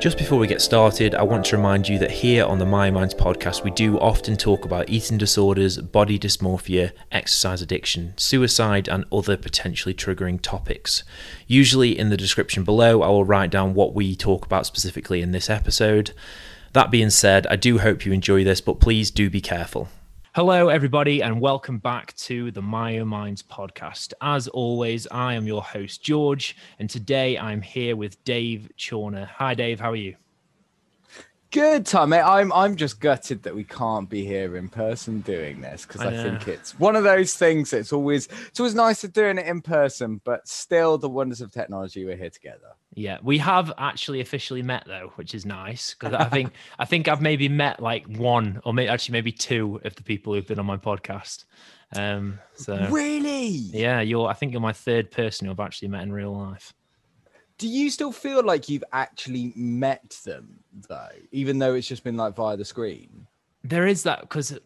Just 0.00 0.16
before 0.16 0.38
we 0.38 0.46
get 0.46 0.62
started, 0.62 1.16
I 1.16 1.24
want 1.24 1.46
to 1.46 1.56
remind 1.56 1.88
you 1.88 1.98
that 1.98 2.12
here 2.12 2.44
on 2.44 2.60
the 2.60 2.64
Myo 2.64 2.92
Minds 2.92 3.14
podcast, 3.14 3.64
we 3.64 3.72
do 3.72 3.98
often 3.98 4.36
talk 4.36 4.64
about 4.64 4.88
eating 4.88 5.18
disorders, 5.18 5.76
body 5.78 6.20
dysmorphia, 6.20 6.92
exercise 7.10 7.62
addiction, 7.62 8.14
suicide, 8.16 8.86
and 8.86 9.06
other 9.10 9.36
potentially 9.36 9.92
triggering 9.92 10.40
topics. 10.40 11.02
Usually, 11.48 11.98
in 11.98 12.10
the 12.10 12.16
description 12.16 12.62
below, 12.62 13.02
I 13.02 13.08
will 13.08 13.24
write 13.24 13.50
down 13.50 13.74
what 13.74 13.92
we 13.92 14.14
talk 14.14 14.46
about 14.46 14.66
specifically 14.66 15.20
in 15.20 15.32
this 15.32 15.50
episode. 15.50 16.12
That 16.74 16.92
being 16.92 17.10
said, 17.10 17.48
I 17.48 17.56
do 17.56 17.78
hope 17.78 18.06
you 18.06 18.12
enjoy 18.12 18.44
this, 18.44 18.60
but 18.60 18.78
please 18.78 19.10
do 19.10 19.28
be 19.28 19.40
careful. 19.40 19.88
Hello, 20.38 20.68
everybody, 20.68 21.20
and 21.20 21.40
welcome 21.40 21.78
back 21.78 22.14
to 22.14 22.52
the 22.52 22.62
Myo 22.62 23.04
Minds 23.04 23.42
podcast. 23.42 24.12
As 24.20 24.46
always, 24.46 25.04
I 25.10 25.34
am 25.34 25.48
your 25.48 25.64
host, 25.64 26.00
George, 26.00 26.56
and 26.78 26.88
today 26.88 27.36
I'm 27.36 27.60
here 27.60 27.96
with 27.96 28.22
Dave 28.22 28.70
Chawner. 28.78 29.26
Hi, 29.26 29.54
Dave. 29.54 29.80
How 29.80 29.90
are 29.90 29.96
you? 29.96 30.14
Good 31.50 31.84
time, 31.84 32.10
mate. 32.10 32.20
I'm 32.20 32.52
I'm 32.52 32.76
just 32.76 33.00
gutted 33.00 33.42
that 33.42 33.52
we 33.56 33.64
can't 33.64 34.08
be 34.08 34.24
here 34.24 34.56
in 34.56 34.68
person 34.68 35.22
doing 35.22 35.60
this 35.60 35.84
because 35.84 36.02
I, 36.02 36.10
I, 36.10 36.22
think 36.22 36.46
it's 36.46 36.78
one 36.78 36.94
of 36.94 37.02
those 37.02 37.34
things. 37.34 37.72
It's 37.72 37.92
always 37.92 38.28
it's 38.46 38.60
always 38.60 38.76
nicer 38.76 39.08
doing 39.08 39.38
it 39.38 39.46
in 39.48 39.60
person, 39.60 40.20
but 40.22 40.46
still, 40.46 40.98
the 40.98 41.08
wonders 41.08 41.40
of 41.40 41.50
technology. 41.50 42.04
We're 42.04 42.16
here 42.16 42.30
together. 42.30 42.76
Yeah, 42.94 43.18
we 43.22 43.38
have 43.38 43.72
actually 43.78 44.20
officially 44.20 44.62
met 44.62 44.84
though, 44.86 45.12
which 45.16 45.34
is 45.34 45.44
nice 45.44 45.94
because 45.94 46.14
I 46.14 46.24
think 46.24 46.52
I 46.78 46.84
think 46.84 47.06
I've 47.06 47.20
maybe 47.20 47.48
met 47.48 47.80
like 47.80 48.06
one 48.06 48.60
or 48.64 48.72
maybe 48.72 48.88
actually 48.88 49.12
maybe 49.12 49.32
two 49.32 49.80
of 49.84 49.94
the 49.94 50.02
people 50.02 50.34
who've 50.34 50.46
been 50.46 50.58
on 50.58 50.66
my 50.66 50.78
podcast. 50.78 51.44
Um, 51.94 52.38
so 52.54 52.88
really, 52.90 53.48
yeah, 53.48 54.00
you're. 54.00 54.28
I 54.28 54.34
think 54.34 54.52
you're 54.52 54.60
my 54.60 54.72
third 54.72 55.10
person 55.10 55.46
who 55.46 55.52
I've 55.52 55.60
actually 55.60 55.88
met 55.88 56.02
in 56.02 56.12
real 56.12 56.32
life 56.32 56.74
do 57.58 57.68
you 57.68 57.90
still 57.90 58.12
feel 58.12 58.42
like 58.44 58.68
you've 58.68 58.84
actually 58.92 59.52
met 59.54 60.16
them 60.24 60.60
though, 60.88 61.08
even 61.32 61.58
though 61.58 61.74
it's 61.74 61.88
just 61.88 62.04
been 62.04 62.16
like 62.16 62.34
via 62.34 62.56
the 62.56 62.64
screen? 62.64 63.26
There 63.64 63.86
is 63.86 64.04
that 64.04 64.20
because 64.20 64.56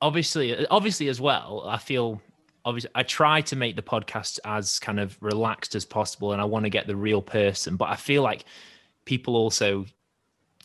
obviously, 0.00 0.66
obviously 0.68 1.08
as 1.08 1.20
well, 1.20 1.64
I 1.66 1.76
feel 1.76 2.20
obviously 2.64 2.90
I 2.94 3.02
try 3.02 3.40
to 3.42 3.56
make 3.56 3.76
the 3.76 3.82
podcast 3.82 4.38
as 4.44 4.78
kind 4.78 5.00
of 5.00 5.16
relaxed 5.20 5.74
as 5.74 5.84
possible, 5.84 6.32
and 6.32 6.40
I 6.40 6.44
want 6.44 6.64
to 6.64 6.70
get 6.70 6.86
the 6.86 6.96
real 6.96 7.22
person, 7.22 7.76
but 7.76 7.88
I 7.88 7.96
feel 7.96 8.22
like 8.22 8.44
people 9.04 9.36
also 9.36 9.86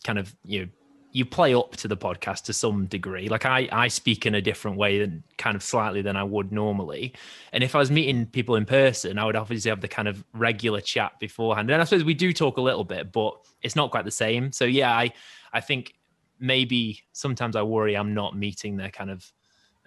kind 0.02 0.18
of 0.18 0.34
you 0.44 0.60
know 0.60 0.68
you 1.12 1.24
play 1.24 1.54
up 1.54 1.76
to 1.76 1.88
the 1.88 1.96
podcast 1.96 2.44
to 2.44 2.52
some 2.52 2.86
degree. 2.86 3.28
Like 3.28 3.44
I, 3.44 3.68
I 3.72 3.88
speak 3.88 4.26
in 4.26 4.34
a 4.36 4.40
different 4.40 4.76
way 4.76 5.00
than 5.00 5.24
kind 5.38 5.56
of 5.56 5.62
slightly 5.62 6.02
than 6.02 6.16
I 6.16 6.22
would 6.22 6.52
normally. 6.52 7.14
And 7.52 7.64
if 7.64 7.74
I 7.74 7.78
was 7.78 7.90
meeting 7.90 8.26
people 8.26 8.54
in 8.54 8.64
person, 8.64 9.18
I 9.18 9.24
would 9.24 9.34
obviously 9.34 9.70
have 9.70 9.80
the 9.80 9.88
kind 9.88 10.06
of 10.06 10.24
regular 10.34 10.80
chat 10.80 11.18
beforehand. 11.18 11.68
And 11.70 11.82
I 11.82 11.84
suppose 11.84 12.04
we 12.04 12.14
do 12.14 12.32
talk 12.32 12.58
a 12.58 12.60
little 12.60 12.84
bit, 12.84 13.10
but 13.10 13.34
it's 13.62 13.74
not 13.74 13.90
quite 13.90 14.04
the 14.04 14.10
same. 14.12 14.52
So 14.52 14.64
yeah, 14.64 14.92
I, 14.92 15.12
I 15.52 15.60
think 15.60 15.94
maybe 16.38 17.00
sometimes 17.12 17.56
I 17.56 17.62
worry 17.62 17.96
I'm 17.96 18.14
not 18.14 18.36
meeting 18.36 18.76
their 18.76 18.90
kind 18.90 19.10
of 19.10 19.32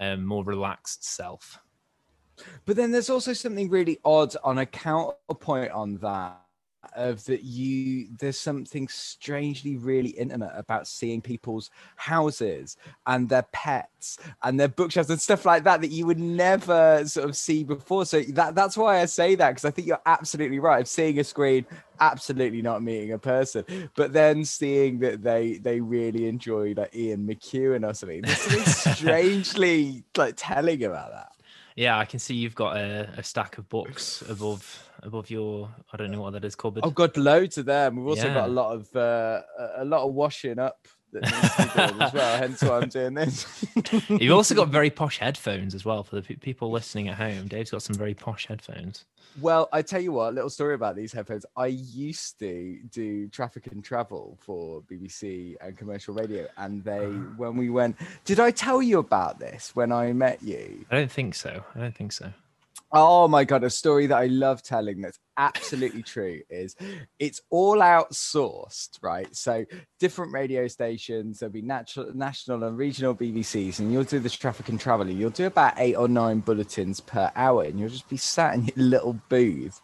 um, 0.02 0.25
more 0.25 0.44
relaxed 0.44 1.06
self. 1.06 1.58
But 2.66 2.76
then 2.76 2.92
there's 2.92 3.09
also 3.09 3.34
something 3.34 3.70
really 3.70 4.00
odd 4.03 4.36
on 4.44 4.58
a 4.58 4.66
counterpoint 4.66 5.72
on 5.72 5.98
that 5.98 6.44
of 6.95 7.23
that 7.25 7.44
you 7.44 8.08
there's 8.19 8.40
something 8.40 8.88
strangely 8.88 9.78
really 9.78 10.09
intimate 10.09 10.52
about 10.56 10.88
seeing 10.88 11.22
people's 11.22 11.69
houses 11.96 12.78
and 13.07 13.30
their 13.30 13.46
pets 13.53 14.18
and 14.44 14.59
their 14.59 14.68
bookshelves 14.68 15.09
and 15.09 15.19
stuff 15.19 15.46
like 15.46 15.63
that 15.63 15.81
that 15.81 15.91
you 15.91 16.06
would 16.06 16.19
never 16.19 17.06
sort 17.06 17.28
of 17.28 17.35
see 17.35 17.63
before. 17.63 18.06
So 18.06 18.22
that 18.22 18.56
that's 18.56 18.78
why 18.78 19.00
i 19.00 19.06
say 19.06 19.36
that 19.36 19.52
because 19.52 19.66
i 19.66 19.72
think 19.72 19.88
you're 19.88 20.02
absolutely 20.06 20.59
right. 20.59 20.81
Of 20.81 20.88
seeing 20.88 21.19
a 21.19 21.24
screen 21.24 21.66
absolutely 22.00 22.62
not 22.62 22.84
meeting 22.84 23.13
a 23.13 23.19
person. 23.19 23.66
But 23.96 24.13
then 24.13 24.44
seeing 24.44 25.00
that 25.00 25.24
they 25.24 25.59
they 25.59 25.80
really 25.80 26.28
enjoy 26.28 26.74
like 26.75 26.96
ian 26.96 27.28
mcewan 27.28 27.90
or 27.90 27.94
something. 27.94 28.22
There's 28.22 28.38
something 28.40 28.66
strangely 28.96 30.03
like 30.18 30.34
telling 30.38 30.84
about 30.84 31.12
that 31.12 31.31
yeah 31.75 31.97
i 31.97 32.06
can 32.06 32.19
see 32.19 32.35
you've 32.35 32.56
got 32.56 32.78
a, 32.78 33.09
a 33.17 33.23
stack 33.23 33.57
of 33.57 33.67
books 33.69 34.23
above 34.29 34.89
above 35.03 35.29
your 35.29 35.69
I 35.91 35.97
don't 35.97 36.11
know 36.11 36.22
what 36.22 36.34
that 36.34 36.45
is 36.45 36.56
called. 36.56 36.75
But... 36.75 36.85
I've 36.85 36.95
got 36.95 37.16
loads 37.17 37.57
of 37.57 37.66
them. 37.66 37.97
We've 37.97 38.07
also 38.07 38.28
yeah. 38.28 38.34
got 38.34 38.50
a 38.50 38.51
lot 38.51 38.73
of 38.73 38.95
uh, 38.95 39.41
a 39.78 39.85
lot 39.85 40.07
of 40.07 40.13
washing 40.13 40.59
up 40.59 40.88
that 41.13 41.24
needs 41.24 41.56
to 41.56 41.63
be 41.63 41.74
done 41.74 42.01
as 42.01 42.13
well. 42.13 42.38
Hence 42.38 42.62
why 42.62 42.78
I'm 42.78 42.90
doing 42.90 43.13
this. 43.13 43.66
You've 44.09 44.35
also 44.35 44.56
got 44.56 44.69
very 44.69 44.90
posh 44.90 45.19
headphones 45.19 45.74
as 45.74 45.85
well 45.85 46.03
for 46.03 46.19
the 46.19 46.22
people 46.22 46.72
listening 46.72 47.07
at 47.07 47.16
home. 47.16 47.47
Dave's 47.47 47.72
got 47.72 47.81
some 47.81 47.96
very 47.96 48.13
posh 48.13 48.47
headphones. 48.47 49.06
Well, 49.41 49.68
I 49.74 49.81
tell 49.81 50.00
you 50.00 50.12
what, 50.12 50.35
little 50.35 50.50
story 50.50 50.75
about 50.75 50.96
these 50.96 51.12
headphones. 51.12 51.46
I 51.57 51.68
used 51.68 52.38
to 52.40 52.78
do 52.91 53.28
traffic 53.29 53.68
and 53.68 53.84
travel 53.84 54.38
for 54.41 54.81
BBC 54.81 55.56
and 55.59 55.75
commercial 55.75 56.13
radio, 56.13 56.47
and 56.57 56.84
they, 56.84 57.06
ah. 57.06 57.34
when 57.38 57.57
we 57.57 57.69
went, 57.69 57.95
did 58.25 58.40
I 58.40 58.51
tell 58.51 58.81
you 58.81 59.00
about 59.00 59.40
this 59.40 59.75
when 59.75 59.91
I 59.91 60.13
met 60.13 60.44
you? 60.44 60.85
I 60.91 60.97
don't 60.97 61.12
think 61.12 61.34
so. 61.34 61.63
I 61.75 61.80
don't 61.80 61.95
think 61.95 62.12
so. 62.12 62.31
Oh 62.96 63.28
my 63.28 63.44
god, 63.44 63.64
a 63.64 63.72
story 63.72 64.06
that 64.06 64.18
I 64.18 64.28
love 64.28 64.62
telling 64.62 65.02
that's 65.02 65.18
absolutely 65.36 66.04
true 66.04 66.42
is 66.48 66.76
it's 67.18 67.42
all 67.50 67.78
outsourced, 67.78 69.00
right? 69.02 69.36
So 69.36 69.66
different 70.00 70.31
radio 70.31 70.68
stations, 70.68 71.40
there'll 71.40 71.52
be 71.52 71.64
natural, 71.64 72.12
national 72.14 72.64
and 72.64 72.78
regional 72.78 73.16
BBCs, 73.16 73.80
and 73.80 73.92
you'll 73.92 74.04
do 74.04 74.20
this 74.20 74.34
traffic 74.36 74.70
and 74.70 74.80
travel. 74.80 75.09
You'll 75.09 75.31
do 75.31 75.48
about 75.48 75.74
eight 75.78 75.96
or 75.96 76.08
nine 76.08 76.42
bulletins 76.42 77.00
per 77.00 77.31
hour, 77.36 77.64
and 77.64 77.80
you'll 77.80 77.90
just 77.90 78.09
be 78.09 78.18
sat 78.18 78.54
in 78.54 78.66
your 78.66 78.86
little 78.86 79.20
booth 79.28 79.81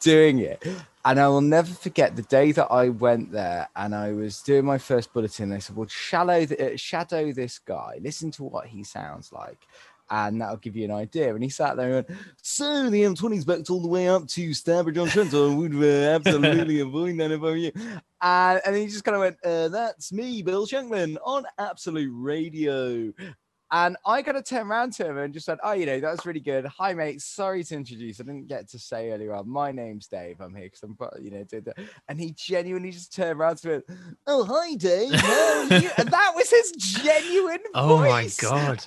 doing 0.00 0.38
it. 0.38 0.64
And 1.04 1.18
I 1.18 1.26
will 1.26 1.40
never 1.40 1.72
forget 1.74 2.14
the 2.14 2.22
day 2.22 2.52
that 2.52 2.68
I 2.70 2.90
went 2.90 3.32
there 3.32 3.68
and 3.74 3.92
I 3.92 4.12
was 4.12 4.40
doing 4.40 4.64
my 4.64 4.78
first 4.78 5.12
bulletin. 5.12 5.48
They 5.50 5.58
said, 5.58 5.74
"Well, 5.74 5.88
shadow, 5.88 6.42
uh, 6.44 6.76
shadow 6.76 7.32
this 7.32 7.58
guy. 7.58 7.98
Listen 8.00 8.30
to 8.32 8.44
what 8.44 8.68
he 8.68 8.84
sounds 8.84 9.32
like." 9.32 9.66
And 10.12 10.40
that'll 10.40 10.58
give 10.58 10.76
you 10.76 10.84
an 10.84 10.90
idea. 10.90 11.34
And 11.34 11.42
he 11.42 11.48
sat 11.48 11.76
there 11.76 11.86
and 11.96 12.06
went, 12.06 12.20
So 12.42 12.90
the 12.90 13.02
M20's 13.02 13.46
backed 13.46 13.70
all 13.70 13.80
the 13.80 13.88
way 13.88 14.08
up 14.08 14.28
to 14.28 14.52
Stourbridge 14.52 14.98
on 14.98 15.08
Trent. 15.08 15.32
I 15.32 15.46
would 15.46 15.74
uh, 15.74 16.14
absolutely 16.14 16.80
avoid 16.88 17.16
that 17.18 17.30
if 17.32 17.40
I 17.40 17.42
were 17.42 17.56
you. 17.56 17.72
And, 18.20 18.60
and 18.66 18.76
he 18.76 18.86
just 18.86 19.04
kind 19.04 19.14
of 19.16 19.20
went, 19.22 19.36
uh, 19.42 19.68
That's 19.68 20.12
me, 20.12 20.42
Bill 20.42 20.66
Shanklin, 20.66 21.16
on 21.24 21.44
Absolute 21.58 22.12
Radio. 22.14 23.10
And 23.74 23.96
I 24.04 24.20
got 24.20 24.32
to 24.32 24.42
turn 24.42 24.66
around 24.70 24.92
to 24.94 25.06
him 25.06 25.16
and 25.16 25.32
just 25.32 25.46
said, 25.46 25.58
Oh, 25.64 25.72
you 25.72 25.86
know, 25.86 25.98
that 25.98 26.10
was 26.10 26.26
really 26.26 26.40
good. 26.40 26.66
Hi, 26.66 26.92
mate. 26.92 27.22
Sorry 27.22 27.64
to 27.64 27.74
introduce. 27.74 28.20
I 28.20 28.24
didn't 28.24 28.48
get 28.48 28.68
to 28.68 28.78
say 28.78 29.12
earlier 29.12 29.34
on. 29.34 29.48
My 29.48 29.72
name's 29.72 30.08
Dave. 30.08 30.42
I'm 30.42 30.54
here 30.54 30.64
because 30.66 30.82
I'm, 30.82 30.94
you 31.24 31.30
know, 31.30 31.42
did 31.44 31.64
that. 31.64 31.78
And 32.06 32.20
he 32.20 32.32
genuinely 32.32 32.90
just 32.90 33.14
turned 33.14 33.40
around 33.40 33.56
to 33.62 33.76
him. 33.76 33.82
Oh, 34.26 34.44
hi, 34.44 34.74
Dave. 34.74 35.12
and 35.14 36.08
that 36.08 36.32
was 36.34 36.50
his 36.50 36.72
genuine 36.72 37.60
Oh, 37.74 37.96
voice. 37.96 38.42
my 38.42 38.48
God 38.50 38.86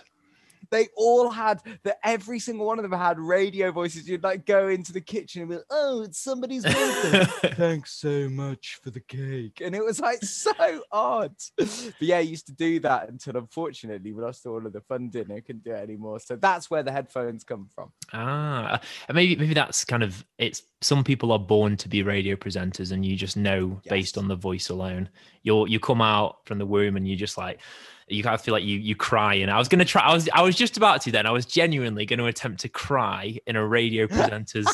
they 0.71 0.87
all 0.95 1.29
had 1.29 1.61
that 1.83 1.99
every 2.03 2.39
single 2.39 2.65
one 2.65 2.79
of 2.79 2.83
them 2.89 2.99
had 2.99 3.19
radio 3.19 3.71
voices. 3.71 4.07
You'd 4.07 4.23
like 4.23 4.45
go 4.45 4.67
into 4.67 4.93
the 4.93 5.01
kitchen 5.01 5.41
and 5.41 5.49
be 5.49 5.55
like, 5.57 5.65
oh, 5.69 6.03
it's 6.03 6.19
somebody's 6.19 6.63
birthday. 6.63 7.25
Thanks 7.55 7.93
so 7.93 8.29
much 8.29 8.79
for 8.83 8.91
the 8.91 8.99
cake. 8.99 9.61
And 9.63 9.75
it 9.75 9.83
was 9.83 9.99
like 9.99 10.23
so 10.23 10.53
odd. 10.91 11.35
But 11.57 11.93
yeah, 11.99 12.17
I 12.17 12.21
used 12.21 12.47
to 12.47 12.53
do 12.53 12.79
that 12.81 13.09
until 13.09 13.37
unfortunately 13.37 14.11
we 14.11 14.21
lost 14.21 14.45
all 14.45 14.65
of 14.65 14.73
the 14.73 14.81
funding. 14.81 15.31
I 15.31 15.39
couldn't 15.39 15.63
do 15.63 15.71
it 15.71 15.81
anymore. 15.81 16.19
So 16.19 16.35
that's 16.35 16.69
where 16.69 16.83
the 16.83 16.91
headphones 16.91 17.43
come 17.43 17.67
from. 17.73 17.91
Ah, 18.13 18.79
maybe 19.13 19.35
maybe 19.35 19.53
that's 19.53 19.85
kind 19.85 20.03
of 20.03 20.25
it's 20.37 20.63
some 20.81 21.03
people 21.03 21.31
are 21.31 21.39
born 21.39 21.77
to 21.77 21.89
be 21.89 22.03
radio 22.03 22.35
presenters 22.35 22.91
and 22.91 23.05
you 23.05 23.15
just 23.15 23.37
know 23.37 23.79
yes. 23.83 23.89
based 23.89 24.17
on 24.17 24.27
the 24.27 24.35
voice 24.35 24.69
alone. 24.69 25.09
You're 25.43 25.67
you 25.67 25.79
come 25.79 26.01
out 26.01 26.45
from 26.45 26.57
the 26.57 26.65
womb 26.65 26.97
and 26.97 27.07
you're 27.07 27.17
just 27.17 27.37
like 27.37 27.59
you 28.07 28.21
kind 28.21 28.35
of 28.35 28.41
feel 28.41 28.53
like 28.53 28.63
you 28.63 28.77
you 28.77 28.95
cry 28.95 29.33
and 29.33 29.49
i 29.49 29.57
was 29.57 29.67
going 29.67 29.79
to 29.79 29.85
try 29.85 30.01
i 30.01 30.13
was 30.13 30.29
i 30.33 30.41
was 30.41 30.55
just 30.55 30.77
about 30.77 31.01
to 31.01 31.11
then. 31.11 31.25
I 31.25 31.31
was 31.31 31.45
genuinely 31.45 32.05
going 32.05 32.19
to 32.19 32.25
attempt 32.25 32.61
to 32.61 32.69
cry 32.69 33.37
in 33.47 33.55
a 33.55 33.65
radio 33.65 34.07
presenter's 34.15 34.67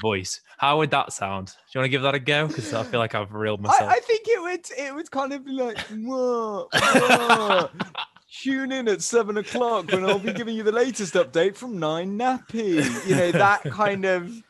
voice. 0.00 0.40
How 0.58 0.78
would 0.78 0.90
that 0.90 1.12
sound? 1.12 1.46
Do 1.46 1.52
you 1.74 1.80
want 1.80 1.86
to 1.86 1.90
give 1.90 2.02
that 2.02 2.14
a 2.14 2.18
go? 2.18 2.48
Because 2.48 2.72
i 2.74 2.82
feel 2.82 3.00
like 3.00 3.14
i've 3.14 3.32
reeled 3.32 3.60
myself. 3.60 3.90
I, 3.90 3.96
I, 3.96 4.00
think 4.00 4.22
it 4.26 4.42
would 4.42 4.66
it 4.78 4.94
would 4.94 5.10
kind 5.10 5.32
of 5.32 5.44
be 5.44 5.52
like 5.52 5.78
whoa, 5.78 6.68
whoa. 6.72 7.68
tune 8.32 8.72
in 8.72 8.88
at 8.88 9.02
seven 9.02 9.36
o'clock 9.36 9.92
when 9.92 10.04
I'll 10.04 10.18
be 10.18 10.32
giving 10.32 10.56
you 10.56 10.62
the 10.62 10.72
latest 10.72 11.14
update 11.14 11.56
from 11.56 11.78
Nine 11.78 12.18
Nappy. 12.18 13.06
You 13.06 13.16
know, 13.16 13.32
that 13.32 13.62
kind 13.64 14.04
of 14.04 14.42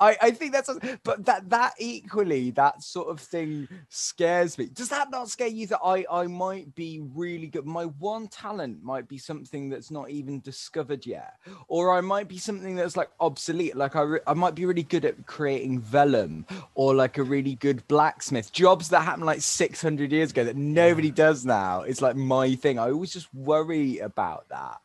I, 0.00 0.16
I 0.20 0.30
think 0.30 0.52
that's 0.52 0.70
but 1.04 1.24
that 1.26 1.50
that 1.50 1.74
equally 1.78 2.50
that 2.52 2.82
sort 2.82 3.08
of 3.08 3.20
thing 3.20 3.68
scares 3.88 4.58
me. 4.58 4.66
Does 4.66 4.88
that 4.88 5.10
not 5.10 5.28
scare 5.28 5.48
you 5.48 5.66
that 5.68 5.80
I 5.84 6.04
I 6.10 6.26
might 6.26 6.74
be 6.74 7.00
really 7.14 7.46
good? 7.46 7.66
My 7.66 7.84
one 7.84 8.28
talent 8.28 8.82
might 8.82 9.08
be 9.08 9.18
something 9.18 9.68
that's 9.68 9.90
not 9.90 10.10
even 10.10 10.40
discovered 10.40 11.06
yet, 11.06 11.34
or 11.68 11.96
I 11.96 12.00
might 12.00 12.28
be 12.28 12.38
something 12.38 12.74
that's 12.74 12.96
like 12.96 13.10
obsolete. 13.20 13.76
Like 13.76 13.94
I 13.94 14.02
re- 14.02 14.20
I 14.26 14.34
might 14.34 14.54
be 14.54 14.64
really 14.64 14.82
good 14.82 15.04
at 15.04 15.26
creating 15.26 15.80
vellum, 15.80 16.46
or 16.74 16.94
like 16.94 17.18
a 17.18 17.22
really 17.22 17.54
good 17.56 17.86
blacksmith. 17.86 18.52
Jobs 18.52 18.88
that 18.88 19.02
happened 19.02 19.26
like 19.26 19.42
six 19.42 19.82
hundred 19.82 20.12
years 20.12 20.30
ago 20.30 20.44
that 20.44 20.56
nobody 20.56 21.10
does 21.10 21.44
now. 21.44 21.82
It's 21.82 22.00
like 22.00 22.16
my 22.16 22.54
thing. 22.54 22.78
I 22.78 22.90
always 22.90 23.12
just 23.12 23.19
worry 23.32 23.98
about 23.98 24.48
that. 24.48 24.80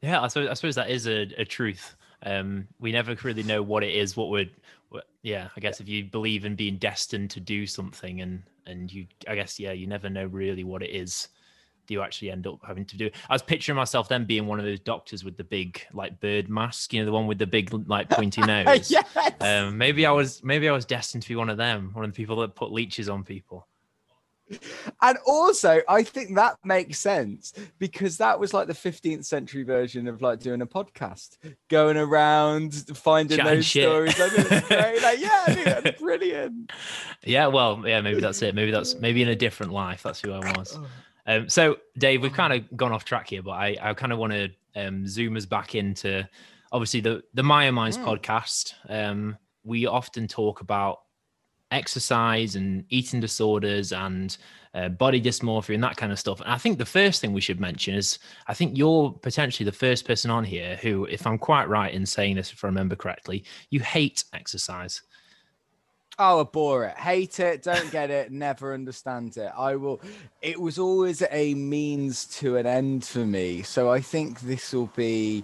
Yeah, 0.00 0.20
I 0.20 0.28
suppose 0.28 0.48
I 0.48 0.54
suppose 0.54 0.74
that 0.74 0.90
is 0.90 1.06
a, 1.06 1.22
a 1.38 1.44
truth. 1.44 1.94
Um, 2.24 2.68
we 2.78 2.92
never 2.92 3.16
really 3.22 3.42
know 3.42 3.62
what 3.62 3.82
it 3.82 3.94
is. 3.94 4.16
What 4.16 4.30
would, 4.30 4.50
what, 4.90 5.04
yeah, 5.22 5.48
I 5.56 5.60
guess 5.60 5.80
if 5.80 5.88
you 5.88 6.04
believe 6.04 6.44
in 6.44 6.54
being 6.54 6.76
destined 6.76 7.30
to 7.30 7.40
do 7.40 7.66
something, 7.66 8.20
and 8.20 8.42
and 8.66 8.92
you, 8.92 9.06
I 9.28 9.34
guess, 9.34 9.58
yeah, 9.58 9.72
you 9.72 9.86
never 9.86 10.08
know 10.08 10.26
really 10.26 10.64
what 10.64 10.82
it 10.82 10.90
is. 10.90 11.28
Do 11.86 11.94
you 11.94 12.02
actually 12.02 12.30
end 12.30 12.46
up 12.46 12.60
having 12.64 12.84
to 12.86 12.96
do? 12.96 13.10
I 13.28 13.34
was 13.34 13.42
picturing 13.42 13.76
myself 13.76 14.08
then 14.08 14.24
being 14.24 14.46
one 14.46 14.60
of 14.60 14.64
those 14.64 14.78
doctors 14.78 15.24
with 15.24 15.36
the 15.36 15.44
big 15.44 15.84
like 15.92 16.20
bird 16.20 16.48
mask, 16.48 16.92
you 16.92 17.00
know, 17.00 17.06
the 17.06 17.12
one 17.12 17.26
with 17.26 17.38
the 17.38 17.46
big 17.46 17.72
like 17.88 18.08
pointy 18.08 18.40
nose. 18.46 18.90
yes. 18.90 19.04
Um, 19.40 19.78
maybe 19.78 20.06
I 20.06 20.12
was 20.12 20.44
maybe 20.44 20.68
I 20.68 20.72
was 20.72 20.84
destined 20.84 21.24
to 21.24 21.28
be 21.28 21.36
one 21.36 21.50
of 21.50 21.56
them, 21.56 21.90
one 21.92 22.04
of 22.04 22.12
the 22.12 22.16
people 22.16 22.36
that 22.36 22.54
put 22.54 22.70
leeches 22.72 23.08
on 23.08 23.24
people. 23.24 23.66
And 25.02 25.18
also, 25.26 25.80
I 25.88 26.02
think 26.02 26.34
that 26.36 26.56
makes 26.64 26.98
sense 26.98 27.52
because 27.78 28.16
that 28.18 28.38
was 28.38 28.52
like 28.54 28.66
the 28.66 28.72
15th 28.72 29.24
century 29.24 29.62
version 29.64 30.06
of 30.08 30.22
like 30.22 30.40
doing 30.40 30.62
a 30.62 30.66
podcast, 30.66 31.38
going 31.68 31.96
around 31.96 32.74
finding 32.94 33.38
Chatting 33.38 33.54
those 33.54 33.66
shit. 33.66 33.84
stories. 33.84 34.20
I 34.20 34.28
it's 34.32 34.68
great. 34.68 35.02
Like, 35.02 35.18
yeah, 35.20 35.44
I 35.46 35.80
that's 35.82 36.00
brilliant. 36.00 36.70
Yeah, 37.24 37.46
well, 37.48 37.82
yeah, 37.86 38.00
maybe 38.00 38.20
that's 38.20 38.42
it. 38.42 38.54
Maybe 38.54 38.70
that's 38.70 38.94
maybe 38.96 39.22
in 39.22 39.28
a 39.28 39.36
different 39.36 39.72
life. 39.72 40.02
That's 40.02 40.20
who 40.20 40.32
I 40.32 40.38
was. 40.56 40.78
Um, 41.26 41.48
so, 41.48 41.76
Dave, 41.98 42.22
we've 42.22 42.32
kind 42.32 42.52
of 42.52 42.76
gone 42.76 42.92
off 42.92 43.04
track 43.04 43.28
here, 43.28 43.42
but 43.42 43.52
I, 43.52 43.76
I 43.80 43.94
kind 43.94 44.12
of 44.12 44.18
want 44.18 44.32
to 44.32 44.50
um, 44.74 45.06
zoom 45.06 45.36
us 45.36 45.46
back 45.46 45.74
into 45.74 46.28
obviously 46.72 47.00
the 47.00 47.22
the 47.34 47.42
Myo 47.42 47.70
Minds 47.72 47.98
Mm. 47.98 48.04
podcast. 48.04 48.74
Um, 48.88 49.36
we 49.64 49.86
often 49.86 50.26
talk 50.26 50.60
about 50.62 51.00
exercise 51.72 52.56
and 52.56 52.84
eating 52.90 53.20
disorders 53.20 53.92
and 53.92 54.36
uh, 54.74 54.88
body 54.88 55.20
dysmorphia 55.20 55.74
and 55.74 55.84
that 55.84 55.96
kind 55.96 56.12
of 56.12 56.18
stuff. 56.18 56.40
And 56.40 56.50
I 56.50 56.58
think 56.58 56.78
the 56.78 56.84
first 56.84 57.20
thing 57.20 57.32
we 57.32 57.40
should 57.40 57.60
mention 57.60 57.94
is 57.94 58.18
I 58.46 58.54
think 58.54 58.76
you're 58.76 59.12
potentially 59.12 59.64
the 59.64 59.76
first 59.76 60.06
person 60.06 60.30
on 60.30 60.44
here 60.44 60.76
who, 60.76 61.04
if 61.06 61.26
I'm 61.26 61.38
quite 61.38 61.68
right 61.68 61.92
in 61.92 62.06
saying 62.06 62.36
this, 62.36 62.52
if 62.52 62.64
I 62.64 62.68
remember 62.68 62.96
correctly, 62.96 63.44
you 63.70 63.80
hate 63.80 64.24
exercise. 64.32 65.02
Oh, 66.18 66.40
abhor 66.40 66.84
it, 66.84 66.98
hate 66.98 67.40
it, 67.40 67.62
don't 67.62 67.90
get 67.90 68.10
it, 68.10 68.30
never 68.30 68.74
understand 68.74 69.36
it. 69.38 69.50
I 69.56 69.76
will. 69.76 70.00
It 70.42 70.60
was 70.60 70.78
always 70.78 71.22
a 71.30 71.54
means 71.54 72.26
to 72.38 72.58
an 72.58 72.66
end 72.66 73.04
for 73.04 73.20
me. 73.20 73.62
So 73.62 73.90
I 73.90 74.00
think 74.00 74.40
this 74.40 74.74
will 74.74 74.90
be 74.94 75.42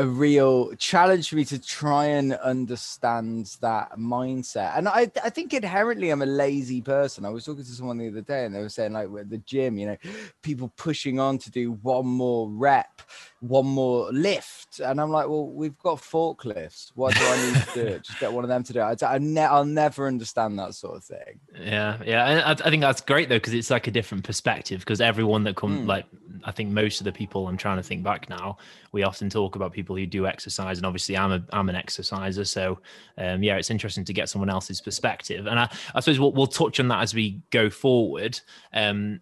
a 0.00 0.06
real 0.06 0.74
challenge 0.76 1.28
for 1.28 1.36
me 1.36 1.44
to 1.44 1.58
try 1.58 2.06
and 2.06 2.32
understand 2.32 3.54
that 3.60 3.98
mindset. 3.98 4.72
And 4.74 4.88
I, 4.88 5.10
I 5.22 5.28
think 5.28 5.52
inherently 5.52 6.08
I'm 6.08 6.22
a 6.22 6.26
lazy 6.26 6.80
person. 6.80 7.26
I 7.26 7.28
was 7.28 7.44
talking 7.44 7.64
to 7.64 7.70
someone 7.70 7.98
the 7.98 8.08
other 8.08 8.22
day 8.22 8.46
and 8.46 8.54
they 8.54 8.62
were 8.62 8.70
saying, 8.70 8.94
like, 8.94 9.08
at 9.18 9.28
the 9.28 9.36
gym, 9.36 9.76
you 9.76 9.88
know, 9.88 9.96
people 10.42 10.72
pushing 10.78 11.20
on 11.20 11.36
to 11.36 11.50
do 11.50 11.72
one 11.82 12.06
more 12.06 12.48
rep, 12.48 13.02
one 13.40 13.66
more 13.66 14.12
lift. 14.12 14.80
And 14.80 15.00
I'm 15.00 15.10
like, 15.10 15.26
well, 15.28 15.46
we've 15.46 15.76
got 15.78 15.96
forklifts. 15.98 16.92
What 16.94 17.14
do 17.14 17.20
I 17.24 17.46
need 17.52 17.62
to 17.62 17.74
do? 17.92 17.98
Just 18.04 18.20
get 18.20 18.32
one 18.32 18.44
of 18.44 18.48
them 18.48 18.62
to 18.64 18.72
do 18.74 18.80
it. 18.80 19.02
I, 19.02 19.14
I 19.14 19.18
ne- 19.18 19.40
I'll 19.40 19.64
never 19.64 20.06
understand 20.06 20.58
that 20.58 20.74
sort 20.74 20.96
of 20.96 21.04
thing. 21.04 21.40
Yeah, 21.58 21.98
yeah, 22.04 22.26
and 22.26 22.40
I, 22.40 22.66
I 22.66 22.70
think 22.70 22.82
that's 22.82 23.00
great 23.00 23.28
though 23.30 23.36
because 23.36 23.54
it's 23.54 23.70
like 23.70 23.86
a 23.86 23.90
different 23.90 24.24
perspective. 24.24 24.80
Because 24.80 25.00
everyone 25.00 25.44
that 25.44 25.56
come, 25.56 25.70
Mm. 25.80 25.86
like, 25.86 26.04
I 26.44 26.52
think 26.52 26.70
most 26.70 27.00
of 27.00 27.04
the 27.04 27.12
people 27.12 27.46
I'm 27.48 27.56
trying 27.56 27.76
to 27.76 27.82
think 27.82 28.02
back 28.02 28.28
now, 28.28 28.58
we 28.92 29.02
often 29.04 29.30
talk 29.30 29.56
about 29.56 29.72
people 29.72 29.96
who 29.96 30.06
do 30.06 30.26
exercise, 30.26 30.76
and 30.78 30.84
obviously 30.86 31.16
I'm 31.16 31.32
a 31.32 31.42
I'm 31.52 31.68
an 31.68 31.76
exerciser, 31.76 32.44
so 32.44 32.78
um, 33.18 33.42
yeah, 33.42 33.56
it's 33.56 33.70
interesting 33.70 34.04
to 34.06 34.12
get 34.12 34.28
someone 34.28 34.50
else's 34.50 34.80
perspective. 34.80 35.46
And 35.46 35.58
I, 35.60 35.70
I 35.94 36.00
suppose 36.00 36.18
we'll, 36.18 36.32
we'll 36.32 36.46
touch 36.46 36.80
on 36.80 36.88
that 36.88 37.02
as 37.02 37.14
we 37.14 37.40
go 37.50 37.70
forward. 37.70 38.40
Um, 38.74 39.20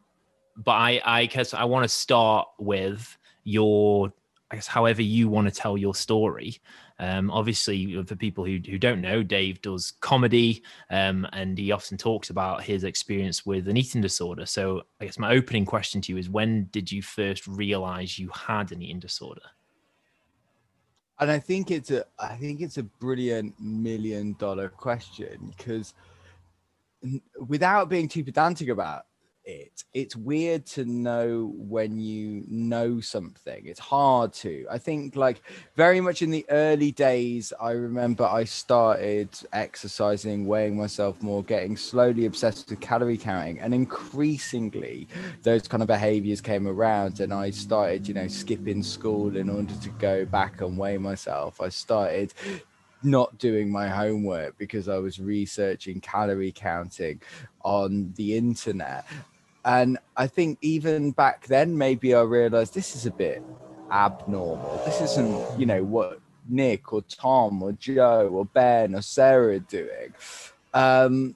but 0.56 0.72
I 0.72 1.00
I 1.04 1.26
guess 1.26 1.54
I 1.54 1.64
want 1.64 1.84
to 1.84 1.88
start 1.88 2.48
with 2.58 3.17
your 3.44 4.12
I 4.50 4.54
guess 4.54 4.66
however 4.66 5.02
you 5.02 5.28
want 5.28 5.46
to 5.46 5.54
tell 5.54 5.76
your 5.76 5.94
story. 5.94 6.58
Um, 6.98 7.30
obviously, 7.30 8.02
for 8.04 8.16
people 8.16 8.44
who, 8.44 8.58
who 8.66 8.78
don't 8.78 9.02
know, 9.02 9.22
Dave 9.22 9.60
does 9.60 9.92
comedy, 10.00 10.62
um, 10.90 11.26
and 11.32 11.56
he 11.56 11.70
often 11.70 11.96
talks 11.98 12.30
about 12.30 12.62
his 12.62 12.82
experience 12.82 13.44
with 13.44 13.68
an 13.68 13.76
eating 13.76 14.00
disorder. 14.00 14.46
So, 14.46 14.82
I 15.00 15.04
guess 15.04 15.18
my 15.18 15.34
opening 15.34 15.66
question 15.66 16.00
to 16.00 16.12
you 16.12 16.18
is: 16.18 16.30
When 16.30 16.68
did 16.72 16.90
you 16.90 17.02
first 17.02 17.46
realize 17.46 18.18
you 18.18 18.30
had 18.30 18.72
an 18.72 18.82
eating 18.82 19.00
disorder? 19.00 19.42
And 21.20 21.30
I 21.30 21.38
think 21.38 21.70
it's 21.70 21.90
a 21.90 22.04
I 22.18 22.36
think 22.36 22.60
it's 22.60 22.78
a 22.78 22.82
brilliant 22.82 23.60
million 23.60 24.34
dollar 24.38 24.68
question 24.68 25.52
because 25.56 25.94
without 27.46 27.88
being 27.88 28.08
too 28.08 28.24
pedantic 28.24 28.68
about 28.68 29.06
it, 29.48 29.82
it's 29.94 30.14
weird 30.14 30.66
to 30.66 30.84
know 30.84 31.54
when 31.56 31.98
you 31.98 32.44
know 32.48 33.00
something. 33.00 33.64
It's 33.64 33.80
hard 33.80 34.34
to. 34.34 34.66
I 34.70 34.76
think 34.76 35.16
like 35.16 35.40
very 35.74 36.02
much 36.02 36.20
in 36.20 36.30
the 36.30 36.44
early 36.50 36.92
days, 36.92 37.54
I 37.58 37.70
remember 37.70 38.24
I 38.24 38.44
started 38.44 39.30
exercising, 39.54 40.46
weighing 40.46 40.76
myself 40.76 41.22
more, 41.22 41.42
getting 41.42 41.78
slowly 41.78 42.26
obsessed 42.26 42.68
with 42.68 42.80
calorie 42.80 43.16
counting, 43.16 43.58
and 43.58 43.72
increasingly 43.72 45.08
those 45.42 45.66
kind 45.66 45.82
of 45.82 45.86
behaviors 45.86 46.42
came 46.42 46.68
around 46.68 47.20
and 47.20 47.32
I 47.32 47.48
started, 47.48 48.06
you 48.06 48.12
know, 48.12 48.28
skipping 48.28 48.82
school 48.82 49.34
in 49.34 49.48
order 49.48 49.74
to 49.74 49.88
go 49.98 50.26
back 50.26 50.60
and 50.60 50.76
weigh 50.76 50.98
myself. 50.98 51.62
I 51.62 51.70
started 51.70 52.34
not 53.02 53.38
doing 53.38 53.70
my 53.70 53.88
homework 53.88 54.58
because 54.58 54.88
I 54.88 54.98
was 54.98 55.18
researching 55.18 56.00
calorie 56.00 56.52
counting 56.52 57.22
on 57.62 58.12
the 58.16 58.36
internet. 58.36 59.06
And 59.64 59.98
I 60.16 60.26
think 60.26 60.58
even 60.62 61.10
back 61.10 61.46
then, 61.46 61.76
maybe 61.76 62.14
I 62.14 62.22
realized 62.22 62.74
this 62.74 62.96
is 62.96 63.06
a 63.06 63.10
bit 63.10 63.42
abnormal. 63.90 64.82
This 64.84 65.00
isn't, 65.00 65.58
you 65.58 65.66
know, 65.66 65.84
what 65.84 66.20
Nick 66.48 66.92
or 66.92 67.02
Tom 67.02 67.62
or 67.62 67.72
Joe 67.72 68.28
or 68.32 68.44
Ben 68.46 68.94
or 68.94 69.02
Sarah 69.02 69.56
are 69.56 69.58
doing. 69.58 70.14
Um, 70.74 71.34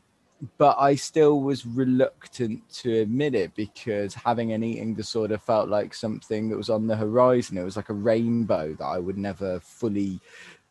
but 0.58 0.76
I 0.78 0.96
still 0.96 1.40
was 1.40 1.64
reluctant 1.64 2.68
to 2.74 3.00
admit 3.00 3.34
it 3.34 3.54
because 3.54 4.14
having 4.14 4.52
an 4.52 4.64
eating 4.64 4.94
disorder 4.94 5.38
felt 5.38 5.68
like 5.68 5.94
something 5.94 6.48
that 6.48 6.56
was 6.56 6.70
on 6.70 6.86
the 6.86 6.96
horizon. 6.96 7.58
It 7.58 7.64
was 7.64 7.76
like 7.76 7.90
a 7.90 7.94
rainbow 7.94 8.74
that 8.74 8.84
I 8.84 8.98
would 8.98 9.18
never 9.18 9.60
fully, 9.60 10.20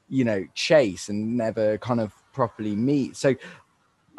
you 0.10 0.25
know, 0.25 0.46
chase 0.55 1.08
and 1.08 1.38
never 1.38 1.77
kind 1.77 2.01
of 2.01 2.13
properly 2.34 2.75
meet. 2.75 3.15
So 3.15 3.36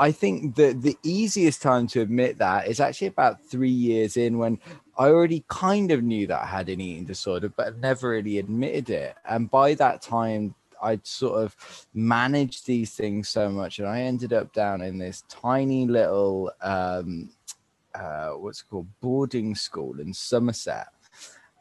I 0.02 0.10
think 0.10 0.56
that 0.56 0.82
the 0.82 0.98
easiest 1.04 1.62
time 1.62 1.86
to 1.88 2.00
admit 2.00 2.38
that 2.38 2.66
is 2.66 2.80
actually 2.80 3.06
about 3.06 3.40
three 3.40 3.70
years 3.70 4.16
in 4.16 4.36
when 4.36 4.58
I 4.98 5.06
already 5.06 5.44
kind 5.46 5.92
of 5.92 6.02
knew 6.02 6.26
that 6.26 6.42
I 6.42 6.46
had 6.46 6.68
an 6.68 6.80
eating 6.80 7.04
disorder, 7.04 7.48
but 7.48 7.78
never 7.78 8.08
really 8.08 8.38
admitted 8.38 8.90
it. 8.90 9.14
And 9.24 9.48
by 9.48 9.74
that 9.74 10.02
time, 10.02 10.56
I'd 10.82 11.06
sort 11.06 11.44
of 11.44 11.56
managed 11.94 12.66
these 12.66 12.90
things 12.96 13.28
so 13.28 13.48
much, 13.48 13.78
and 13.78 13.86
I 13.86 14.00
ended 14.00 14.32
up 14.32 14.52
down 14.52 14.80
in 14.80 14.98
this 14.98 15.22
tiny 15.28 15.86
little 15.86 16.50
um, 16.60 17.30
uh, 17.94 18.30
what's 18.30 18.62
called 18.62 18.88
boarding 19.00 19.54
school 19.54 20.00
in 20.00 20.12
Somerset. 20.12 20.88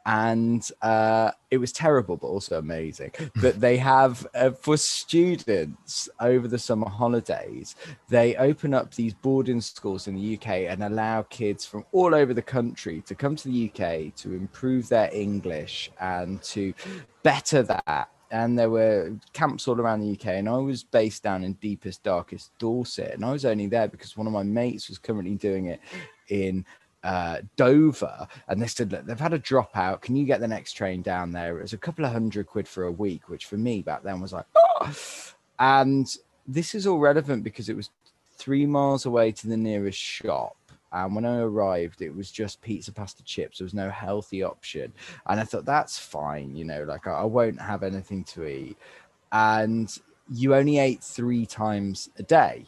And 0.04 0.68
uh, 0.80 1.30
it 1.50 1.58
was 1.58 1.72
terrible, 1.72 2.16
but 2.16 2.26
also 2.26 2.58
amazing. 2.58 3.12
But 3.40 3.60
they 3.60 3.76
have 3.76 4.26
uh, 4.34 4.50
for 4.50 4.76
students 4.76 6.08
over 6.20 6.48
the 6.48 6.58
summer 6.58 6.88
holidays, 6.88 7.76
they 8.08 8.34
open 8.36 8.74
up 8.74 8.94
these 8.94 9.14
boarding 9.14 9.60
schools 9.60 10.08
in 10.08 10.16
the 10.16 10.34
UK 10.36 10.48
and 10.68 10.82
allow 10.82 11.22
kids 11.22 11.64
from 11.64 11.84
all 11.92 12.14
over 12.14 12.34
the 12.34 12.42
country 12.42 13.02
to 13.06 13.14
come 13.14 13.36
to 13.36 13.48
the 13.48 13.70
UK 13.70 14.14
to 14.16 14.32
improve 14.32 14.88
their 14.88 15.10
English 15.12 15.90
and 16.00 16.42
to 16.42 16.74
better 17.22 17.62
that 17.62 18.08
and 18.32 18.58
there 18.58 18.70
were 18.70 19.12
camps 19.34 19.68
all 19.68 19.78
around 19.78 20.00
the 20.00 20.12
UK. 20.12 20.38
And 20.38 20.48
I 20.48 20.56
was 20.56 20.82
based 20.82 21.22
down 21.22 21.44
in 21.44 21.52
deepest, 21.54 22.02
darkest 22.02 22.50
Dorset. 22.58 23.12
And 23.12 23.24
I 23.26 23.30
was 23.30 23.44
only 23.44 23.66
there 23.66 23.88
because 23.88 24.16
one 24.16 24.26
of 24.26 24.32
my 24.32 24.42
mates 24.42 24.88
was 24.88 24.98
currently 24.98 25.34
doing 25.34 25.66
it 25.66 25.80
in 26.30 26.64
uh, 27.04 27.38
Dover. 27.56 28.26
And 28.48 28.60
they 28.60 28.66
said, 28.66 28.92
Look, 28.92 29.06
they've 29.06 29.18
had 29.18 29.34
a 29.34 29.38
dropout. 29.38 30.02
Can 30.02 30.16
you 30.16 30.24
get 30.24 30.40
the 30.40 30.48
next 30.48 30.72
train 30.72 31.02
down 31.02 31.32
there? 31.32 31.58
It 31.58 31.62
was 31.62 31.72
a 31.72 31.78
couple 31.78 32.04
of 32.04 32.12
hundred 32.12 32.46
quid 32.46 32.68
for 32.68 32.84
a 32.84 32.92
week, 32.92 33.28
which 33.28 33.46
for 33.46 33.56
me 33.56 33.82
back 33.82 34.02
then 34.02 34.20
was 34.20 34.32
like, 34.32 34.46
oh! 34.54 34.94
And 35.58 36.14
this 36.46 36.74
is 36.74 36.86
all 36.86 36.98
relevant 36.98 37.44
because 37.44 37.68
it 37.68 37.76
was 37.76 37.90
three 38.36 38.66
miles 38.66 39.06
away 39.06 39.32
to 39.32 39.46
the 39.46 39.56
nearest 39.56 39.98
shop. 39.98 40.56
And 40.92 41.14
when 41.14 41.24
I 41.24 41.38
arrived, 41.38 42.02
it 42.02 42.14
was 42.14 42.30
just 42.30 42.60
pizza, 42.60 42.92
pasta, 42.92 43.22
chips. 43.22 43.58
There 43.58 43.64
was 43.64 43.72
no 43.72 43.88
healthy 43.88 44.42
option. 44.42 44.92
And 45.26 45.40
I 45.40 45.44
thought, 45.44 45.64
that's 45.64 45.98
fine. 45.98 46.54
You 46.54 46.66
know, 46.66 46.84
like 46.84 47.06
I, 47.06 47.12
I 47.12 47.24
won't 47.24 47.60
have 47.60 47.82
anything 47.82 48.24
to 48.24 48.46
eat. 48.46 48.76
And 49.30 49.96
you 50.30 50.54
only 50.54 50.78
ate 50.78 51.02
three 51.02 51.46
times 51.46 52.10
a 52.18 52.22
day 52.22 52.66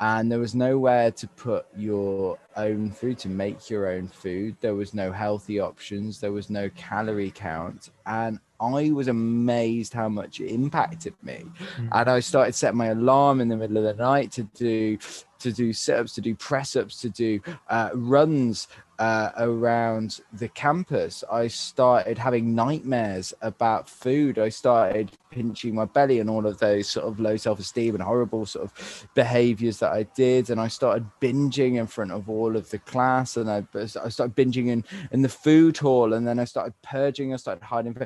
and 0.00 0.30
there 0.30 0.38
was 0.38 0.54
nowhere 0.54 1.10
to 1.10 1.26
put 1.28 1.66
your 1.76 2.38
own 2.56 2.90
food 2.90 3.18
to 3.18 3.28
make 3.28 3.68
your 3.68 3.88
own 3.88 4.08
food. 4.08 4.56
There 4.60 4.74
was 4.74 4.94
no 4.94 5.10
healthy 5.10 5.58
options. 5.58 6.20
There 6.20 6.32
was 6.32 6.50
no 6.50 6.70
calorie 6.76 7.32
count. 7.32 7.90
And 8.06 8.38
i 8.60 8.90
was 8.90 9.06
amazed 9.06 9.92
how 9.92 10.08
much 10.08 10.40
it 10.40 10.50
impacted 10.50 11.14
me. 11.22 11.44
Mm. 11.76 11.88
and 11.92 12.10
i 12.10 12.18
started 12.18 12.54
setting 12.54 12.76
my 12.76 12.88
alarm 12.88 13.40
in 13.40 13.48
the 13.48 13.56
middle 13.56 13.76
of 13.76 13.84
the 13.84 14.02
night 14.02 14.32
to 14.32 14.42
do 14.54 14.98
to 15.38 15.52
do 15.52 15.72
sit-ups 15.72 16.14
to 16.14 16.20
do 16.20 16.34
press 16.34 16.76
ups 16.76 17.00
to 17.00 17.08
do 17.08 17.40
uh, 17.68 17.90
runs 17.94 18.68
uh, 18.98 19.30
around 19.36 20.20
the 20.32 20.48
campus. 20.48 21.22
I 21.30 21.46
started 21.46 22.18
having 22.18 22.54
nightmares 22.54 23.32
about 23.42 23.88
food. 23.88 24.38
I 24.38 24.48
started 24.48 25.12
pinching 25.30 25.74
my 25.74 25.84
belly 25.84 26.18
and 26.18 26.28
all 26.28 26.46
of 26.46 26.58
those 26.58 26.88
sort 26.88 27.06
of 27.06 27.20
low 27.20 27.36
self-esteem 27.36 27.94
and 27.94 28.02
horrible 28.02 28.44
sort 28.44 28.64
of 28.64 29.08
behaviors 29.14 29.78
that 29.78 29.92
i 29.92 30.02
did. 30.02 30.50
And 30.50 30.60
i 30.60 30.66
started 30.66 31.06
binging 31.20 31.76
in 31.76 31.86
front 31.86 32.10
of 32.10 32.28
all 32.28 32.56
of 32.56 32.70
the 32.70 32.78
class. 32.78 33.36
And 33.36 33.48
i, 33.48 33.64
I 33.74 33.86
started 33.86 34.34
binging 34.34 34.68
in 34.68 34.84
in 35.12 35.22
the 35.22 35.28
food 35.28 35.76
hall. 35.76 36.12
And 36.12 36.26
then 36.26 36.40
i 36.40 36.44
started 36.44 36.74
purging. 36.82 37.32
I 37.32 37.36
started 37.36 37.62
hiding 37.62 37.96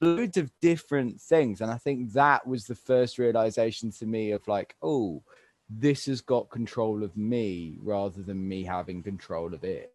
loads 0.00 0.36
of 0.36 0.50
different 0.60 1.20
things. 1.20 1.60
And 1.60 1.70
i 1.70 1.78
think 1.78 2.12
that 2.14 2.46
was 2.48 2.64
the 2.66 2.74
first 2.74 3.18
realization 3.18 3.92
to 3.92 4.06
me 4.06 4.32
of 4.32 4.46
like 4.48 4.74
oh 4.82 5.22
this 5.68 6.06
has 6.06 6.20
got 6.20 6.50
control 6.50 7.02
of 7.02 7.16
me 7.16 7.78
rather 7.82 8.22
than 8.22 8.48
me 8.48 8.64
having 8.64 9.02
control 9.02 9.52
of 9.54 9.64
it. 9.64 9.92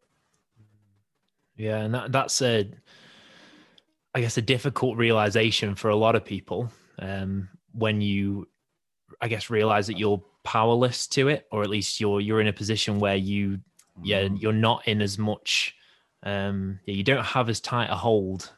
Yeah, 1.55 1.79
and 1.79 1.93
that, 1.93 2.11
that's 2.11 2.41
a, 2.41 2.69
I 4.13 4.21
guess, 4.21 4.37
a 4.37 4.41
difficult 4.41 4.97
realization 4.97 5.75
for 5.75 5.89
a 5.89 5.95
lot 5.95 6.15
of 6.15 6.25
people 6.25 6.71
um, 6.99 7.49
when 7.73 8.01
you, 8.01 8.47
I 9.21 9.27
guess, 9.27 9.49
realize 9.49 9.87
that 9.87 9.97
you're 9.97 10.23
powerless 10.43 11.07
to 11.07 11.29
it, 11.29 11.47
or 11.51 11.63
at 11.63 11.69
least 11.69 11.99
you're 11.99 12.21
you're 12.21 12.41
in 12.41 12.47
a 12.47 12.53
position 12.53 12.99
where 12.99 13.15
you, 13.15 13.59
yeah, 14.03 14.23
mm-hmm. 14.23 14.35
you're 14.37 14.53
not 14.53 14.87
in 14.87 15.01
as 15.01 15.17
much, 15.17 15.75
um, 16.23 16.79
yeah, 16.85 16.95
you 16.95 17.03
don't 17.03 17.25
have 17.25 17.49
as 17.49 17.59
tight 17.59 17.89
a 17.89 17.95
hold 17.95 18.51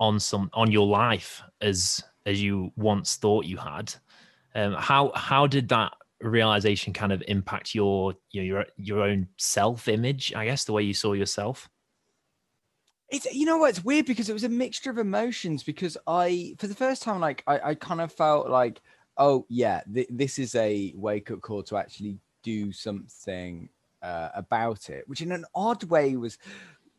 on 0.00 0.20
some 0.20 0.50
on 0.54 0.70
your 0.70 0.86
life 0.86 1.42
as 1.60 2.02
as 2.24 2.40
you 2.40 2.72
once 2.76 3.16
thought 3.16 3.44
you 3.44 3.56
had. 3.56 3.92
Um, 4.54 4.74
how 4.74 5.12
how 5.14 5.46
did 5.46 5.68
that 5.68 5.92
realization 6.20 6.92
kind 6.92 7.12
of 7.12 7.22
impact 7.28 7.74
your 7.74 8.14
your 8.30 8.44
your, 8.44 8.66
your 8.76 9.02
own 9.02 9.28
self 9.36 9.86
image 9.88 10.32
i 10.34 10.44
guess 10.44 10.64
the 10.64 10.72
way 10.72 10.82
you 10.82 10.94
saw 10.94 11.12
yourself 11.12 11.68
it's 13.08 13.32
you 13.32 13.46
know 13.46 13.58
what 13.58 13.70
it's 13.70 13.84
weird 13.84 14.06
because 14.06 14.28
it 14.28 14.32
was 14.32 14.44
a 14.44 14.48
mixture 14.48 14.90
of 14.90 14.98
emotions 14.98 15.62
because 15.62 15.96
i 16.06 16.54
for 16.58 16.66
the 16.66 16.74
first 16.74 17.02
time 17.02 17.20
like 17.20 17.42
i, 17.46 17.70
I 17.70 17.74
kind 17.74 18.00
of 18.00 18.12
felt 18.12 18.48
like 18.48 18.80
oh 19.16 19.46
yeah 19.48 19.82
th- 19.92 20.08
this 20.10 20.38
is 20.38 20.54
a 20.56 20.92
wake 20.96 21.30
up 21.30 21.40
call 21.40 21.62
to 21.64 21.76
actually 21.76 22.18
do 22.42 22.72
something 22.72 23.68
uh, 24.02 24.28
about 24.34 24.90
it 24.90 25.08
which 25.08 25.22
in 25.22 25.32
an 25.32 25.44
odd 25.54 25.82
way 25.84 26.16
was 26.16 26.38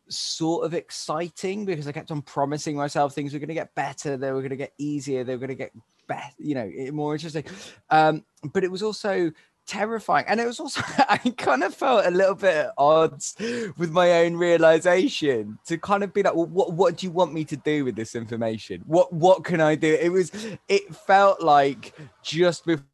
sort 0.08 0.66
of 0.66 0.74
exciting 0.74 1.64
because 1.64 1.86
i 1.86 1.92
kept 1.92 2.10
on 2.10 2.20
promising 2.20 2.76
myself 2.76 3.14
things 3.14 3.32
were 3.32 3.38
going 3.38 3.48
to 3.48 3.54
get 3.54 3.74
better 3.74 4.16
they 4.16 4.32
were 4.32 4.40
going 4.40 4.50
to 4.50 4.56
get 4.56 4.72
easier 4.76 5.24
they 5.24 5.34
were 5.34 5.38
going 5.38 5.48
to 5.48 5.54
get 5.54 5.72
better, 6.10 6.34
you 6.38 6.54
know, 6.54 6.70
more 6.92 7.14
interesting. 7.14 7.44
Um, 7.88 8.24
but 8.52 8.64
it 8.64 8.70
was 8.70 8.82
also 8.82 9.32
terrifying. 9.66 10.24
And 10.28 10.40
it 10.40 10.46
was 10.46 10.60
also, 10.60 10.80
I 11.08 11.18
kind 11.36 11.62
of 11.62 11.74
felt 11.74 12.06
a 12.06 12.10
little 12.10 12.34
bit 12.34 12.54
at 12.54 12.72
odds 12.76 13.36
with 13.76 13.90
my 13.90 14.24
own 14.24 14.34
realization 14.34 15.58
to 15.66 15.78
kind 15.78 16.02
of 16.02 16.12
be 16.12 16.22
like, 16.22 16.34
well, 16.34 16.46
what, 16.46 16.72
what 16.72 16.96
do 16.98 17.06
you 17.06 17.12
want 17.12 17.32
me 17.32 17.44
to 17.44 17.56
do 17.56 17.84
with 17.84 17.96
this 17.96 18.14
information? 18.14 18.82
What, 18.86 19.12
what 19.12 19.44
can 19.44 19.60
I 19.60 19.76
do? 19.76 19.94
It 19.94 20.10
was, 20.10 20.32
it 20.68 20.94
felt 20.94 21.40
like 21.40 21.94
just 22.22 22.66
before 22.66 22.84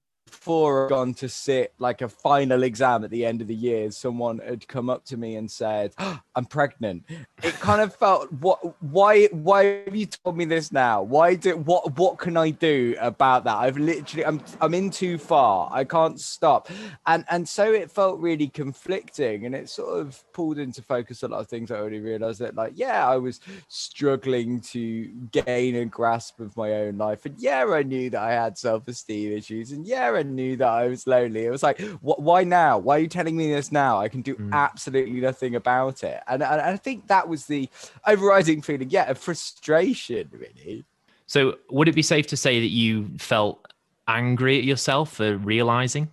before 0.47 0.85
I'd 0.85 0.91
gone 0.91 1.15
to 1.15 1.29
sit 1.29 1.75
like 1.81 2.03
a 2.03 2.09
final 2.09 2.63
exam 2.63 3.03
at 3.03 3.11
the 3.11 3.27
end 3.27 3.41
of 3.43 3.49
the 3.49 3.55
year, 3.55 3.91
someone 3.91 4.39
had 4.39 4.67
come 4.69 4.89
up 4.89 5.05
to 5.07 5.17
me 5.17 5.35
and 5.35 5.51
said, 5.51 5.93
oh, 5.99 6.21
"I'm 6.37 6.45
pregnant." 6.45 7.03
It 7.43 7.55
kind 7.55 7.81
of 7.81 7.93
felt, 7.95 8.33
"What? 8.33 8.81
Why? 8.81 9.27
Why 9.33 9.83
have 9.85 9.97
you 9.97 10.07
told 10.07 10.37
me 10.37 10.45
this 10.45 10.71
now? 10.71 11.03
Why 11.03 11.35
do? 11.35 11.57
What? 11.57 11.99
What 11.99 12.19
can 12.19 12.37
I 12.37 12.51
do 12.51 12.95
about 13.01 13.43
that? 13.45 13.57
I've 13.57 13.77
literally, 13.77 14.25
I'm, 14.25 14.41
I'm 14.61 14.73
in 14.75 14.91
too 14.91 15.19
far. 15.19 15.69
I 15.73 15.83
can't 15.83 16.21
stop." 16.21 16.71
And 17.07 17.25
and 17.29 17.49
so 17.49 17.73
it 17.73 17.91
felt 17.91 18.21
really 18.21 18.47
conflicting, 18.47 19.47
and 19.47 19.55
it 19.55 19.69
sort 19.69 19.99
of 19.99 20.23
pulled 20.33 20.59
into 20.59 20.81
focus 20.81 21.25
a 21.25 21.29
lot 21.29 21.41
of 21.41 21.49
things. 21.49 21.73
I 21.73 21.77
already 21.77 22.01
realized 22.01 22.39
that, 22.39 22.55
like, 22.55 22.75
yeah, 22.77 23.09
I 23.09 23.17
was 23.17 23.41
struggling 23.67 24.61
to 24.61 25.09
gain 25.33 25.75
a 25.75 25.85
grasp 25.87 26.39
of 26.39 26.57
my 26.57 26.73
own 26.73 26.99
life, 26.99 27.27
and 27.27 27.35
yeah, 27.39 27.65
I 27.67 27.83
knew 27.83 28.11
that 28.11 28.23
I 28.23 28.33
had 28.33 28.57
self-esteem 28.57 29.33
issues, 29.33 29.73
and 29.73 29.85
yeah, 29.85 30.13
I 30.15 30.23
knew 30.37 30.57
that 30.57 30.69
I 30.69 30.87
was 30.87 31.07
lonely. 31.07 31.47
It 31.47 31.51
was 31.51 31.63
like, 31.63 31.81
what, 32.01 32.23
why 32.23 32.45
now? 32.45 32.79
Why 32.79 32.97
are 32.97 33.01
you 33.01 33.09
telling 33.09 33.37
me 33.37 33.53
this 33.53 33.73
now? 33.73 33.99
I 33.99 34.09
can 34.09 34.23
do 34.23 34.37
mm. 34.37 34.53
absolutely 34.53 35.21
nothing 35.21 35.57
about 35.57 36.05
it. 36.05 36.21
And, 36.29 36.43
and 36.43 36.61
I 36.61 36.77
think 36.77 37.09
that 37.09 37.29
was 37.29 37.47
the 37.47 37.69
overriding 38.07 38.63
feeling, 38.63 38.91
yeah, 38.91 39.11
of 39.11 39.19
frustration, 39.19 40.29
really. 40.31 40.85
So, 41.27 41.57
would 41.71 41.89
it 41.89 41.95
be 41.95 42.03
safe 42.03 42.29
to 42.29 42.37
say 42.37 42.61
that 42.61 42.71
you 42.71 43.09
felt 43.19 43.67
angry 44.07 44.59
at 44.59 44.65
yourself 44.65 45.15
for 45.15 45.37
realizing? 45.37 46.11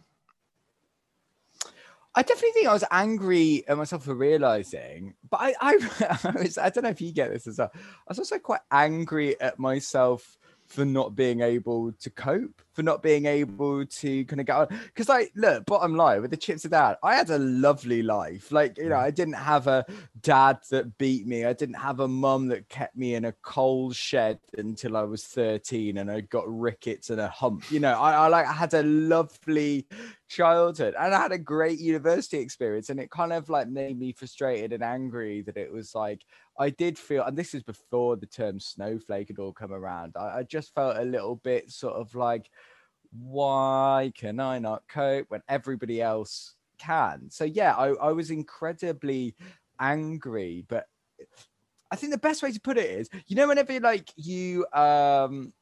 I 2.16 2.22
definitely 2.22 2.52
think 2.52 2.68
I 2.68 2.74
was 2.74 2.84
angry 2.92 3.64
at 3.68 3.78
myself 3.78 4.06
for 4.06 4.14
realizing, 4.14 5.16
but 5.30 5.40
I, 5.42 5.56
I, 5.60 6.20
I, 6.36 6.42
was, 6.42 6.58
I 6.58 6.70
don't 6.70 6.84
know 6.84 6.90
if 6.90 7.02
you 7.02 7.12
get 7.12 7.32
this 7.32 7.48
as 7.48 7.58
well. 7.58 7.72
I 7.74 7.80
was 8.08 8.20
also 8.20 8.38
quite 8.38 8.62
angry 8.72 9.40
at 9.42 9.58
myself 9.58 10.38
for 10.68 10.86
not 10.86 11.16
being 11.16 11.42
able 11.42 11.92
to 11.92 12.10
cope, 12.10 12.62
for 12.74 12.84
not 12.84 13.04
being 13.04 13.26
able 13.26 13.86
to 13.86 14.26
kind 14.26 14.40
of 14.40 14.46
get 14.48 14.56
on. 14.56 14.68
Because, 14.86 15.10
like, 15.10 15.32
look, 15.36 15.66
bottom 15.66 15.96
line 15.96 16.22
with 16.22 16.32
the 16.32 16.38
chips 16.38 16.66
of 16.66 16.72
that, 16.72 16.98
I 17.04 17.16
had 17.16 17.30
a 17.30 17.38
lovely 17.38 18.02
life. 18.02 18.52
Like, 18.52 18.78
you 18.78 18.90
know, 18.90 18.98
I 18.98 19.12
didn't 19.12 19.34
have 19.34 19.68
a 19.68 19.86
dad 20.22 20.60
that 20.72 20.98
beat 20.98 21.28
me. 21.28 21.46
I 21.46 21.54
didn't 21.54 21.76
have 21.76 22.00
a 22.00 22.08
mum 22.08 22.48
that 22.48 22.70
kept 22.70 22.96
me 22.96 23.16
in 23.16 23.26
a 23.26 23.34
coal 23.44 23.92
shed 23.92 24.40
until 24.58 24.98
I 24.98 25.04
was 25.04 25.26
13 25.26 25.98
and 25.98 26.10
I 26.10 26.22
got 26.22 26.46
rickets 26.48 27.10
and 27.10 27.22
a 27.22 27.28
hump. 27.28 27.72
You 27.72 27.80
know, 27.80 27.94
I, 27.94 28.14
I 28.14 28.28
like 28.28 28.48
I 28.48 28.54
had 28.54 28.74
a 28.74 28.84
lovely 28.84 29.88
childhood 30.28 30.96
and 31.00 31.14
I 31.14 31.22
had 31.22 31.32
a 31.32 31.38
great 31.38 31.80
university 31.80 32.38
experience. 32.38 32.90
And 32.90 33.00
it 33.00 33.12
kind 33.12 33.34
of 33.34 33.50
like 33.50 33.68
made 33.68 34.00
me 34.00 34.12
frustrated 34.12 34.74
and 34.74 34.84
angry 34.84 35.42
that 35.44 35.58
it 35.58 35.72
was 35.72 35.94
like 35.94 36.24
I 36.58 36.70
did 36.70 36.98
feel, 36.98 37.24
and 37.24 37.38
this 37.38 37.54
is 37.54 37.64
before 37.64 38.16
the 38.16 38.26
term 38.26 38.60
snowflake 38.60 39.30
had 39.30 39.40
all 39.40 39.54
come 39.54 39.74
around. 39.74 40.14
I, 40.16 40.40
I 40.40 40.44
just 40.44 40.74
felt 40.74 40.98
a 40.98 41.04
little 41.04 41.38
bit 41.38 41.72
sort 41.72 41.96
of 41.96 42.14
like, 42.16 42.50
why 43.12 44.12
can 44.16 44.40
I 44.40 44.60
not 44.60 44.84
cope 44.88 45.26
when 45.30 45.42
everybody 45.48 46.02
else 46.02 46.56
can? 46.78 47.30
So 47.30 47.44
yeah, 47.44 47.74
I, 47.76 47.94
I 47.94 48.12
was 48.12 48.32
incredibly 48.32 49.36
angry, 49.80 50.66
but 50.68 50.88
I 51.92 51.96
think 51.96 52.12
the 52.12 52.18
best 52.18 52.42
way 52.42 52.52
to 52.52 52.60
put 52.60 52.78
it 52.78 52.90
is, 52.90 53.10
you 53.28 53.36
know, 53.36 53.48
whenever 53.48 53.80
like 53.80 54.12
you 54.16 54.66
um 54.74 55.54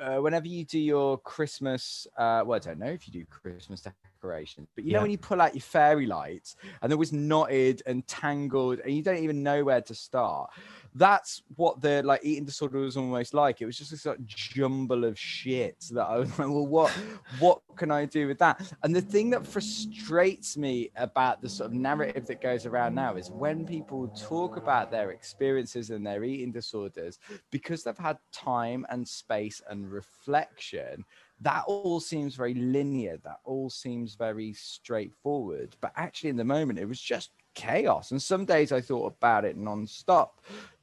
uh, 0.00 0.16
whenever 0.16 0.46
you 0.46 0.64
do 0.64 0.78
your 0.78 1.18
Christmas, 1.18 2.06
uh, 2.18 2.42
well, 2.44 2.56
I 2.56 2.58
don't 2.58 2.78
know 2.78 2.86
if 2.86 3.06
you 3.06 3.12
do 3.12 3.24
Christmas 3.26 3.80
decorations, 4.16 4.68
but 4.74 4.84
you 4.84 4.90
yeah. 4.90 4.98
know 4.98 5.02
when 5.02 5.10
you 5.10 5.18
pull 5.18 5.40
out 5.40 5.54
your 5.54 5.62
fairy 5.62 6.06
lights 6.06 6.56
and 6.80 6.90
they're 6.90 6.96
always 6.96 7.12
knotted 7.12 7.82
and 7.86 8.06
tangled, 8.06 8.80
and 8.80 8.94
you 8.94 9.02
don't 9.02 9.18
even 9.18 9.42
know 9.42 9.64
where 9.64 9.80
to 9.80 9.94
start 9.94 10.50
that's 10.96 11.42
what 11.56 11.80
the 11.82 12.02
like 12.02 12.20
eating 12.22 12.44
disorder 12.44 12.78
was 12.78 12.96
almost 12.96 13.34
like. 13.34 13.60
It 13.60 13.66
was 13.66 13.76
just 13.76 13.90
this 13.90 14.06
like 14.06 14.24
jumble 14.24 15.04
of 15.04 15.18
shit 15.18 15.76
that 15.92 16.04
I 16.04 16.18
was 16.18 16.30
like, 16.30 16.48
well, 16.48 16.66
what 16.66 16.90
what 17.38 17.60
can 17.76 17.90
I 17.90 18.06
do 18.06 18.26
with 18.26 18.38
that? 18.38 18.72
And 18.82 18.96
the 18.96 19.02
thing 19.02 19.30
that 19.30 19.46
frustrates 19.46 20.56
me 20.56 20.90
about 20.96 21.42
the 21.42 21.48
sort 21.48 21.70
of 21.70 21.74
narrative 21.74 22.26
that 22.26 22.40
goes 22.40 22.64
around 22.64 22.94
now 22.94 23.16
is 23.16 23.30
when 23.30 23.66
people 23.66 24.08
talk 24.08 24.56
about 24.56 24.90
their 24.90 25.10
experiences 25.10 25.90
and 25.90 26.06
their 26.06 26.24
eating 26.24 26.50
disorders, 26.50 27.18
because 27.50 27.84
they've 27.84 27.98
had 27.98 28.16
time 28.32 28.86
and 28.88 29.06
space 29.06 29.60
and 29.68 29.90
reflection, 29.92 31.04
that 31.40 31.64
all 31.66 32.00
seems 32.00 32.34
very 32.34 32.54
linear. 32.54 33.18
That 33.24 33.40
all 33.44 33.70
seems 33.70 34.14
very 34.14 34.52
straightforward. 34.52 35.76
But 35.80 35.92
actually, 35.96 36.30
in 36.30 36.36
the 36.36 36.44
moment, 36.44 36.78
it 36.78 36.88
was 36.88 37.00
just 37.00 37.30
chaos. 37.54 38.10
And 38.10 38.20
some 38.20 38.44
days 38.44 38.72
I 38.72 38.80
thought 38.80 39.14
about 39.18 39.44
it 39.44 39.56
non-stop 39.56 40.40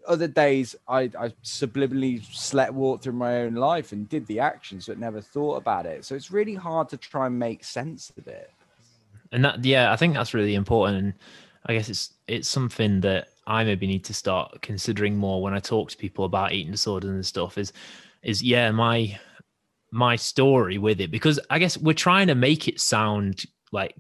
other 0.08 0.28
days 0.28 0.76
I, 0.88 1.04
I 1.18 1.30
subliminally 1.44 2.24
slept 2.34 2.74
walked 2.74 3.04
through 3.04 3.14
my 3.14 3.42
own 3.42 3.56
life 3.56 3.92
and 3.92 4.08
did 4.10 4.26
the 4.28 4.40
actions 4.40 4.88
but 4.88 5.00
never 5.00 5.22
thought 5.22 5.56
about 5.56 5.86
it. 5.86 6.06
So 6.06 6.16
it's 6.16 6.32
really 6.32 6.56
hard 6.56 6.90
to 6.90 6.98
try 6.98 7.28
and 7.28 7.38
make 7.38 7.64
sense 7.64 8.12
of 8.18 8.28
it. 8.28 8.52
And 9.32 9.46
that 9.46 9.64
yeah, 9.64 9.92
I 9.92 9.96
think 9.96 10.14
that's 10.14 10.34
really 10.34 10.56
important. 10.56 10.98
And 10.98 11.14
I 11.66 11.74
guess 11.74 11.90
it's 11.90 12.12
it's 12.28 12.50
something 12.50 13.02
that 13.02 13.30
I 13.48 13.64
maybe 13.64 13.88
need 13.88 14.04
to 14.06 14.14
start 14.14 14.62
considering 14.62 15.18
more 15.18 15.42
when 15.42 15.54
I 15.54 15.60
talk 15.60 15.90
to 15.92 15.98
people 15.98 16.26
about 16.26 16.54
eating 16.54 16.72
disorders 16.72 17.10
and 17.10 17.26
stuff 17.26 17.58
is 17.58 17.74
is 18.22 18.44
yeah, 18.44 18.72
my 18.72 19.20
my 19.94 20.16
story 20.16 20.80
with 20.80 21.00
it 21.00 21.12
because 21.12 21.40
I 21.52 21.60
guess 21.60 21.78
we're 21.78 21.94
trying 21.94 22.28
to 22.28 22.36
make 22.36 22.68
it 22.68 22.80
sound 22.80 23.46
like 23.72 23.96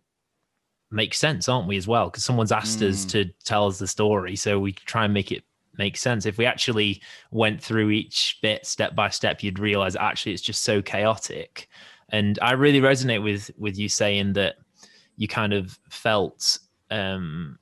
make 0.90 1.14
sense, 1.14 1.48
aren't 1.48 1.68
we, 1.68 1.78
as 1.78 1.88
well? 1.88 2.10
Because 2.10 2.26
someone's 2.26 2.52
asked 2.52 2.80
mm. 2.80 2.90
us 2.90 3.06
to 3.06 3.26
tell 3.44 3.68
us 3.68 3.78
the 3.78 3.88
story. 3.88 4.36
So 4.36 4.60
we 4.60 4.74
try 4.74 5.06
and 5.06 5.14
make 5.14 5.32
it 5.32 5.44
make 5.78 5.96
sense. 5.96 6.26
If 6.26 6.38
we 6.38 6.46
actually 6.46 7.02
went 7.32 7.62
through 7.62 7.92
each 7.92 8.40
bit 8.42 8.66
step 8.66 8.96
by 8.96 9.10
step, 9.10 9.44
you'd 9.44 9.60
realize 9.60 9.96
actually 9.96 10.34
it's 10.34 10.42
just 10.42 10.64
so 10.64 10.82
chaotic. 10.82 11.70
And 12.10 12.40
I 12.42 12.54
really 12.54 12.82
resonate 12.82 13.24
with 13.24 13.52
with 13.58 13.78
you 13.78 13.88
saying 13.88 14.34
that 14.34 14.56
you 15.16 15.28
kind 15.28 15.54
of 15.54 15.78
felt 15.90 16.58
um 16.90 17.60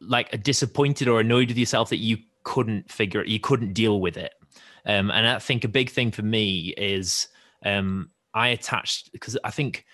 like 0.00 0.32
a 0.32 0.38
disappointed 0.38 1.06
or 1.06 1.20
annoyed 1.20 1.48
with 1.48 1.58
yourself 1.58 1.90
that 1.90 1.98
you 1.98 2.18
couldn't 2.42 2.90
figure 2.90 3.20
it, 3.20 3.28
you 3.28 3.40
couldn't 3.40 3.74
deal 3.74 4.00
with 4.00 4.16
it. 4.16 4.32
Um, 4.88 5.10
and 5.10 5.28
I 5.28 5.38
think 5.38 5.64
a 5.64 5.68
big 5.68 5.90
thing 5.90 6.10
for 6.10 6.22
me 6.22 6.74
is 6.76 7.28
um, 7.64 8.10
I 8.34 8.48
attached 8.48 9.12
because 9.12 9.38
I 9.44 9.50
think 9.50 9.84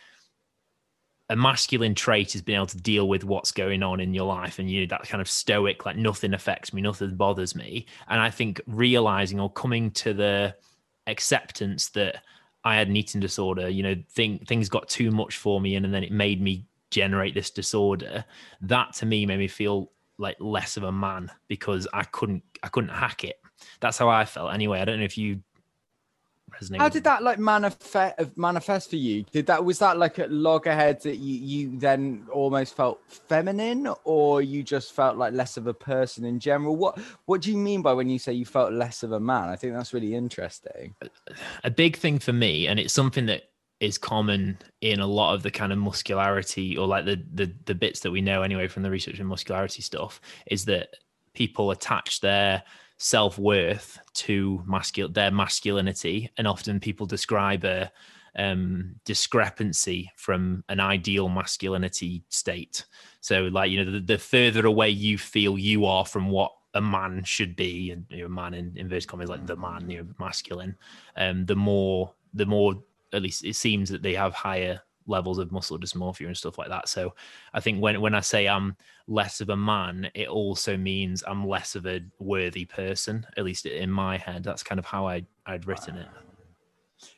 a 1.31 1.37
masculine 1.37 1.95
trait 1.95 2.35
is 2.35 2.43
being 2.43 2.57
able 2.57 2.67
to 2.67 2.77
deal 2.77 3.09
with 3.09 3.25
what's 3.25 3.51
going 3.51 3.83
on 3.83 4.01
in 4.01 4.13
your 4.13 4.27
life 4.27 4.59
and 4.59 4.71
you 4.71 4.81
know, 4.81 4.87
that 4.87 5.09
kind 5.09 5.23
of 5.23 5.29
stoic 5.29 5.87
like 5.87 5.97
nothing 5.97 6.35
affects 6.35 6.73
me 6.73 6.83
nothing 6.83 7.17
bothers 7.17 7.55
me. 7.55 7.87
And 8.09 8.21
i 8.21 8.31
think 8.31 8.61
realizing 8.67 9.41
or 9.41 9.51
coming 9.51 9.91
to 9.93 10.13
the 10.13 10.55
acceptance 11.07 11.89
that 11.91 12.23
i 12.65 12.77
had 12.77 12.89
an 12.89 12.97
eating 12.97 13.21
disorder 13.21 13.69
you 13.69 13.83
know 13.83 13.97
thing, 14.11 14.39
things 14.47 14.69
got 14.69 14.89
too 14.89 15.11
much 15.11 15.37
for 15.37 15.61
me 15.61 15.77
and, 15.77 15.85
and 15.85 15.95
then 15.95 16.05
it 16.05 16.13
made 16.13 16.41
me 16.41 16.67
generate 16.91 17.35
this 17.35 17.51
disorder 17.51 18.25
that 18.61 18.93
to 18.95 19.07
me 19.07 19.27
made 19.27 19.39
me 19.39 19.49
feel 19.49 19.91
like 20.19 20.37
less 20.39 20.77
of 20.77 20.85
a 20.85 20.93
man 20.93 21.31
because 21.49 21.89
i 21.93 22.05
couldn't 22.05 22.43
i 22.63 22.69
couldn't 22.69 22.91
hack 22.91 23.25
it 23.25 23.41
that's 23.81 23.99
how 23.99 24.09
i 24.09 24.25
felt 24.25 24.53
anyway 24.53 24.81
i 24.81 24.85
don't 24.85 24.99
know 24.99 25.05
if 25.05 25.19
you 25.19 25.41
resonate. 26.61 26.79
How 26.79 26.89
did 26.89 27.05
that 27.05 27.23
like 27.23 27.39
manifest 27.39 28.37
manifest 28.37 28.91
for 28.91 28.97
you? 28.97 29.25
Did 29.33 29.47
that 29.47 29.65
was 29.65 29.79
that 29.79 29.99
like 29.99 30.19
a 30.19 30.27
loggerhead 30.27 31.03
that 31.03 31.17
you 31.17 31.35
you 31.35 31.79
then 31.79 32.27
almost 32.33 32.77
felt 32.77 33.01
feminine, 33.09 33.89
or 34.05 34.43
you 34.43 34.63
just 34.63 34.93
felt 34.93 35.17
like 35.17 35.33
less 35.33 35.57
of 35.57 35.67
a 35.67 35.75
person 35.75 36.25
in 36.25 36.39
general? 36.39 36.77
What 36.77 36.99
what 37.27 37.43
do 37.43 37.51
you 37.51 37.59
mean 37.59 37.83
by 37.83 37.93
when 37.93 38.09
you 38.09 38.19
say 38.19 38.33
you 38.33 38.45
felt 38.45 38.73
less 38.73 39.03
of 39.03 39.13
a 39.13 39.21
man? 39.21 39.49
I 39.49 39.57
think 39.57 39.75
that's 39.75 39.93
really 39.93 40.15
interesting. 40.15 40.95
A 41.63 41.71
big 41.71 41.97
thing 41.97 42.19
for 42.19 42.33
me, 42.33 42.67
and 42.67 42.79
it's 42.79 42.95
something 42.95 43.27
that 43.27 43.45
is 43.81 43.99
common 43.99 44.57
in 44.81 45.01
a 45.01 45.07
lot 45.07 45.35
of 45.35 45.43
the 45.43 45.51
kind 45.51 45.73
of 45.73 45.79
muscularity 45.79 46.77
or 46.77 46.87
like 46.87 47.05
the 47.05 47.23
the 47.35 47.53
the 47.67 47.75
bits 47.75 48.01
that 48.01 48.11
we 48.11 48.21
know 48.21 48.43
anyway 48.43 48.69
from 48.69 48.83
the 48.83 48.91
research 48.91 49.19
and 49.19 49.29
muscularity 49.29 49.83
stuff 49.83 50.21
is 50.47 50.65
that 50.65 50.95
people 51.35 51.73
attach 51.73 52.21
their 52.21 52.63
self-worth 53.05 53.99
to 54.15 54.63
masculine 54.67 55.13
their 55.13 55.31
masculinity 55.31 56.31
and 56.39 56.49
often 56.49 56.81
people 56.81 57.05
describe 57.05 57.63
a 57.63 57.93
um, 58.37 58.95
discrepancy 59.05 60.11
from 60.17 60.65
an 60.71 60.81
ideal 60.81 61.29
masculinity 61.29 62.25
state. 62.31 62.87
So 63.21 63.43
like 63.53 63.71
you 63.71 63.85
know 63.85 63.93
the, 63.93 64.01
the, 64.01 64.17
further 64.17 64.65
away 64.65 64.89
you 64.89 65.19
feel 65.19 65.59
you 65.59 65.85
are 65.85 66.07
from 66.07 66.31
what 66.31 66.53
a 66.73 66.81
man 66.81 67.23
should 67.25 67.57
be 67.57 67.91
and 67.91 68.07
you 68.09 68.21
know, 68.21 68.27
a 68.27 68.31
man 68.31 68.55
in 68.55 68.73
inverted 68.75 69.07
commas 69.07 69.29
like 69.29 69.47
the 69.47 69.55
man 69.55 69.89
you 69.91 69.99
know 69.99 70.07
masculine 70.19 70.75
um 71.17 71.45
the 71.45 71.55
more 71.55 72.13
the 72.33 72.47
more 72.47 72.83
at 73.13 73.23
least 73.23 73.45
it 73.45 73.55
seems 73.55 73.91
that 73.91 74.03
they 74.03 74.15
have 74.15 74.33
higher 74.33 74.81
levels 75.07 75.39
of 75.39 75.53
muscle 75.53 75.79
dysmorphia 75.79 76.27
and 76.27 76.37
stuff 76.37 76.59
like 76.59 76.69
that. 76.69 76.89
So 76.89 77.15
I 77.53 77.61
think 77.61 77.81
when 77.81 78.01
when 78.01 78.15
I 78.15 78.21
say 78.21 78.49
I'm 78.49 78.77
less 79.07 79.41
of 79.41 79.51
a 79.51 79.57
man, 79.57 80.11
it 80.15 80.29
also 80.29 80.77
means 80.77 81.23
I'm 81.27 81.47
less 81.47 81.75
of 81.75 81.87
a 81.87 82.01
worthy 82.19 82.65
person, 82.65 83.27
at 83.37 83.45
least 83.45 83.67
in 83.67 83.91
my 83.91 84.19
head. 84.19 84.45
That's 84.45 84.63
kind 84.63 84.79
of 84.79 84.85
how 84.85 85.07
I 85.07 85.25
I'd 85.47 85.67
written 85.67 85.97
it. 85.97 86.09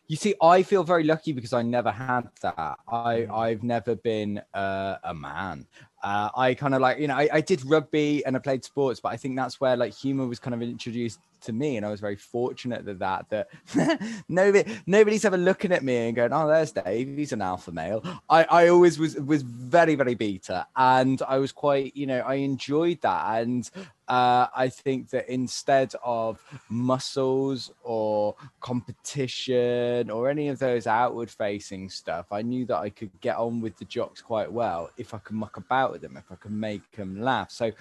You 0.09 0.17
see, 0.17 0.35
I 0.41 0.63
feel 0.63 0.85
very 0.85 1.05
lucky 1.05 1.33
because 1.33 1.53
I 1.53 1.63
never 1.63 1.91
had 1.91 2.29
that. 2.43 2.79
I 2.89 3.27
I've 3.33 3.63
never 3.63 3.97
been 3.97 4.41
uh, 4.55 4.97
a 5.05 5.15
man. 5.15 5.67
Uh, 6.03 6.31
I 6.37 6.55
kind 6.55 6.75
of 6.75 6.81
like 6.81 6.99
you 6.99 7.09
know 7.09 7.17
I, 7.17 7.29
I 7.33 7.41
did 7.41 7.65
rugby 7.65 8.25
and 8.25 8.37
I 8.37 8.39
played 8.39 8.65
sports, 8.65 9.01
but 9.01 9.11
I 9.11 9.17
think 9.17 9.37
that's 9.37 9.61
where 9.61 9.77
like 9.77 9.95
humor 9.95 10.27
was 10.27 10.39
kind 10.39 10.55
of 10.55 10.63
introduced 10.63 11.19
to 11.47 11.53
me, 11.53 11.77
and 11.77 11.87
I 11.87 11.91
was 11.91 12.01
very 12.01 12.17
fortunate 12.17 12.85
that 12.85 12.99
that 12.99 13.31
that 13.31 14.25
nobody 14.29 14.79
nobody's 14.87 15.25
ever 15.25 15.37
looking 15.37 15.73
at 15.73 15.83
me 15.83 16.09
and 16.09 16.17
going, 16.17 16.33
"Oh, 16.33 16.47
there's 16.47 16.73
Dave. 16.73 17.17
He's 17.17 17.33
an 17.33 17.43
alpha 17.43 17.73
male." 17.73 18.03
I 18.29 18.45
I 18.45 18.69
always 18.69 18.99
was 18.99 19.17
was 19.17 19.43
very 19.43 19.95
very 19.95 20.15
beta, 20.15 20.67
and 20.77 21.21
I 21.27 21.39
was 21.39 21.53
quite 21.53 21.97
you 21.97 22.07
know 22.07 22.21
I 22.21 22.35
enjoyed 22.35 23.01
that, 23.03 23.43
and 23.43 23.69
uh, 24.09 24.47
I 24.55 24.69
think 24.69 25.11
that 25.11 25.29
instead 25.29 25.93
of 26.05 26.41
muscles 26.69 27.73
or 27.83 28.37
competition 28.61 30.11
or 30.11 30.29
any 30.29 30.49
of 30.49 30.59
those 30.61 30.87
outward 30.87 31.31
facing 31.31 31.91
stuff, 31.91 32.27
I 32.31 32.43
knew 32.43 32.67
that 32.67 32.77
I 32.77 32.91
could 32.91 33.11
get 33.21 33.37
on 33.37 33.61
with 33.61 33.77
the 33.79 33.85
jocks 33.85 34.23
quite 34.23 34.51
well 34.51 34.91
if 34.97 35.13
I 35.13 35.19
could 35.19 35.35
muck 35.35 35.57
about 35.57 35.91
with 35.93 36.03
them, 36.03 36.17
if 36.17 36.31
I 36.31 36.37
could 36.37 36.53
make 36.53 36.89
them 36.93 37.21
laugh. 37.21 37.51
So 37.51 37.73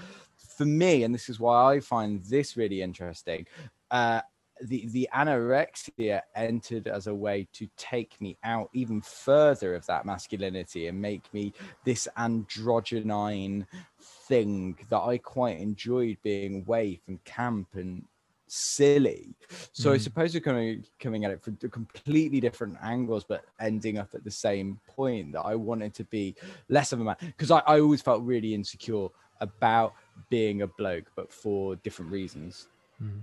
for 0.57 0.65
me, 0.65 1.03
and 1.03 1.13
this 1.13 1.29
is 1.29 1.39
why 1.39 1.75
I 1.75 1.79
find 1.79 2.23
this 2.23 2.57
really 2.57 2.81
interesting, 2.81 3.45
uh, 3.91 4.21
the 4.61 4.87
the 4.87 5.09
anorexia 5.13 6.21
entered 6.35 6.87
as 6.87 7.07
a 7.07 7.15
way 7.15 7.47
to 7.53 7.67
take 7.77 8.19
me 8.21 8.37
out 8.43 8.69
even 8.73 9.01
further 9.01 9.75
of 9.75 9.85
that 9.87 10.05
masculinity 10.05 10.87
and 10.87 11.01
make 11.01 11.33
me 11.33 11.53
this 11.83 12.07
androgynine 12.17 13.65
thing 13.99 14.77
that 14.89 14.99
I 15.01 15.17
quite 15.17 15.59
enjoyed 15.59 16.17
being 16.23 16.61
away 16.61 17.01
from 17.05 17.19
camp 17.25 17.67
and 17.73 18.05
silly. 18.47 19.35
So 19.73 19.89
mm. 19.89 19.95
I 19.95 19.97
suppose 19.97 20.33
we're 20.33 20.39
coming 20.39 20.85
coming 20.99 21.25
at 21.25 21.31
it 21.31 21.43
from 21.43 21.57
completely 21.57 22.39
different 22.39 22.77
angles, 22.81 23.25
but 23.27 23.43
ending 23.59 23.97
up 23.97 24.09
at 24.13 24.23
the 24.23 24.31
same 24.31 24.79
point 24.87 25.33
that 25.33 25.41
I 25.41 25.55
wanted 25.55 25.93
to 25.95 26.03
be 26.05 26.35
less 26.69 26.93
of 26.93 27.01
a 27.01 27.03
man 27.03 27.17
because 27.19 27.51
I, 27.51 27.59
I 27.59 27.79
always 27.79 28.01
felt 28.01 28.23
really 28.23 28.53
insecure 28.53 29.07
about 29.41 29.93
being 30.30 30.62
a 30.62 30.67
bloke, 30.67 31.06
but 31.15 31.32
for 31.32 31.75
different 31.78 32.12
reasons. 32.12 32.67
Mm. 33.01 33.21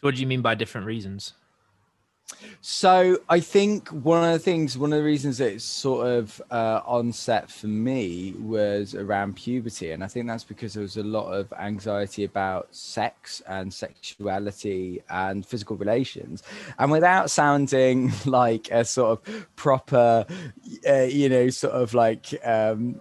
So 0.00 0.08
what 0.08 0.14
do 0.14 0.20
you 0.20 0.26
mean 0.26 0.42
by 0.42 0.54
different 0.54 0.86
reasons? 0.86 1.34
So 2.60 3.18
I 3.28 3.40
think 3.40 3.88
one 3.88 4.24
of 4.24 4.32
the 4.32 4.38
things, 4.38 4.78
one 4.78 4.92
of 4.92 4.98
the 4.98 5.04
reasons 5.04 5.38
that 5.38 5.52
it's 5.52 5.64
sort 5.64 6.06
of 6.06 6.40
uh, 6.50 6.80
on 6.86 7.12
set 7.12 7.50
for 7.50 7.66
me 7.66 8.32
was 8.38 8.94
around 8.94 9.36
puberty, 9.36 9.90
and 9.90 10.02
I 10.02 10.06
think 10.06 10.26
that's 10.26 10.44
because 10.44 10.72
there 10.72 10.82
was 10.82 10.96
a 10.96 11.02
lot 11.02 11.32
of 11.32 11.52
anxiety 11.52 12.24
about 12.24 12.74
sex 12.74 13.42
and 13.46 13.72
sexuality 13.72 15.02
and 15.10 15.44
physical 15.44 15.76
relations, 15.76 16.42
and 16.78 16.90
without 16.90 17.30
sounding 17.30 18.12
like 18.24 18.70
a 18.70 18.84
sort 18.84 19.26
of 19.26 19.56
proper, 19.56 20.24
uh, 20.88 21.02
you 21.02 21.28
know, 21.28 21.50
sort 21.50 21.74
of 21.74 21.92
like 21.92 22.34
um, 22.44 23.00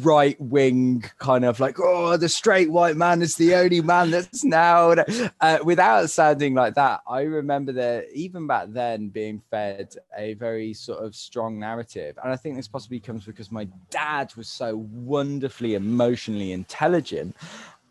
right 0.00 0.40
wing 0.40 1.04
kind 1.18 1.44
of 1.44 1.60
like 1.60 1.76
oh 1.78 2.16
the 2.16 2.28
straight 2.28 2.70
white 2.70 2.96
man 2.96 3.22
is 3.22 3.36
the 3.36 3.54
only 3.54 3.80
man 3.80 4.10
that's 4.10 4.44
now 4.44 4.94
uh, 5.40 5.58
without 5.64 6.10
sounding 6.10 6.54
like 6.54 6.74
that. 6.74 7.00
I 7.06 7.22
remember 7.22 7.72
that 7.72 8.06
even 8.14 8.46
back 8.46 8.66
then 8.68 9.08
being 9.08 9.42
fed 9.50 9.94
a 10.16 10.34
very 10.34 10.74
sort 10.74 11.04
of 11.04 11.14
strong 11.14 11.58
narrative. 11.58 12.18
And 12.22 12.32
i 12.32 12.36
think 12.36 12.56
this 12.56 12.68
possibly 12.68 13.00
comes 13.00 13.24
because 13.24 13.52
my 13.52 13.66
dad 13.90 14.34
was 14.36 14.48
so 14.48 14.76
wonderfully 14.92 15.74
emotionally 15.74 16.52
intelligent. 16.52 17.36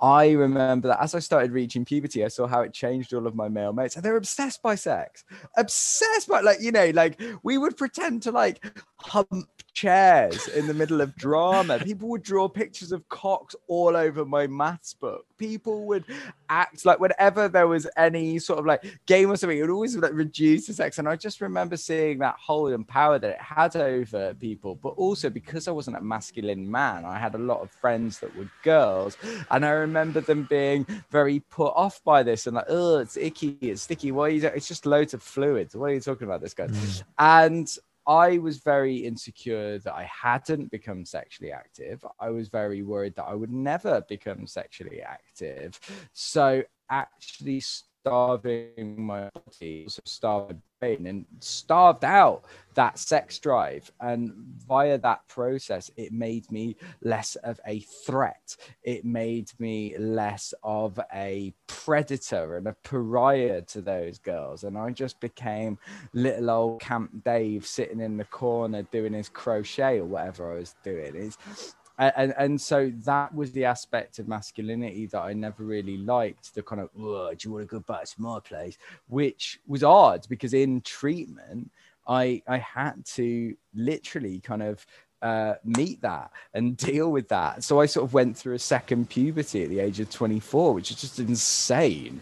I 0.01 0.31
remember 0.31 0.87
that 0.87 1.01
as 1.01 1.13
I 1.13 1.19
started 1.19 1.51
reaching 1.51 1.85
puberty, 1.85 2.25
I 2.25 2.27
saw 2.27 2.47
how 2.47 2.61
it 2.61 2.73
changed 2.73 3.13
all 3.13 3.27
of 3.27 3.35
my 3.35 3.47
male 3.47 3.71
mates, 3.71 3.95
and 3.95 4.03
they're 4.03 4.17
obsessed 4.17 4.63
by 4.63 4.73
sex, 4.73 5.23
obsessed 5.55 6.27
by 6.27 6.41
like 6.41 6.59
you 6.59 6.71
know, 6.71 6.89
like 6.89 7.21
we 7.43 7.59
would 7.59 7.77
pretend 7.77 8.23
to 8.23 8.31
like 8.31 8.65
hump 9.01 9.47
chairs 9.73 10.47
in 10.49 10.67
the 10.67 10.73
middle 10.73 11.01
of 11.01 11.15
drama. 11.15 11.79
People 11.79 12.09
would 12.09 12.23
draw 12.23 12.47
pictures 12.47 12.91
of 12.91 13.07
cocks 13.09 13.55
all 13.67 13.95
over 13.95 14.25
my 14.25 14.47
maths 14.47 14.93
book. 14.93 15.25
People 15.37 15.85
would 15.85 16.05
act 16.49 16.85
like 16.85 16.99
whenever 16.99 17.47
there 17.47 17.67
was 17.67 17.87
any 17.97 18.37
sort 18.37 18.59
of 18.59 18.65
like 18.65 18.83
game 19.05 19.31
or 19.31 19.37
something, 19.37 19.57
it 19.57 19.61
would 19.61 19.69
always 19.69 19.95
like 19.95 20.13
reduce 20.13 20.67
the 20.67 20.73
sex. 20.73 20.99
And 20.99 21.07
I 21.07 21.15
just 21.15 21.41
remember 21.41 21.77
seeing 21.77 22.19
that 22.19 22.35
hold 22.37 22.73
and 22.73 22.87
power 22.87 23.17
that 23.17 23.31
it 23.31 23.41
had 23.41 23.75
over 23.75 24.33
people. 24.35 24.75
But 24.75 24.89
also 24.89 25.29
because 25.29 25.67
I 25.67 25.71
wasn't 25.71 25.97
a 25.97 26.01
masculine 26.01 26.69
man, 26.69 27.05
I 27.05 27.17
had 27.17 27.35
a 27.35 27.39
lot 27.39 27.61
of 27.61 27.71
friends 27.71 28.19
that 28.19 28.35
were 28.35 28.49
girls. 28.63 29.17
And 29.49 29.65
I 29.65 29.71
remember 29.71 30.21
them 30.21 30.47
being 30.49 30.85
very 31.09 31.39
put 31.39 31.73
off 31.75 32.03
by 32.03 32.23
this 32.23 32.45
and 32.47 32.55
like, 32.55 32.65
oh, 32.67 32.99
it's 32.99 33.17
icky, 33.17 33.57
it's 33.61 33.83
sticky. 33.83 34.11
Why 34.11 34.29
you 34.29 34.41
doing 34.41 34.53
it's 34.55 34.67
just 34.67 34.85
loads 34.85 35.13
of 35.13 35.23
fluids. 35.23 35.75
What 35.75 35.91
are 35.91 35.93
you 35.93 36.01
talking 36.01 36.27
about 36.27 36.41
this 36.41 36.53
guy? 36.53 36.67
Mm. 36.67 37.03
And 37.17 37.77
I 38.11 38.39
was 38.39 38.57
very 38.57 38.97
insecure 38.97 39.79
that 39.79 39.93
I 39.93 40.03
hadn't 40.03 40.69
become 40.69 41.05
sexually 41.05 41.53
active. 41.53 42.03
I 42.19 42.29
was 42.29 42.49
very 42.49 42.81
worried 42.81 43.15
that 43.15 43.23
I 43.23 43.33
would 43.33 43.53
never 43.53 44.01
become 44.01 44.45
sexually 44.47 45.01
active. 45.01 45.79
So, 46.11 46.61
actually, 46.89 47.61
starving 47.61 49.01
my 49.01 49.29
body, 49.33 49.87
my 49.87 50.61
brain, 50.81 51.05
and 51.05 51.25
starved 51.39 52.03
out 52.03 52.43
that 52.73 52.97
sex 52.97 53.37
drive. 53.39 53.91
And 53.99 54.33
via 54.67 54.97
that 54.97 55.27
process, 55.27 55.91
it 55.95 56.11
made 56.11 56.51
me 56.51 56.75
less 57.01 57.35
of 57.37 57.59
a 57.67 57.79
threat. 58.05 58.55
It 58.83 59.05
made 59.05 59.51
me 59.59 59.95
less 59.97 60.53
of 60.63 60.99
a 61.13 61.53
predator 61.67 62.57
and 62.57 62.67
a 62.67 62.75
pariah 62.83 63.61
to 63.61 63.81
those 63.81 64.17
girls. 64.17 64.63
And 64.63 64.77
I 64.77 64.89
just 64.91 65.19
became 65.19 65.77
little 66.13 66.49
old 66.49 66.81
Camp 66.81 67.23
Dave 67.23 67.65
sitting 67.65 67.99
in 67.99 68.17
the 68.17 68.25
corner 68.25 68.83
doing 68.83 69.13
his 69.13 69.29
crochet 69.29 69.99
or 69.99 70.05
whatever 70.05 70.51
I 70.51 70.55
was 70.55 70.75
doing. 70.83 71.13
It's, 71.15 71.75
and, 72.15 72.33
and 72.37 72.59
so 72.59 72.91
that 73.05 73.33
was 73.33 73.51
the 73.51 73.65
aspect 73.65 74.19
of 74.19 74.27
masculinity 74.27 75.05
that 75.07 75.19
I 75.19 75.33
never 75.33 75.63
really 75.63 75.97
liked. 75.97 76.55
The 76.55 76.63
kind 76.63 76.81
of, 76.81 76.89
do 76.95 77.37
you 77.39 77.51
want 77.51 77.69
to 77.69 77.71
go 77.71 77.79
back 77.79 78.05
to 78.05 78.21
my 78.21 78.39
place? 78.39 78.77
Which 79.07 79.59
was 79.67 79.83
odd 79.83 80.25
because 80.29 80.53
in 80.53 80.81
treatment, 80.81 81.69
I 82.07 82.41
I 82.47 82.57
had 82.57 83.05
to 83.17 83.55
literally 83.75 84.39
kind 84.39 84.63
of 84.63 84.85
uh, 85.21 85.55
meet 85.63 86.01
that 86.01 86.31
and 86.53 86.75
deal 86.91 87.11
with 87.11 87.27
that. 87.29 87.63
So 87.63 87.79
I 87.79 87.85
sort 87.85 88.05
of 88.05 88.13
went 88.13 88.37
through 88.37 88.55
a 88.55 88.59
second 88.59 89.09
puberty 89.09 89.63
at 89.63 89.69
the 89.69 89.79
age 89.79 89.99
of 89.99 90.09
24, 90.09 90.73
which 90.73 90.91
is 90.91 91.01
just 91.01 91.19
insane. 91.19 92.21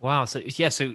Wow. 0.00 0.24
So 0.24 0.40
yeah. 0.44 0.68
So 0.68 0.94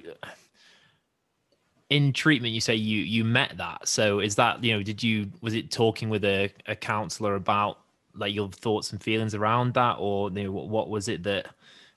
in 1.89 2.11
treatment 2.11 2.53
you 2.53 2.61
say 2.61 2.75
you 2.75 2.99
you 2.99 3.23
met 3.23 3.57
that. 3.57 3.87
So 3.87 4.19
is 4.19 4.35
that 4.35 4.63
you 4.63 4.73
know 4.73 4.83
did 4.83 5.01
you 5.01 5.31
was 5.41 5.53
it 5.53 5.71
talking 5.71 6.09
with 6.09 6.25
a, 6.25 6.51
a 6.65 6.75
counselor 6.75 7.35
about 7.35 7.79
like 8.13 8.33
your 8.33 8.49
thoughts 8.49 8.91
and 8.91 9.01
feelings 9.01 9.35
around 9.35 9.73
that? 9.75 9.97
Or 9.99 10.29
you 10.31 10.43
know, 10.43 10.51
what, 10.51 10.69
what 10.69 10.89
was 10.89 11.07
it 11.07 11.23
that 11.23 11.47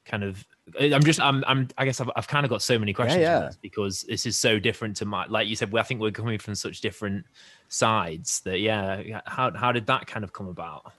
kind 0.06 0.24
of 0.24 0.44
i'm 0.80 1.04
just 1.04 1.20
i'm, 1.20 1.44
I'm 1.46 1.68
i 1.76 1.84
guess 1.84 2.00
i've, 2.00 2.10
I've 2.16 2.26
kind 2.26 2.46
of 2.46 2.50
got 2.50 2.62
so 2.62 2.78
many 2.78 2.92
questions 2.92 3.20
yeah, 3.20 3.40
yeah. 3.40 3.50
because 3.60 4.02
this 4.04 4.24
is 4.24 4.36
so 4.36 4.58
different 4.58 4.96
to 4.96 5.04
my 5.04 5.26
like 5.26 5.46
you 5.46 5.54
said 5.54 5.70
we 5.70 5.78
i 5.78 5.82
think 5.82 6.00
we're 6.00 6.10
coming 6.10 6.38
from 6.38 6.54
such 6.54 6.80
different 6.80 7.26
sides 7.70 8.40
that 8.40 8.60
yeah 8.60 9.20
how, 9.26 9.52
how 9.52 9.72
did 9.72 9.86
that 9.86 10.06
kind 10.06 10.24
of 10.24 10.32
come 10.32 10.48
about? 10.48 10.92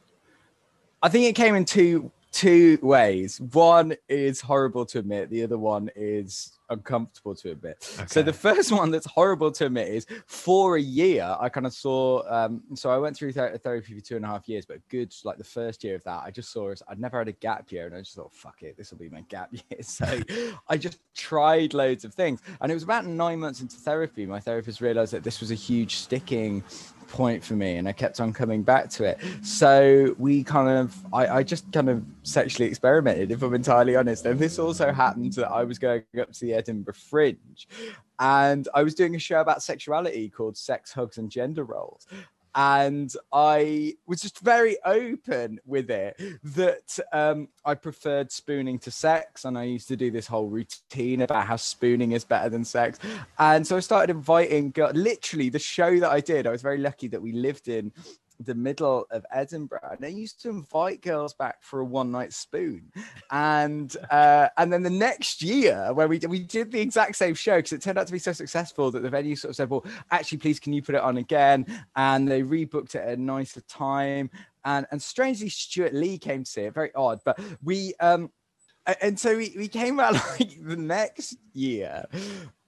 I 1.03 1.09
think 1.09 1.25
it 1.25 1.33
came 1.33 1.55
in 1.55 1.65
two 1.65 2.11
two 2.31 2.79
ways 2.81 3.41
one 3.41 3.93
is 4.07 4.39
horrible 4.39 4.85
to 4.85 4.99
admit 4.99 5.29
the 5.29 5.43
other 5.43 5.57
one 5.57 5.89
is 5.95 6.57
uncomfortable 6.71 7.35
to 7.35 7.51
admit. 7.51 7.85
Okay. 7.97 8.05
So 8.07 8.21
the 8.21 8.33
first 8.33 8.71
one 8.71 8.89
that's 8.91 9.05
horrible 9.05 9.51
to 9.51 9.65
admit 9.65 9.89
is 9.89 10.07
for 10.25 10.77
a 10.77 10.81
year, 10.81 11.35
I 11.39 11.49
kind 11.49 11.65
of 11.65 11.73
saw. 11.73 12.23
Um, 12.29 12.63
so 12.73 12.89
I 12.89 12.97
went 12.97 13.15
through 13.15 13.33
th- 13.33 13.59
therapy 13.61 13.93
for 13.93 14.01
two 14.01 14.15
and 14.15 14.25
a 14.25 14.27
half 14.27 14.47
years, 14.47 14.65
but 14.65 14.77
good 14.89 15.13
like 15.23 15.37
the 15.37 15.43
first 15.43 15.83
year 15.83 15.95
of 15.95 16.03
that, 16.05 16.23
I 16.25 16.31
just 16.31 16.51
saw 16.51 16.73
I'd 16.87 16.99
never 16.99 17.17
had 17.17 17.27
a 17.27 17.33
gap 17.33 17.71
year, 17.71 17.85
and 17.85 17.95
I 17.95 17.99
just 17.99 18.15
thought, 18.15 18.31
fuck 18.31 18.63
it, 18.63 18.77
this 18.77 18.91
will 18.91 18.97
be 18.97 19.09
my 19.09 19.21
gap 19.21 19.49
year. 19.51 19.81
So 19.81 20.05
I 20.69 20.77
just 20.77 20.99
tried 21.13 21.73
loads 21.73 22.05
of 22.05 22.13
things, 22.13 22.39
and 22.61 22.71
it 22.71 22.75
was 22.75 22.83
about 22.83 23.05
nine 23.05 23.39
months 23.39 23.61
into 23.61 23.75
therapy, 23.75 24.25
my 24.25 24.39
therapist 24.39 24.81
realized 24.81 25.13
that 25.13 25.23
this 25.23 25.41
was 25.41 25.51
a 25.51 25.55
huge 25.55 25.97
sticking 25.97 26.63
point 27.11 27.43
for 27.43 27.53
me 27.53 27.75
and 27.75 27.87
I 27.87 27.91
kept 27.91 28.19
on 28.19 28.33
coming 28.33 28.63
back 28.63 28.89
to 28.91 29.03
it. 29.03 29.19
So 29.43 30.15
we 30.17 30.43
kind 30.43 30.69
of, 30.69 30.95
I, 31.13 31.27
I, 31.27 31.43
just 31.43 31.71
kind 31.71 31.89
of 31.89 32.03
sexually 32.23 32.69
experimented, 32.69 33.31
if 33.31 33.43
I'm 33.43 33.53
entirely 33.53 33.95
honest. 33.95 34.25
And 34.25 34.39
this 34.39 34.57
also 34.57 34.91
happened 34.91 35.33
that 35.33 35.49
I 35.49 35.63
was 35.63 35.77
going 35.77 36.03
up 36.19 36.31
to 36.31 36.39
the 36.39 36.53
Edinburgh 36.53 36.95
Fringe 36.95 37.67
and 38.19 38.67
I 38.73 38.83
was 38.83 38.95
doing 38.95 39.15
a 39.15 39.19
show 39.19 39.41
about 39.41 39.61
sexuality 39.61 40.29
called 40.29 40.57
Sex, 40.57 40.91
Hugs, 40.91 41.17
and 41.17 41.29
Gender 41.29 41.63
Roles 41.63 42.07
and 42.55 43.13
I 43.31 43.95
was 44.05 44.21
just 44.21 44.39
very 44.39 44.77
open 44.83 45.59
with 45.65 45.89
it 45.89 46.19
that 46.43 46.99
um, 47.13 47.47
I 47.65 47.75
preferred 47.75 48.31
spooning 48.31 48.79
to 48.79 48.91
sex, 48.91 49.45
and 49.45 49.57
I 49.57 49.63
used 49.63 49.87
to 49.89 49.95
do 49.95 50.11
this 50.11 50.27
whole 50.27 50.47
routine 50.47 51.21
about 51.21 51.47
how 51.47 51.55
spooning 51.55 52.11
is 52.11 52.23
better 52.23 52.49
than 52.49 52.63
sex, 52.63 52.99
and 53.39 53.65
so 53.65 53.77
I 53.77 53.79
started 53.79 54.15
inviting. 54.15 54.73
Literally, 54.93 55.49
the 55.49 55.59
show 55.59 55.99
that 55.99 56.11
I 56.11 56.19
did, 56.19 56.47
I 56.47 56.51
was 56.51 56.61
very 56.61 56.77
lucky 56.77 57.07
that 57.09 57.21
we 57.21 57.31
lived 57.31 57.67
in 57.67 57.91
the 58.45 58.55
middle 58.55 59.05
of 59.11 59.25
Edinburgh, 59.31 59.95
and 59.97 60.05
I 60.05 60.09
used 60.09 60.41
to 60.41 60.49
invite 60.49 61.01
girls 61.01 61.33
back 61.33 61.63
for 61.63 61.79
a 61.79 61.85
one 61.85 62.11
night 62.11 62.33
spoon, 62.33 62.91
and 63.31 63.95
uh, 64.09 64.49
and 64.57 64.71
then 64.71 64.83
the 64.83 64.89
next 64.89 65.41
year 65.41 65.93
when 65.93 66.09
we 66.09 66.19
we 66.19 66.39
did 66.39 66.71
the 66.71 66.79
exact 66.79 67.15
same 67.15 67.33
show 67.33 67.57
because 67.57 67.73
it 67.73 67.81
turned 67.81 67.97
out 67.97 68.07
to 68.07 68.13
be 68.13 68.19
so 68.19 68.33
successful 68.33 68.91
that 68.91 69.01
the 69.01 69.09
venue 69.09 69.35
sort 69.35 69.49
of 69.49 69.55
said, 69.55 69.69
well, 69.69 69.85
actually, 70.11 70.37
please, 70.39 70.59
can 70.59 70.73
you 70.73 70.81
put 70.81 70.95
it 70.95 71.01
on 71.01 71.17
again? 71.17 71.65
And 71.95 72.27
they 72.27 72.43
rebooked 72.43 72.95
it 72.95 73.01
at 73.01 73.17
a 73.17 73.21
nicer 73.21 73.61
time, 73.61 74.29
and 74.65 74.85
and 74.91 75.01
strangely, 75.01 75.49
Stewart 75.49 75.93
Lee 75.93 76.17
came 76.17 76.43
to 76.43 76.49
see 76.49 76.61
it. 76.61 76.73
Very 76.73 76.93
odd, 76.95 77.19
but 77.25 77.39
we 77.63 77.93
um. 77.99 78.31
And 78.99 79.17
so 79.17 79.37
we, 79.37 79.53
we 79.55 79.67
came 79.67 79.99
out 79.99 80.13
like 80.39 80.57
the 80.59 80.75
next 80.75 81.37
year, 81.53 82.03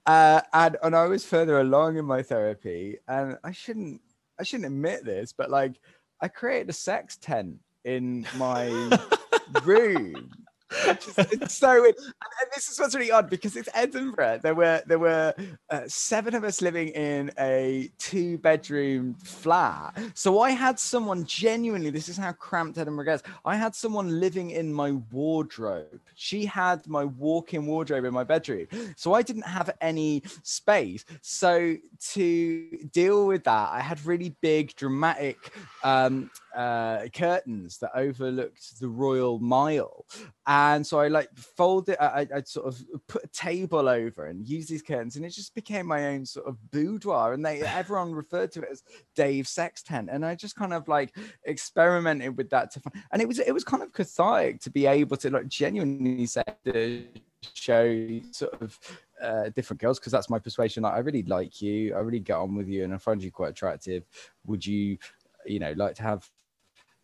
uh, 0.06 0.40
and 0.52 0.76
and 0.82 0.94
I 0.94 1.06
was 1.06 1.24
further 1.24 1.60
along 1.60 1.96
in 1.96 2.04
my 2.04 2.22
therapy, 2.22 2.98
and 3.08 3.36
I 3.42 3.50
shouldn't 3.50 4.00
I 4.38 4.42
shouldn't 4.42 4.66
admit 4.66 5.04
this, 5.04 5.32
but 5.32 5.50
like 5.50 5.80
I 6.20 6.28
created 6.28 6.70
a 6.70 6.74
sex 6.74 7.16
tent 7.16 7.58
in 7.84 8.26
my 8.36 8.68
room 9.64 10.30
it's 10.86 11.54
so 11.54 11.82
weird. 11.82 11.96
And, 11.96 12.06
and, 12.06 12.50
this 12.54 12.68
is 12.68 12.78
what's 12.78 12.94
really 12.94 13.10
odd 13.10 13.28
because 13.30 13.56
it's 13.56 13.68
Edinburgh. 13.74 14.40
There 14.42 14.54
were 14.54 14.82
there 14.86 14.98
were 14.98 15.34
uh, 15.70 15.82
seven 15.86 16.34
of 16.34 16.44
us 16.44 16.60
living 16.62 16.88
in 16.88 17.30
a 17.38 17.90
two 17.98 18.38
bedroom 18.38 19.14
flat. 19.14 19.98
So 20.14 20.40
I 20.40 20.50
had 20.50 20.78
someone 20.78 21.24
genuinely. 21.24 21.90
This 21.90 22.08
is 22.08 22.16
how 22.16 22.32
cramped 22.32 22.78
Edinburgh 22.78 23.06
gets. 23.06 23.22
I 23.44 23.56
had 23.56 23.74
someone 23.74 24.20
living 24.20 24.50
in 24.50 24.72
my 24.72 24.92
wardrobe. 25.12 26.00
She 26.14 26.44
had 26.44 26.86
my 26.86 27.04
walk-in 27.04 27.66
wardrobe 27.66 28.04
in 28.04 28.14
my 28.14 28.24
bedroom. 28.24 28.66
So 28.96 29.14
I 29.14 29.22
didn't 29.22 29.46
have 29.46 29.70
any 29.80 30.22
space. 30.42 31.04
So 31.22 31.76
to 32.12 32.78
deal 32.92 33.26
with 33.26 33.44
that, 33.44 33.70
I 33.72 33.80
had 33.80 34.04
really 34.06 34.36
big, 34.40 34.74
dramatic 34.76 35.52
um, 35.82 36.30
uh, 36.54 37.06
curtains 37.14 37.78
that 37.78 37.90
overlooked 37.94 38.80
the 38.80 38.88
Royal 38.88 39.38
Mile. 39.38 40.04
And 40.46 40.86
so 40.86 41.00
I 41.00 41.08
like 41.08 41.34
fold 41.36 41.88
it, 41.88 41.98
I, 42.00 42.26
I 42.34 42.42
sort 42.42 42.66
of 42.66 42.82
put 43.08 43.24
a 43.24 43.28
table 43.28 43.88
over 43.88 44.26
and 44.26 44.46
use 44.46 44.66
these 44.66 44.82
curtains, 44.82 45.16
and 45.16 45.24
it 45.24 45.30
just 45.30 45.54
became 45.54 45.86
my 45.86 46.08
own 46.08 46.26
sort 46.26 46.46
of 46.46 46.58
boudoir. 46.70 47.32
And 47.32 47.44
they 47.44 47.60
everyone 47.62 48.14
referred 48.14 48.52
to 48.52 48.62
it 48.62 48.68
as 48.70 48.82
Dave 49.14 49.48
Sex 49.48 49.82
Tent. 49.82 50.08
And 50.10 50.24
I 50.24 50.34
just 50.34 50.56
kind 50.56 50.72
of 50.72 50.88
like 50.88 51.16
experimented 51.44 52.36
with 52.36 52.50
that 52.50 52.70
to 52.72 52.80
find, 52.80 53.02
and 53.12 53.22
it 53.22 53.28
was 53.28 53.38
it 53.38 53.52
was 53.52 53.64
kind 53.64 53.82
of 53.82 53.92
cathartic 53.92 54.60
to 54.62 54.70
be 54.70 54.86
able 54.86 55.16
to 55.18 55.30
like 55.30 55.48
genuinely 55.48 56.26
say 56.26 56.42
the 56.64 57.04
show 57.52 58.20
sort 58.30 58.60
of 58.62 58.78
uh, 59.20 59.48
different 59.50 59.80
girls 59.80 59.98
because 59.98 60.12
that's 60.12 60.30
my 60.30 60.38
persuasion. 60.38 60.82
Like, 60.82 60.94
I 60.94 60.98
really 60.98 61.22
like 61.24 61.60
you, 61.60 61.94
I 61.94 62.00
really 62.00 62.20
get 62.20 62.36
on 62.36 62.54
with 62.54 62.68
you, 62.68 62.84
and 62.84 62.94
I 62.94 62.98
find 62.98 63.22
you 63.22 63.30
quite 63.30 63.50
attractive. 63.50 64.04
Would 64.46 64.64
you, 64.64 64.98
you 65.46 65.58
know, 65.58 65.72
like 65.76 65.94
to 65.96 66.02
have 66.02 66.28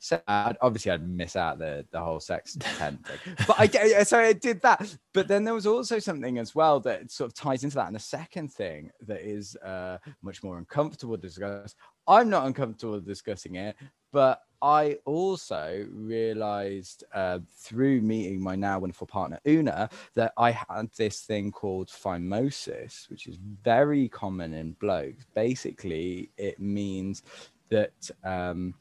so 0.03 0.19
I'd, 0.27 0.57
obviously 0.63 0.91
I'd 0.93 1.07
miss 1.07 1.37
out 1.37 1.59
the 1.59 1.87
the 1.91 2.01
whole 2.01 2.21
sex 2.21 2.57
tent 2.61 3.07
thing, 3.07 3.35
but 3.47 3.61
I 3.61 4.03
so 4.03 4.19
I 4.19 4.33
did 4.33 4.63
that. 4.63 4.97
But 5.13 5.29
then 5.29 5.45
there 5.45 5.55
was 5.55 5.67
also 5.67 5.99
something 5.99 6.39
as 6.39 6.55
well 6.55 6.81
that 6.81 7.11
sort 7.11 7.31
of 7.31 7.35
ties 7.35 7.65
into 7.65 7.77
that. 7.77 7.87
And 7.87 7.95
the 7.95 8.01
second 8.01 8.51
thing 8.51 8.91
that 9.07 9.21
is 9.21 9.57
uh, 9.57 9.99
much 10.23 10.43
more 10.43 10.59
uncomfortable 10.59 11.17
to 11.17 11.23
discuss. 11.23 11.75
I'm 12.09 12.31
not 12.31 12.47
uncomfortable 12.47 12.99
discussing 13.01 13.57
it, 13.57 13.77
but 14.11 14.41
I 14.63 14.99
also 15.05 15.87
realized 15.93 17.05
uh, 17.15 17.41
through 17.55 18.01
meeting 18.01 18.43
my 18.43 18.57
now 18.57 18.79
wonderful 18.79 19.07
partner 19.07 19.39
Una 19.47 19.91
that 20.15 20.33
I 20.39 20.51
had 20.51 20.91
this 20.97 21.21
thing 21.21 21.53
called 21.53 21.89
phimosis, 21.89 23.09
which 23.11 23.27
is 23.27 23.37
very 23.63 24.09
common 24.09 24.55
in 24.55 24.73
blokes. 24.73 25.27
Basically, 25.35 26.31
it 26.39 26.59
means 26.59 27.23
that 27.69 28.11
um, 28.25 28.75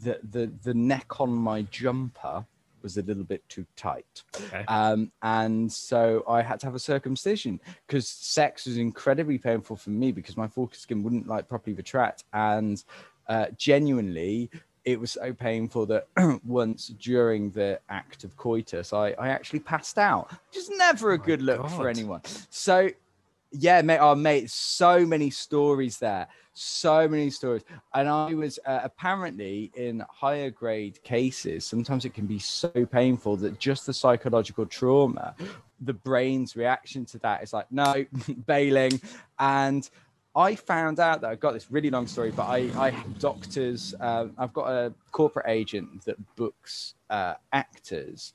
the 0.00 0.18
the 0.30 0.52
the 0.62 0.74
neck 0.74 1.20
on 1.20 1.30
my 1.30 1.62
jumper 1.62 2.44
was 2.82 2.98
a 2.98 3.02
little 3.02 3.24
bit 3.24 3.46
too 3.48 3.66
tight. 3.74 4.22
Okay. 4.36 4.64
Um, 4.68 5.10
and 5.22 5.72
so 5.72 6.22
I 6.28 6.40
had 6.40 6.60
to 6.60 6.66
have 6.66 6.76
a 6.76 6.78
circumcision 6.78 7.58
because 7.86 8.08
sex 8.08 8.66
was 8.66 8.76
incredibly 8.76 9.38
painful 9.38 9.74
for 9.74 9.90
me 9.90 10.12
because 10.12 10.36
my 10.36 10.46
foreskin 10.46 11.02
wouldn't 11.02 11.26
like 11.26 11.48
properly 11.48 11.74
retract. 11.74 12.22
And 12.32 12.84
uh, 13.28 13.46
genuinely, 13.56 14.50
it 14.84 15.00
was 15.00 15.10
so 15.10 15.32
painful 15.32 15.86
that 15.86 16.06
once 16.46 16.88
during 16.88 17.50
the 17.50 17.80
act 17.88 18.22
of 18.22 18.36
coitus, 18.36 18.92
I, 18.92 19.10
I 19.18 19.30
actually 19.30 19.60
passed 19.60 19.98
out, 19.98 20.30
which 20.30 20.58
is 20.58 20.70
never 20.70 21.10
a 21.10 21.14
oh 21.14 21.18
good 21.18 21.42
look 21.42 21.62
God. 21.62 21.72
for 21.72 21.88
anyone. 21.88 22.20
So, 22.50 22.88
yeah, 23.50 23.82
mate, 23.82 23.98
oh, 23.98 24.14
mate, 24.14 24.48
so 24.48 25.04
many 25.04 25.30
stories 25.30 25.98
there 25.98 26.28
so 26.58 27.06
many 27.06 27.28
stories 27.28 27.62
and 27.92 28.08
i 28.08 28.32
was 28.32 28.58
uh, 28.64 28.80
apparently 28.82 29.70
in 29.74 30.02
higher 30.08 30.50
grade 30.50 31.02
cases 31.02 31.66
sometimes 31.66 32.06
it 32.06 32.14
can 32.14 32.24
be 32.24 32.38
so 32.38 32.70
painful 32.86 33.36
that 33.36 33.58
just 33.58 33.84
the 33.84 33.92
psychological 33.92 34.64
trauma 34.64 35.34
the 35.82 35.92
brain's 35.92 36.56
reaction 36.56 37.04
to 37.04 37.18
that 37.18 37.42
is 37.42 37.52
like 37.52 37.70
no 37.70 38.04
bailing 38.46 38.98
and 39.38 39.90
I 40.34 40.54
found 40.54 41.00
out 41.00 41.22
that 41.22 41.30
I've 41.30 41.40
got 41.40 41.54
this 41.54 41.70
really 41.70 41.88
long 41.88 42.06
story, 42.06 42.30
but 42.30 42.42
I, 42.42 42.68
I 42.76 42.90
have 42.90 43.18
doctors. 43.18 43.94
Um, 43.98 44.34
I've 44.36 44.52
got 44.52 44.68
a 44.68 44.92
corporate 45.10 45.46
agent 45.48 46.04
that 46.04 46.16
books 46.36 46.92
uh, 47.08 47.36
actors, 47.54 48.34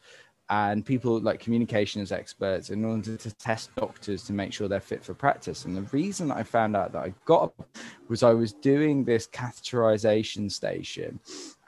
and 0.51 0.85
people 0.85 1.21
like 1.21 1.39
communications 1.39 2.11
experts 2.11 2.71
in 2.71 2.83
order 2.83 3.15
to 3.15 3.31
test 3.35 3.73
doctors 3.75 4.23
to 4.25 4.33
make 4.33 4.51
sure 4.51 4.67
they're 4.67 4.81
fit 4.81 5.01
for 5.01 5.13
practice. 5.13 5.63
And 5.63 5.77
the 5.77 5.83
reason 5.93 6.29
I 6.29 6.43
found 6.43 6.75
out 6.75 6.91
that 6.91 7.03
I 7.03 7.13
got 7.23 7.53
was 8.11 8.23
I 8.23 8.33
was 8.33 8.51
doing 8.51 9.05
this 9.05 9.25
catheterization 9.25 10.51
station 10.51 11.19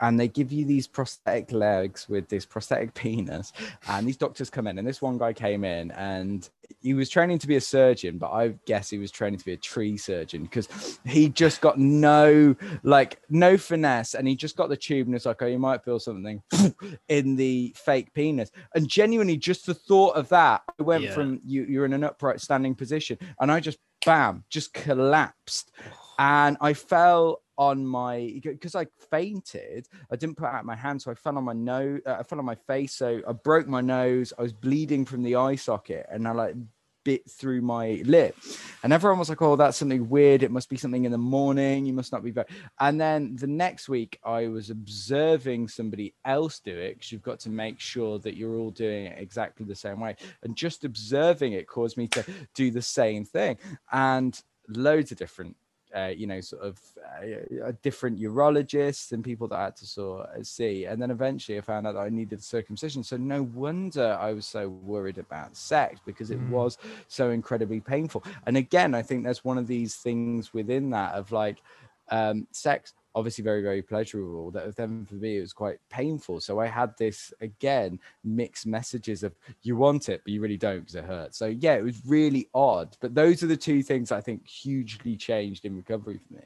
and 0.02 0.20
they 0.20 0.28
give 0.28 0.52
you 0.52 0.66
these 0.66 0.86
prosthetic 0.86 1.54
legs 1.54 2.10
with 2.10 2.28
this 2.28 2.46
prosthetic 2.46 2.94
penis 3.04 3.54
and 3.88 4.06
these 4.06 4.18
doctors 4.18 4.50
come 4.50 4.68
in 4.68 4.78
and 4.78 4.88
this 4.88 5.02
one 5.02 5.18
guy 5.18 5.32
came 5.32 5.64
in 5.64 5.90
and 5.92 6.50
he 6.82 6.94
was 6.94 7.10
training 7.10 7.40
to 7.40 7.48
be 7.48 7.56
a 7.56 7.62
surgeon 7.62 8.18
but 8.18 8.32
i 8.32 8.50
guess 8.66 8.90
he 8.90 8.98
was 8.98 9.10
training 9.10 9.40
to 9.40 9.46
be 9.46 9.54
a 9.54 9.58
tree 9.58 9.96
surgeon 9.96 10.44
because 10.44 11.00
he 11.06 11.30
just 11.30 11.62
got 11.62 11.80
no 11.80 12.54
like 12.84 13.22
no 13.30 13.58
finesse 13.58 14.14
and 14.14 14.28
he 14.28 14.36
just 14.36 14.58
got 14.58 14.68
the 14.68 14.78
tube 14.78 15.08
and 15.08 15.16
it's 15.16 15.26
like 15.26 15.42
oh 15.42 15.48
you 15.48 15.60
might 15.60 15.84
feel 15.84 16.00
something 16.00 16.42
in 17.08 17.38
the 17.38 17.74
fake 17.78 18.14
penis 18.14 18.52
and 18.76 18.90
genuinely 18.90 19.38
just 19.38 19.66
the 19.66 19.74
thought 19.74 20.16
of 20.18 20.28
that 20.28 20.62
i 20.78 20.84
went 20.84 21.06
yeah. 21.06 21.14
from 21.14 21.40
you 21.46 21.64
you're 21.64 21.86
in 21.86 21.94
an 21.94 22.04
upright 22.04 22.42
standing 22.42 22.76
position 22.76 23.18
and 23.40 23.50
i 23.50 23.62
just 23.62 23.78
bam 24.06 24.44
just 24.50 24.74
collapsed 24.74 25.72
and 26.20 26.58
I 26.62 26.74
fell 26.74 27.42
on 27.58 27.86
my 27.86 28.40
because 28.44 28.76
I 28.76 28.88
fainted. 29.12 29.88
I 30.12 30.16
didn't 30.16 30.38
put 30.38 30.48
out 30.48 30.66
my 30.66 30.76
hand, 30.76 31.02
so 31.02 31.12
I 31.12 31.16
fell 31.16 31.38
on 31.38 31.44
my 31.44 31.54
nose. 31.54 32.02
Uh, 32.06 32.18
I 32.20 32.24
fell 32.24 32.40
on 32.40 32.46
my 32.46 32.56
face, 32.56 32.96
so 32.96 33.22
I 33.28 33.32
broke 33.34 33.68
my 33.68 33.82
nose. 33.82 34.34
I 34.38 34.42
was 34.42 34.54
bleeding 34.54 35.06
from 35.06 35.24
the 35.24 35.36
eye 35.36 35.56
socket, 35.56 36.06
and 36.10 36.28
I 36.28 36.32
like 36.32 36.56
bit 37.04 37.30
through 37.30 37.62
my 37.62 38.02
lip. 38.06 38.36
And 38.84 38.94
everyone 38.94 39.20
was 39.20 39.30
like, 39.30 39.42
"Oh, 39.42 39.56
that's 39.56 39.78
something 39.78 40.10
weird. 40.10 40.44
It 40.44 40.52
must 40.52 40.70
be 40.70 40.78
something 40.78 41.06
in 41.06 41.12
the 41.12 41.18
morning. 41.18 41.86
You 41.86 41.94
must 41.94 42.12
not 42.12 42.24
be 42.24 42.32
very." 42.32 42.48
And 42.80 43.00
then 43.00 43.36
the 43.36 43.48
next 43.48 43.90
week, 43.90 44.20
I 44.24 44.48
was 44.48 44.70
observing 44.70 45.68
somebody 45.68 46.16
else 46.26 46.60
do 46.60 46.76
it 46.76 46.96
because 46.96 47.12
you've 47.12 47.22
got 47.22 47.40
to 47.42 47.50
make 47.50 47.80
sure 47.80 48.20
that 48.20 48.36
you're 48.36 48.58
all 48.58 48.72
doing 48.72 49.06
it 49.08 49.20
exactly 49.20 49.66
the 49.66 49.76
same 49.76 50.00
way. 50.00 50.16
And 50.44 50.56
just 50.56 50.86
observing 50.86 51.54
it 51.54 51.68
caused 51.68 51.98
me 51.98 52.08
to 52.10 52.26
do 52.56 52.72
the 52.72 52.82
same 52.82 53.26
thing. 53.26 53.58
And 53.92 54.40
loads 54.70 55.12
of 55.12 55.18
different 55.18 55.56
uh, 55.96 56.12
you 56.16 56.26
know, 56.26 56.42
sort 56.42 56.64
of 56.64 56.80
uh, 57.22 57.72
different 57.82 58.20
urologists 58.20 59.12
and 59.12 59.24
people 59.24 59.48
that 59.48 59.60
I 59.60 59.64
had 59.66 59.76
to 59.78 59.86
sort 59.86 60.28
of 60.36 60.48
see. 60.48 60.86
And 60.86 61.02
then 61.02 61.12
eventually 61.12 61.58
I 61.58 61.62
found 61.62 61.86
out 61.86 61.94
that 61.94 62.02
I 62.02 62.10
needed 62.10 62.44
circumcision. 62.44 63.04
So 63.04 63.18
no 63.18 63.44
wonder 63.44 64.18
I 64.20 64.34
was 64.34 64.46
so 64.46 64.70
worried 64.70 65.18
about 65.20 65.56
sex 65.56 66.00
because 66.06 66.32
it 66.32 66.40
mm. 66.40 66.50
was 66.50 66.78
so 67.08 67.30
incredibly 67.30 67.80
painful. 67.80 68.24
And 68.46 68.58
again, 68.58 68.96
I 68.96 69.02
think 69.02 69.24
there's 69.24 69.46
one 69.46 69.58
of 69.58 69.68
these 69.68 69.96
things 69.96 70.54
within 70.54 70.90
that 70.92 71.14
of 71.14 71.32
like 71.32 71.62
um, 72.10 72.48
sex 72.52 72.94
obviously 73.16 73.44
very 73.44 73.62
very 73.62 73.82
pleasurable. 73.82 74.52
That 74.52 74.76
then 74.76 75.06
for 75.06 75.16
me 75.16 75.38
it 75.38 75.42
was 75.42 75.54
quite 75.54 75.80
painful. 75.90 76.40
So 76.42 76.60
i 76.60 76.68
had 76.68 76.98
this 76.98 77.34
again 77.42 78.00
mixed 78.24 78.66
messages 78.66 79.24
of 79.24 79.34
you 79.62 79.76
want 79.76 80.10
it 80.10 80.22
but 80.24 80.34
you 80.34 80.42
really 80.42 80.58
don't 80.58 80.80
because 80.80 80.96
it 80.96 81.06
hurts. 81.06 81.38
So 81.38 81.48
yeah 81.48 81.76
it 81.76 81.84
was 81.84 82.02
really 82.06 82.50
odd. 82.54 82.98
But 83.02 83.16
those 83.16 83.44
are 83.44 83.48
the 83.48 83.58
two 83.58 83.84
things 83.84 84.12
i 84.12 84.22
think 84.22 84.48
hugely 84.48 85.16
changed 85.16 85.66
in 85.66 85.76
recovery 85.76 86.20
for 86.20 86.34
me. 86.34 86.44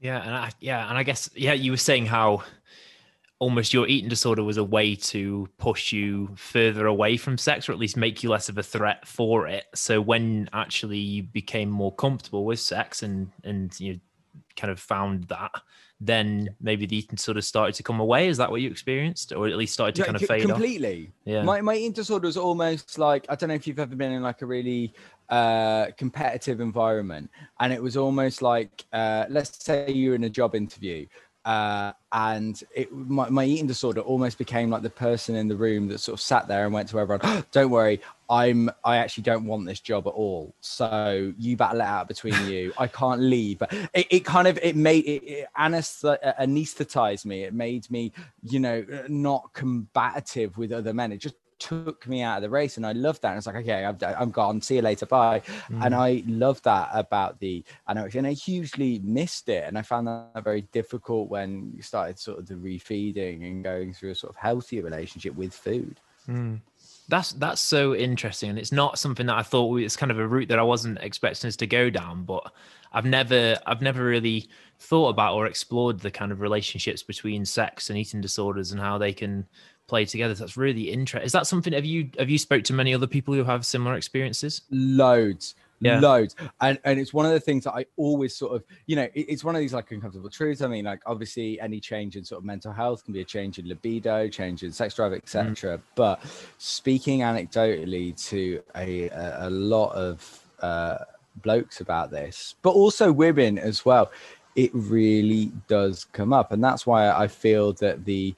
Yeah 0.00 0.22
and 0.22 0.34
i 0.34 0.50
yeah 0.60 0.88
and 0.88 0.96
i 0.96 1.02
guess 1.02 1.28
yeah 1.34 1.54
you 1.54 1.72
were 1.72 1.76
saying 1.76 2.06
how 2.06 2.44
almost 3.40 3.72
your 3.72 3.86
eating 3.86 4.08
disorder 4.08 4.42
was 4.42 4.56
a 4.56 4.64
way 4.64 4.94
to 4.96 5.48
push 5.58 5.92
you 5.92 6.28
further 6.34 6.86
away 6.86 7.16
from 7.16 7.38
sex 7.38 7.68
or 7.68 7.72
at 7.72 7.78
least 7.78 7.96
make 7.96 8.22
you 8.22 8.30
less 8.30 8.48
of 8.48 8.58
a 8.58 8.62
threat 8.62 9.06
for 9.06 9.46
it. 9.46 9.66
So 9.74 10.00
when 10.00 10.48
actually 10.52 10.98
you 10.98 11.22
became 11.22 11.70
more 11.70 11.94
comfortable 11.94 12.44
with 12.44 12.58
sex 12.58 13.02
and 13.02 13.30
and 13.44 13.78
you 13.78 14.00
kind 14.58 14.70
of 14.70 14.80
found 14.80 15.24
that 15.24 15.52
then 16.00 16.50
maybe 16.60 16.86
the 16.86 16.96
eating 16.96 17.18
sort 17.18 17.36
of 17.36 17.44
started 17.44 17.74
to 17.74 17.82
come 17.82 17.98
away. 17.98 18.28
Is 18.28 18.36
that 18.36 18.50
what 18.50 18.60
you 18.60 18.70
experienced, 18.70 19.32
or 19.32 19.48
at 19.48 19.56
least 19.56 19.74
started 19.74 19.94
to 19.96 20.02
yeah, 20.02 20.06
kind 20.06 20.16
of 20.16 20.22
fade 20.22 20.42
completely? 20.42 21.10
Off? 21.26 21.32
Yeah, 21.32 21.42
my 21.42 21.60
my 21.60 21.74
eating 21.74 21.92
disorder 21.92 22.26
was 22.26 22.36
almost 22.36 22.98
like 22.98 23.26
I 23.28 23.34
don't 23.34 23.48
know 23.48 23.54
if 23.54 23.66
you've 23.66 23.78
ever 23.78 23.96
been 23.96 24.12
in 24.12 24.22
like 24.22 24.42
a 24.42 24.46
really 24.46 24.92
uh, 25.28 25.86
competitive 25.96 26.60
environment, 26.60 27.30
and 27.60 27.72
it 27.72 27.82
was 27.82 27.96
almost 27.96 28.42
like 28.42 28.84
uh, 28.92 29.24
let's 29.28 29.64
say 29.64 29.90
you're 29.90 30.14
in 30.14 30.24
a 30.24 30.30
job 30.30 30.54
interview 30.54 31.06
uh, 31.48 31.92
and 32.12 32.62
it 32.74 32.92
my, 32.92 33.28
my, 33.30 33.44
eating 33.44 33.66
disorder 33.66 34.02
almost 34.02 34.36
became 34.36 34.68
like 34.68 34.82
the 34.82 34.90
person 34.90 35.34
in 35.34 35.48
the 35.48 35.56
room 35.56 35.88
that 35.88 35.98
sort 35.98 36.12
of 36.12 36.20
sat 36.20 36.46
there 36.46 36.64
and 36.64 36.74
went 36.74 36.88
to 36.90 37.00
everyone 37.00 37.20
oh, 37.22 37.42
don't 37.52 37.70
worry 37.70 38.00
i'm 38.30 38.70
i 38.84 38.96
actually 38.96 39.22
don't 39.22 39.44
want 39.44 39.66
this 39.66 39.80
job 39.80 40.06
at 40.06 40.10
all 40.10 40.54
so 40.60 41.32
you 41.38 41.56
battle 41.56 41.80
it 41.80 41.86
out 41.86 42.08
between 42.08 42.34
you 42.46 42.72
i 42.78 42.86
can't 42.86 43.20
leave 43.20 43.58
but 43.58 43.72
it, 43.94 44.06
it 44.10 44.24
kind 44.24 44.46
of 44.46 44.58
it 44.62 44.76
made 44.76 45.04
it, 45.04 45.22
it 45.24 45.48
anesthetized 45.58 47.24
me 47.24 47.44
it 47.44 47.54
made 47.54 47.90
me 47.90 48.12
you 48.42 48.60
know 48.60 48.84
not 49.08 49.52
combative 49.54 50.56
with 50.58 50.72
other 50.72 50.92
men 50.92 51.12
it 51.12 51.18
just 51.18 51.36
took 51.58 52.06
me 52.06 52.22
out 52.22 52.36
of 52.36 52.42
the 52.42 52.50
race 52.50 52.76
and 52.76 52.86
I 52.86 52.92
loved 52.92 53.22
that. 53.22 53.30
And 53.30 53.38
it's 53.38 53.46
like, 53.46 53.56
okay, 53.56 53.84
I'm, 53.84 53.98
I'm 54.02 54.30
gone. 54.30 54.60
See 54.60 54.76
you 54.76 54.82
later. 54.82 55.06
Bye. 55.06 55.40
Mm. 55.68 55.86
And 55.86 55.94
I 55.94 56.22
love 56.26 56.62
that 56.62 56.90
about 56.92 57.38
the 57.40 57.64
anorexia. 57.88 58.16
And 58.16 58.26
I 58.26 58.32
hugely 58.32 59.00
missed 59.02 59.48
it. 59.48 59.64
And 59.64 59.78
I 59.78 59.82
found 59.82 60.06
that 60.06 60.44
very 60.44 60.62
difficult 60.62 61.28
when 61.28 61.72
you 61.74 61.82
started 61.82 62.18
sort 62.18 62.38
of 62.38 62.46
the 62.46 62.54
refeeding 62.54 63.44
and 63.44 63.64
going 63.64 63.92
through 63.92 64.12
a 64.12 64.14
sort 64.14 64.30
of 64.30 64.36
healthier 64.36 64.82
relationship 64.82 65.34
with 65.34 65.52
food. 65.52 66.00
Mm. 66.28 66.60
That's 67.08 67.32
that's 67.32 67.60
so 67.60 67.94
interesting, 67.94 68.50
and 68.50 68.58
it's 68.58 68.72
not 68.72 68.98
something 68.98 69.26
that 69.26 69.36
I 69.36 69.42
thought 69.42 69.80
it's 69.80 69.96
kind 69.96 70.12
of 70.12 70.18
a 70.18 70.28
route 70.28 70.48
that 70.48 70.58
I 70.58 70.62
wasn't 70.62 70.98
expecting 70.98 71.48
us 71.48 71.56
to 71.56 71.66
go 71.66 71.88
down. 71.88 72.24
But 72.24 72.52
I've 72.92 73.06
never 73.06 73.56
I've 73.66 73.82
never 73.82 74.04
really 74.04 74.48
thought 74.78 75.08
about 75.08 75.34
or 75.34 75.46
explored 75.46 76.00
the 76.00 76.10
kind 76.10 76.32
of 76.32 76.40
relationships 76.40 77.02
between 77.02 77.44
sex 77.44 77.90
and 77.90 77.98
eating 77.98 78.20
disorders 78.20 78.72
and 78.72 78.80
how 78.80 78.98
they 78.98 79.12
can 79.12 79.46
play 79.86 80.04
together. 80.04 80.34
That's 80.34 80.56
really 80.56 80.90
interesting. 80.90 81.26
Is 81.26 81.32
that 81.32 81.46
something? 81.46 81.72
Have 81.72 81.84
you 81.84 82.10
have 82.18 82.30
you 82.30 82.38
spoke 82.38 82.64
to 82.64 82.72
many 82.72 82.94
other 82.94 83.06
people 83.06 83.34
who 83.34 83.44
have 83.44 83.66
similar 83.66 83.94
experiences? 83.94 84.62
Loads. 84.70 85.54
Yeah. 85.80 86.00
Loads. 86.00 86.34
And 86.60 86.78
and 86.84 86.98
it's 86.98 87.14
one 87.14 87.26
of 87.26 87.32
the 87.32 87.40
things 87.40 87.64
that 87.64 87.72
I 87.72 87.86
always 87.96 88.34
sort 88.34 88.54
of, 88.56 88.64
you 88.86 88.96
know, 88.96 89.08
it, 89.14 89.26
it's 89.28 89.44
one 89.44 89.54
of 89.54 89.60
these 89.60 89.72
like 89.72 89.90
uncomfortable 89.90 90.30
truths. 90.30 90.60
I 90.62 90.66
mean, 90.66 90.84
like 90.84 91.00
obviously 91.06 91.60
any 91.60 91.80
change 91.80 92.16
in 92.16 92.24
sort 92.24 92.40
of 92.40 92.44
mental 92.44 92.72
health 92.72 93.04
can 93.04 93.14
be 93.14 93.20
a 93.20 93.24
change 93.24 93.58
in 93.58 93.68
libido, 93.68 94.28
change 94.28 94.62
in 94.62 94.72
sex 94.72 94.94
drive, 94.94 95.12
etc. 95.12 95.78
Mm. 95.78 95.82
But 95.94 96.20
speaking 96.58 97.20
anecdotally 97.20 98.20
to 98.28 98.62
a, 98.76 99.08
a, 99.10 99.48
a 99.48 99.50
lot 99.50 99.92
of 99.92 100.40
uh, 100.60 100.98
blokes 101.42 101.80
about 101.80 102.10
this, 102.10 102.56
but 102.62 102.70
also 102.70 103.12
women 103.12 103.58
as 103.58 103.84
well, 103.84 104.10
it 104.56 104.70
really 104.74 105.52
does 105.68 106.04
come 106.06 106.32
up. 106.32 106.50
And 106.50 106.62
that's 106.62 106.86
why 106.86 107.10
I 107.10 107.28
feel 107.28 107.72
that 107.74 108.04
the 108.04 108.34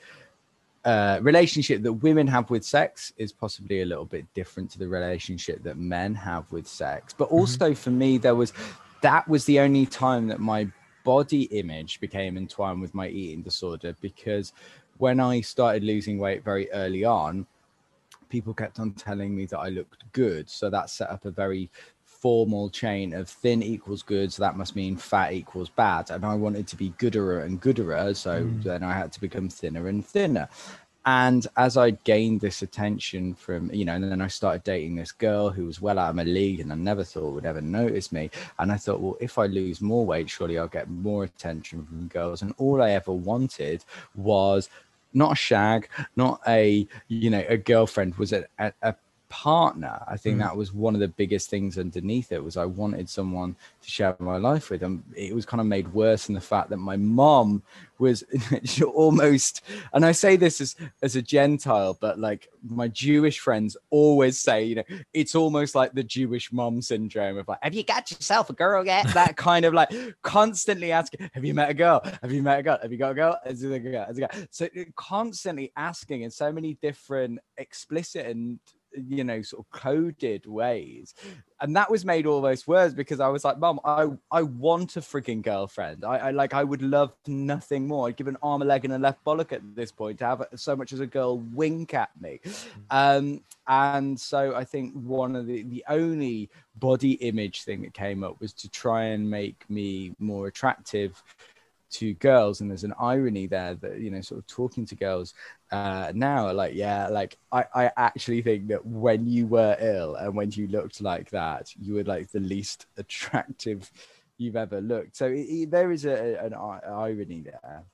uh, 0.84 1.18
relationship 1.20 1.82
that 1.82 1.92
women 1.92 2.26
have 2.26 2.48
with 2.50 2.64
sex 2.64 3.12
is 3.16 3.32
possibly 3.32 3.82
a 3.82 3.84
little 3.84 4.06
bit 4.06 4.24
different 4.34 4.70
to 4.70 4.78
the 4.78 4.88
relationship 4.88 5.62
that 5.62 5.76
men 5.76 6.14
have 6.14 6.50
with 6.50 6.66
sex. 6.66 7.12
But 7.12 7.26
mm-hmm. 7.26 7.34
also 7.34 7.66
mm-hmm. 7.66 7.74
for 7.74 7.90
me, 7.90 8.18
there 8.18 8.34
was 8.34 8.52
that 9.02 9.26
was 9.28 9.44
the 9.44 9.60
only 9.60 9.86
time 9.86 10.26
that 10.28 10.40
my 10.40 10.68
body 11.04 11.42
image 11.44 12.00
became 12.00 12.36
entwined 12.36 12.80
with 12.80 12.94
my 12.94 13.08
eating 13.08 13.42
disorder 13.42 13.94
because 14.00 14.52
when 14.98 15.18
I 15.18 15.40
started 15.40 15.82
losing 15.82 16.18
weight 16.18 16.44
very 16.44 16.70
early 16.72 17.04
on, 17.04 17.46
people 18.28 18.54
kept 18.54 18.78
on 18.78 18.92
telling 18.92 19.34
me 19.34 19.46
that 19.46 19.58
I 19.58 19.68
looked 19.68 20.04
good. 20.12 20.48
So 20.48 20.70
that 20.70 20.90
set 20.90 21.10
up 21.10 21.24
a 21.24 21.30
very 21.30 21.70
formal 22.20 22.68
chain 22.70 23.14
of 23.14 23.28
thin 23.28 23.62
equals 23.62 24.02
good, 24.02 24.32
so 24.32 24.42
that 24.42 24.56
must 24.56 24.76
mean 24.76 24.96
fat 24.96 25.32
equals 25.32 25.70
bad. 25.70 26.10
And 26.10 26.24
I 26.24 26.34
wanted 26.34 26.66
to 26.68 26.76
be 26.76 26.90
gooder 26.98 27.40
and 27.40 27.60
gooder, 27.60 28.14
so 28.14 28.42
mm. 28.42 28.62
then 28.62 28.82
I 28.82 28.92
had 28.92 29.12
to 29.12 29.20
become 29.20 29.48
thinner 29.48 29.88
and 29.88 30.04
thinner. 30.06 30.48
And 31.06 31.46
as 31.56 31.78
I 31.78 31.92
gained 31.92 32.42
this 32.42 32.60
attention 32.60 33.34
from, 33.34 33.70
you 33.72 33.86
know, 33.86 33.94
and 33.94 34.04
then 34.04 34.20
I 34.20 34.28
started 34.28 34.64
dating 34.64 34.96
this 34.96 35.12
girl 35.12 35.48
who 35.48 35.64
was 35.64 35.80
well 35.80 35.98
out 35.98 36.10
of 36.10 36.16
my 36.16 36.24
league 36.24 36.60
and 36.60 36.70
I 36.70 36.74
never 36.74 37.04
thought 37.04 37.32
would 37.32 37.46
ever 37.46 37.62
notice 37.62 38.12
me. 38.12 38.30
And 38.58 38.70
I 38.70 38.76
thought, 38.76 39.00
well, 39.00 39.16
if 39.18 39.38
I 39.38 39.46
lose 39.46 39.80
more 39.80 40.04
weight, 40.04 40.28
surely 40.28 40.58
I'll 40.58 40.68
get 40.68 40.90
more 40.90 41.24
attention 41.24 41.86
from 41.86 42.08
girls. 42.08 42.42
And 42.42 42.54
all 42.58 42.82
I 42.82 42.90
ever 42.90 43.12
wanted 43.12 43.82
was 44.14 44.68
not 45.14 45.32
a 45.32 45.36
shag, 45.36 45.88
not 46.16 46.40
a, 46.46 46.86
you 47.08 47.30
know, 47.30 47.44
a 47.48 47.56
girlfriend, 47.56 48.16
was 48.16 48.34
a, 48.34 48.44
a, 48.58 48.70
a 48.82 48.94
partner 49.30 50.02
i 50.08 50.16
think 50.16 50.36
mm. 50.36 50.40
that 50.40 50.56
was 50.56 50.72
one 50.72 50.94
of 50.94 51.00
the 51.00 51.08
biggest 51.08 51.48
things 51.48 51.78
underneath 51.78 52.32
it 52.32 52.42
was 52.42 52.56
i 52.56 52.64
wanted 52.64 53.08
someone 53.08 53.54
to 53.80 53.88
share 53.88 54.14
my 54.18 54.36
life 54.36 54.70
with 54.70 54.82
and 54.82 55.02
it 55.16 55.34
was 55.34 55.46
kind 55.46 55.60
of 55.60 55.66
made 55.66 55.92
worse 55.94 56.28
in 56.28 56.34
the 56.34 56.40
fact 56.40 56.68
that 56.68 56.76
my 56.76 56.96
mom 56.96 57.62
was 57.98 58.24
almost 58.94 59.62
and 59.92 60.04
i 60.04 60.12
say 60.12 60.36
this 60.36 60.60
as 60.60 60.74
as 61.02 61.16
a 61.16 61.22
gentile 61.22 61.96
but 62.00 62.18
like 62.18 62.48
my 62.68 62.88
jewish 62.88 63.38
friends 63.38 63.76
always 63.90 64.38
say 64.38 64.64
you 64.64 64.74
know 64.74 64.84
it's 65.12 65.34
almost 65.34 65.74
like 65.74 65.92
the 65.92 66.02
jewish 66.02 66.52
mom 66.52 66.82
syndrome 66.82 67.38
of 67.38 67.46
like 67.46 67.58
have 67.62 67.74
you 67.74 67.84
got 67.84 68.10
yourself 68.10 68.50
a 68.50 68.52
girl 68.52 68.84
yet 68.84 69.06
that 69.14 69.36
kind 69.36 69.64
of 69.64 69.72
like 69.72 69.90
constantly 70.22 70.92
asking 70.92 71.30
have 71.32 71.44
you 71.44 71.54
met 71.54 71.70
a 71.70 71.74
girl 71.74 72.02
have 72.20 72.32
you 72.32 72.42
met 72.42 72.58
a 72.58 72.62
girl 72.62 72.78
have 72.82 72.90
you 72.90 72.98
got 72.98 73.12
a 73.12 73.14
girl, 73.14 73.38
Is 73.46 73.62
it 73.62 73.72
a 73.72 73.78
girl? 73.78 74.06
Is 74.10 74.18
it 74.18 74.24
a 74.24 74.26
girl? 74.26 74.46
so 74.50 74.68
constantly 74.96 75.72
asking 75.76 76.22
in 76.22 76.30
so 76.30 76.52
many 76.52 76.74
different 76.74 77.38
explicit 77.56 78.26
and 78.26 78.58
you 78.94 79.24
know 79.24 79.42
sort 79.42 79.64
of 79.64 79.70
coded 79.70 80.46
ways. 80.46 81.14
And 81.62 81.76
that 81.76 81.90
was 81.90 82.04
made 82.04 82.24
almost 82.24 82.66
worse 82.66 82.94
because 82.94 83.20
i 83.20 83.28
was 83.28 83.44
like 83.44 83.58
mom 83.58 83.80
i 83.84 84.06
i 84.30 84.42
want 84.42 84.96
a 84.96 85.00
freaking 85.00 85.42
girlfriend. 85.42 86.04
I, 86.04 86.16
I 86.16 86.30
like 86.30 86.54
i 86.54 86.64
would 86.64 86.82
love 86.82 87.12
nothing 87.26 87.86
more. 87.86 88.08
I'd 88.08 88.16
give 88.16 88.28
an 88.28 88.38
arm 88.42 88.62
a 88.62 88.64
leg 88.64 88.84
and 88.84 88.94
a 88.94 88.98
left 88.98 89.24
bollock 89.24 89.52
at 89.52 89.62
this 89.74 89.92
point 89.92 90.18
to 90.18 90.26
have 90.26 90.46
so 90.56 90.74
much 90.74 90.92
as 90.92 91.00
a 91.00 91.06
girl 91.06 91.38
wink 91.38 91.94
at 91.94 92.10
me. 92.20 92.40
Mm. 92.44 92.64
um 92.90 93.40
and 93.68 94.18
so 94.18 94.54
i 94.56 94.64
think 94.64 94.92
one 94.94 95.36
of 95.36 95.46
the 95.46 95.62
the 95.64 95.84
only 95.88 96.50
body 96.76 97.12
image 97.12 97.62
thing 97.62 97.82
that 97.82 97.92
came 97.92 98.24
up 98.24 98.40
was 98.40 98.52
to 98.52 98.68
try 98.68 99.04
and 99.04 99.28
make 99.30 99.68
me 99.68 100.14
more 100.18 100.46
attractive 100.46 101.22
to 101.90 102.14
girls 102.14 102.60
and 102.60 102.70
there's 102.70 102.84
an 102.84 102.94
irony 103.00 103.46
there 103.46 103.74
that 103.74 103.98
you 103.98 104.10
know 104.10 104.20
sort 104.20 104.38
of 104.38 104.46
talking 104.46 104.86
to 104.86 104.94
girls 104.94 105.34
uh 105.72 106.12
now 106.14 106.52
like 106.52 106.74
yeah 106.74 107.08
like 107.08 107.36
i 107.52 107.64
i 107.74 107.90
actually 107.96 108.42
think 108.42 108.68
that 108.68 108.84
when 108.86 109.26
you 109.26 109.46
were 109.46 109.76
ill 109.80 110.14
and 110.16 110.34
when 110.34 110.50
you 110.52 110.66
looked 110.68 111.00
like 111.00 111.28
that 111.30 111.70
you 111.76 111.94
were 111.94 112.04
like 112.04 112.30
the 112.30 112.40
least 112.40 112.86
attractive 112.96 113.90
you've 114.40 114.56
ever 114.56 114.80
looked. 114.80 115.16
So 115.16 115.26
it, 115.26 115.40
it, 115.40 115.70
there 115.70 115.92
is 115.92 116.06
a, 116.06 116.38
an 116.42 116.54
irony 116.54 117.42
there. 117.42 117.84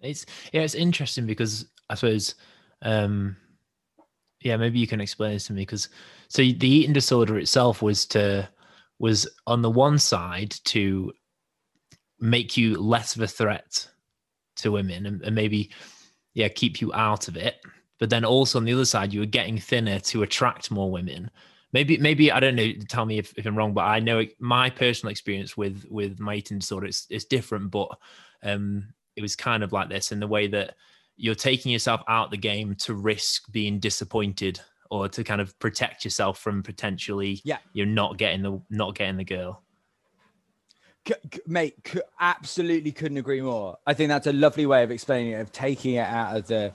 It's 0.00 0.26
yeah 0.52 0.62
it's 0.62 0.74
interesting 0.74 1.26
because 1.26 1.66
i 1.88 1.94
suppose 1.94 2.34
um 2.82 3.36
yeah 4.40 4.56
maybe 4.56 4.80
you 4.80 4.86
can 4.88 5.00
explain 5.00 5.34
this 5.34 5.46
to 5.46 5.52
me 5.52 5.62
because 5.62 5.90
so 6.26 6.42
the 6.42 6.66
eating 6.66 6.92
disorder 6.92 7.38
itself 7.38 7.82
was 7.82 8.04
to 8.06 8.48
was 8.98 9.28
on 9.46 9.62
the 9.62 9.70
one 9.70 10.00
side 10.00 10.50
to 10.64 11.12
make 12.22 12.56
you 12.56 12.80
less 12.80 13.16
of 13.16 13.22
a 13.22 13.26
threat 13.26 13.88
to 14.56 14.70
women 14.70 15.06
and, 15.06 15.22
and 15.22 15.34
maybe 15.34 15.70
yeah 16.34 16.48
keep 16.48 16.80
you 16.80 16.92
out 16.94 17.28
of 17.28 17.36
it. 17.36 17.56
But 17.98 18.10
then 18.10 18.24
also 18.24 18.58
on 18.58 18.64
the 18.64 18.72
other 18.72 18.84
side 18.84 19.12
you 19.12 19.20
were 19.20 19.26
getting 19.26 19.58
thinner 19.58 19.98
to 20.00 20.22
attract 20.22 20.70
more 20.70 20.90
women. 20.90 21.30
Maybe 21.72 21.96
maybe 21.96 22.30
i 22.30 22.38
don't 22.38 22.54
know 22.54 22.70
tell 22.86 23.06
me 23.06 23.18
if, 23.18 23.32
if 23.38 23.46
i'm 23.46 23.56
wrong 23.56 23.72
but 23.72 23.86
i 23.86 23.98
know 23.98 24.26
my 24.38 24.68
personal 24.68 25.10
experience 25.10 25.56
with 25.56 25.86
with 25.88 26.20
my 26.20 26.34
eating 26.34 26.58
disorder 26.58 26.86
is, 26.86 27.06
is 27.08 27.24
different 27.24 27.70
but 27.70 27.88
um 28.42 28.92
it 29.16 29.22
was 29.22 29.34
kind 29.34 29.62
of 29.62 29.72
like 29.72 29.88
this 29.88 30.12
in 30.12 30.20
the 30.20 30.26
way 30.26 30.46
that 30.48 30.74
you're 31.16 31.34
taking 31.34 31.72
yourself 31.72 32.02
out 32.08 32.30
the 32.30 32.36
game 32.36 32.74
to 32.74 32.92
risk 32.92 33.50
being 33.52 33.80
disappointed 33.80 34.60
or 34.90 35.08
to 35.08 35.24
kind 35.24 35.40
of 35.40 35.58
protect 35.60 36.04
yourself 36.04 36.38
from 36.38 36.62
potentially 36.62 37.40
yeah. 37.42 37.56
you're 37.72 37.86
not 37.86 38.18
getting 38.18 38.42
the 38.42 38.60
not 38.68 38.94
getting 38.94 39.16
the 39.16 39.24
girl 39.24 39.62
C- 41.06 41.14
c- 41.32 41.40
mate, 41.46 41.74
c- 41.86 42.00
absolutely 42.20 42.92
couldn't 42.92 43.18
agree 43.18 43.40
more. 43.40 43.78
I 43.86 43.94
think 43.94 44.08
that's 44.08 44.26
a 44.26 44.32
lovely 44.32 44.66
way 44.66 44.82
of 44.82 44.90
explaining 44.90 45.32
it, 45.32 45.40
of 45.40 45.52
taking 45.52 45.94
it 45.94 46.06
out 46.06 46.36
of 46.36 46.46
the 46.46 46.72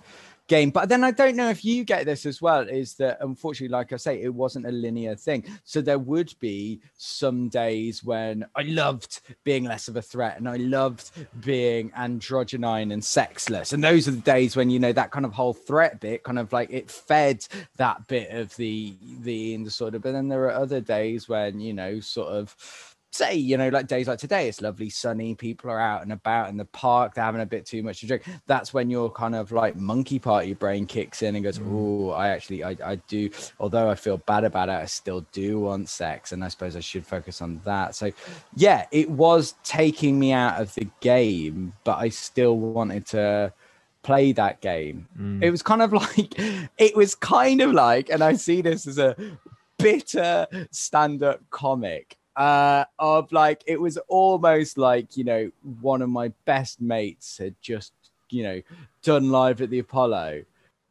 game. 0.48 0.70
But 0.70 0.90
then 0.90 1.04
I 1.04 1.12
don't 1.12 1.36
know 1.36 1.50
if 1.50 1.64
you 1.64 1.84
get 1.84 2.06
this 2.06 2.26
as 2.26 2.42
well, 2.42 2.62
is 2.62 2.96
that 2.96 3.18
unfortunately, 3.22 3.72
like 3.74 3.94
I 3.94 3.98
say, 3.98 4.22
it 4.22 4.34
wasn't 4.34 4.66
a 4.66 4.72
linear 4.72 5.16
thing. 5.16 5.46
So 5.64 5.82
there 5.82 6.00
would 6.00 6.34
be 6.40 6.82
some 6.98 7.50
days 7.50 8.04
when 8.04 8.46
I 8.56 8.64
loved 8.64 9.22
being 9.44 9.66
less 9.66 9.88
of 9.88 9.98
a 9.98 10.02
threat 10.02 10.38
and 10.38 10.48
I 10.48 10.58
loved 10.58 11.12
being 11.42 11.92
androgynine 11.92 12.94
and 12.94 13.04
sexless. 13.04 13.74
And 13.74 13.84
those 13.84 14.08
are 14.08 14.12
the 14.12 14.22
days 14.22 14.56
when, 14.56 14.70
you 14.70 14.80
know, 14.80 14.94
that 14.94 15.12
kind 15.12 15.26
of 15.26 15.34
whole 15.34 15.54
threat 15.54 16.00
bit 16.00 16.24
kind 16.24 16.40
of 16.40 16.52
like 16.54 16.70
it 16.72 16.90
fed 16.90 17.46
that 17.78 18.08
bit 18.08 18.32
of 18.32 18.56
the 18.56 18.96
the 19.22 19.58
disorder. 19.64 20.00
But 20.00 20.14
then 20.14 20.28
there 20.28 20.44
are 20.46 20.52
other 20.52 20.82
days 20.82 21.28
when, 21.28 21.60
you 21.60 21.74
know, 21.74 22.00
sort 22.00 22.30
of 22.30 22.96
say, 23.12 23.36
you 23.36 23.58
know, 23.58 23.70
like 23.70 23.88
days 23.88 24.08
like 24.08 24.20
today, 24.20 24.48
it's 24.48 24.62
lovely, 24.62 24.90
sunny, 24.90 25.34
people 25.36 25.70
are 25.70 25.80
out 25.80 26.02
and 26.02 26.12
about 26.12 26.50
in 26.50 26.58
the 26.58 26.66
park, 26.66 27.14
they're 27.14 27.24
having 27.24 27.42
a 27.42 27.46
bit 27.46 27.66
too 27.66 27.82
much 27.82 28.02
to 28.02 28.08
drink. 28.08 28.24
That's 28.46 28.74
when 28.74 28.90
your 28.90 29.10
kind 29.10 29.36
of 29.36 29.52
like 29.52 29.76
monkey 29.76 30.20
party 30.20 30.54
brain 30.54 30.86
kicks 30.86 31.22
in 31.22 31.36
and 31.36 31.44
goes, 31.44 31.60
mm. 31.60 31.68
Oh, 31.68 32.12
I 32.12 32.30
actually, 32.30 32.64
I, 32.64 32.76
I 32.84 32.96
do, 33.08 33.30
although 33.60 33.90
I 33.90 33.96
feel 33.96 34.18
bad 34.18 34.44
about 34.44 34.70
it, 34.70 34.74
I 34.74 34.86
still 34.86 35.26
do 35.32 35.62
want 35.62 35.90
sex. 35.90 36.32
And 36.32 36.44
I 36.44 36.48
suppose 36.48 36.76
I 36.76 36.80
should 36.80 37.06
focus 37.06 37.42
on 37.42 37.62
that. 37.66 37.96
So, 37.96 38.12
yeah, 38.56 38.86
it 38.92 39.10
was 39.10 39.56
taking 39.64 40.20
me 40.20 40.34
out 40.34 40.62
of 40.62 40.74
the 40.76 40.88
game, 41.00 41.74
but 41.84 41.98
I 41.98 42.10
still 42.10 42.58
wanted 42.58 43.06
to 43.08 43.54
play 44.04 44.32
that 44.34 44.62
game. 44.62 45.08
Mm. 45.20 45.44
It 45.44 45.52
was 45.52 45.64
kind 45.64 45.82
of 45.82 45.94
like, 46.18 46.34
it 46.78 46.96
was 46.96 47.16
kind 47.16 47.62
of 47.62 47.74
like, 47.74 48.10
and 48.10 48.24
I 48.24 48.34
see 48.34 48.62
this 48.62 48.86
as 48.88 49.00
a 49.00 49.16
bitter 49.80 50.48
stand 50.72 51.24
up 51.24 51.40
comic 51.50 52.17
uh, 52.38 52.86
of 53.00 53.32
like 53.32 53.64
it 53.66 53.82
was 53.82 53.98
almost 54.08 54.78
like 54.78 55.18
you 55.18 55.24
know 55.24 55.52
one 55.82 56.02
of 56.02 56.10
my 56.10 56.32
best 56.46 56.80
mates 56.80 57.40
had 57.40 57.56
just 57.62 57.94
you 58.30 58.44
know 58.44 58.62
done 59.02 59.32
live 59.32 59.62
at 59.62 59.72
the 59.72 59.80
Apollo, 59.80 60.44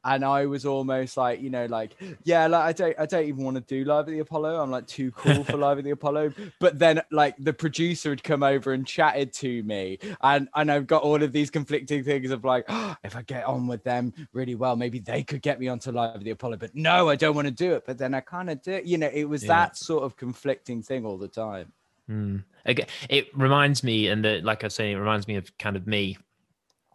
and 0.07 0.25
I 0.25 0.47
was 0.47 0.65
almost 0.65 1.17
like, 1.17 1.41
you 1.41 1.51
know, 1.51 1.67
like, 1.67 1.97
yeah, 2.23 2.47
like 2.47 2.63
I 2.63 2.73
don't, 2.73 2.97
I 2.99 3.07
don't 3.07 3.27
even 3.27 3.45
want 3.45 3.57
to 3.57 3.61
do 3.63 3.85
live 3.85 4.07
at 4.07 4.13
the 4.13 4.21
Apollo. 4.21 4.63
I'm 4.63 4.71
like 4.71 4.87
too 4.87 5.11
cool 5.11 5.43
for 5.43 5.57
live 5.57 5.79
at 5.79 5.85
the 5.85 5.91
Apollo. 5.91 6.33
But 6.61 6.79
then, 6.79 7.03
like, 7.11 7.35
the 7.39 7.53
producer 7.53 8.11
had 8.11 8.23
come 8.23 8.43
over 8.43 8.73
and 8.73 8.87
chatted 8.87 9.33
to 9.35 9.63
me, 9.65 9.99
and 10.21 10.49
and 10.55 10.71
I've 10.71 10.87
got 10.87 11.03
all 11.03 11.23
of 11.23 11.33
these 11.33 11.51
conflicting 11.51 12.05
things 12.05 12.31
of 12.31 12.45
like, 12.45 12.65
oh, 12.69 12.97
if 13.03 13.17
I 13.17 13.23
get 13.23 13.45
on 13.45 13.67
with 13.67 13.83
them 13.83 14.15
really 14.33 14.55
well, 14.55 14.77
maybe 14.77 15.01
they 15.01 15.23
could 15.23 15.43
get 15.43 15.59
me 15.59 15.69
onto 15.69 15.91
live 15.91 16.15
at 16.15 16.25
the 16.25 16.31
Apollo. 16.31 16.59
But 16.59 16.75
no, 16.75 17.09
I 17.09 17.17
don't 17.17 17.35
want 17.35 17.49
to 17.49 17.53
do 17.55 17.75
it. 17.75 17.85
But 17.85 17.99
then 17.99 18.15
I 18.15 18.21
kind 18.21 18.49
of 18.49 18.63
do. 18.63 18.81
You 18.85 18.99
know, 18.99 19.11
it 19.13 19.25
was 19.25 19.43
yeah. 19.43 19.49
that 19.49 19.77
sort 19.77 20.05
of 20.05 20.17
conflicting 20.17 20.83
thing 20.83 21.05
all 21.05 21.19
the 21.19 21.29
time. 21.29 21.73
Mm. 22.09 22.45
Again, 22.65 22.87
it 23.11 23.37
reminds 23.37 23.83
me, 23.83 24.07
and 24.07 24.25
the, 24.25 24.41
like 24.41 24.63
I 24.63 24.69
was 24.69 24.75
saying, 24.75 24.97
it 24.97 25.01
reminds 25.01 25.27
me 25.27 25.35
of 25.35 25.57
kind 25.59 25.77
of 25.77 25.87
me 25.87 26.17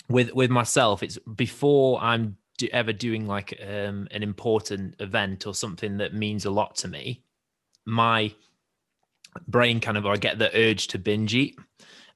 with 0.08 0.34
with 0.34 0.50
myself. 0.50 1.04
It's 1.04 1.18
before 1.36 2.02
I'm 2.02 2.38
do, 2.62 2.70
ever 2.72 2.94
doing 2.94 3.28
like 3.28 3.60
um, 3.62 4.08
an 4.12 4.24
important 4.24 4.96
event 5.00 5.46
or 5.46 5.54
something 5.54 5.98
that 5.98 6.14
means 6.14 6.46
a 6.46 6.52
lot 6.52 6.76
to 6.78 6.88
me, 6.88 7.24
my 7.86 8.34
brain 9.48 9.80
kind 9.80 9.98
of, 9.98 10.06
I 10.06 10.18
get 10.18 10.40
the 10.40 10.56
urge 10.56 10.88
to 10.88 11.00
binge 11.00 11.36
eat. 11.36 11.58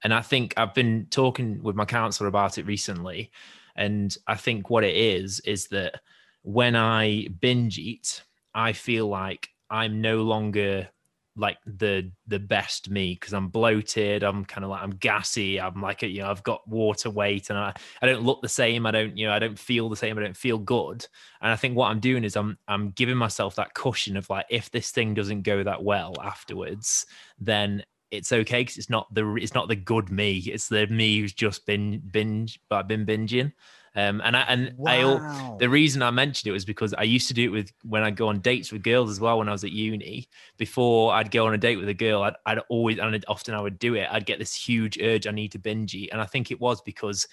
And 0.04 0.14
I 0.14 0.22
think 0.22 0.54
I've 0.58 0.74
been 0.74 1.08
talking 1.10 1.64
with 1.64 1.76
my 1.76 1.86
counselor 1.86 2.28
about 2.28 2.58
it 2.58 2.66
recently. 2.66 3.32
And 3.76 4.16
I 4.28 4.36
think 4.36 4.70
what 4.70 4.84
it 4.84 4.96
is, 4.96 5.40
is 5.42 5.68
that 5.68 6.02
when 6.44 6.76
I 6.76 7.28
binge 7.42 7.78
eat, 7.78 8.24
I 8.54 8.74
feel 8.74 9.08
like 9.08 9.50
I'm 9.70 10.02
no 10.02 10.22
longer 10.22 10.90
like 11.38 11.58
the 11.66 12.12
the 12.28 12.40
best 12.40 12.90
me 12.90 13.14
because 13.14 13.34
I'm 13.34 13.50
bloated. 13.50 14.24
I'm 14.24 14.46
kind 14.46 14.64
of 14.64 14.70
like 14.70 14.82
I'm 14.82 14.92
gassy. 14.92 15.60
I'm 15.60 15.82
like 15.82 16.02
you 16.02 16.22
know 16.22 16.30
I've 16.30 16.44
got 16.44 16.68
water 16.68 17.10
weight 17.10 17.50
and 17.50 17.60
I 17.60 17.74
I 18.02 18.06
don't 18.06 18.24
look 18.24 18.42
the 18.42 18.50
same. 18.50 18.86
I 18.86 18.92
don't 18.92 19.18
you 19.18 19.28
know 19.28 19.34
I 19.34 19.40
don't 19.40 19.60
feel 19.60 19.90
the 19.90 19.96
same. 19.96 20.18
I 20.18 20.22
don't 20.22 20.38
feel 20.38 20.58
good. 20.58 21.06
And 21.42 21.52
I 21.52 21.56
think 21.56 21.76
what 21.76 21.90
I'm 21.90 22.00
doing 22.00 22.24
is 22.24 22.36
I'm 22.36 22.58
I'm 22.68 22.92
giving 22.92 23.18
myself 23.18 23.56
that 23.56 23.74
cushion 23.74 24.18
of 24.18 24.30
like 24.30 24.46
if 24.50 24.72
this 24.72 24.92
thing 24.92 25.14
doesn't 25.14 25.42
go 25.42 25.64
that 25.64 25.84
well 25.84 26.14
afterwards, 26.24 27.06
then 27.40 27.84
it's 28.12 28.32
okay 28.32 28.62
because 28.62 28.78
it's 28.78 28.90
not 28.90 29.14
the 29.14 29.36
it's 29.36 29.54
not 29.54 29.68
the 29.68 29.76
good 29.76 30.10
me. 30.10 30.38
It's 30.38 30.70
the 30.70 30.88
me 30.88 31.20
who's 31.20 31.34
just 31.34 31.66
been 31.66 32.00
binge 32.12 32.60
but 32.70 32.88
been 32.88 33.06
binging. 33.06 33.52
Um, 33.96 34.22
and 34.26 34.36
I 34.36 34.42
and 34.42 34.74
wow. 34.78 35.56
I 35.56 35.56
the 35.58 35.70
reason 35.70 36.02
I 36.02 36.12
mentioned 36.12 36.50
it 36.50 36.54
was 36.54 36.66
because 36.66 36.94
I 36.94 37.04
used 37.04 37.28
to 37.30 37.34
do 37.34 37.46
it 37.46 37.52
with 37.52 37.72
when 37.84 38.04
I 38.04 38.12
go 38.12 38.28
on 38.28 38.40
dates 38.42 38.72
with 38.72 38.84
girls 38.84 39.10
as 39.10 39.20
well 39.20 39.38
when 39.38 39.48
I 39.48 39.54
was 39.54 39.64
at 39.64 39.72
uni. 39.72 40.28
Before 40.58 41.14
I'd 41.14 41.32
go 41.32 41.48
on 41.48 41.54
a 41.54 41.58
date 41.58 41.78
with 41.78 41.88
a 41.88 41.94
girl, 41.94 42.24
I'd, 42.24 42.36
I'd 42.46 42.60
always 42.70 43.00
and 43.00 43.26
often 43.28 43.54
I 43.54 43.62
would 43.62 43.80
do 43.80 43.96
it. 43.96 44.08
I'd 44.12 44.26
get 44.26 44.40
this 44.40 44.54
huge 44.54 45.00
urge 45.02 45.28
I 45.28 45.32
need 45.32 45.52
to 45.54 45.60
binge 45.60 45.96
eat, 45.96 46.10
and 46.12 46.22
I 46.22 46.26
think 46.26 46.52
it 46.52 46.60
was 46.60 46.82
because 46.82 47.28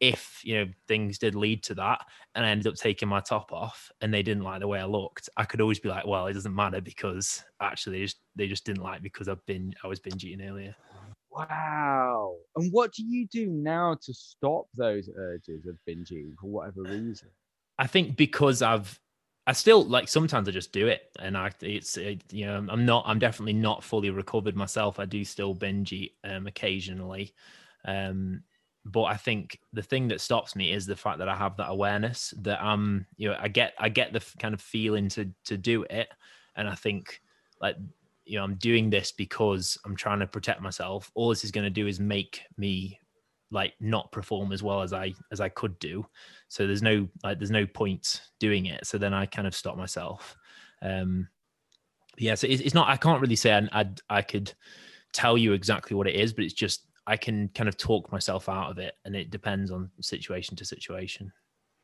if 0.00 0.40
you 0.44 0.54
know 0.54 0.66
things 0.86 1.18
did 1.18 1.34
lead 1.34 1.62
to 1.64 1.74
that 1.74 2.04
and 2.34 2.46
I 2.46 2.50
ended 2.50 2.68
up 2.68 2.74
taking 2.74 3.08
my 3.08 3.20
top 3.20 3.52
off 3.52 3.90
and 4.00 4.14
they 4.14 4.22
didn't 4.22 4.44
like 4.44 4.60
the 4.60 4.68
way 4.68 4.80
I 4.80 4.84
looked, 4.84 5.28
I 5.36 5.44
could 5.44 5.60
always 5.60 5.80
be 5.80 5.88
like, 5.88 6.06
well, 6.06 6.26
it 6.26 6.34
doesn't 6.34 6.54
matter 6.54 6.80
because 6.80 7.42
actually 7.60 7.98
they 7.98 8.04
just, 8.04 8.20
they 8.36 8.46
just 8.46 8.64
didn't 8.64 8.82
like 8.82 9.02
because 9.02 9.28
I've 9.28 9.44
been 9.46 9.74
I 9.82 9.88
was 9.88 10.00
binge 10.00 10.24
eating 10.24 10.46
earlier. 10.46 10.74
Wow. 11.38 12.34
And 12.56 12.72
what 12.72 12.92
do 12.92 13.04
you 13.04 13.28
do 13.28 13.46
now 13.46 13.96
to 14.02 14.12
stop 14.12 14.66
those 14.74 15.08
urges 15.16 15.66
of 15.66 15.76
binging 15.88 16.36
for 16.40 16.48
whatever 16.48 16.82
reason? 16.82 17.28
I 17.78 17.86
think 17.86 18.16
because 18.16 18.60
I've 18.60 18.98
I 19.46 19.52
still 19.52 19.84
like 19.84 20.08
sometimes 20.08 20.48
I 20.48 20.52
just 20.52 20.72
do 20.72 20.88
it 20.88 21.02
and 21.20 21.38
I 21.38 21.52
it's 21.60 21.96
it, 21.96 22.22
you 22.32 22.44
know 22.46 22.66
I'm 22.68 22.84
not 22.84 23.04
I'm 23.06 23.20
definitely 23.20 23.52
not 23.52 23.84
fully 23.84 24.10
recovered 24.10 24.56
myself. 24.56 24.98
I 24.98 25.04
do 25.04 25.24
still 25.24 25.54
binge 25.54 25.92
eat 25.92 26.16
um, 26.24 26.48
occasionally. 26.48 27.32
Um 27.84 28.42
but 28.84 29.04
I 29.04 29.16
think 29.16 29.60
the 29.72 29.82
thing 29.82 30.08
that 30.08 30.20
stops 30.20 30.56
me 30.56 30.72
is 30.72 30.86
the 30.86 30.96
fact 30.96 31.18
that 31.18 31.28
I 31.28 31.36
have 31.36 31.56
that 31.58 31.70
awareness 31.70 32.34
that 32.38 32.60
I'm 32.60 33.06
you 33.16 33.28
know 33.28 33.36
I 33.38 33.46
get 33.46 33.74
I 33.78 33.90
get 33.90 34.12
the 34.12 34.24
kind 34.40 34.54
of 34.54 34.60
feeling 34.60 35.08
to 35.10 35.30
to 35.44 35.56
do 35.56 35.84
it 35.84 36.08
and 36.56 36.68
I 36.68 36.74
think 36.74 37.22
like 37.60 37.76
you 38.28 38.36
know 38.36 38.44
i'm 38.44 38.56
doing 38.56 38.90
this 38.90 39.12
because 39.12 39.78
i'm 39.84 39.96
trying 39.96 40.20
to 40.20 40.26
protect 40.26 40.60
myself. 40.60 41.10
All 41.14 41.28
this 41.28 41.44
is 41.44 41.50
going 41.50 41.64
to 41.64 41.70
do 41.70 41.86
is 41.86 42.00
make 42.00 42.42
me 42.56 42.98
like 43.50 43.72
not 43.80 44.12
perform 44.12 44.52
as 44.52 44.62
well 44.62 44.82
as 44.82 44.92
i 44.92 45.14
as 45.32 45.40
i 45.40 45.48
could 45.48 45.78
do. 45.78 46.06
So 46.48 46.66
there's 46.66 46.82
no 46.82 47.08
like 47.24 47.38
there's 47.38 47.50
no 47.50 47.66
point 47.66 48.22
doing 48.38 48.66
it. 48.66 48.86
So 48.86 48.98
then 48.98 49.14
i 49.14 49.26
kind 49.26 49.46
of 49.46 49.54
stop 49.54 49.76
myself. 49.76 50.36
Um 50.82 51.28
yeah 52.18 52.34
so 52.34 52.46
it's, 52.46 52.60
it's 52.62 52.74
not 52.74 52.88
i 52.88 52.96
can't 52.96 53.20
really 53.20 53.36
say 53.36 53.52
I, 53.52 53.68
I 53.80 53.86
i 54.10 54.22
could 54.22 54.52
tell 55.12 55.38
you 55.38 55.52
exactly 55.52 55.96
what 55.96 56.06
it 56.06 56.14
is 56.14 56.32
but 56.32 56.44
it's 56.44 56.54
just 56.54 56.86
i 57.06 57.16
can 57.16 57.48
kind 57.54 57.68
of 57.68 57.76
talk 57.76 58.10
myself 58.12 58.48
out 58.48 58.70
of 58.70 58.78
it 58.78 58.94
and 59.04 59.16
it 59.16 59.30
depends 59.30 59.70
on 59.70 59.90
situation 60.00 60.56
to 60.56 60.64
situation 60.64 61.32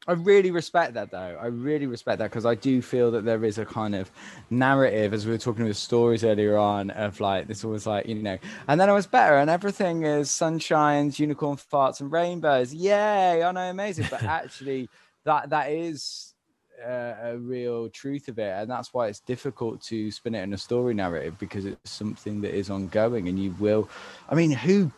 I 0.07 0.13
really 0.13 0.51
respect 0.51 0.95
that 0.95 1.11
though. 1.11 1.39
I 1.41 1.47
really 1.47 1.87
respect 1.87 2.19
that 2.19 2.31
because 2.31 2.45
I 2.45 2.55
do 2.55 2.83
feel 2.83 3.11
that 3.13 3.25
there 3.25 3.43
is 3.45 3.57
a 3.59 3.65
kind 3.65 3.95
of 3.95 4.11
narrative, 4.51 5.15
as 5.15 5.25
we 5.25 5.33
were 5.33 5.39
talking 5.39 5.65
with 5.65 5.79
stories 5.79 6.25
earlier 6.25 6.59
on, 6.59 6.91
of 6.91 7.21
like 7.21 7.49
this 7.49 7.65
was 7.65 7.87
like, 7.87 8.07
you 8.07 8.17
know, 8.17 8.39
and 8.69 8.79
then 8.81 8.91
it 8.91 8.93
was 8.93 9.07
better 9.07 9.37
and 9.37 9.49
everything 9.49 10.03
is 10.05 10.29
sunshines, 10.29 11.19
unicorn 11.19 11.57
farts, 11.57 12.01
and 12.01 12.13
rainbows. 12.13 12.75
Yay! 12.75 13.43
I 13.43 13.53
know, 13.53 13.71
amazing. 13.71 14.07
But 14.11 14.23
actually, 14.25 14.91
that 15.25 15.49
that 15.51 15.71
is 15.71 16.35
uh, 16.85 17.15
a 17.23 17.39
real 17.39 17.89
truth 17.89 18.29
of 18.29 18.39
it, 18.39 18.53
and 18.59 18.71
that's 18.71 18.93
why 18.93 19.07
it's 19.07 19.21
difficult 19.21 19.81
to 19.85 20.11
spin 20.11 20.35
it 20.35 20.43
in 20.43 20.53
a 20.53 20.59
story 20.59 20.93
narrative 20.93 21.39
because 21.39 21.65
it's 21.65 21.91
something 21.91 22.43
that 22.43 22.55
is 22.55 22.69
ongoing, 22.69 23.29
and 23.29 23.39
you 23.39 23.55
will. 23.59 23.89
I 24.29 24.35
mean, 24.35 24.51
who 24.51 24.93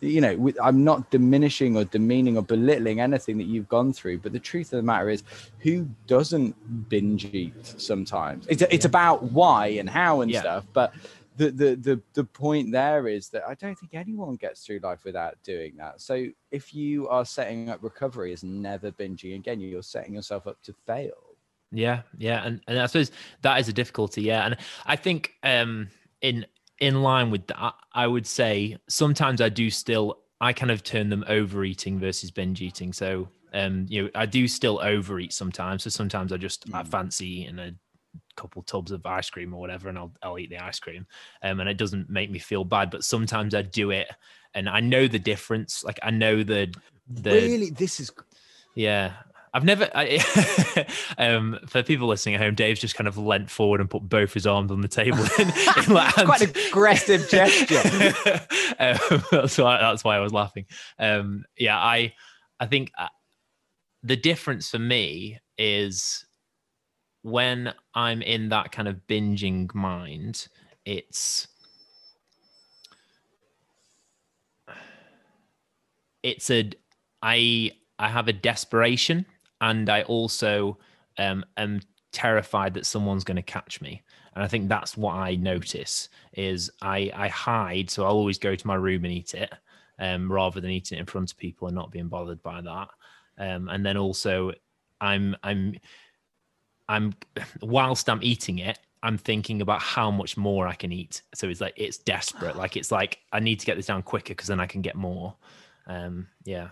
you 0.00 0.20
know, 0.20 0.52
I'm 0.62 0.84
not 0.84 1.10
diminishing 1.10 1.76
or 1.76 1.84
demeaning 1.84 2.36
or 2.36 2.42
belittling 2.42 3.00
anything 3.00 3.38
that 3.38 3.46
you've 3.46 3.68
gone 3.68 3.92
through, 3.92 4.18
but 4.18 4.32
the 4.32 4.38
truth 4.38 4.72
of 4.72 4.76
the 4.78 4.82
matter 4.82 5.08
is, 5.08 5.22
who 5.60 5.88
doesn't 6.06 6.88
binge 6.88 7.24
eat 7.26 7.74
sometimes? 7.80 8.46
It's, 8.48 8.62
it's 8.62 8.84
about 8.84 9.22
why 9.22 9.68
and 9.68 9.88
how 9.88 10.20
and 10.20 10.30
yeah. 10.30 10.40
stuff, 10.40 10.66
but 10.72 10.92
the, 11.36 11.50
the 11.50 11.76
the 11.76 12.00
the 12.14 12.24
point 12.24 12.72
there 12.72 13.08
is 13.08 13.28
that 13.28 13.46
I 13.46 13.54
don't 13.54 13.78
think 13.78 13.94
anyone 13.94 14.36
gets 14.36 14.64
through 14.64 14.80
life 14.82 15.04
without 15.04 15.36
doing 15.42 15.76
that. 15.76 16.00
So 16.00 16.28
if 16.50 16.74
you 16.74 17.08
are 17.08 17.24
setting 17.24 17.68
up 17.68 17.82
recovery 17.82 18.32
as 18.32 18.42
never 18.42 18.90
binging 18.90 19.36
again, 19.36 19.60
you're 19.60 19.82
setting 19.82 20.14
yourself 20.14 20.46
up 20.46 20.62
to 20.62 20.74
fail. 20.86 21.12
Yeah, 21.72 22.02
yeah, 22.16 22.44
and 22.44 22.60
and 22.66 22.78
I 22.78 22.86
suppose 22.86 23.10
that 23.42 23.60
is 23.60 23.68
a 23.68 23.72
difficulty. 23.72 24.22
Yeah, 24.22 24.46
and 24.46 24.56
I 24.86 24.96
think 24.96 25.32
um 25.42 25.88
in 26.22 26.46
in 26.78 27.02
line 27.02 27.30
with 27.30 27.46
that, 27.48 27.74
I 27.92 28.06
would 28.06 28.26
say 28.26 28.76
sometimes 28.88 29.40
I 29.40 29.48
do 29.48 29.70
still 29.70 30.18
I 30.40 30.52
kind 30.52 30.70
of 30.70 30.82
turn 30.82 31.08
them 31.08 31.24
overeating 31.28 31.98
versus 31.98 32.30
binge 32.30 32.60
eating. 32.60 32.92
So 32.92 33.28
um, 33.54 33.86
you 33.88 34.04
know, 34.04 34.10
I 34.14 34.26
do 34.26 34.46
still 34.46 34.80
overeat 34.82 35.32
sometimes. 35.32 35.84
So 35.84 35.90
sometimes 35.90 36.32
I 36.32 36.36
just 36.36 36.68
mm. 36.68 36.74
I 36.74 36.82
fancy 36.82 37.42
eating 37.42 37.58
a 37.58 37.72
couple 38.36 38.62
tubs 38.62 38.90
of 38.90 39.04
ice 39.06 39.30
cream 39.30 39.54
or 39.54 39.60
whatever, 39.60 39.88
and 39.88 39.98
I'll 39.98 40.12
I'll 40.22 40.38
eat 40.38 40.50
the 40.50 40.58
ice 40.58 40.78
cream. 40.78 41.06
Um, 41.42 41.60
and 41.60 41.68
it 41.68 41.78
doesn't 41.78 42.10
make 42.10 42.30
me 42.30 42.38
feel 42.38 42.64
bad. 42.64 42.90
But 42.90 43.04
sometimes 43.04 43.54
I 43.54 43.62
do 43.62 43.90
it, 43.90 44.08
and 44.54 44.68
I 44.68 44.80
know 44.80 45.08
the 45.08 45.18
difference. 45.18 45.84
Like 45.84 45.98
I 46.02 46.10
know 46.10 46.42
the 46.42 46.72
the 47.08 47.30
really 47.30 47.70
this 47.70 48.00
is 48.00 48.10
yeah 48.74 49.12
I've 49.56 49.64
never. 49.64 49.88
I, 49.94 50.86
um, 51.18 51.58
for 51.66 51.82
people 51.82 52.08
listening 52.08 52.34
at 52.34 52.42
home, 52.42 52.54
Dave's 52.54 52.78
just 52.78 52.94
kind 52.94 53.08
of 53.08 53.16
leant 53.16 53.48
forward 53.48 53.80
and 53.80 53.88
put 53.88 54.06
both 54.06 54.34
his 54.34 54.46
arms 54.46 54.70
on 54.70 54.82
the 54.82 54.88
table. 54.88 55.24
In, 55.38 55.50
in 55.82 55.94
like 55.94 56.12
Quite 56.12 56.42
an 56.42 56.52
aggressive 56.68 57.26
gesture. 57.30 57.80
um, 58.78 59.24
that's 59.30 59.56
why. 59.56 59.78
That's 59.78 60.04
why 60.04 60.16
I 60.16 60.20
was 60.20 60.34
laughing. 60.34 60.66
Um, 60.98 61.46
yeah, 61.56 61.78
I. 61.78 62.12
I 62.60 62.66
think 62.66 62.92
uh, 62.98 63.08
the 64.02 64.16
difference 64.16 64.68
for 64.68 64.78
me 64.78 65.38
is 65.56 66.26
when 67.22 67.72
I'm 67.94 68.20
in 68.20 68.50
that 68.50 68.72
kind 68.72 68.88
of 68.88 69.00
binging 69.08 69.74
mind. 69.74 70.48
It's. 70.84 71.48
It's 76.22 76.50
a. 76.50 76.72
I 77.22 77.70
I 77.98 78.08
have 78.08 78.28
a 78.28 78.34
desperation 78.34 79.24
and 79.66 79.90
I 79.90 80.02
also 80.02 80.78
um, 81.18 81.44
am 81.56 81.80
terrified 82.12 82.74
that 82.74 82.86
someone's 82.86 83.24
going 83.24 83.36
to 83.36 83.42
catch 83.42 83.80
me. 83.80 84.02
And 84.34 84.44
I 84.44 84.48
think 84.48 84.68
that's 84.68 84.96
what 84.96 85.14
I 85.14 85.34
notice 85.34 86.08
is 86.34 86.70
I 86.82 87.10
I 87.14 87.28
hide, 87.28 87.90
so 87.90 88.04
I'll 88.04 88.12
always 88.12 88.38
go 88.38 88.54
to 88.54 88.66
my 88.66 88.74
room 88.74 89.04
and 89.04 89.12
eat 89.12 89.34
it, 89.34 89.52
um, 89.98 90.30
rather 90.30 90.60
than 90.60 90.70
eating 90.70 90.98
it 90.98 91.00
in 91.00 91.06
front 91.06 91.32
of 91.32 91.38
people 91.38 91.68
and 91.68 91.74
not 91.74 91.90
being 91.90 92.08
bothered 92.08 92.42
by 92.42 92.60
that. 92.60 92.88
Um, 93.38 93.68
and 93.68 93.84
then 93.84 93.96
also, 93.96 94.52
I'm 95.00 95.34
I'm 95.42 95.74
I'm 96.88 97.14
whilst 97.60 98.08
I'm 98.08 98.22
eating 98.22 98.58
it, 98.58 98.78
I'm 99.02 99.18
thinking 99.18 99.62
about 99.62 99.82
how 99.82 100.10
much 100.10 100.36
more 100.36 100.68
I 100.68 100.74
can 100.74 100.92
eat. 100.92 101.22
So 101.34 101.48
it's 101.48 101.60
like 101.60 101.74
it's 101.76 101.98
desperate. 101.98 102.56
Like 102.56 102.76
it's 102.76 102.92
like 102.92 103.18
I 103.32 103.40
need 103.40 103.58
to 103.60 103.66
get 103.66 103.76
this 103.76 103.86
down 103.86 104.02
quicker 104.02 104.34
because 104.34 104.48
then 104.48 104.60
I 104.60 104.66
can 104.66 104.82
get 104.82 104.96
more. 104.96 105.34
Um, 105.86 106.28
yeah. 106.44 106.68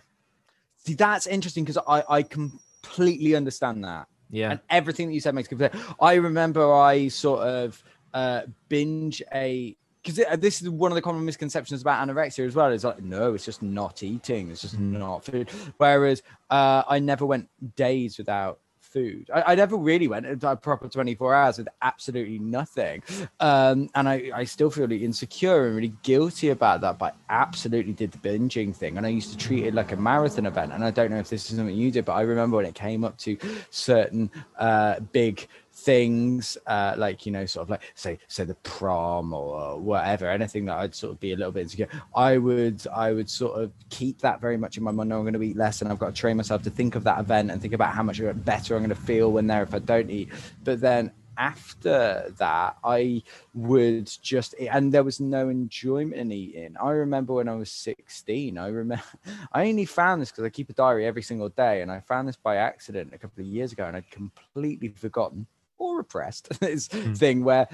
See, 0.78 0.95
that's 0.95 1.26
interesting 1.26 1.64
because 1.64 1.82
I 1.88 2.05
I 2.09 2.22
can 2.22 2.61
completely 2.85 3.35
understand 3.35 3.85
that. 3.85 4.07
Yeah. 4.30 4.53
And 4.53 4.61
everything 4.70 5.09
that 5.09 5.14
you 5.14 5.20
said 5.20 5.35
makes 5.35 5.49
complete 5.49 5.72
I 6.01 6.14
remember 6.14 6.72
I 6.72 7.09
sort 7.09 7.41
of 7.47 7.82
uh, 8.12 8.43
binge 8.68 9.22
a 9.32 9.76
because 10.03 10.20
this 10.39 10.61
is 10.61 10.68
one 10.68 10.93
of 10.93 10.97
the 10.97 11.03
common 11.03 11.24
misconceptions 11.24 11.80
about 11.80 12.07
anorexia 12.07 12.47
as 12.47 12.55
well. 12.55 12.70
Is 12.70 12.85
like, 12.85 13.03
no, 13.03 13.32
it's 13.32 13.45
just 13.45 13.62
not 13.62 14.03
eating. 14.03 14.51
It's 14.51 14.61
just 14.61 14.78
not 14.78 15.24
food. 15.24 15.49
Whereas 15.78 16.22
uh, 16.51 16.82
I 16.87 16.99
never 16.99 17.24
went 17.24 17.49
days 17.74 18.18
without 18.18 18.61
food. 18.95 19.28
I, 19.34 19.53
I 19.53 19.55
never 19.57 19.76
really 19.76 20.09
went 20.09 20.24
a 20.26 20.57
proper 20.57 20.88
24 20.88 21.34
hours 21.34 21.59
with 21.59 21.68
absolutely 21.82 22.38
nothing. 22.38 23.03
Um, 23.40 23.90
and 23.95 24.09
I, 24.09 24.30
I 24.32 24.45
still 24.45 24.70
feel 24.70 24.86
really 24.86 25.05
insecure 25.05 25.66
and 25.66 25.74
really 25.76 25.92
guilty 26.03 26.51
about 26.51 26.80
that, 26.82 26.99
but 26.99 27.16
I 27.28 27.34
absolutely 27.34 27.92
did 27.92 28.12
the 28.12 28.18
binging 28.18 28.74
thing. 28.74 28.97
And 28.97 29.05
I 29.05 29.09
used 29.11 29.32
to 29.32 29.36
treat 29.36 29.64
it 29.64 29.74
like 29.74 29.90
a 29.92 29.97
marathon 29.97 30.47
event. 30.47 30.72
And 30.72 30.84
I 30.84 30.92
don't 30.92 31.11
know 31.11 31.18
if 31.18 31.28
this 31.28 31.51
is 31.51 31.57
something 31.57 31.74
you 31.74 31.90
did, 31.90 32.05
but 32.05 32.12
I 32.12 32.22
remember 32.22 32.57
when 32.57 32.66
it 32.66 32.76
came 32.76 33.05
up 33.05 33.18
to 33.18 33.36
certain 33.70 34.30
uh, 34.59 35.01
big 35.01 35.49
things 35.75 36.57
uh, 36.66 36.95
like 36.97 37.27
you 37.27 37.33
know 37.33 37.45
sort 37.45 37.64
of 37.64 37.70
like 37.70 37.83
say 37.95 38.18
say 38.29 38.45
the 38.45 38.55
prom 38.57 39.35
or 39.35 39.79
whatever 39.79 40.31
anything 40.31 40.64
that 40.64 40.79
i'd 40.79 40.95
sort 40.95 41.12
of 41.12 41.20
be 41.20 41.33
a 41.33 41.37
little 41.37 41.51
bit 41.51 41.62
insecure 41.62 41.89
i 42.14 42.39
would 42.39 42.87
i 42.95 43.12
would 43.12 43.29
sort 43.29 43.61
of 43.61 43.72
keep 43.91 44.18
that 44.20 44.41
very 44.41 44.57
much 44.57 44.77
in 44.77 44.85
my 44.85 44.93
mind 44.93 45.09
no, 45.09 45.16
i'm 45.16 45.22
going 45.22 45.35
to 45.35 45.43
eat 45.43 45.57
less 45.57 45.83
and 45.83 45.91
i've 45.91 45.99
got 45.99 46.14
to 46.14 46.20
train 46.20 46.37
myself 46.37 46.62
to 46.62 46.70
think 46.70 46.95
of 46.95 47.03
that 47.03 47.18
event 47.18 47.51
and 47.51 47.61
think 47.61 47.75
about 47.75 47.93
how 47.93 48.03
much 48.03 48.20
better 48.45 48.77
i'm 48.77 48.83
going 48.83 48.89
to 48.89 48.95
feel 48.95 49.33
when 49.33 49.47
there 49.47 49.62
if 49.62 49.75
i 49.75 49.79
don't 49.81 50.11
eat 50.11 50.29
but 50.62 50.81
then 50.81 51.11
after 51.37 52.33
that, 52.39 52.77
I 52.85 53.22
would 53.55 54.11
just, 54.22 54.55
and 54.55 54.93
there 54.93 55.03
was 55.03 55.20
no 55.20 55.49
enjoyment 55.49 56.14
in 56.14 56.31
eating. 56.31 56.77
I 56.81 56.91
remember 56.91 57.35
when 57.35 57.49
I 57.49 57.55
was 57.55 57.72
16, 57.72 58.57
I 58.57 58.68
remember, 58.68 59.03
I 59.53 59.68
only 59.68 59.85
found 59.85 60.22
this 60.22 60.31
because 60.31 60.45
I 60.45 60.51
keep 60.51 60.70
a 60.70 60.75
diary 60.75 61.07
every 61.07 61.22
single 61.22 61.49
day, 61.49 61.83
and 61.83 61.91
I 61.91 62.01
found 62.01 62.29
this 62.29 62.37
by 62.37 62.57
accident 62.57 63.12
a 63.12 63.18
couple 63.18 63.43
of 63.43 63.49
years 63.49 63.72
ago, 63.72 63.85
and 63.85 63.97
I'd 63.97 64.11
completely 64.11 64.89
forgotten 64.89 65.47
or 65.79 65.99
repressed 65.99 66.49
this 66.61 66.89
mm. 66.89 67.16
thing 67.16 67.45
where 67.45 67.68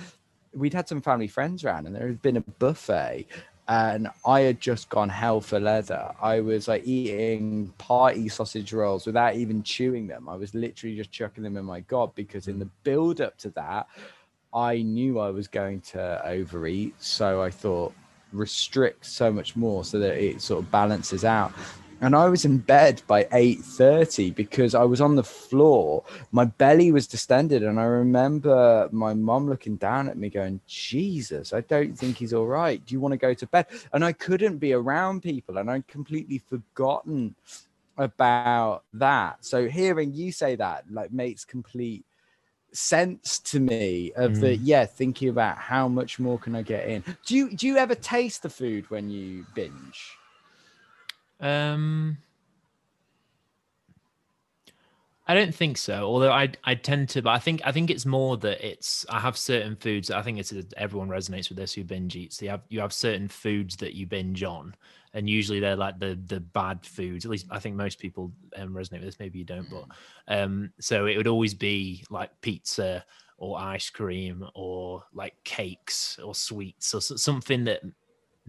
we'd 0.52 0.74
had 0.74 0.88
some 0.88 1.00
family 1.00 1.28
friends 1.28 1.64
around 1.64 1.86
and 1.86 1.94
there 1.94 2.06
had 2.06 2.22
been 2.22 2.36
a 2.36 2.40
buffet 2.40 3.26
and 3.68 4.08
I 4.26 4.40
had 4.40 4.60
just 4.60 4.88
gone 4.88 5.08
hell 5.08 5.40
for 5.40 5.60
leather. 5.60 6.12
I 6.20 6.40
was 6.40 6.66
like 6.66 6.84
eating 6.84 7.72
party 7.78 8.28
sausage 8.28 8.72
rolls 8.72 9.06
without 9.06 9.36
even 9.36 9.62
chewing 9.62 10.08
them. 10.08 10.28
I 10.28 10.34
was 10.34 10.52
literally 10.56 10.96
just 10.96 11.12
chucking 11.12 11.44
them 11.44 11.56
in 11.56 11.64
my 11.64 11.78
gob 11.80 12.16
because 12.16 12.48
in 12.48 12.58
the 12.58 12.68
build 12.82 13.20
up 13.20 13.38
to 13.38 13.50
that, 13.50 13.86
I 14.52 14.82
knew 14.82 15.20
I 15.20 15.30
was 15.30 15.46
going 15.46 15.82
to 15.82 16.20
overeat. 16.26 17.00
So 17.00 17.42
I 17.42 17.50
thought 17.50 17.94
restrict 18.32 19.06
so 19.06 19.32
much 19.32 19.54
more 19.54 19.84
so 19.84 20.00
that 20.00 20.16
it 20.16 20.42
sort 20.42 20.64
of 20.64 20.70
balances 20.72 21.24
out 21.24 21.52
and 22.00 22.16
I 22.16 22.28
was 22.28 22.44
in 22.44 22.58
bed 22.58 23.02
by 23.06 23.24
8:30 23.24 24.34
because 24.34 24.74
I 24.74 24.84
was 24.84 25.00
on 25.00 25.16
the 25.16 25.24
floor. 25.24 26.04
My 26.32 26.46
belly 26.46 26.92
was 26.92 27.06
distended 27.06 27.62
and 27.62 27.78
I 27.78 27.84
remember 27.84 28.88
my 28.90 29.14
mom 29.14 29.48
looking 29.48 29.76
down 29.76 30.08
at 30.08 30.16
me 30.16 30.30
going, 30.30 30.60
"Jesus, 30.66 31.52
I 31.52 31.60
don't 31.60 31.96
think 31.96 32.16
he's 32.16 32.32
all 32.32 32.46
right. 32.46 32.84
Do 32.84 32.94
you 32.94 33.00
want 33.00 33.12
to 33.12 33.18
go 33.18 33.34
to 33.34 33.46
bed?" 33.46 33.66
And 33.92 34.04
I 34.04 34.12
couldn't 34.12 34.58
be 34.58 34.72
around 34.72 35.22
people 35.22 35.58
and 35.58 35.70
I'd 35.70 35.86
completely 35.88 36.38
forgotten 36.38 37.34
about 37.98 38.84
that. 38.94 39.44
So 39.44 39.68
hearing 39.68 40.14
you 40.14 40.32
say 40.32 40.56
that 40.56 40.84
like 40.90 41.12
makes 41.12 41.44
complete 41.44 42.04
sense 42.72 43.38
to 43.40 43.60
me 43.60 44.12
of 44.14 44.32
mm. 44.32 44.40
the 44.40 44.56
yeah 44.56 44.86
thinking 44.86 45.28
about 45.28 45.58
how 45.58 45.88
much 45.88 46.20
more 46.20 46.38
can 46.38 46.54
i 46.54 46.62
get 46.62 46.88
in 46.88 47.02
do 47.26 47.34
you 47.34 47.50
do 47.50 47.66
you 47.66 47.76
ever 47.76 47.96
taste 47.96 48.44
the 48.44 48.48
food 48.48 48.88
when 48.90 49.10
you 49.10 49.44
binge 49.56 50.16
um, 51.40 52.18
I 55.30 55.34
don't 55.34 55.54
think 55.54 55.78
so. 55.78 56.02
Although 56.02 56.32
I 56.32 56.50
I 56.64 56.74
tend 56.74 57.08
to, 57.10 57.22
but 57.22 57.30
I 57.30 57.38
think 57.38 57.60
I 57.64 57.70
think 57.70 57.88
it's 57.88 58.04
more 58.04 58.36
that 58.38 58.66
it's 58.66 59.06
I 59.08 59.20
have 59.20 59.38
certain 59.38 59.76
foods. 59.76 60.10
I 60.10 60.22
think 60.22 60.40
it's 60.40 60.52
everyone 60.76 61.08
resonates 61.08 61.48
with 61.48 61.56
this 61.56 61.72
who 61.72 61.84
binge 61.84 62.16
eats. 62.16 62.38
So 62.38 62.46
you 62.46 62.50
have 62.50 62.62
you 62.68 62.80
have 62.80 62.92
certain 62.92 63.28
foods 63.28 63.76
that 63.76 63.94
you 63.94 64.08
binge 64.08 64.42
on, 64.42 64.74
and 65.14 65.30
usually 65.30 65.60
they're 65.60 65.76
like 65.76 66.00
the 66.00 66.18
the 66.26 66.40
bad 66.40 66.84
foods. 66.84 67.24
At 67.24 67.30
least 67.30 67.46
I 67.48 67.60
think 67.60 67.76
most 67.76 68.00
people 68.00 68.32
um, 68.56 68.70
resonate 68.74 68.94
with 68.94 69.02
this. 69.02 69.20
Maybe 69.20 69.38
you 69.38 69.44
don't, 69.44 69.70
but 69.70 69.84
um, 70.26 70.72
so 70.80 71.06
it 71.06 71.16
would 71.16 71.28
always 71.28 71.54
be 71.54 72.04
like 72.10 72.30
pizza 72.40 73.04
or 73.36 73.56
ice 73.56 73.88
cream 73.88 74.44
or 74.56 75.04
like 75.14 75.34
cakes 75.44 76.18
or 76.18 76.34
sweets 76.34 76.92
or 76.92 77.00
something 77.00 77.62
that 77.64 77.82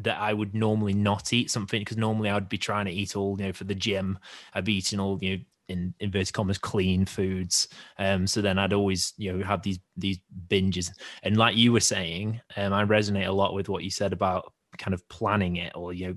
that 0.03 0.19
I 0.19 0.33
would 0.33 0.53
normally 0.53 0.93
not 0.93 1.33
eat 1.33 1.51
something 1.51 1.81
because 1.81 1.97
normally 1.97 2.29
I 2.29 2.35
would 2.35 2.49
be 2.49 2.57
trying 2.57 2.85
to 2.85 2.91
eat 2.91 3.15
all 3.15 3.37
you 3.39 3.47
know 3.47 3.53
for 3.53 3.63
the 3.65 3.75
gym. 3.75 4.19
I'd 4.53 4.65
be 4.65 4.75
eating 4.77 4.99
all 4.99 5.17
you 5.21 5.37
know 5.37 5.43
in 5.67 5.93
inverted 5.99 6.33
commas 6.33 6.57
clean 6.57 7.05
foods. 7.05 7.67
Um, 7.97 8.27
so 8.27 8.41
then 8.41 8.59
I'd 8.59 8.73
always 8.73 9.13
you 9.17 9.31
know 9.31 9.43
have 9.45 9.63
these 9.63 9.79
these 9.95 10.19
binges. 10.47 10.91
And 11.23 11.37
like 11.37 11.55
you 11.55 11.71
were 11.71 11.79
saying, 11.79 12.41
um, 12.57 12.73
I 12.73 12.83
resonate 12.85 13.27
a 13.27 13.31
lot 13.31 13.53
with 13.53 13.69
what 13.69 13.83
you 13.83 13.89
said 13.89 14.13
about 14.13 14.53
kind 14.77 14.93
of 14.93 15.07
planning 15.09 15.57
it 15.57 15.73
or 15.75 15.93
you 15.93 16.07
know 16.07 16.15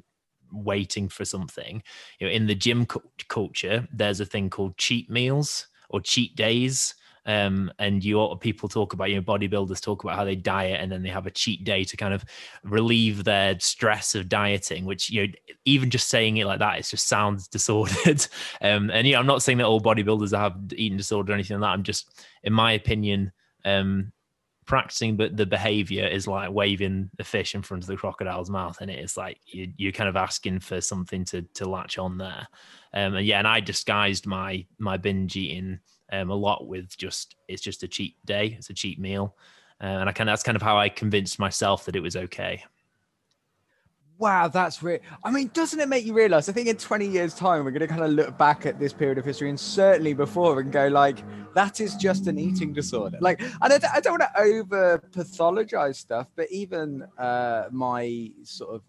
waiting 0.52 1.08
for 1.08 1.24
something. 1.24 1.82
You 2.18 2.26
know, 2.26 2.32
in 2.32 2.46
the 2.46 2.54
gym 2.54 2.86
cu- 2.86 3.00
culture, 3.28 3.86
there's 3.92 4.20
a 4.20 4.26
thing 4.26 4.50
called 4.50 4.76
cheat 4.78 5.10
meals 5.10 5.66
or 5.90 6.00
cheat 6.00 6.36
days. 6.36 6.94
Um, 7.26 7.72
and 7.78 8.04
you 8.04 8.36
people 8.40 8.68
talk 8.68 8.92
about 8.92 9.08
you 9.08 9.16
know 9.16 9.22
bodybuilders 9.22 9.80
talk 9.80 10.04
about 10.04 10.16
how 10.16 10.24
they 10.24 10.36
diet 10.36 10.80
and 10.80 10.92
then 10.92 11.02
they 11.02 11.08
have 11.08 11.26
a 11.26 11.30
cheat 11.30 11.64
day 11.64 11.82
to 11.84 11.96
kind 11.96 12.12
of 12.12 12.22
relieve 12.64 13.24
their 13.24 13.58
stress 13.60 14.14
of 14.14 14.28
dieting 14.28 14.84
which 14.84 15.08
you 15.08 15.26
know 15.26 15.32
even 15.64 15.88
just 15.88 16.08
saying 16.08 16.36
it 16.36 16.44
like 16.46 16.58
that 16.58 16.78
it 16.78 16.86
just 16.86 17.08
sounds 17.08 17.48
disordered. 17.56 18.26
Um, 18.60 18.90
and 18.90 19.06
yeah 19.06 19.18
i'm 19.18 19.26
not 19.26 19.42
saying 19.42 19.58
that 19.58 19.66
all 19.66 19.80
bodybuilders 19.80 20.36
have 20.36 20.58
eating 20.76 20.98
disorder 20.98 21.32
or 21.32 21.34
anything 21.34 21.58
like 21.58 21.68
that. 21.68 21.72
I'm 21.72 21.82
just 21.82 22.26
in 22.42 22.52
my 22.52 22.72
opinion 22.72 23.32
um, 23.64 24.12
practicing 24.66 25.16
but 25.16 25.34
the 25.34 25.46
behavior 25.46 26.06
is 26.06 26.26
like 26.26 26.50
waving 26.50 27.10
a 27.18 27.24
fish 27.24 27.54
in 27.54 27.62
front 27.62 27.82
of 27.82 27.88
the 27.88 27.96
crocodile's 27.96 28.50
mouth 28.50 28.78
and 28.82 28.90
it's 28.90 29.16
like 29.16 29.38
you, 29.46 29.72
you're 29.78 29.92
kind 29.92 30.08
of 30.08 30.16
asking 30.16 30.60
for 30.60 30.82
something 30.82 31.24
to 31.24 31.42
to 31.54 31.66
latch 31.68 31.96
on 31.96 32.18
there. 32.18 32.46
Um, 32.92 33.14
and 33.14 33.26
yeah 33.26 33.38
and 33.38 33.48
i 33.48 33.60
disguised 33.60 34.26
my 34.26 34.66
my 34.78 34.98
binge 34.98 35.36
eating 35.36 35.80
um, 36.20 36.30
a 36.30 36.34
lot 36.34 36.66
with 36.66 36.96
just 36.96 37.36
it's 37.48 37.62
just 37.62 37.82
a 37.82 37.88
cheat 37.88 38.16
day 38.24 38.54
it's 38.58 38.70
a 38.70 38.74
cheat 38.74 38.98
meal 38.98 39.36
uh, 39.82 39.86
and 39.86 40.08
i 40.08 40.12
kind 40.12 40.28
of 40.28 40.32
that's 40.32 40.42
kind 40.42 40.56
of 40.56 40.62
how 40.62 40.78
i 40.78 40.88
convinced 40.88 41.38
myself 41.38 41.84
that 41.84 41.96
it 41.96 42.00
was 42.00 42.16
okay 42.16 42.62
Wow, 44.16 44.46
that's 44.46 44.80
real. 44.82 45.00
I 45.24 45.30
mean, 45.32 45.50
doesn't 45.52 45.80
it 45.80 45.88
make 45.88 46.04
you 46.04 46.14
realize? 46.14 46.48
I 46.48 46.52
think 46.52 46.68
in 46.68 46.76
20 46.76 47.06
years' 47.06 47.34
time, 47.34 47.64
we're 47.64 47.72
going 47.72 47.80
to 47.80 47.88
kind 47.88 48.04
of 48.04 48.10
look 48.10 48.38
back 48.38 48.64
at 48.64 48.78
this 48.78 48.92
period 48.92 49.18
of 49.18 49.24
history 49.24 49.48
and 49.48 49.58
certainly 49.58 50.14
before 50.14 50.60
and 50.60 50.70
go, 50.70 50.86
like, 50.86 51.18
that 51.54 51.80
is 51.80 51.96
just 51.96 52.28
an 52.28 52.38
eating 52.38 52.72
disorder. 52.72 53.18
Like, 53.20 53.40
and 53.40 53.72
I, 53.72 54.00
don't 54.00 54.20
want 54.20 54.22
to 54.22 54.40
over 54.40 54.98
pathologize 55.10 55.96
stuff, 55.96 56.28
but 56.36 56.50
even 56.52 57.04
uh, 57.18 57.64
my 57.72 58.30
sort 58.44 58.76
of 58.76 58.82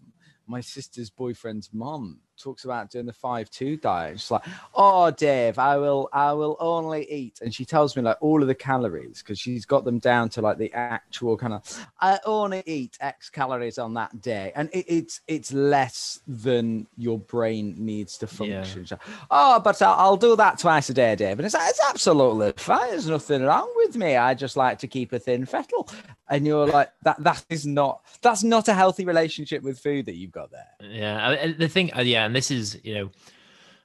my 0.46 0.60
sister's 0.60 1.10
boyfriend's 1.10 1.70
mom 1.72 2.20
talks 2.36 2.64
about 2.64 2.90
doing 2.90 3.06
the 3.06 3.12
five 3.12 3.50
two 3.50 3.76
diet. 3.76 4.20
She's 4.20 4.30
like, 4.30 4.44
"Oh, 4.74 5.10
Dave, 5.10 5.58
I 5.58 5.76
will, 5.76 6.08
I 6.12 6.32
will 6.32 6.56
only 6.60 7.10
eat," 7.10 7.40
and 7.42 7.54
she 7.54 7.64
tells 7.64 7.96
me 7.96 8.02
like 8.02 8.18
all 8.20 8.42
of 8.42 8.48
the 8.48 8.54
calories 8.54 9.22
because 9.22 9.38
she's 9.38 9.64
got 9.64 9.84
them 9.84 9.98
down 9.98 10.28
to 10.30 10.40
like 10.40 10.58
the 10.58 10.72
actual 10.72 11.36
kind 11.36 11.54
of. 11.54 11.86
I 12.00 12.18
only 12.24 12.62
eat 12.66 12.96
X 13.00 13.30
calories 13.30 13.78
on 13.78 13.94
that 13.94 14.20
day, 14.20 14.52
and 14.54 14.68
it, 14.72 14.84
it's 14.88 15.20
it's 15.26 15.52
less 15.52 16.20
than 16.26 16.86
your 16.96 17.18
brain 17.18 17.74
needs 17.78 18.18
to 18.18 18.26
function. 18.26 18.86
Yeah. 18.90 18.96
oh, 19.30 19.60
but 19.60 19.80
I'll, 19.82 19.94
I'll, 19.94 20.16
do 20.16 20.36
that 20.36 20.58
twice 20.58 20.88
a 20.88 20.94
day, 20.94 21.14
Dave, 21.14 21.38
and 21.38 21.46
it's 21.46 21.54
like, 21.54 21.68
it's 21.68 21.80
absolutely 21.88 22.52
fine. 22.56 22.90
There's 22.90 23.08
nothing 23.08 23.42
wrong 23.42 23.70
with 23.76 23.96
me. 23.96 24.16
I 24.16 24.34
just 24.34 24.56
like 24.56 24.78
to 24.80 24.86
keep 24.86 25.12
a 25.12 25.18
thin 25.18 25.44
fettle, 25.46 25.88
and 26.28 26.46
you're 26.46 26.66
like 26.66 26.90
that. 27.02 27.22
That 27.22 27.44
is 27.50 27.66
not 27.66 28.02
that's 28.22 28.42
not 28.42 28.68
a 28.68 28.74
healthy 28.74 29.04
relationship 29.04 29.62
with 29.62 29.78
food 29.78 30.06
that 30.06 30.16
you've 30.16 30.32
got 30.32 30.50
there. 30.50 30.66
Yeah, 30.80 31.52
the 31.58 31.68
thing, 31.68 31.92
uh, 31.96 32.00
yeah 32.00 32.25
and 32.26 32.36
this 32.36 32.50
is 32.50 32.78
you 32.84 32.94
know 32.94 33.10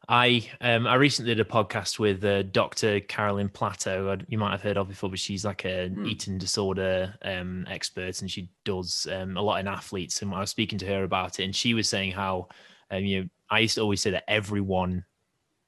I 0.10 0.50
um 0.60 0.88
I 0.88 0.96
recently 0.96 1.34
did 1.34 1.46
a 1.46 1.50
podcast 1.50 2.00
with 2.00 2.24
uh, 2.26 2.44
Dr. 2.44 3.00
Carolyn 3.00 3.50
Plateau. 3.50 4.18
You 4.28 4.38
might 4.38 4.52
have 4.52 4.62
heard 4.62 4.78
of 4.78 4.90
before, 4.90 5.10
but 5.10 5.20
she's 5.20 5.46
like 5.46 5.64
an 5.64 5.96
mm. 5.96 6.08
eating 6.08 6.38
disorder 6.38 7.14
um 7.24 7.66
expert, 7.70 8.22
and 8.22 8.30
she 8.30 8.50
does 8.66 9.08
um, 9.12 9.38
a 9.38 9.42
lot 9.42 9.60
in 9.60 9.68
athletes. 9.68 10.22
And 10.22 10.34
I 10.34 10.40
was 10.40 10.50
speaking 10.50 10.80
to 10.80 10.88
her 10.88 11.04
about 11.04 11.40
it, 11.40 11.46
and 11.46 11.56
she 11.56 11.74
was 11.74 11.88
saying 11.88 12.12
how 12.12 12.50
um, 12.90 13.06
you 13.06 13.22
know 13.22 13.30
I 13.50 13.60
used 13.60 13.76
to 13.76 13.82
always 13.82 14.02
say 14.02 14.12
that 14.12 14.30
everyone 14.30 15.06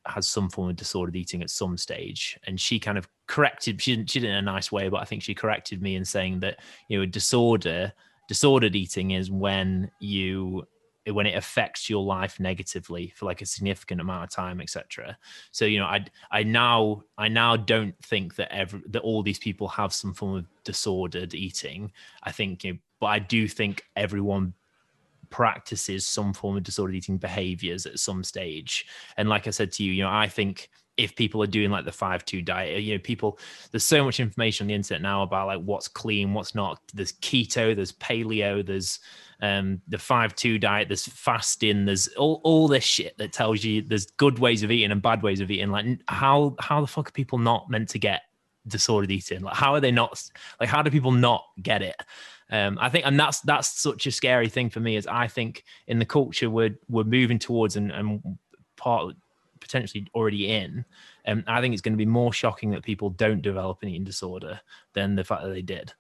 has 0.05 0.27
some 0.27 0.49
form 0.49 0.69
of 0.69 0.75
disordered 0.75 1.15
eating 1.15 1.41
at 1.41 1.49
some 1.49 1.77
stage, 1.77 2.37
and 2.45 2.59
she 2.59 2.79
kind 2.79 2.97
of 2.97 3.07
corrected. 3.27 3.81
She 3.81 3.95
didn't 3.95 4.09
she 4.09 4.19
did 4.19 4.27
it 4.27 4.31
in 4.31 4.37
a 4.37 4.41
nice 4.41 4.71
way, 4.71 4.89
but 4.89 4.99
I 4.99 5.05
think 5.05 5.23
she 5.23 5.35
corrected 5.35 5.81
me 5.81 5.95
in 5.95 6.03
saying 6.03 6.39
that 6.41 6.59
you 6.89 6.99
know 6.99 7.05
disorder 7.05 7.93
disordered 8.27 8.75
eating 8.75 9.11
is 9.11 9.29
when 9.29 9.91
you 9.99 10.65
when 11.11 11.25
it 11.25 11.35
affects 11.35 11.89
your 11.89 12.03
life 12.03 12.39
negatively 12.39 13.13
for 13.15 13.25
like 13.25 13.41
a 13.41 13.45
significant 13.45 13.99
amount 13.99 14.23
of 14.23 14.29
time 14.29 14.61
etc 14.61 15.17
so 15.51 15.65
you 15.65 15.79
know 15.79 15.85
i 15.85 16.03
i 16.31 16.43
now 16.43 17.01
i 17.17 17.27
now 17.27 17.55
don't 17.57 17.97
think 18.03 18.35
that 18.35 18.51
every 18.53 18.81
that 18.87 19.01
all 19.01 19.21
these 19.21 19.39
people 19.39 19.67
have 19.67 19.93
some 19.93 20.13
form 20.13 20.37
of 20.37 20.45
disordered 20.63 21.33
eating. 21.33 21.91
I 22.23 22.31
think 22.31 22.63
you 22.63 22.73
know, 22.73 22.79
but 22.99 23.07
i 23.07 23.19
do 23.19 23.47
think 23.47 23.83
everyone 23.95 24.53
practices 25.29 26.05
some 26.05 26.33
form 26.33 26.57
of 26.57 26.63
disordered 26.63 26.95
eating 26.95 27.17
behaviors 27.17 27.85
at 27.85 27.99
some 27.99 28.23
stage. 28.23 28.85
And 29.17 29.29
like 29.29 29.47
i 29.47 29.51
said 29.51 29.71
to 29.73 29.83
you 29.83 29.91
you 29.91 30.03
know 30.03 30.11
i 30.11 30.27
think 30.27 30.69
if 30.95 31.15
people 31.15 31.41
are 31.41 31.47
doing 31.47 31.71
like 31.71 31.85
the 31.85 31.91
5-2 31.91 32.45
diet 32.45 32.81
you 32.83 32.93
know 32.93 32.99
people 32.99 33.39
there's 33.71 33.85
so 33.85 34.03
much 34.03 34.19
information 34.19 34.65
on 34.65 34.67
the 34.67 34.73
internet 34.73 35.01
now 35.01 35.23
about 35.23 35.47
like 35.47 35.61
what's 35.61 35.87
clean 35.87 36.33
what's 36.33 36.53
not 36.53 36.79
there's 36.93 37.13
keto 37.13 37.75
there's 37.75 37.91
paleo 37.93 38.65
there's 38.65 38.99
um, 39.43 39.81
the 39.89 39.97
five 39.97 40.35
two 40.35 40.57
diet, 40.57 40.87
there's 40.87 41.05
fasting, 41.05 41.83
there's 41.85 42.07
all, 42.09 42.39
all 42.45 42.69
this 42.69 42.85
shit 42.85 43.17
that 43.17 43.33
tells 43.33 43.61
you 43.61 43.81
there's 43.81 44.05
good 44.05 44.39
ways 44.39 44.63
of 44.63 44.71
eating 44.71 44.89
and 44.89 45.01
bad 45.01 45.21
ways 45.21 45.41
of 45.41 45.51
eating. 45.51 45.69
Like 45.69 45.85
how 46.07 46.55
how 46.59 46.79
the 46.79 46.87
fuck 46.87 47.09
are 47.09 47.11
people 47.11 47.37
not 47.37 47.69
meant 47.69 47.89
to 47.89 47.99
get 47.99 48.21
disordered 48.67 49.11
eating? 49.11 49.41
Like 49.41 49.55
how 49.55 49.73
are 49.73 49.81
they 49.81 49.91
not 49.91 50.23
like 50.61 50.69
how 50.69 50.81
do 50.81 50.89
people 50.89 51.11
not 51.11 51.43
get 51.61 51.81
it? 51.81 51.95
Um, 52.51 52.77
I 52.79 52.87
think, 52.87 53.05
and 53.05 53.19
that's 53.19 53.41
that's 53.41 53.81
such 53.81 54.07
a 54.07 54.11
scary 54.11 54.47
thing 54.47 54.69
for 54.69 54.79
me. 54.79 54.95
Is 54.95 55.07
I 55.07 55.27
think 55.27 55.65
in 55.87 55.99
the 55.99 56.05
culture 56.05 56.49
we're 56.49 56.77
we're 56.87 57.03
moving 57.03 57.37
towards 57.37 57.75
and, 57.75 57.91
and 57.91 58.37
part 58.77 59.13
potentially 59.63 60.05
already 60.13 60.49
in. 60.49 60.85
Um, 61.25 61.43
I 61.47 61.61
think 61.61 61.73
it's 61.73 61.81
going 61.81 61.93
to 61.93 61.97
be 61.97 62.05
more 62.05 62.31
shocking 62.31 62.71
that 62.71 62.83
people 62.83 63.09
don't 63.09 63.41
develop 63.41 63.81
an 63.81 63.89
eating 63.89 64.03
disorder 64.03 64.61
than 64.93 65.15
the 65.15 65.23
fact 65.23 65.43
that 65.43 65.49
they 65.49 65.61
did. 65.61 65.93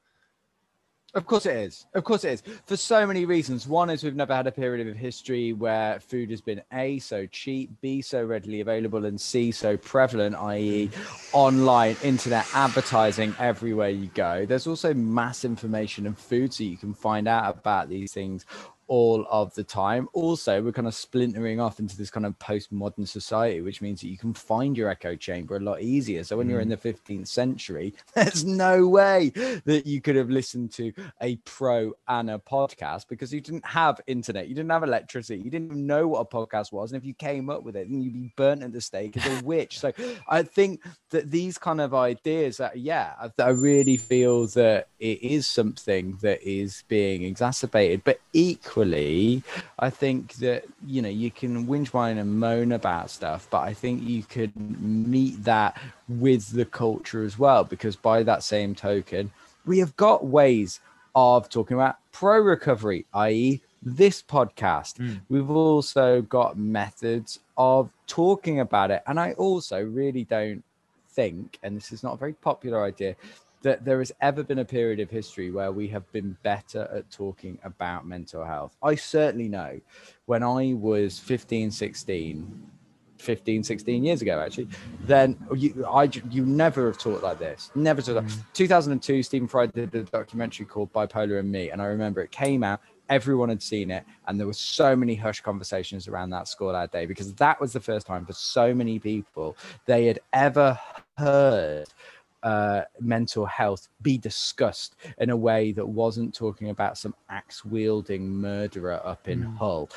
Of 1.15 1.27
course 1.27 1.45
it 1.45 1.55
is. 1.55 1.85
Of 1.93 2.03
course 2.03 2.23
it 2.23 2.31
is. 2.31 2.43
For 2.65 2.75
so 2.75 3.05
many 3.05 3.25
reasons. 3.25 3.67
One 3.67 3.91
is 3.91 4.03
we've 4.03 4.15
never 4.15 4.35
had 4.35 4.47
a 4.47 4.51
period 4.51 4.87
of 4.87 4.95
history 4.95 5.53
where 5.53 5.99
food 5.99 6.31
has 6.31 6.41
been 6.41 6.63
A, 6.73 6.97
so 6.97 7.27
cheap, 7.27 7.69
B, 7.81 8.01
so 8.01 8.23
readily 8.23 8.61
available, 8.61 9.05
and 9.05 9.21
C, 9.21 9.51
so 9.51 9.77
prevalent, 9.77 10.35
i.e., 10.35 10.89
online, 11.31 11.97
internet 12.01 12.47
advertising 12.55 13.35
everywhere 13.37 13.89
you 13.89 14.07
go. 14.15 14.47
There's 14.47 14.65
also 14.65 14.95
mass 14.95 15.45
information 15.45 16.07
and 16.07 16.17
food, 16.17 16.51
so 16.51 16.63
you 16.63 16.77
can 16.77 16.95
find 16.95 17.27
out 17.27 17.59
about 17.59 17.89
these 17.89 18.11
things 18.11 18.47
all 18.87 19.25
of 19.29 19.53
the 19.55 19.63
time. 19.63 20.07
Also, 20.13 20.61
we're 20.61 20.71
kind 20.71 20.87
of 20.87 20.93
splintering 20.93 21.59
off 21.59 21.79
into 21.79 21.97
this 21.97 22.09
kind 22.09 22.25
of 22.25 22.37
postmodern 22.39 23.07
society, 23.07 23.61
which 23.61 23.81
means 23.81 24.01
that 24.01 24.07
you 24.07 24.17
can 24.17 24.33
find 24.33 24.77
your 24.77 24.89
echo 24.89 25.15
chamber 25.15 25.55
a 25.55 25.59
lot 25.59 25.81
easier. 25.81 26.23
So 26.23 26.37
when 26.37 26.47
mm. 26.47 26.51
you're 26.51 26.59
in 26.59 26.69
mm. 26.69 26.81
the 26.81 26.93
15th 26.93 27.27
century, 27.27 27.93
there's 28.15 28.43
no 28.43 28.87
way 28.87 29.29
that 29.65 29.83
you 29.85 30.01
could 30.01 30.15
have 30.15 30.29
listened 30.29 30.71
to 30.73 30.93
a 31.21 31.37
pro 31.37 31.93
and 32.07 32.29
a 32.29 32.39
podcast 32.39 33.07
because 33.07 33.33
you 33.33 33.41
didn't 33.41 33.65
have 33.65 34.01
internet, 34.07 34.47
you 34.47 34.55
didn't 34.55 34.71
have 34.71 34.83
electricity, 34.83 35.41
you 35.41 35.49
didn't 35.49 35.73
know 35.73 36.07
what 36.07 36.19
a 36.19 36.25
podcast 36.25 36.71
was. 36.71 36.91
And 36.91 37.01
if 37.01 37.05
you 37.05 37.13
came 37.13 37.49
up 37.49 37.63
with 37.63 37.75
it, 37.75 37.89
then 37.89 38.01
you'd 38.01 38.13
be 38.13 38.33
burnt 38.35 38.63
at 38.63 38.73
the 38.73 38.81
stake 38.81 39.17
as 39.17 39.41
a 39.41 39.43
witch. 39.45 39.79
so 39.79 39.93
I 40.27 40.43
think 40.43 40.81
that 41.11 41.31
these 41.31 41.57
kind 41.57 41.81
of 41.81 41.93
ideas 41.93 42.57
that, 42.57 42.77
yeah, 42.77 43.13
I, 43.19 43.31
I 43.41 43.49
really 43.49 43.97
feel 43.97 44.47
that 44.47 44.87
it 44.99 45.21
is 45.21 45.47
something 45.47 46.17
that 46.21 46.41
is 46.43 46.83
being 46.87 47.23
exacerbated, 47.23 48.03
but 48.03 48.19
equally 48.33 48.72
equally, 48.73 49.43
I 49.77 49.89
think 49.89 50.33
that 50.35 50.65
you 50.85 51.01
know 51.01 51.09
you 51.09 51.29
can 51.29 51.67
whinge, 51.67 51.89
whine, 51.89 52.17
and 52.17 52.39
moan 52.39 52.71
about 52.71 53.09
stuff, 53.09 53.47
but 53.51 53.59
I 53.59 53.73
think 53.73 54.01
you 54.03 54.23
could 54.23 54.51
meet 54.55 55.43
that 55.43 55.79
with 56.09 56.51
the 56.51 56.65
culture 56.65 57.23
as 57.23 57.37
well, 57.37 57.63
because 57.63 57.95
by 57.95 58.23
that 58.23 58.43
same 58.43 58.73
token, 58.73 59.31
we 59.65 59.77
have 59.79 59.95
got 59.95 60.25
ways 60.25 60.79
of 61.15 61.49
talking 61.49 61.75
about 61.75 61.97
pro 62.11 62.39
recovery, 62.39 63.05
i.e., 63.13 63.61
this 63.83 64.23
podcast. 64.23 64.97
Mm. 64.97 65.21
We've 65.29 65.49
also 65.49 66.23
got 66.23 66.57
methods 66.57 67.39
of 67.57 67.91
talking 68.07 68.59
about 68.59 68.89
it, 68.89 69.03
and 69.05 69.19
I 69.19 69.33
also 69.33 69.83
really 69.83 70.23
don't 70.23 70.63
think, 71.11 71.59
and 71.61 71.77
this 71.77 71.91
is 71.91 72.01
not 72.01 72.15
a 72.15 72.17
very 72.17 72.33
popular 72.33 72.83
idea, 72.83 73.15
that 73.63 73.83
there 73.83 73.99
has 73.99 74.11
ever 74.21 74.43
been 74.43 74.59
a 74.59 74.65
period 74.65 74.99
of 74.99 75.09
history 75.09 75.49
where 75.49 75.71
we 75.71 75.87
have 75.87 76.09
been 76.11 76.37
better 76.43 76.87
at 76.93 77.09
talking 77.09 77.57
about 77.63 78.05
mental 78.05 78.45
health. 78.45 78.75
I 78.83 78.95
certainly 78.95 79.47
know 79.47 79.79
when 80.25 80.43
I 80.43 80.73
was 80.73 81.17
15, 81.17 81.71
16, 81.71 82.69
15, 83.17 83.63
16 83.63 84.03
years 84.03 84.21
ago, 84.21 84.39
actually, 84.39 84.67
then 85.05 85.37
you, 85.55 85.85
I, 85.89 86.09
you 86.29 86.45
never 86.45 86.87
have 86.87 86.97
talked 86.97 87.23
like 87.23 87.39
this. 87.39 87.71
Never 87.73 88.01
talked. 88.01 88.27
Mm. 88.27 88.45
2002, 88.53 89.23
Stephen 89.23 89.47
Fry 89.47 89.65
did 89.67 89.95
a 89.95 90.03
documentary 90.03 90.65
called 90.65 90.91
Bipolar 90.91 91.39
and 91.39 91.49
Me. 91.49 91.71
And 91.71 91.81
I 91.81 91.85
remember 91.85 92.21
it 92.21 92.31
came 92.31 92.63
out, 92.63 92.81
everyone 93.07 93.47
had 93.47 93.63
seen 93.63 93.91
it. 93.91 94.03
And 94.27 94.37
there 94.37 94.47
were 94.47 94.53
so 94.53 94.93
many 94.93 95.15
hush 95.15 95.39
conversations 95.39 96.09
around 96.09 96.31
that 96.31 96.49
school 96.49 96.73
that 96.73 96.91
day 96.91 97.05
because 97.05 97.33
that 97.35 97.61
was 97.61 97.71
the 97.71 97.79
first 97.79 98.05
time 98.05 98.25
for 98.25 98.33
so 98.33 98.73
many 98.73 98.99
people 98.99 99.55
they 99.85 100.05
had 100.05 100.19
ever 100.33 100.77
heard 101.17 101.87
uh, 102.43 102.81
mental 102.99 103.45
health 103.45 103.87
be 104.01 104.17
discussed 104.17 104.95
in 105.17 105.29
a 105.29 105.37
way 105.37 105.71
that 105.71 105.87
wasn't 105.87 106.33
talking 106.33 106.69
about 106.69 106.97
some 106.97 107.15
axe 107.29 107.65
wielding 107.65 108.29
murderer 108.29 109.01
up 109.03 109.27
in 109.27 109.43
mm. 109.43 109.57
Hull 109.57 109.89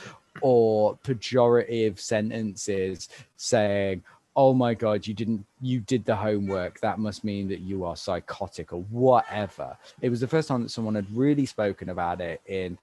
or 0.43 0.97
pejorative 1.05 1.99
sentences 1.99 3.09
saying, 3.37 4.03
oh 4.39 4.53
my 4.53 4.75
god 4.75 5.07
you 5.07 5.15
didn't 5.15 5.43
you 5.63 5.81
did 5.81 6.05
the 6.05 6.15
homework 6.15 6.79
that 6.81 6.99
must 6.99 7.25
mean 7.25 7.49
that 7.49 7.61
you 7.61 7.87
are 7.87 7.97
psychotic 7.97 8.71
or 8.71 8.83
whatever 8.91 9.75
it 10.03 10.11
was 10.11 10.21
the 10.21 10.29
first 10.29 10.47
time 10.47 10.63
that 10.63 10.69
someone 10.69 10.95
had 10.95 11.07
really 11.17 11.47
spoken 11.47 11.89
about 11.89 12.21
it 12.21 12.43
in 12.45 12.77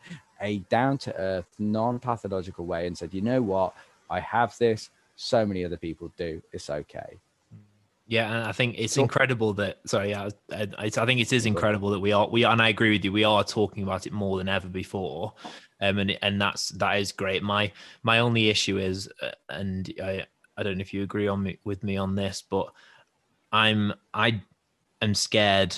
a 0.44 0.58
down 0.70 0.98
to 1.00 1.16
earth, 1.16 1.48
non 1.58 1.98
pathological 1.98 2.66
way 2.66 2.86
and 2.86 2.96
said, 2.96 3.14
you 3.14 3.22
know 3.22 3.42
what, 3.42 3.74
I 4.10 4.20
have 4.20 4.56
this. 4.60 4.90
So 5.16 5.46
many 5.46 5.64
other 5.66 5.78
people 5.78 6.12
do. 6.18 6.42
It's 6.52 6.70
okay. 6.70 7.20
Yeah, 8.06 8.34
and 8.34 8.48
I 8.48 8.52
think 8.52 8.76
it's 8.78 8.98
incredible 8.98 9.54
that. 9.54 9.80
Sorry, 9.86 10.10
yeah, 10.10 10.30
I, 10.52 10.68
I, 10.78 10.90
think 10.90 11.22
it 11.22 11.32
is 11.32 11.46
incredible 11.46 11.90
that 11.92 12.00
we 12.00 12.12
are 12.12 12.28
we 12.28 12.44
are, 12.44 12.52
and 12.52 12.62
I 12.62 12.68
agree 12.68 12.92
with 12.92 13.06
you. 13.06 13.14
We 13.14 13.24
are 13.24 13.44
talking 13.46 13.82
about 13.84 14.06
it 14.06 14.12
more 14.12 14.38
than 14.38 14.50
ever 14.50 14.68
before, 14.68 15.34
um, 15.80 16.00
and 16.00 16.18
and 16.22 16.42
that's 16.42 16.70
that 16.70 17.00
is 17.00 17.14
great. 17.14 17.44
My 17.44 17.72
my 18.04 18.20
only 18.20 18.50
issue 18.50 18.78
is, 18.78 19.10
uh, 19.22 19.32
and 19.50 19.92
I 20.04 20.26
I 20.58 20.64
don't 20.64 20.78
know 20.78 20.82
if 20.82 20.94
you 20.94 21.04
agree 21.04 21.30
on 21.30 21.44
me 21.44 21.60
with 21.64 21.82
me 21.82 21.96
on 21.96 22.14
this, 22.14 22.44
but 22.48 22.74
I'm 23.54 23.94
I 24.14 24.42
am 25.02 25.16
scared 25.16 25.78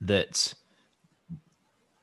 that 0.00 0.54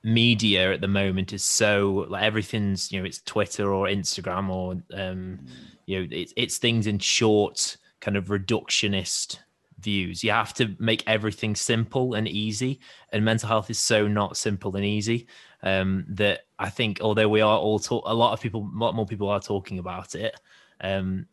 media 0.04 0.72
at 0.72 0.82
the 0.82 0.88
moment 0.88 1.34
is 1.34 1.44
so 1.44 2.06
like 2.10 2.22
everything's 2.22 2.92
you 2.92 3.00
know 3.00 3.06
it's 3.06 3.22
Twitter 3.24 3.74
or 3.74 3.88
Instagram 3.88 4.50
or 4.50 4.80
um 4.94 5.40
you 5.88 6.00
know 6.00 6.08
it's 6.12 6.34
it's 6.38 6.60
things 6.60 6.86
in 6.86 7.00
short 7.00 7.78
kind 8.02 8.16
of 8.16 8.26
reductionist 8.26 9.40
views. 9.80 10.24
You 10.24 10.32
have 10.32 10.54
to 10.56 10.76
make 10.80 11.04
everything 11.08 11.56
simple 11.56 12.14
and 12.14 12.28
easy, 12.28 12.80
and 13.12 13.24
mental 13.24 13.50
health 13.50 13.70
is 13.70 13.80
so 13.80 14.08
not 14.08 14.38
simple 14.38 14.76
and 14.76 14.86
easy 14.86 15.28
um, 15.64 16.06
that 16.10 16.42
I 16.60 16.70
think 16.70 17.02
although 17.02 17.30
we 17.30 17.42
are 17.42 17.58
all 17.58 17.80
talk, 17.80 18.04
a 18.06 18.14
lot 18.14 18.34
of 18.34 18.42
people, 18.42 18.62
a 18.62 18.78
lot 18.78 18.96
more 18.96 19.06
people 19.06 19.30
are 19.30 19.40
talking 19.40 19.80
about 19.80 20.16
it. 20.16 20.40
Um, 20.82 21.28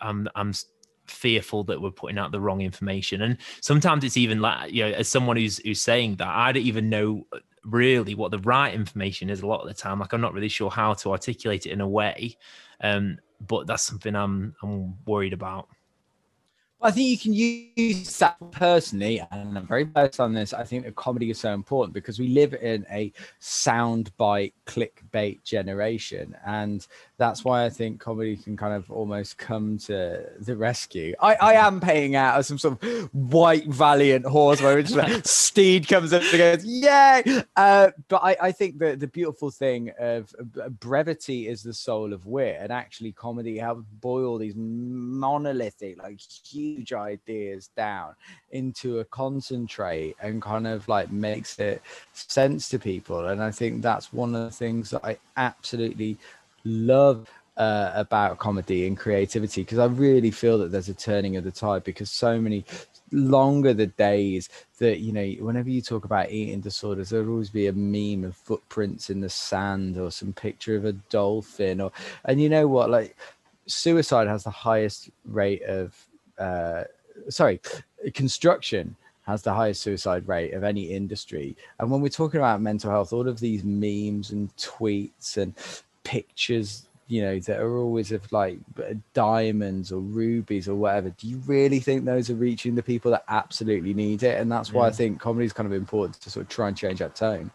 I'm 0.00 0.28
I'm 0.34 0.52
fearful 1.06 1.64
that 1.64 1.80
we're 1.80 1.90
putting 1.90 2.18
out 2.18 2.32
the 2.32 2.40
wrong 2.40 2.60
information 2.60 3.22
and 3.22 3.36
sometimes 3.60 4.04
it's 4.04 4.16
even 4.16 4.40
like 4.40 4.72
you 4.72 4.84
know 4.84 4.92
as 4.92 5.08
someone 5.08 5.36
who's 5.36 5.58
who's 5.58 5.80
saying 5.80 6.14
that 6.14 6.28
i 6.28 6.52
don't 6.52 6.62
even 6.62 6.88
know 6.88 7.26
really 7.64 8.14
what 8.14 8.30
the 8.30 8.38
right 8.40 8.72
information 8.72 9.28
is 9.28 9.42
a 9.42 9.46
lot 9.46 9.60
of 9.60 9.68
the 9.68 9.74
time 9.74 9.98
like 9.98 10.12
i'm 10.12 10.20
not 10.20 10.32
really 10.32 10.48
sure 10.48 10.70
how 10.70 10.94
to 10.94 11.10
articulate 11.10 11.66
it 11.66 11.72
in 11.72 11.80
a 11.80 11.88
way 11.88 12.36
um 12.82 13.18
but 13.40 13.66
that's 13.66 13.82
something 13.82 14.14
i'm 14.14 14.54
i'm 14.62 14.94
worried 15.04 15.32
about 15.32 15.68
I 16.84 16.90
think 16.90 17.08
you 17.08 17.18
can 17.18 17.32
use 17.32 18.18
that 18.18 18.36
personally, 18.50 19.22
and 19.30 19.56
I'm 19.56 19.66
very 19.66 19.84
biased 19.84 20.18
on 20.18 20.34
this. 20.34 20.52
I 20.52 20.64
think 20.64 20.84
that 20.84 20.96
comedy 20.96 21.30
is 21.30 21.38
so 21.38 21.54
important 21.54 21.94
because 21.94 22.18
we 22.18 22.28
live 22.28 22.54
in 22.54 22.84
a 22.90 23.12
soundbite 23.40 24.52
clickbait 24.66 25.44
generation, 25.44 26.36
and 26.44 26.84
that's 27.18 27.44
why 27.44 27.64
I 27.64 27.70
think 27.70 28.00
comedy 28.00 28.36
can 28.36 28.56
kind 28.56 28.74
of 28.74 28.90
almost 28.90 29.38
come 29.38 29.78
to 29.78 30.28
the 30.40 30.56
rescue. 30.56 31.14
I, 31.20 31.36
I 31.36 31.52
am 31.54 31.80
paying 31.80 32.16
out 32.16 32.38
as 32.38 32.48
some 32.48 32.58
sort 32.58 32.82
of 32.82 33.14
white 33.14 33.68
valiant 33.68 34.26
horse 34.26 34.60
where 34.60 34.80
it's 34.80 34.92
like 34.92 35.22
steed 35.24 35.86
comes 35.86 36.12
up 36.12 36.22
and 36.22 36.38
goes, 36.38 36.64
Yay! 36.64 37.44
Uh, 37.54 37.90
but 38.08 38.22
I, 38.24 38.36
I 38.42 38.52
think 38.52 38.78
that 38.78 38.98
the 38.98 39.06
beautiful 39.06 39.52
thing 39.52 39.92
of 40.00 40.34
uh, 40.60 40.68
brevity 40.68 41.46
is 41.46 41.62
the 41.62 41.74
soul 41.74 42.12
of 42.12 42.26
wit, 42.26 42.56
and 42.58 42.72
actually 42.72 43.12
comedy 43.12 43.56
helps 43.56 43.84
boil 44.00 44.36
these 44.38 44.54
monolithic, 44.56 46.02
like 46.02 46.18
huge 46.20 46.71
ideas 46.92 47.70
down 47.76 48.14
into 48.50 49.00
a 49.00 49.04
concentrate 49.04 50.16
and 50.20 50.42
kind 50.42 50.66
of 50.66 50.86
like 50.88 51.10
makes 51.10 51.58
it 51.58 51.82
sense 52.12 52.68
to 52.70 52.78
people. 52.78 53.26
And 53.26 53.42
I 53.42 53.50
think 53.50 53.82
that's 53.82 54.12
one 54.12 54.34
of 54.34 54.44
the 54.44 54.50
things 54.50 54.90
that 54.90 55.04
I 55.04 55.18
absolutely 55.36 56.18
love 56.64 57.28
uh, 57.56 57.92
about 57.94 58.38
comedy 58.38 58.86
and 58.86 58.96
creativity 58.96 59.62
because 59.62 59.78
I 59.78 59.84
really 59.86 60.30
feel 60.30 60.58
that 60.58 60.72
there's 60.72 60.88
a 60.88 60.94
turning 60.94 61.36
of 61.36 61.44
the 61.44 61.50
tide 61.50 61.84
because 61.84 62.10
so 62.10 62.40
many 62.40 62.64
longer 63.12 63.74
the 63.74 63.88
days 63.88 64.48
that 64.78 65.00
you 65.00 65.12
know 65.12 65.44
whenever 65.44 65.68
you 65.68 65.82
talk 65.82 66.06
about 66.06 66.30
eating 66.30 66.60
disorders 66.60 67.10
there'll 67.10 67.28
always 67.28 67.50
be 67.50 67.66
a 67.66 67.72
meme 67.72 68.24
of 68.24 68.34
footprints 68.34 69.10
in 69.10 69.20
the 69.20 69.28
sand 69.28 69.98
or 69.98 70.10
some 70.10 70.32
picture 70.32 70.76
of 70.76 70.86
a 70.86 70.92
dolphin 70.92 71.78
or 71.82 71.92
and 72.24 72.40
you 72.40 72.48
know 72.48 72.66
what 72.66 72.88
like 72.88 73.14
suicide 73.66 74.28
has 74.28 74.44
the 74.44 74.50
highest 74.50 75.10
rate 75.26 75.62
of 75.64 75.94
uh 76.42 76.84
sorry 77.28 77.60
construction 78.14 78.96
has 79.22 79.42
the 79.42 79.52
highest 79.52 79.82
suicide 79.82 80.26
rate 80.26 80.52
of 80.52 80.64
any 80.64 80.82
industry. 80.82 81.56
And 81.78 81.90
when 81.90 82.00
we're 82.00 82.08
talking 82.08 82.40
about 82.40 82.60
mental 82.60 82.90
health, 82.90 83.12
all 83.12 83.28
of 83.28 83.38
these 83.40 83.62
memes 83.64 84.32
and 84.32 84.54
tweets 84.56 85.36
and 85.36 85.54
pictures 86.04 86.88
you 87.08 87.20
know 87.20 87.38
that 87.40 87.60
are 87.60 87.76
always 87.76 88.10
of 88.10 88.30
like 88.32 88.58
diamonds 89.12 89.92
or 89.92 90.00
rubies 90.00 90.68
or 90.68 90.74
whatever 90.74 91.10
do 91.10 91.28
you 91.28 91.36
really 91.46 91.78
think 91.78 92.04
those 92.04 92.30
are 92.30 92.34
reaching 92.34 92.74
the 92.74 92.82
people 92.82 93.10
that 93.10 93.24
absolutely 93.28 93.92
need 93.92 94.22
it 94.22 94.40
and 94.40 94.50
that's 94.50 94.72
why 94.72 94.84
yeah. 94.84 94.88
i 94.88 94.90
think 94.90 95.20
comedy 95.20 95.44
is 95.44 95.52
kind 95.52 95.66
of 95.66 95.72
important 95.72 96.18
to 96.20 96.30
sort 96.30 96.44
of 96.44 96.48
try 96.48 96.68
and 96.68 96.76
change 96.76 97.00
that 97.00 97.14
tone 97.14 97.50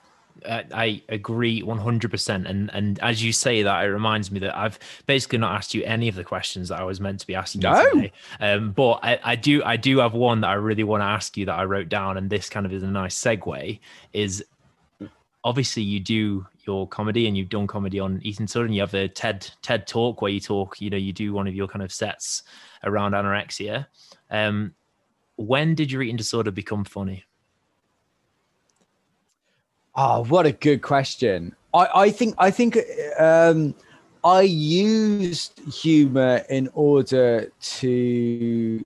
I 0.48 1.02
agree 1.10 1.62
100%. 1.62 2.50
And 2.50 2.70
and 2.74 3.00
as 3.00 3.24
you 3.24 3.32
say 3.34 3.64
that, 3.64 3.86
it 3.86 3.88
reminds 3.88 4.32
me 4.32 4.40
that 4.40 4.58
I've 4.58 4.80
basically 5.06 5.40
not 5.40 5.56
asked 5.56 5.74
you 5.74 5.84
any 5.84 6.08
of 6.08 6.16
the 6.16 6.24
questions 6.24 6.70
that 6.70 6.80
I 6.80 6.84
was 6.84 7.00
meant 7.00 7.20
to 7.20 7.28
be 7.28 7.36
asking 7.36 7.62
no. 7.62 7.80
you 7.80 7.92
today. 7.92 8.12
Um, 8.40 8.72
but 8.72 9.00
I, 9.04 9.20
I 9.24 9.36
do 9.36 9.64
I 9.64 9.78
do 9.78 10.00
have 10.00 10.14
one 10.14 10.42
that 10.42 10.50
I 10.50 10.54
really 10.54 10.84
want 10.84 11.02
to 11.02 11.06
ask 11.06 11.38
you 11.38 11.46
that 11.46 11.60
I 11.60 11.66
wrote 11.66 11.90
down, 11.90 12.18
and 12.18 12.30
this 12.30 12.50
kind 12.50 12.66
of 12.66 12.74
is 12.74 12.84
a 12.84 12.88
nice 12.88 13.20
segue. 13.20 13.80
Is 14.14 14.44
obviously 15.44 15.84
you 15.84 16.00
do 16.00 16.46
your 16.66 16.88
comedy 16.88 17.28
and 17.28 17.38
you've 17.38 17.50
done 17.50 17.68
comedy 17.68 18.00
on 18.00 18.20
Eating 18.22 18.46
Disorder 18.46 18.66
and 18.66 18.76
you 18.76 18.82
have 18.82 18.92
the 18.92 19.08
TED 19.08 19.50
TED 19.62 19.88
talk 19.88 20.22
where 20.22 20.32
you 20.32 20.42
talk, 20.42 20.82
you 20.82 20.90
know, 20.90 20.98
you 20.98 21.14
do 21.14 21.34
one 21.34 21.48
of 21.48 21.56
your 21.56 21.68
kind 21.68 21.84
of 21.84 21.92
sets 21.92 22.44
around 22.84 23.14
anorexia. 23.14 23.88
Um, 24.30 24.74
when 25.38 25.76
did 25.76 25.92
your 25.92 26.02
eating 26.02 26.18
disorder 26.18 26.52
become 26.52 26.84
funny? 26.84 27.24
Oh, 30.00 30.24
what 30.26 30.46
a 30.46 30.52
good 30.52 30.84
question. 30.84 31.56
I, 31.74 31.88
I 31.96 32.10
think 32.12 32.36
I 32.38 32.52
think 32.52 32.78
um, 33.20 33.74
I 34.24 34.42
used 34.42 35.60
humor 35.68 36.44
in 36.50 36.70
order 36.76 37.52
to 37.60 38.86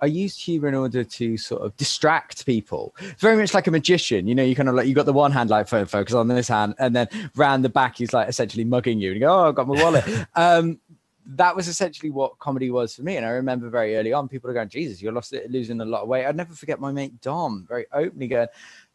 I 0.00 0.06
used 0.06 0.40
humor 0.40 0.68
in 0.68 0.74
order 0.74 1.02
to 1.02 1.36
sort 1.36 1.62
of 1.62 1.76
distract 1.76 2.46
people. 2.46 2.94
It's 3.00 3.20
very 3.20 3.36
much 3.36 3.54
like 3.54 3.66
a 3.66 3.72
magician. 3.72 4.28
You 4.28 4.36
know, 4.36 4.44
you 4.44 4.54
kind 4.54 4.68
of 4.68 4.76
like 4.76 4.86
you 4.86 4.94
got 4.94 5.06
the 5.06 5.12
one 5.12 5.32
hand 5.32 5.50
like 5.50 5.66
focus 5.66 6.14
on 6.14 6.28
this 6.28 6.46
hand, 6.46 6.76
and 6.78 6.94
then 6.94 7.08
round 7.34 7.64
the 7.64 7.68
back 7.68 7.98
he's 7.98 8.12
like 8.12 8.28
essentially 8.28 8.64
mugging 8.64 9.00
you. 9.00 9.10
And 9.10 9.16
you 9.16 9.26
go, 9.26 9.34
"Oh, 9.34 9.48
I've 9.48 9.56
got 9.56 9.66
my 9.66 9.82
wallet." 9.82 10.04
um, 10.36 10.78
that 11.28 11.56
was 11.56 11.66
essentially 11.66 12.10
what 12.10 12.38
comedy 12.38 12.70
was 12.70 12.94
for 12.94 13.02
me. 13.02 13.16
And 13.16 13.26
I 13.26 13.30
remember 13.30 13.68
very 13.68 13.96
early 13.96 14.12
on, 14.12 14.28
people 14.28 14.48
are 14.48 14.54
going, 14.54 14.68
"Jesus, 14.68 15.02
you're 15.02 15.12
lost, 15.12 15.34
losing 15.48 15.80
a 15.80 15.84
lot 15.84 16.02
of 16.02 16.08
weight." 16.08 16.24
I'd 16.24 16.36
never 16.36 16.54
forget 16.54 16.78
my 16.78 16.92
mate 16.92 17.20
Dom 17.20 17.66
very 17.68 17.86
openly 17.92 18.28
going, 18.28 18.48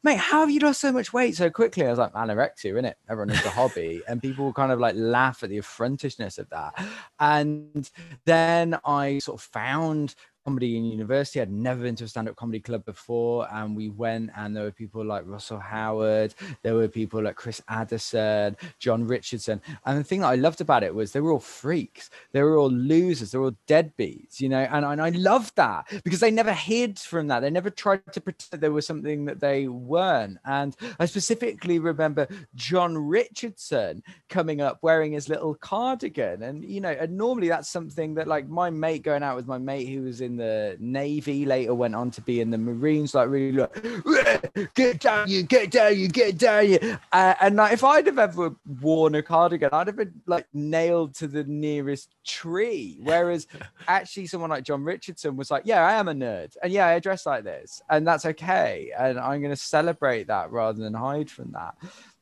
"Mate, 0.03 0.17
how 0.17 0.41
have 0.41 0.49
you 0.49 0.59
lost 0.59 0.81
so 0.81 0.91
much 0.91 1.13
weight 1.13 1.35
so 1.35 1.49
quickly?" 1.49 1.85
I 1.85 1.89
was 1.89 1.99
like, 1.99 2.13
"Anorexia, 2.13 2.71
isn't 2.71 2.85
it? 2.85 2.97
Everyone 3.09 3.29
needs 3.29 3.45
a 3.45 3.49
hobby." 3.51 4.01
and 4.07 4.21
people 4.21 4.51
kind 4.53 4.71
of 4.71 4.79
like 4.79 4.95
laugh 4.95 5.43
at 5.43 5.49
the 5.49 5.59
affrontishness 5.59 6.39
of 6.39 6.49
that. 6.49 6.73
And 7.19 7.89
then 8.25 8.77
I 8.85 9.19
sort 9.19 9.39
of 9.39 9.45
found 9.45 10.15
comedy 10.45 10.77
in 10.77 10.85
university. 10.85 11.41
I'd 11.41 11.51
never 11.51 11.83
been 11.83 11.95
to 11.97 12.05
a 12.05 12.07
stand-up 12.07 12.35
comedy 12.35 12.59
club 12.59 12.85
before, 12.85 13.47
and 13.53 13.75
we 13.75 13.89
went, 13.89 14.31
and 14.35 14.55
there 14.55 14.63
were 14.63 14.71
people 14.71 15.05
like 15.05 15.23
Russell 15.25 15.59
Howard, 15.59 16.33
there 16.63 16.75
were 16.75 16.87
people 16.87 17.23
like 17.23 17.35
Chris 17.35 17.61
Addison, 17.67 18.57
Jon 18.79 19.05
Richardson, 19.05 19.61
and 19.85 19.99
the 19.99 20.03
thing 20.03 20.21
that 20.21 20.27
I 20.27 20.35
loved 20.35 20.61
about 20.61 20.83
it 20.83 20.93
was 20.93 21.11
they 21.11 21.21
were 21.21 21.31
all 21.31 21.39
freaks, 21.39 22.09
they 22.31 22.41
were 22.41 22.57
all 22.57 22.71
losers, 22.71 23.31
they 23.31 23.37
were 23.37 23.45
all 23.45 23.57
deadbeats, 23.67 24.39
you 24.39 24.49
know, 24.49 24.67
and, 24.71 24.85
and 24.85 25.01
I 25.01 25.09
loved 25.09 25.55
that 25.57 25.87
because 26.03 26.19
they 26.19 26.31
never 26.31 26.53
hid 26.53 26.99
from 26.99 27.27
that. 27.27 27.41
They 27.41 27.49
never 27.49 27.69
tried 27.69 28.11
to 28.13 28.21
pretend 28.21 28.61
there 28.61 28.71
was 28.71 28.87
something 28.87 29.25
that 29.25 29.39
they 29.39 29.67
weren't. 29.67 30.37
And 30.45 30.75
I 30.99 31.05
specifically 31.05 31.79
remember 31.79 32.27
Jon 32.55 32.97
Richardson 32.97 34.03
coming 34.29 34.61
up 34.61 34.79
wearing 34.81 35.13
his 35.13 35.29
little 35.29 35.55
cardigan, 35.55 36.43
and 36.43 36.65
you 36.65 36.81
know, 36.81 36.89
and 36.89 37.17
normally 37.17 37.49
that's 37.49 37.69
something 37.69 38.15
that 38.15 38.27
like 38.27 38.47
my 38.47 38.69
mate 38.69 39.03
going 39.03 39.23
out 39.23 39.35
with 39.35 39.47
my 39.47 39.57
mate 39.57 39.87
who 39.87 40.01
was 40.03 40.21
in 40.21 40.30
in 40.32 40.38
the 40.38 40.77
Navy, 40.79 41.45
later 41.45 41.73
went 41.73 41.95
on 41.95 42.11
to 42.11 42.21
be 42.21 42.41
in 42.41 42.49
the 42.49 42.57
Marines, 42.57 43.13
like 43.13 43.29
really 43.29 43.51
like, 43.51 44.73
get 44.73 44.99
down 44.99 45.27
you, 45.29 45.43
get 45.43 45.71
down 45.71 45.97
you, 45.97 46.07
get 46.07 46.38
down 46.38 46.69
you. 46.69 46.79
Uh, 47.11 47.36
and 47.41 47.55
like, 47.57 47.73
if 47.73 47.84
I'd 47.84 48.05
have 48.07 48.19
ever 48.19 48.55
worn 48.82 49.15
a 49.15 49.23
cardigan, 49.23 49.69
I'd 49.73 49.88
have 49.88 49.97
been 49.97 50.13
like 50.25 50.47
nailed 50.53 51.15
to 51.15 51.27
the 51.27 51.43
nearest 51.43 52.15
tree. 52.25 52.99
Whereas 53.01 53.47
actually 53.88 54.27
someone 54.27 54.49
like 54.49 54.63
Jon 54.63 54.84
Richardson 54.84 55.36
was 55.36 55.51
like, 55.51 55.63
yeah, 55.65 55.86
I 55.86 55.93
am 55.93 56.07
a 56.07 56.13
nerd. 56.13 56.55
And 56.63 56.71
yeah, 56.71 56.88
I 56.88 56.99
dress 56.99 57.25
like 57.25 57.43
this 57.43 57.82
and 57.89 58.07
that's 58.07 58.25
okay. 58.25 58.91
And 58.97 59.19
I'm 59.19 59.41
going 59.41 59.53
to 59.53 59.61
celebrate 59.61 60.27
that 60.27 60.51
rather 60.51 60.82
than 60.82 60.93
hide 60.93 61.29
from 61.29 61.51
that. 61.51 61.75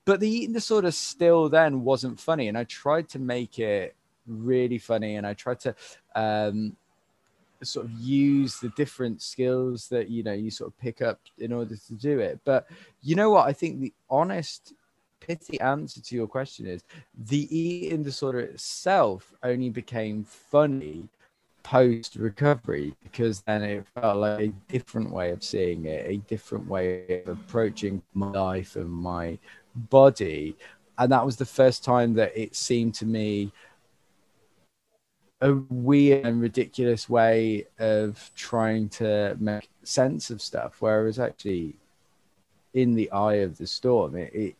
But 0.05 0.20
the 0.20 0.30
eating 0.30 0.53
disorder 0.53 0.91
still 0.91 1.49
then 1.49 1.84
wasn't 1.84 2.20
funny. 2.20 2.47
And 2.47 2.57
I 2.57 2.64
tried 2.64 3.10
to 3.10 3.20
make 3.20 3.60
it 3.60 3.95
really 4.26 4.78
funny 4.78 5.16
and 5.16 5.26
I 5.28 5.34
tried 5.34 5.60
to 5.62 5.76
um, 6.16 6.76
sort 7.68 7.86
of 7.86 7.91
use 7.93 8.60
the 8.60 8.70
different 8.70 9.22
skills 9.22 9.88
that 9.89 10.10
you 10.10 10.24
know 10.24 10.34
you 10.34 10.49
sort 10.49 10.72
of 10.72 10.80
pick 10.80 11.01
up 11.01 11.20
in 11.38 11.51
order 11.51 11.76
to 11.76 11.93
do 11.93 12.20
it. 12.20 12.39
But 12.45 12.68
you 13.01 13.16
know 13.16 13.30
what? 13.30 13.47
I 13.47 13.53
think 13.53 13.80
the 13.80 13.93
honest 14.10 14.74
pithy 15.20 15.60
answer 15.60 16.01
to 16.01 16.16
your 16.16 16.28
question 16.28 16.66
is 16.66 16.84
the 17.26 17.55
eating 17.55 18.03
disorder 18.03 18.39
itself 18.39 19.34
only 19.43 19.70
became 19.70 20.24
funny 20.24 21.07
post 21.64 22.16
recovery 22.16 22.95
because 23.03 23.41
then 23.41 23.62
it 23.62 23.86
felt 23.93 24.18
like 24.18 24.39
a 24.39 24.47
different 24.72 25.12
way 25.12 25.32
of 25.32 25.43
seeing 25.43 25.86
it 25.86 26.05
a 26.10 26.18
different 26.28 26.68
way 26.68 27.22
of 27.26 27.39
approaching 27.39 28.01
my 28.14 28.32
life 28.32 28.76
and 28.76 28.89
my 28.89 29.38
body. 29.76 30.55
And 30.97 31.12
that 31.12 31.26
was 31.26 31.36
the 31.38 31.45
first 31.45 31.84
time 31.84 32.14
that 32.16 32.36
it 32.36 32.55
seemed 32.55 32.93
to 32.95 33.05
me 33.05 33.51
a 35.42 35.54
weird 35.70 36.26
and 36.26 36.42
ridiculous 36.42 37.10
way 37.10 37.66
of 37.80 38.32
trying 38.36 38.90
to 38.90 39.38
make 39.40 39.70
sense 39.84 40.30
of 40.30 40.42
stuff 40.42 40.78
whereas 40.80 41.20
actually 41.20 41.76
in 42.74 42.94
the 42.94 43.10
eye 43.12 43.36
of 43.36 43.58
the 43.58 43.66
storm 43.66 44.16
it, 44.16 44.34
it 44.34 44.56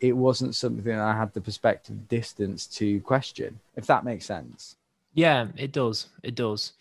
it 0.00 0.16
wasn't 0.16 0.54
something 0.54 0.98
I 0.98 1.16
had 1.16 1.32
the 1.34 1.40
perspective 1.40 2.08
distance 2.08 2.66
to 2.68 3.00
question, 3.02 3.60
if 3.76 3.86
that 3.86 4.04
makes 4.04 4.24
sense. 4.24 4.76
Yeah, 5.14 5.48
it 5.56 5.72
does. 5.72 6.08
It 6.22 6.34
does. 6.34 6.72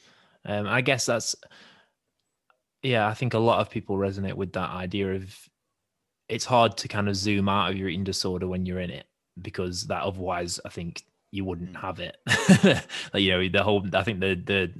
Um, 0.46 0.68
I 0.68 0.82
guess 0.82 1.06
that's, 1.06 1.36
yeah, 2.82 3.08
I 3.08 3.14
think 3.14 3.34
a 3.34 3.40
lot 3.40 3.60
of 3.60 3.70
people 3.70 3.98
resonate 3.98 4.36
with 4.36 4.54
that 4.54 4.70
idea 4.70 5.16
of 5.16 5.50
it's 6.30 6.46
hard 6.46 6.78
to 6.78 6.88
kind 6.88 7.10
of 7.10 7.16
zoom 7.16 7.50
out 7.50 7.72
of 7.72 7.78
your 7.78 7.90
eating 7.90 8.04
disorder 8.04 8.48
when 8.48 8.66
you're 8.66 8.80
in 8.80 8.92
it 8.92 9.08
because 9.42 9.88
that 9.88 10.04
otherwise 10.04 10.60
I 10.64 10.70
think 10.70 11.04
you 11.32 11.46
wouldn't 11.46 11.78
have 11.78 12.00
it. 12.00 12.18
like, 13.14 13.24
you 13.24 13.32
know, 13.32 13.50
the 13.50 13.64
whole, 13.64 13.86
I 13.94 14.04
think 14.04 14.20
the, 14.20 14.36
the 14.36 14.72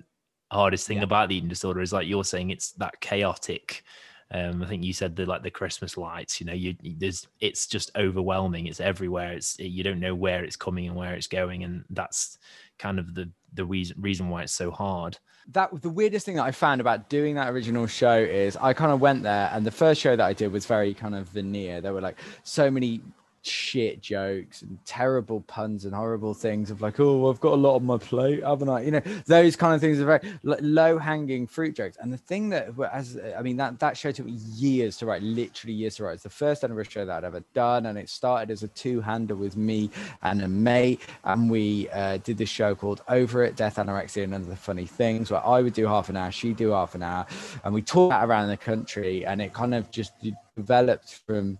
hardest 0.52 0.88
thing 0.88 0.98
yeah. 0.98 1.04
about 1.04 1.30
the 1.30 1.36
eating 1.36 1.50
disorder 1.50 1.82
is 1.82 1.94
like 1.94 2.08
you're 2.08 2.24
saying 2.24 2.50
it's 2.50 2.72
that 2.74 3.00
chaotic 3.02 3.84
um, 4.32 4.62
I 4.62 4.68
think 4.68 4.84
you 4.84 4.94
said 4.94 5.16
the 5.16 5.26
like 5.26 5.42
the 5.42 5.50
Christmas 5.50 5.98
lights. 5.98 6.40
You 6.40 6.46
know, 6.46 6.54
you 6.54 6.76
there's 6.98 7.28
it's 7.40 7.66
just 7.66 7.90
overwhelming. 7.96 8.68
It's 8.68 8.80
everywhere. 8.80 9.34
It's 9.34 9.58
you 9.58 9.84
don't 9.84 10.00
know 10.00 10.14
where 10.14 10.44
it's 10.44 10.56
coming 10.56 10.88
and 10.88 10.96
where 10.96 11.16
it's 11.16 11.28
going, 11.28 11.64
and 11.64 11.84
that's 11.90 12.38
kind 12.78 13.00
of 13.00 13.16
the 13.16 13.32
the 13.54 13.66
reason 13.66 13.98
reason 14.00 14.30
why 14.30 14.44
it's 14.44 14.54
so 14.54 14.70
hard. 14.70 15.18
That 15.52 15.82
the 15.82 15.90
weirdest 15.90 16.28
thing 16.28 16.36
that 16.36 16.44
I 16.44 16.52
found 16.52 16.80
about 16.80 17.10
doing 17.10 17.36
that 17.36 17.50
original 17.50 17.88
show 17.88 18.18
is 18.20 18.56
I 18.56 18.74
kind 18.74 18.92
of 18.92 19.02
went 19.02 19.24
there, 19.24 19.50
and 19.52 19.66
the 19.66 19.72
first 19.72 20.00
show 20.00 20.16
that 20.16 20.26
I 20.26 20.34
did 20.34 20.52
was 20.52 20.68
very 20.68 20.94
kind 20.94 21.16
of 21.16 21.28
veneer. 21.30 21.82
There 21.82 21.94
were 21.94 22.02
like 22.02 22.20
so 22.44 22.70
many 22.70 23.02
shit 23.50 24.02
jokes 24.02 24.62
and 24.62 24.78
terrible 24.86 25.42
puns 25.42 25.86
and 25.86 25.94
horrible 25.94 26.34
things 26.34 26.72
of 26.72 26.82
like, 26.82 27.00
oh, 27.00 27.30
I've 27.30 27.40
got 27.40 27.54
a 27.54 27.56
lot 27.56 27.76
on 27.76 27.86
my 27.86 27.98
plate, 27.98 28.44
haven't 28.44 28.70
I? 28.70 28.82
You 28.82 28.92
know, 28.92 29.02
those 29.26 29.56
kind 29.56 29.74
of 29.74 29.82
things 29.82 30.00
are 30.00 30.06
very 30.06 30.22
low 30.44 30.98
hanging 30.98 31.48
fruit 31.48 31.76
jokes. 31.76 31.98
And 32.00 32.12
the 32.14 32.18
thing 32.18 32.50
that, 32.50 32.70
as 32.92 33.20
I 33.38 33.42
mean, 33.42 33.58
that 33.58 33.80
that 33.80 33.98
show 33.98 34.12
took 34.12 34.26
me 34.26 34.34
years 34.34 34.98
to 34.98 35.06
write, 35.06 35.22
literally 35.22 35.74
years 35.74 35.96
to 35.98 36.04
write. 36.04 36.14
It's 36.14 36.24
the 36.24 36.30
first 36.30 36.64
anniversary 36.64 36.92
show 36.92 37.06
that 37.06 37.18
I'd 37.18 37.24
ever 37.24 37.44
done, 37.54 37.88
and 37.88 37.98
it 37.98 38.10
started 38.10 38.52
as 38.52 38.64
a 38.64 38.68
two 38.70 39.02
hander 39.02 39.36
with 39.36 39.58
me 39.58 39.90
and 40.22 40.42
a 40.42 40.48
mate, 40.48 41.02
and 41.24 41.50
we 41.50 41.90
uh, 41.90 42.18
did 42.18 42.38
this 42.38 42.50
show 42.50 42.76
called 42.76 43.02
Over 43.10 43.44
It, 43.44 43.56
Death, 43.56 43.76
Anorexia, 43.76 44.24
and 44.24 44.34
Other 44.34 44.56
Funny 44.56 44.86
Things, 44.86 45.32
where 45.32 45.46
I 45.46 45.62
would 45.62 45.74
do 45.74 45.88
half 45.88 46.10
an 46.10 46.18
hour, 46.18 46.32
she'd 46.32 46.58
do 46.58 46.72
half 46.72 46.96
an 46.96 47.04
hour, 47.04 47.26
and 47.64 47.74
we 47.74 47.82
talked 47.82 48.14
around 48.14 48.50
the 48.50 48.58
country, 48.58 49.26
and 49.26 49.42
it 49.42 49.54
kind 49.54 49.74
of 49.74 49.90
just 49.92 50.14
developed 50.56 51.22
from 51.26 51.60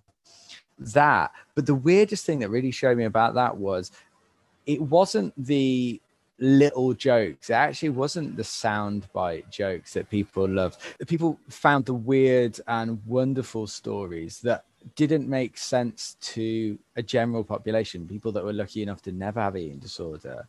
that. 0.80 1.32
But 1.54 1.66
the 1.66 1.74
weirdest 1.74 2.26
thing 2.26 2.40
that 2.40 2.50
really 2.50 2.70
showed 2.70 2.96
me 2.96 3.04
about 3.04 3.34
that 3.34 3.56
was 3.56 3.92
it 4.66 4.80
wasn't 4.80 5.32
the 5.36 6.00
little 6.38 6.94
jokes. 6.94 7.50
It 7.50 7.54
actually 7.54 7.90
wasn't 7.90 8.36
the 8.36 8.42
soundbite 8.42 9.50
jokes 9.50 9.92
that 9.92 10.10
people 10.10 10.48
loved. 10.48 10.80
People 11.06 11.38
found 11.48 11.84
the 11.84 11.94
weird 11.94 12.58
and 12.66 12.98
wonderful 13.06 13.66
stories 13.66 14.40
that 14.40 14.64
didn't 14.96 15.28
make 15.28 15.58
sense 15.58 16.16
to 16.22 16.78
a 16.96 17.02
general 17.02 17.44
population, 17.44 18.08
people 18.08 18.32
that 18.32 18.42
were 18.42 18.52
lucky 18.52 18.82
enough 18.82 19.02
to 19.02 19.12
never 19.12 19.40
have 19.40 19.56
eating 19.56 19.78
disorder, 19.78 20.48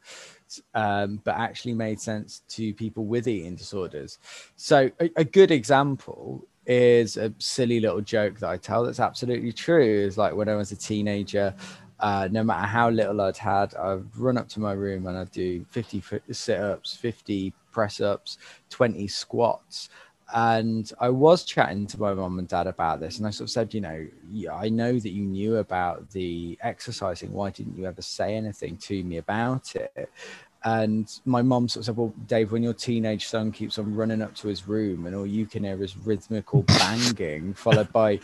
um, 0.73 1.19
but 1.25 1.36
actually 1.36 1.73
made 1.73 1.99
sense 1.99 2.41
to 2.47 2.73
people 2.73 3.05
with 3.05 3.27
eating 3.27 3.55
disorders. 3.55 4.19
So, 4.55 4.89
a, 5.01 5.11
a 5.17 5.23
good 5.25 5.51
example 5.51 6.45
is 6.66 7.18
a 7.18 7.34
silly 7.39 7.80
little 7.80 8.01
joke 8.01 8.39
that 8.39 8.49
I 8.49 8.57
tell 8.57 8.84
that's 8.84 8.99
absolutely 8.99 9.51
true. 9.51 9.84
Is 10.05 10.18
like 10.18 10.36
when 10.36 10.49
I 10.49 10.55
was 10.55 10.72
a 10.72 10.76
teenager, 10.76 11.53
uh, 11.99 12.28
no 12.32 12.43
matter 12.43 12.68
how 12.68 12.89
little 12.89 13.22
I'd 13.22 13.38
had, 13.38 13.76
I'd 13.76 14.03
run 14.18 14.38
up 14.38 14.47
to 14.49 14.59
my 14.59 14.74
room 14.74 15.07
and 15.07 15.18
I'd 15.18 15.32
do 15.32 15.66
50 15.70 16.03
sit 16.32 16.59
ups, 16.59 16.95
50 16.95 17.53
press 17.72 18.01
ups, 18.01 18.38
20 18.70 19.07
squats. 19.07 19.89
And 20.34 20.91
I 20.99 21.09
was 21.09 21.43
chatting 21.43 21.88
to 21.88 21.99
my 21.99 22.14
mom 22.14 22.39
and 22.39 22.47
dad 22.47 22.66
about 22.66 23.01
this, 23.01 23.18
and 23.18 23.28
I 23.28 23.32
sort 23.32 23.49
of 23.49 23.51
said, 23.51 23.74
you 23.74 23.82
know, 23.82 24.07
I 24.49 24.70
know 24.70 24.97
that 24.97 25.09
you 25.09 25.24
knew 25.26 25.57
about 25.57 26.09
the 26.12 26.57
exercising. 26.62 27.34
Why 27.34 27.49
didn't 27.49 27.78
you 27.78 27.86
ever 27.86 28.01
say 28.01 28.36
anything 28.36 28.78
to 28.78 29.03
me 29.03 29.18
about 29.18 29.76
it? 29.76 30.09
And 30.64 31.12
my 31.26 31.41
mom 31.41 31.68
sort 31.68 31.82
of 31.82 31.86
said, 31.86 31.97
Well, 31.97 32.14
Dave, 32.28 32.51
when 32.51 32.64
your 32.64 32.74
teenage 32.74 33.28
son 33.28 33.51
keeps 33.51 33.80
on 33.80 33.95
running 33.95 34.22
up 34.22 34.36
to 34.36 34.47
his 34.47 34.68
room 34.68 35.05
and 35.05 35.16
all 35.16 35.26
you 35.26 35.45
can 35.45 35.64
hear 35.64 35.82
is 35.82 35.97
rhythmical 35.97 36.62
banging 36.68 37.53
followed 37.53 37.91
by 37.91 38.20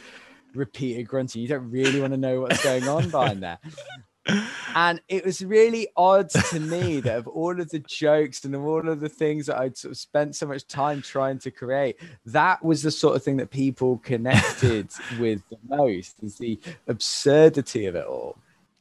repeated 0.53 1.07
grunting, 1.07 1.41
you 1.41 1.47
don't 1.47 1.69
really 1.71 1.99
want 1.99 2.13
to 2.13 2.17
know 2.17 2.41
what's 2.41 2.63
going 2.63 2.87
on 2.87 3.09
behind 3.09 3.41
there. 3.41 3.59
And 4.75 5.01
it 5.07 5.25
was 5.25 5.43
really 5.43 5.87
odd 5.95 6.29
to 6.29 6.59
me 6.59 6.99
that 7.01 7.17
of 7.17 7.27
all 7.27 7.59
of 7.59 7.69
the 7.69 7.79
jokes 7.79 8.43
and 8.45 8.53
of 8.53 8.65
all 8.65 8.87
of 8.87 8.99
the 8.99 9.09
things 9.09 9.47
that 9.47 9.57
I'd 9.57 9.77
sort 9.77 9.93
of 9.93 9.97
spent 9.97 10.35
so 10.35 10.45
much 10.45 10.67
time 10.67 11.01
trying 11.01 11.39
to 11.39 11.51
create, 11.51 11.97
that 12.25 12.63
was 12.63 12.83
the 12.83 12.91
sort 12.91 13.15
of 13.15 13.23
thing 13.23 13.37
that 13.37 13.49
people 13.49 13.97
connected 13.99 14.89
with 15.19 15.41
the 15.49 15.57
most 15.67 16.21
is 16.21 16.37
the 16.37 16.59
absurdity 16.87 17.85
of 17.85 17.95
it 17.95 18.05
all. 18.05 18.37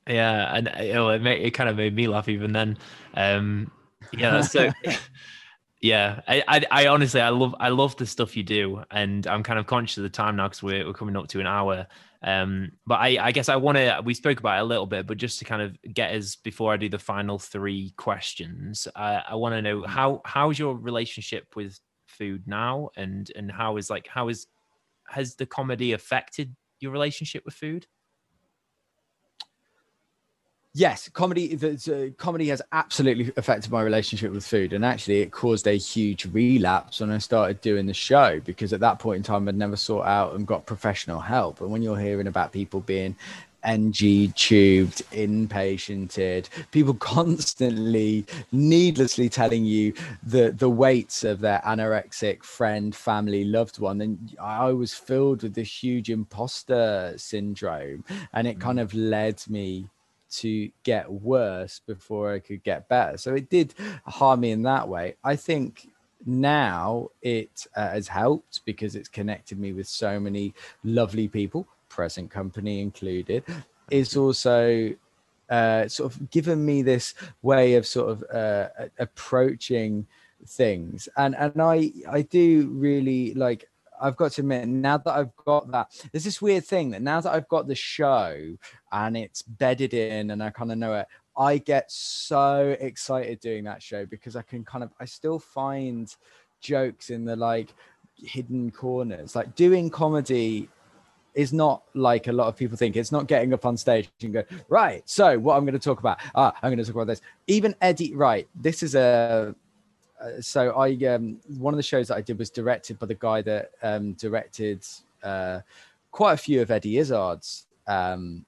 Yeah, 0.09 0.55
and 0.55 0.69
it, 0.69 1.23
made, 1.23 1.43
it 1.43 1.51
kind 1.53 1.69
of 1.69 1.77
made 1.77 1.95
me 1.95 2.07
laugh 2.07 2.29
even 2.29 2.53
then. 2.53 2.79
Um, 3.17 3.73
yeah, 4.13 4.43
so 4.43 4.71
yeah, 5.81 6.21
I, 6.29 6.43
I, 6.47 6.67
I, 6.71 6.87
honestly, 6.89 7.21
I 7.21 7.31
love, 7.31 7.55
I 7.59 7.71
love 7.71 7.97
the 7.97 8.07
stuff 8.07 8.37
you 8.37 8.43
do, 8.43 8.83
and 8.91 9.27
I'm 9.27 9.43
kind 9.43 9.59
of 9.59 9.67
conscious 9.67 9.99
of 9.99 10.05
the 10.05 10.11
time 10.11 10.37
now 10.37 10.49
because 10.49 10.63
we're, 10.63 10.87
we're 10.87 10.93
coming 10.93 11.17
up 11.17 11.29
to 11.29 11.41
an 11.41 11.47
hour. 11.47 11.87
Um, 12.23 12.73
but 12.87 12.97
I, 12.97 13.19
I 13.21 13.33
guess 13.33 13.49
I 13.49 13.57
want 13.57 13.79
to. 13.79 14.01
We 14.05 14.15
spoke 14.15 14.41
about 14.41 14.59
it 14.59 14.63
a 14.63 14.65
little 14.65 14.87
bit, 14.87 15.07
but 15.07 15.17
just 15.19 15.39
to 15.41 15.45
kind 15.45 15.63
of 15.63 15.77
get 15.95 16.15
us 16.15 16.37
before 16.37 16.73
I 16.73 16.77
do 16.77 16.89
the 16.89 16.99
final 16.99 17.39
three 17.39 17.93
questions, 17.97 18.89
uh, 18.97 19.21
I 19.29 19.35
want 19.35 19.55
to 19.55 19.63
know 19.63 19.85
how 19.87 20.23
how's 20.25 20.59
your 20.59 20.75
relationship 20.75 21.55
with 21.55 21.79
food 22.07 22.45
now, 22.47 22.91
and 22.97 23.31
and 23.37 23.51
how 23.53 23.77
is 23.77 23.91
like 23.91 24.09
how 24.09 24.29
is 24.29 24.47
has 25.09 25.37
the 25.37 25.47
comedy 25.47 25.93
affected 25.93 26.57
your 26.81 26.91
relationship 26.91 27.45
with 27.45 27.55
food? 27.55 27.87
Yes 30.77 31.09
comedy 31.09 31.55
the, 31.55 31.71
uh, 31.73 32.23
comedy 32.23 32.49
has 32.49 32.61
absolutely 32.73 33.33
affected 33.39 33.73
my 33.73 33.81
relationship 33.81 34.31
with 34.31 34.47
food 34.47 34.75
and 34.75 34.85
actually 34.85 35.23
it 35.23 35.33
caused 35.33 35.67
a 35.67 35.73
huge 35.73 36.27
relapse 36.27 37.01
when 37.01 37.11
i 37.11 37.17
started 37.17 37.59
doing 37.63 37.87
the 37.87 37.95
show 37.95 38.39
because 38.41 38.75
at 38.75 38.81
that 38.81 38.99
point 38.99 39.17
in 39.17 39.23
time 39.23 39.49
i'd 39.49 39.57
never 39.57 39.77
sought 39.77 40.07
out 40.07 40.35
and 40.35 40.47
got 40.47 40.67
professional 40.67 41.19
help 41.19 41.63
and 41.63 41.71
when 41.71 41.81
you're 41.83 41.99
hearing 41.99 42.27
about 42.27 42.53
people 42.53 42.81
being 42.81 43.17
NG 43.65 44.33
tubed, 44.37 45.03
inpatiented, 45.11 46.49
people 46.71 46.95
constantly, 47.01 48.25
needlessly 48.53 49.29
telling 49.29 49.65
you 49.65 49.93
the 50.23 50.53
the 50.53 50.71
weights 50.71 51.25
of 51.25 51.41
their 51.41 51.61
anorexic 51.67 52.45
friend, 52.45 52.95
family, 52.95 53.45
loved 53.45 53.81
one. 53.81 54.01
And 54.03 54.37
I 54.41 54.71
was 54.71 54.95
filled 54.95 55.43
with 55.43 55.55
this 55.55 55.83
huge 55.83 56.11
imposter 56.11 57.15
syndrome. 57.17 58.05
And 58.33 58.47
it 58.47 58.61
kind 58.61 58.79
mm. 58.79 58.83
of 58.83 58.95
led 58.95 59.43
me 59.49 59.89
to 60.29 60.71
get 60.83 61.11
worse 61.11 61.81
before 61.87 62.33
I 62.33 62.39
could 62.39 62.63
get 62.63 62.89
better. 62.89 63.17
So 63.17 63.35
it 63.35 63.49
did 63.51 63.75
harm 64.07 64.41
me 64.41 64.51
in 64.51 64.63
that 64.63 64.89
way. 64.89 65.17
I 65.25 65.37
think 65.37 65.89
now 66.25 67.11
it 67.23 67.67
uh, 67.77 67.91
has 67.91 68.09
helped 68.09 68.65
because 68.65 68.97
it's 68.97 69.09
connected 69.09 69.59
me 69.59 69.73
with 69.73 69.87
so 69.87 70.19
many 70.19 70.55
lovely 70.85 71.29
people, 71.29 71.67
present 71.89 72.31
company 72.31 72.81
included. 72.81 73.45
It's 73.91 74.17
also 74.17 74.95
uh, 75.49 75.87
sort 75.89 76.13
of 76.13 76.31
given 76.31 76.65
me 76.65 76.83
this 76.83 77.15
way 77.43 77.75
of 77.75 77.87
sort 77.87 78.11
of 78.11 78.25
uh, 78.33 78.69
approaching 78.99 80.07
things, 80.47 81.09
and 81.17 81.37
and 81.37 81.63
I 81.63 81.93
I 82.11 82.23
do 82.23 82.69
really 82.73 83.33
like 83.35 83.69
I've 84.01 84.17
got 84.17 84.33
to 84.33 84.41
admit, 84.43 84.69
now 84.69 84.99
that 84.99 85.13
I've 85.13 85.35
got 85.37 85.71
that, 85.73 85.91
there's 86.13 86.25
this 86.25 86.43
weird 86.43 86.65
thing 86.65 86.91
that 86.91 87.03
now 87.03 87.21
that 87.21 87.33
I've 87.33 87.49
got 87.49 87.67
the 87.67 87.75
show 87.75 88.57
and 88.93 89.17
it's 89.17 89.43
bedded 89.43 89.95
in 89.95 90.31
and 90.31 90.43
I 90.43 90.51
kind 90.51 90.73
of 90.73 90.79
know 90.79 90.95
it, 90.95 91.07
I 91.37 91.59
get 91.59 91.91
so 91.91 92.77
excited 92.81 93.41
doing 93.41 93.65
that 93.65 93.83
show 93.83 94.07
because 94.07 94.37
I 94.37 94.43
can 94.43 94.65
kind 94.65 94.83
of, 94.85 94.91
I 94.99 95.05
still 95.05 95.39
find 95.39 96.15
jokes 96.61 97.11
in 97.11 97.25
the 97.25 97.37
like 97.37 97.75
hidden 98.17 98.71
corners. 98.71 99.37
Like 99.37 99.55
doing 99.55 99.91
comedy 99.91 100.69
is 101.35 101.53
not 101.53 101.83
like 101.95 102.29
a 102.29 102.33
lot 102.33 102.49
of 102.49 102.57
people 102.57 102.77
think. 102.77 102.97
It's 102.97 103.13
not 103.13 103.27
getting 103.27 103.53
up 103.53 103.67
on 103.67 103.77
stage 103.77 104.11
and 104.23 104.33
go, 104.33 104.43
right, 104.71 105.03
so 105.05 105.39
what 105.39 105.57
I'm 105.57 105.65
going 105.65 105.75
to 105.75 105.79
talk 105.79 106.01
about. 106.01 106.19
Ah, 106.35 106.55
I'm 106.63 106.71
going 106.71 106.79
to 106.79 106.85
talk 106.85 106.95
about 106.95 107.07
this. 107.07 107.21
Even 107.47 107.75
Eddie, 107.83 108.15
right, 108.15 108.49
this 108.55 108.83
is 108.83 108.95
a 108.95 109.55
uh, 110.21 110.41
so 110.41 110.71
I 110.71 110.93
um, 111.07 111.39
one 111.59 111.75
of 111.75 111.77
the 111.77 111.83
shows 111.83 112.09
that 112.09 112.17
I 112.17 112.21
did 112.21 112.39
was 112.39 112.51
directed 112.51 112.99
by 112.99 113.07
the 113.07 113.15
guy 113.15 113.43
that 113.43 113.73
um, 113.83 114.13
directed 114.15 114.85
uh, 115.23 115.61
quite 116.11 116.35
a 116.35 116.37
few 116.37 116.63
of 116.63 116.71
Eddie 116.71 116.99
Izzard's 116.99 117.67
um, 117.87 118.45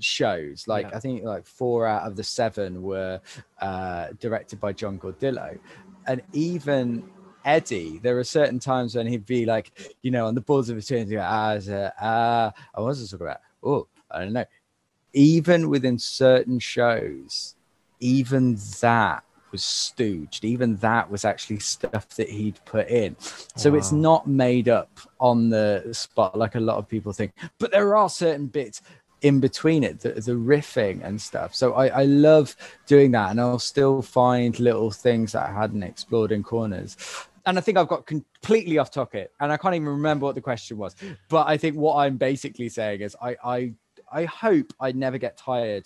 shows. 0.00 0.66
Like 0.66 0.86
yeah. 0.90 0.96
I 0.96 1.00
think 1.00 1.22
like 1.22 1.46
four 1.46 1.86
out 1.86 2.06
of 2.06 2.16
the 2.16 2.24
seven 2.24 2.82
were 2.82 3.20
uh, 3.60 4.08
directed 4.18 4.60
by 4.60 4.72
John 4.72 4.98
Gordillo, 4.98 5.58
and 6.06 6.22
even 6.32 7.08
Eddie, 7.44 7.98
there 8.02 8.18
are 8.18 8.24
certain 8.24 8.58
times 8.58 8.94
when 8.94 9.06
he'd 9.06 9.26
be 9.26 9.44
like, 9.44 9.96
you 10.02 10.10
know, 10.10 10.26
on 10.26 10.34
the 10.34 10.40
boards 10.40 10.70
of 10.70 10.76
his 10.76 10.86
turn, 10.86 11.14
ah, 11.18 11.54
uh, 11.54 11.90
ah, 12.00 12.52
I 12.74 12.80
was 12.80 13.10
talking 13.10 13.26
about, 13.26 13.40
oh, 13.62 13.86
I 14.10 14.20
don't 14.20 14.32
know, 14.32 14.46
even 15.12 15.68
within 15.68 15.98
certain 15.98 16.58
shows, 16.58 17.54
even 18.00 18.56
that 18.80 19.24
was 19.54 19.62
stooged. 19.62 20.42
Even 20.42 20.74
that 20.78 21.08
was 21.08 21.24
actually 21.24 21.60
stuff 21.60 22.08
that 22.16 22.28
he'd 22.28 22.58
put 22.64 22.88
in. 22.88 23.14
So 23.54 23.70
wow. 23.70 23.76
it's 23.76 23.92
not 23.92 24.26
made 24.26 24.68
up 24.68 24.98
on 25.20 25.48
the 25.48 25.90
spot 25.92 26.36
like 26.36 26.56
a 26.56 26.60
lot 26.60 26.76
of 26.78 26.88
people 26.88 27.12
think. 27.12 27.32
But 27.60 27.70
there 27.70 27.94
are 27.94 28.10
certain 28.10 28.48
bits 28.48 28.82
in 29.22 29.38
between 29.38 29.84
it, 29.84 30.00
the, 30.00 30.08
the 30.10 30.32
riffing 30.32 31.04
and 31.04 31.22
stuff. 31.22 31.54
So 31.54 31.74
I, 31.74 31.86
I 31.86 32.02
love 32.02 32.56
doing 32.86 33.12
that. 33.12 33.30
And 33.30 33.40
I'll 33.40 33.60
still 33.60 34.02
find 34.02 34.58
little 34.58 34.90
things 34.90 35.32
that 35.32 35.48
I 35.48 35.52
hadn't 35.52 35.84
explored 35.84 36.32
in 36.32 36.42
corners 36.42 36.96
and 37.46 37.58
I 37.58 37.60
think 37.60 37.76
I've 37.76 37.88
got 37.88 38.06
completely 38.06 38.78
off 38.78 38.90
topic, 38.90 39.30
and 39.38 39.52
I 39.52 39.58
can't 39.58 39.74
even 39.74 39.86
remember 39.86 40.24
what 40.24 40.34
the 40.34 40.40
question 40.40 40.78
was. 40.78 40.96
But 41.28 41.46
I 41.46 41.58
think 41.58 41.76
what 41.76 41.96
I'm 41.96 42.16
basically 42.16 42.70
saying 42.70 43.02
is, 43.02 43.14
I 43.20 43.36
I 43.44 43.74
I 44.10 44.24
hope 44.24 44.72
I 44.80 44.92
never 44.92 45.18
get 45.18 45.36
tired 45.36 45.84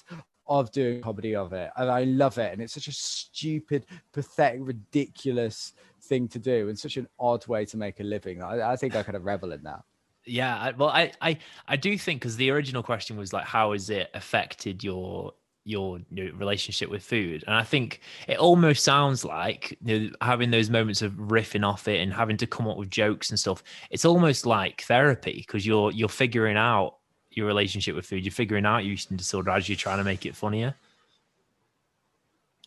of 0.49 0.71
doing 0.73 1.01
comedy 1.03 1.35
of 1.35 1.53
it. 1.53 1.71
And 1.77 1.91
I 1.91 2.05
love 2.05 2.39
it. 2.39 2.53
And 2.53 2.63
it's 2.63 2.75
such 2.75 2.89
a 2.89 2.93
stupid, 2.93 3.87
pathetic, 4.13 4.61
ridiculous 4.63 5.75
thing 6.03 6.29
to 6.29 6.39
do 6.39 6.69
and 6.69 6.79
such 6.79 6.97
an 6.97 7.07
odd 7.19 7.47
way 7.47 7.65
to 7.67 7.77
make 7.77 8.01
a 8.01 8.05
living. 8.05 8.43
I, 8.43 8.73
I 8.73 8.77
think 8.77 8.97
I 8.97 9.03
kind 9.03 9.17
of 9.17 9.25
revel 9.25 9.53
in 9.53 9.63
that. 9.65 9.83
Yeah, 10.25 10.73
well, 10.77 10.91
I 10.91 11.13
I 11.23 11.39
I 11.67 11.77
do 11.77 11.97
think 11.97 12.21
because 12.21 12.37
the 12.37 12.51
original 12.51 12.83
question 12.83 13.17
was 13.17 13.33
like, 13.33 13.47
how 13.47 13.73
has 13.73 13.89
it 13.89 14.11
affected 14.13 14.85
your 14.85 15.33
your, 15.65 16.01
your, 16.11 16.33
relationship 16.35 16.89
with 16.89 17.03
food 17.03 17.45
and 17.47 17.55
i 17.55 17.63
think 17.63 18.01
it 18.27 18.39
almost 18.39 18.83
sounds 18.83 19.23
like 19.23 19.77
you 19.85 20.01
know, 20.01 20.11
having 20.23 20.51
those 20.51 20.71
moments 20.71 21.03
of 21.03 21.13
riffing 21.13 21.67
off 21.67 21.89
it 21.89 22.01
and 22.01 22.11
having 22.11 22.39
to 22.39 22.47
come 22.47 22.67
up 22.67 22.79
with 22.79 22.89
jokes 22.89 23.29
and 23.29 23.39
stuff 23.39 23.63
it's 23.91 24.07
almost 24.07 24.47
like 24.47 24.81
therapy 24.83 25.45
because 25.47 25.67
you're 25.67 25.93
you're 25.93 26.09
figuring 26.09 26.57
out 26.57 26.98
your 27.39 27.47
relationship 27.47 27.97
with 27.97 28.05
food. 28.05 28.25
You're 28.25 28.33
figuring 28.33 28.67
out 28.67 28.85
your 28.85 28.93
eating 28.95 29.17
disorder 29.17 29.51
as 29.53 29.69
you're 29.69 29.77
trying 29.77 29.99
to 29.99 30.05
make 30.05 30.27
it 30.27 30.37
funnier. 30.37 30.75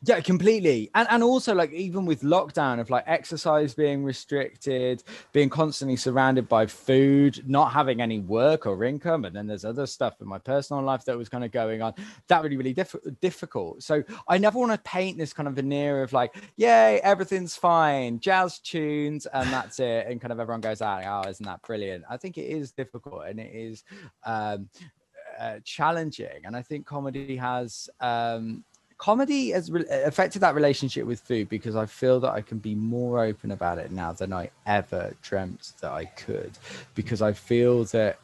Yeah, 0.03 0.19
completely. 0.19 0.89
And 0.95 1.07
and 1.11 1.21
also 1.21 1.53
like 1.53 1.71
even 1.73 2.07
with 2.07 2.21
lockdown 2.23 2.79
of 2.79 2.89
like 2.89 3.03
exercise 3.05 3.75
being 3.75 4.03
restricted, 4.03 5.03
being 5.31 5.47
constantly 5.47 5.95
surrounded 5.95 6.49
by 6.49 6.65
food, 6.65 7.47
not 7.47 7.71
having 7.71 8.01
any 8.01 8.19
work 8.19 8.65
or 8.65 8.83
income, 8.83 9.25
and 9.25 9.35
then 9.35 9.45
there's 9.45 9.63
other 9.63 9.85
stuff 9.85 10.19
in 10.19 10.27
my 10.27 10.39
personal 10.39 10.81
life 10.81 11.05
that 11.05 11.15
was 11.15 11.29
kind 11.29 11.43
of 11.43 11.51
going 11.51 11.83
on. 11.83 11.93
That 12.29 12.41
really 12.41 12.57
really 12.57 12.73
diff- 12.73 12.95
difficult. 13.21 13.83
So 13.83 14.03
I 14.27 14.39
never 14.39 14.57
want 14.57 14.71
to 14.71 14.79
paint 14.79 15.19
this 15.19 15.33
kind 15.33 15.47
of 15.47 15.53
veneer 15.53 16.01
of 16.01 16.13
like, 16.13 16.35
yay, 16.55 16.99
everything's 17.03 17.55
fine, 17.55 18.19
jazz 18.19 18.57
tunes, 18.57 19.27
and 19.27 19.51
that's 19.51 19.79
it, 19.79 20.07
and 20.07 20.19
kind 20.19 20.31
of 20.31 20.39
everyone 20.39 20.61
goes 20.61 20.81
out, 20.81 21.03
oh, 21.05 21.29
isn't 21.29 21.45
that 21.45 21.61
brilliant? 21.61 22.05
I 22.09 22.17
think 22.17 22.39
it 22.39 22.47
is 22.49 22.71
difficult 22.71 23.25
and 23.27 23.39
it 23.39 23.53
is 23.53 23.83
um, 24.25 24.67
uh, 25.39 25.59
challenging, 25.63 26.41
and 26.45 26.55
I 26.55 26.63
think 26.63 26.87
comedy 26.87 27.35
has. 27.35 27.87
Um, 27.99 28.63
comedy 29.01 29.49
has 29.49 29.71
re- 29.71 29.83
affected 29.89 30.43
that 30.43 30.53
relationship 30.53 31.07
with 31.07 31.19
food 31.21 31.49
because 31.49 31.75
I 31.75 31.87
feel 31.87 32.19
that 32.19 32.29
I 32.33 32.41
can 32.41 32.59
be 32.59 32.75
more 32.75 33.23
open 33.25 33.49
about 33.49 33.79
it 33.79 33.91
now 33.91 34.11
than 34.11 34.31
I 34.31 34.51
ever 34.67 35.15
dreamt 35.23 35.73
that 35.81 35.91
I 35.91 36.05
could. 36.05 36.51
Because 36.93 37.19
I 37.19 37.33
feel 37.33 37.83
that 37.85 38.19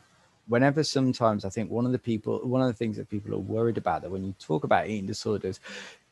whenever 0.48 0.84
sometimes 0.84 1.46
I 1.46 1.50
think 1.50 1.72
one 1.72 1.88
of 1.88 1.94
the 1.94 1.98
people, 2.00 2.40
one 2.44 2.62
of 2.62 2.68
the 2.68 2.76
things 2.76 2.96
that 2.98 3.10
people 3.10 3.34
are 3.34 3.40
worried 3.40 3.80
about 3.80 4.04
that 4.04 4.12
when 4.12 4.24
you 4.24 4.36
talk 4.38 4.64
about 4.64 4.88
eating 4.88 5.08
disorders, 5.08 5.60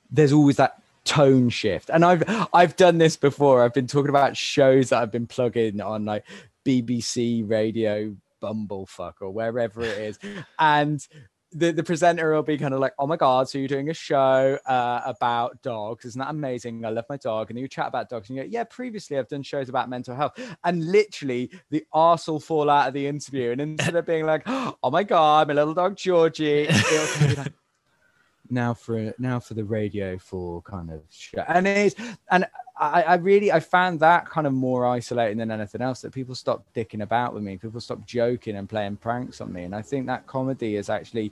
there's 0.10 0.34
always 0.34 0.56
that 0.56 0.82
tone 1.04 1.50
shift. 1.50 1.92
And 1.94 2.04
I've 2.04 2.24
I've 2.52 2.76
done 2.76 2.98
this 2.98 3.16
before. 3.16 3.62
I've 3.62 3.74
been 3.74 3.86
talking 3.86 4.10
about 4.10 4.36
shows 4.36 4.90
that 4.90 5.00
I've 5.00 5.12
been 5.12 5.28
plugging 5.28 5.80
on 5.80 6.06
like 6.06 6.26
BBC 6.66 7.48
radio 7.48 8.16
bumblefuck 8.42 9.14
or 9.22 9.30
wherever 9.30 9.84
it 9.84 9.98
is 9.98 10.20
and 10.58 11.08
the, 11.56 11.72
the 11.72 11.84
presenter 11.84 12.34
will 12.34 12.44
be 12.44 12.58
kind 12.58 12.74
of 12.74 12.82
like, 12.82 12.94
oh 13.00 13.08
my 13.08 13.16
God, 13.16 13.48
so 13.48 13.58
you're 13.58 13.70
doing 13.70 13.90
a 13.90 13.94
show 13.94 14.60
uh, 14.66 15.02
about 15.06 15.62
dogs. 15.62 16.04
Isn't 16.04 16.20
that 16.20 16.30
amazing? 16.30 16.84
I 16.84 16.90
love 16.90 17.06
my 17.10 17.16
dog. 17.16 17.50
And 17.50 17.58
you 17.58 17.70
chat 17.70 17.88
about 17.88 18.10
dogs 18.10 18.30
and 18.30 18.38
you 18.38 18.44
go, 18.44 18.50
yeah, 18.52 18.66
previously 18.66 19.18
I've 19.18 19.30
done 19.30 19.42
shows 19.42 19.70
about 19.70 19.90
mental 19.90 20.16
health. 20.16 20.38
And 20.66 20.92
literally 20.92 21.50
the 21.70 21.86
arse 21.94 22.28
will 22.28 22.42
fall 22.42 22.70
out 22.70 22.90
of 22.90 22.94
the 22.94 23.08
interview. 23.08 23.52
And 23.52 23.62
instead 23.62 23.96
of 23.96 24.06
being 24.06 24.26
like, 24.26 24.44
oh 24.48 24.76
my 24.92 25.04
God, 25.04 25.48
my 25.48 25.54
little 25.54 25.74
dog 25.74 25.96
Georgie, 25.96 26.64
it'll 26.64 27.28
be 27.28 27.36
like, 27.36 27.54
now 28.50 28.74
for 28.74 29.14
now 29.18 29.40
for 29.40 29.54
the 29.54 29.64
radio 29.64 30.18
for 30.18 30.62
kind 30.64 30.92
of 30.92 31.04
show. 31.10 31.44
And 31.48 31.66
it's 31.68 31.96
and 32.30 32.46
I, 32.78 33.04
I 33.04 33.16
really 33.16 33.52
I 33.52 33.60
found 33.62 34.02
that 34.02 34.30
kind 34.30 34.46
of 34.46 34.54
more 34.54 34.86
isolating 34.86 35.38
than 35.38 35.52
anything 35.52 35.82
else 35.82 36.02
that 36.02 36.14
people 36.14 36.36
stop 36.36 36.66
dicking 36.74 37.02
about 37.02 37.34
with 37.34 37.44
me, 37.44 37.58
people 37.58 37.80
stop 37.80 38.06
joking 38.06 38.58
and 38.58 38.68
playing 38.68 38.98
pranks 38.98 39.40
on 39.40 39.54
me. 39.54 39.64
And 39.64 39.74
I 39.74 39.82
think 39.82 40.08
that 40.08 40.28
comedy 40.28 40.76
is 40.76 40.90
actually 40.90 41.32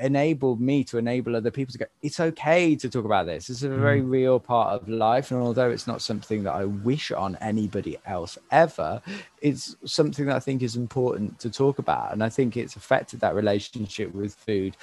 enabled 0.00 0.60
me 0.60 0.84
to 0.84 0.98
enable 0.98 1.36
other 1.36 1.50
people 1.50 1.72
to 1.72 1.78
go, 1.78 1.86
it's 2.02 2.20
okay 2.20 2.74
to 2.76 2.88
talk 2.88 3.04
about 3.04 3.26
this. 3.26 3.48
It's 3.48 3.62
a 3.62 3.68
very 3.68 4.00
mm. 4.00 4.10
real 4.10 4.40
part 4.40 4.70
of 4.70 4.88
life. 4.88 5.30
And 5.30 5.40
although 5.40 5.70
it's 5.70 5.86
not 5.86 6.02
something 6.02 6.42
that 6.44 6.54
I 6.54 6.64
wish 6.64 7.12
on 7.12 7.36
anybody 7.40 7.96
else 8.06 8.36
ever, 8.50 9.00
it's 9.40 9.76
something 9.84 10.26
that 10.26 10.36
I 10.36 10.40
think 10.40 10.62
is 10.62 10.76
important 10.76 11.38
to 11.40 11.50
talk 11.50 11.78
about. 11.78 12.12
And 12.12 12.22
I 12.22 12.28
think 12.28 12.56
it's 12.56 12.76
affected 12.76 13.20
that 13.20 13.34
relationship 13.34 14.12
with 14.14 14.34
food 14.34 14.76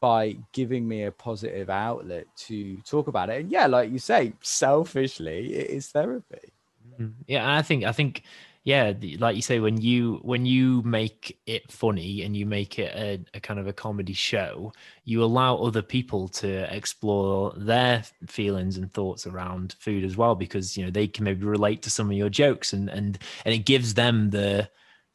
by 0.00 0.36
giving 0.52 0.86
me 0.86 1.04
a 1.04 1.12
positive 1.12 1.70
outlet 1.70 2.26
to 2.36 2.76
talk 2.78 3.08
about 3.08 3.30
it. 3.30 3.40
And 3.40 3.50
yeah, 3.50 3.66
like 3.66 3.90
you 3.90 3.98
say, 3.98 4.32
selfishly, 4.40 5.54
it 5.54 5.70
is 5.70 5.88
therapy. 5.88 6.52
Mm-hmm. 7.00 7.22
Yeah, 7.26 7.56
I 7.56 7.62
think 7.62 7.84
I 7.84 7.92
think 7.92 8.22
yeah, 8.64 8.92
like 9.18 9.36
you 9.36 9.42
say, 9.42 9.60
when 9.60 9.80
you 9.80 10.18
when 10.22 10.44
you 10.44 10.82
make 10.82 11.38
it 11.46 11.70
funny 11.72 12.22
and 12.22 12.36
you 12.36 12.44
make 12.44 12.78
it 12.78 12.94
a, 12.94 13.24
a, 13.36 13.40
kind 13.40 13.58
of 13.58 13.66
a 13.66 13.72
comedy 13.72 14.12
show, 14.12 14.72
you 15.04 15.22
allow 15.24 15.56
other 15.56 15.80
people 15.80 16.28
to 16.28 16.74
explore 16.74 17.54
their 17.56 18.04
feelings 18.26 18.76
and 18.76 18.92
thoughts 18.92 19.26
around 19.26 19.76
food 19.78 20.04
as 20.04 20.16
well, 20.16 20.34
because 20.34 20.76
you 20.76 20.84
know 20.84 20.90
they 20.90 21.06
can 21.06 21.24
maybe 21.24 21.46
relate 21.46 21.82
to 21.82 21.90
some 21.90 22.10
of 22.10 22.16
your 22.16 22.28
jokes 22.28 22.72
and 22.72 22.90
and 22.90 23.18
and 23.44 23.54
it 23.54 23.64
gives 23.64 23.94
them 23.94 24.30
the 24.30 24.68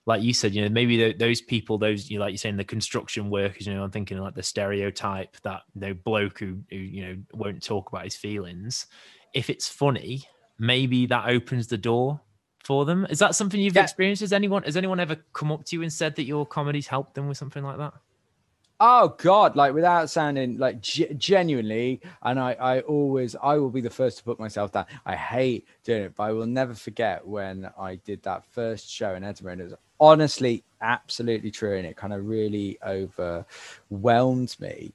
like 0.05 0.21
you 0.21 0.33
said, 0.33 0.53
you 0.53 0.61
know, 0.61 0.69
maybe 0.69 1.13
those 1.13 1.41
people, 1.41 1.77
those 1.77 2.09
you 2.09 2.17
know, 2.17 2.25
like 2.25 2.31
you're 2.31 2.37
saying, 2.37 2.57
the 2.57 2.63
construction 2.63 3.29
workers, 3.29 3.65
you 3.65 3.73
know, 3.73 3.83
I'm 3.83 3.91
thinking 3.91 4.17
like 4.17 4.35
the 4.35 4.43
stereotype 4.43 5.37
that 5.43 5.61
know 5.75 5.93
bloke 5.93 6.39
who, 6.39 6.59
who 6.69 6.75
you 6.75 7.05
know 7.05 7.17
won't 7.33 7.63
talk 7.63 7.89
about 7.89 8.03
his 8.03 8.15
feelings. 8.15 8.87
If 9.33 9.49
it's 9.49 9.69
funny, 9.69 10.23
maybe 10.59 11.05
that 11.07 11.29
opens 11.29 11.67
the 11.67 11.77
door 11.77 12.19
for 12.63 12.85
them. 12.85 13.05
Is 13.09 13.19
that 13.19 13.35
something 13.35 13.59
you've 13.59 13.75
yeah. 13.75 13.83
experienced? 13.83 14.21
Has 14.21 14.33
anyone 14.33 14.63
has 14.63 14.77
anyone 14.77 14.99
ever 14.99 15.17
come 15.33 15.51
up 15.51 15.65
to 15.65 15.75
you 15.75 15.81
and 15.81 15.91
said 15.91 16.15
that 16.15 16.23
your 16.23 16.45
comedy's 16.45 16.87
helped 16.87 17.15
them 17.15 17.27
with 17.27 17.37
something 17.37 17.63
like 17.63 17.77
that? 17.77 17.93
Oh 18.79 19.15
God! 19.17 19.55
Like 19.55 19.73
without 19.73 20.09
sounding 20.09 20.57
like 20.57 20.81
g- 20.81 21.13
genuinely, 21.15 22.01
and 22.21 22.39
I, 22.39 22.53
I 22.53 22.79
always, 22.81 23.35
I 23.41 23.55
will 23.57 23.69
be 23.69 23.81
the 23.81 23.89
first 23.89 24.17
to 24.17 24.23
put 24.23 24.39
myself 24.39 24.71
down. 24.71 24.87
I 25.05 25.15
hate 25.15 25.67
doing 25.83 26.03
it, 26.03 26.15
but 26.15 26.23
I 26.23 26.31
will 26.31 26.47
never 26.47 26.73
forget 26.73 27.25
when 27.25 27.69
I 27.79 27.95
did 27.95 28.23
that 28.23 28.43
first 28.45 28.89
show 28.89 29.13
in 29.15 29.23
Edinburgh. 29.23 29.53
And 29.53 29.61
it 29.61 29.65
was 29.65 29.75
honestly 29.99 30.63
absolutely 30.81 31.49
true 31.49 31.77
and 31.77 31.87
it 31.87 31.95
kind 31.95 32.11
of 32.11 32.25
really 32.27 32.77
overwhelmed 32.85 34.53
me 34.59 34.91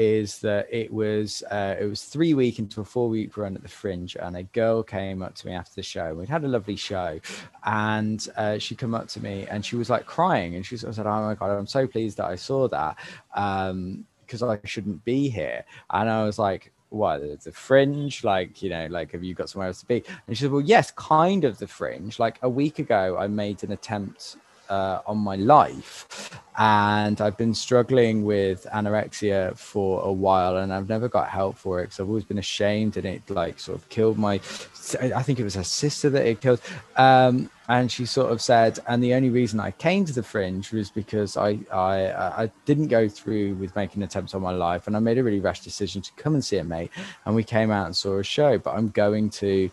is 0.00 0.38
that 0.38 0.66
it 0.70 0.90
was 0.90 1.42
uh, 1.50 1.76
it 1.78 1.84
was 1.84 2.04
three 2.04 2.32
week 2.32 2.58
into 2.58 2.80
a 2.80 2.84
four 2.84 3.10
week 3.10 3.36
run 3.36 3.54
at 3.54 3.60
the 3.60 3.68
fringe 3.68 4.16
and 4.16 4.34
a 4.34 4.42
girl 4.44 4.82
came 4.82 5.20
up 5.20 5.34
to 5.34 5.46
me 5.46 5.52
after 5.52 5.74
the 5.74 5.82
show 5.82 6.14
we'd 6.14 6.26
had 6.26 6.42
a 6.42 6.48
lovely 6.48 6.74
show 6.74 7.20
and 7.64 8.26
uh, 8.38 8.56
she 8.56 8.74
come 8.74 8.94
up 8.94 9.08
to 9.08 9.22
me 9.22 9.46
and 9.50 9.62
she 9.62 9.76
was 9.76 9.90
like 9.90 10.06
crying 10.06 10.54
and 10.54 10.64
she 10.64 10.74
sort 10.78 10.88
of 10.88 10.94
said 10.94 11.06
oh 11.06 11.20
my 11.20 11.34
god 11.34 11.50
i'm 11.50 11.66
so 11.66 11.86
pleased 11.86 12.16
that 12.16 12.24
i 12.24 12.34
saw 12.34 12.66
that 12.66 12.96
um 13.34 14.02
because 14.24 14.42
i 14.42 14.58
shouldn't 14.64 15.04
be 15.04 15.28
here 15.28 15.62
and 15.90 16.08
i 16.08 16.24
was 16.24 16.38
like 16.38 16.72
what 16.88 17.20
the 17.44 17.52
fringe? 17.52 18.24
Like 18.24 18.62
you 18.62 18.70
know 18.70 18.88
like 18.90 19.12
have 19.12 19.22
you 19.22 19.32
got 19.32 19.48
somewhere 19.48 19.68
else 19.68 19.78
to 19.78 19.86
be? 19.86 20.02
And 20.26 20.36
she 20.36 20.42
said 20.42 20.50
well 20.50 20.60
yes 20.60 20.90
kind 20.90 21.44
of 21.44 21.58
the 21.58 21.68
fringe. 21.68 22.18
Like 22.18 22.40
a 22.42 22.48
week 22.48 22.80
ago 22.80 23.16
i 23.16 23.28
made 23.28 23.62
an 23.62 23.70
attempt 23.70 24.36
uh, 24.70 25.02
on 25.06 25.18
my 25.18 25.36
life. 25.36 26.40
And 26.56 27.20
I've 27.20 27.38
been 27.38 27.54
struggling 27.54 28.22
with 28.22 28.66
anorexia 28.72 29.56
for 29.56 30.02
a 30.02 30.12
while 30.12 30.58
and 30.58 30.72
I've 30.74 30.88
never 30.88 31.08
got 31.08 31.28
help 31.28 31.56
for 31.56 31.80
it 31.80 31.84
because 31.84 32.00
I've 32.00 32.08
always 32.08 32.24
been 32.24 32.38
ashamed 32.38 32.98
and 32.98 33.06
it 33.06 33.28
like 33.30 33.58
sort 33.58 33.78
of 33.78 33.88
killed 33.88 34.18
my, 34.18 34.34
I 34.34 35.22
think 35.22 35.40
it 35.40 35.44
was 35.44 35.54
her 35.54 35.64
sister 35.64 36.10
that 36.10 36.26
it 36.26 36.42
killed. 36.42 36.60
Um, 36.96 37.50
and 37.68 37.90
she 37.90 38.04
sort 38.04 38.30
of 38.30 38.42
said, 38.42 38.78
and 38.88 39.02
the 39.02 39.14
only 39.14 39.30
reason 39.30 39.58
I 39.58 39.70
came 39.70 40.04
to 40.04 40.12
the 40.12 40.24
fringe 40.24 40.70
was 40.70 40.90
because 40.90 41.36
I, 41.36 41.60
I, 41.72 42.42
I 42.42 42.52
didn't 42.66 42.88
go 42.88 43.08
through 43.08 43.54
with 43.54 43.74
making 43.74 44.02
attempts 44.02 44.34
on 44.34 44.42
my 44.42 44.52
life 44.52 44.86
and 44.86 44.96
I 44.96 44.98
made 44.98 45.16
a 45.16 45.24
really 45.24 45.40
rash 45.40 45.60
decision 45.60 46.02
to 46.02 46.12
come 46.16 46.34
and 46.34 46.44
see 46.44 46.58
a 46.58 46.64
mate. 46.64 46.90
And 47.24 47.34
we 47.34 47.44
came 47.44 47.70
out 47.70 47.86
and 47.86 47.96
saw 47.96 48.18
a 48.18 48.24
show, 48.24 48.58
but 48.58 48.74
I'm 48.74 48.88
going 48.90 49.30
to 49.30 49.70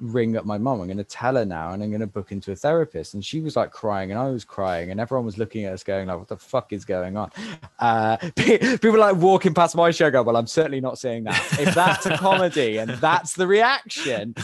ring 0.00 0.36
up 0.36 0.44
my 0.44 0.58
mom. 0.58 0.80
I'm 0.80 0.86
going 0.86 0.98
to 0.98 1.04
tell 1.04 1.36
her 1.36 1.44
now 1.44 1.72
and 1.72 1.82
I'm 1.82 1.90
going 1.90 2.00
to 2.00 2.06
book 2.06 2.32
into 2.32 2.52
a 2.52 2.56
therapist. 2.56 3.14
And 3.14 3.24
she 3.24 3.40
was 3.40 3.56
like 3.56 3.70
crying 3.70 4.10
and 4.10 4.18
I 4.18 4.30
was 4.30 4.44
crying 4.44 4.90
and 4.90 5.00
everyone 5.00 5.24
was 5.24 5.38
looking 5.38 5.64
at 5.64 5.72
us 5.72 5.82
going 5.82 6.08
like, 6.08 6.18
what 6.18 6.28
the 6.28 6.36
fuck 6.36 6.72
is 6.72 6.84
going 6.84 7.16
on? 7.16 7.30
Uh, 7.78 8.16
people 8.36 8.98
like 8.98 9.16
walking 9.16 9.54
past 9.54 9.76
my 9.76 9.90
show 9.90 10.10
go, 10.10 10.22
well, 10.22 10.36
I'm 10.36 10.46
certainly 10.46 10.80
not 10.80 10.98
saying 10.98 11.24
that. 11.24 11.58
If 11.58 11.74
that's 11.74 12.06
a 12.06 12.16
comedy 12.16 12.78
and 12.78 12.90
that's 12.90 13.34
the 13.34 13.46
reaction. 13.46 14.34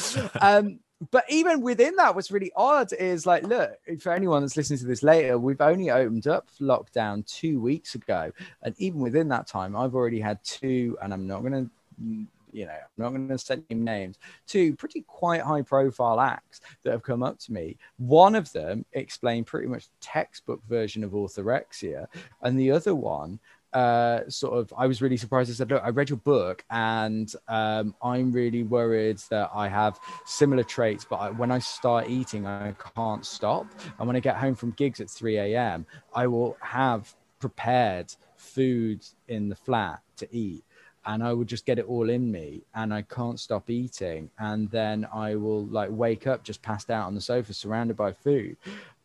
Um, 0.41 0.81
but 1.11 1.25
even 1.29 1.61
within 1.61 1.97
that, 1.97 2.15
what's 2.15 2.31
really 2.31 2.53
odd 2.57 2.93
is 2.93 3.27
like, 3.27 3.43
look, 3.43 3.73
for 4.01 4.13
anyone 4.13 4.43
that's 4.43 4.57
listening 4.57 4.79
to 4.79 4.87
this 4.87 5.03
later, 5.03 5.39
we've 5.39 5.61
only 5.61 5.91
opened 5.91 6.27
up 6.27 6.49
lockdown 6.61 7.27
two 7.27 7.61
weeks 7.61 7.95
ago. 7.95 8.33
And 8.63 8.75
even 8.79 9.01
within 9.01 9.29
that 9.29 9.47
time, 9.47 9.77
I've 9.77 9.95
already 9.95 10.21
had 10.21 10.43
two, 10.45 10.97
and 11.03 11.13
I'm 11.13 11.27
not 11.27 11.41
going 11.43 11.53
to 11.53 12.27
you 12.55 12.67
know, 12.67 12.73
I'm 12.73 12.79
not 12.97 13.11
going 13.11 13.29
to 13.29 13.39
say 13.39 13.61
names, 13.71 14.19
two 14.47 14.75
pretty 14.77 15.03
quite 15.03 15.43
high 15.43 15.63
profile 15.63 16.21
acts 16.21 16.61
that 16.83 16.93
have 16.93 17.03
come 17.03 17.23
up 17.23 17.39
to 17.41 17.53
me. 17.53 17.77
One 17.97 18.35
of 18.35 18.53
them 18.53 18.85
explained 18.93 19.47
pretty 19.47 19.67
much 19.67 19.89
textbook 20.01 20.63
version 20.69 21.03
of 21.03 21.11
orthorexia, 21.11 22.07
and 22.43 22.59
the 22.59 22.71
other 22.71 22.95
one 22.95 23.41
uh, 23.75 24.21
sort 24.29 24.57
of, 24.57 24.73
I 24.79 24.87
was 24.87 25.03
really 25.03 25.17
surprised. 25.17 25.51
I 25.51 25.55
said, 25.55 25.71
Look, 25.71 25.83
I 25.85 25.89
read 25.89 26.09
your 26.09 26.19
book 26.19 26.65
and 26.71 27.35
um, 27.49 27.95
I'm 28.01 28.31
really 28.31 28.63
worried 28.63 29.19
that 29.31 29.51
I 29.53 29.69
have 29.69 29.99
similar 30.25 30.63
traits, 30.63 31.05
but 31.05 31.17
I, 31.17 31.31
when 31.31 31.51
I 31.51 31.59
start 31.59 32.09
eating, 32.09 32.47
I 32.47 32.73
can't 32.95 33.27
stop. 33.27 33.67
And 33.99 34.07
when 34.07 34.15
I 34.15 34.21
get 34.21 34.37
home 34.37 34.55
from 34.55 34.71
gigs 34.73 35.01
at 35.01 35.11
3 35.11 35.39
a.m., 35.39 35.87
I 36.15 36.29
will 36.29 36.57
have 36.61 37.13
prepared 37.41 38.15
food 38.37 39.05
in 39.27 39.49
the 39.49 39.57
flat 39.57 40.01
to 40.19 40.29
eat 40.31 40.65
and 41.07 41.23
I 41.23 41.33
would 41.33 41.49
just 41.49 41.67
get 41.67 41.79
it 41.79 41.87
all 41.87 42.09
in 42.11 42.31
me 42.31 42.63
and 42.75 42.93
I 42.93 43.03
can't 43.03 43.39
stop 43.39 43.71
eating. 43.71 44.31
And 44.39 44.71
then 44.71 45.07
I 45.13 45.35
will 45.35 45.67
like 45.67 45.91
wake 45.93 46.27
up 46.27 46.43
just 46.43 46.63
passed 46.63 46.91
out 46.91 47.07
on 47.07 47.15
the 47.15 47.21
sofa 47.21 47.53
surrounded 47.53 47.97
by 47.97 48.13
food. 48.13 48.57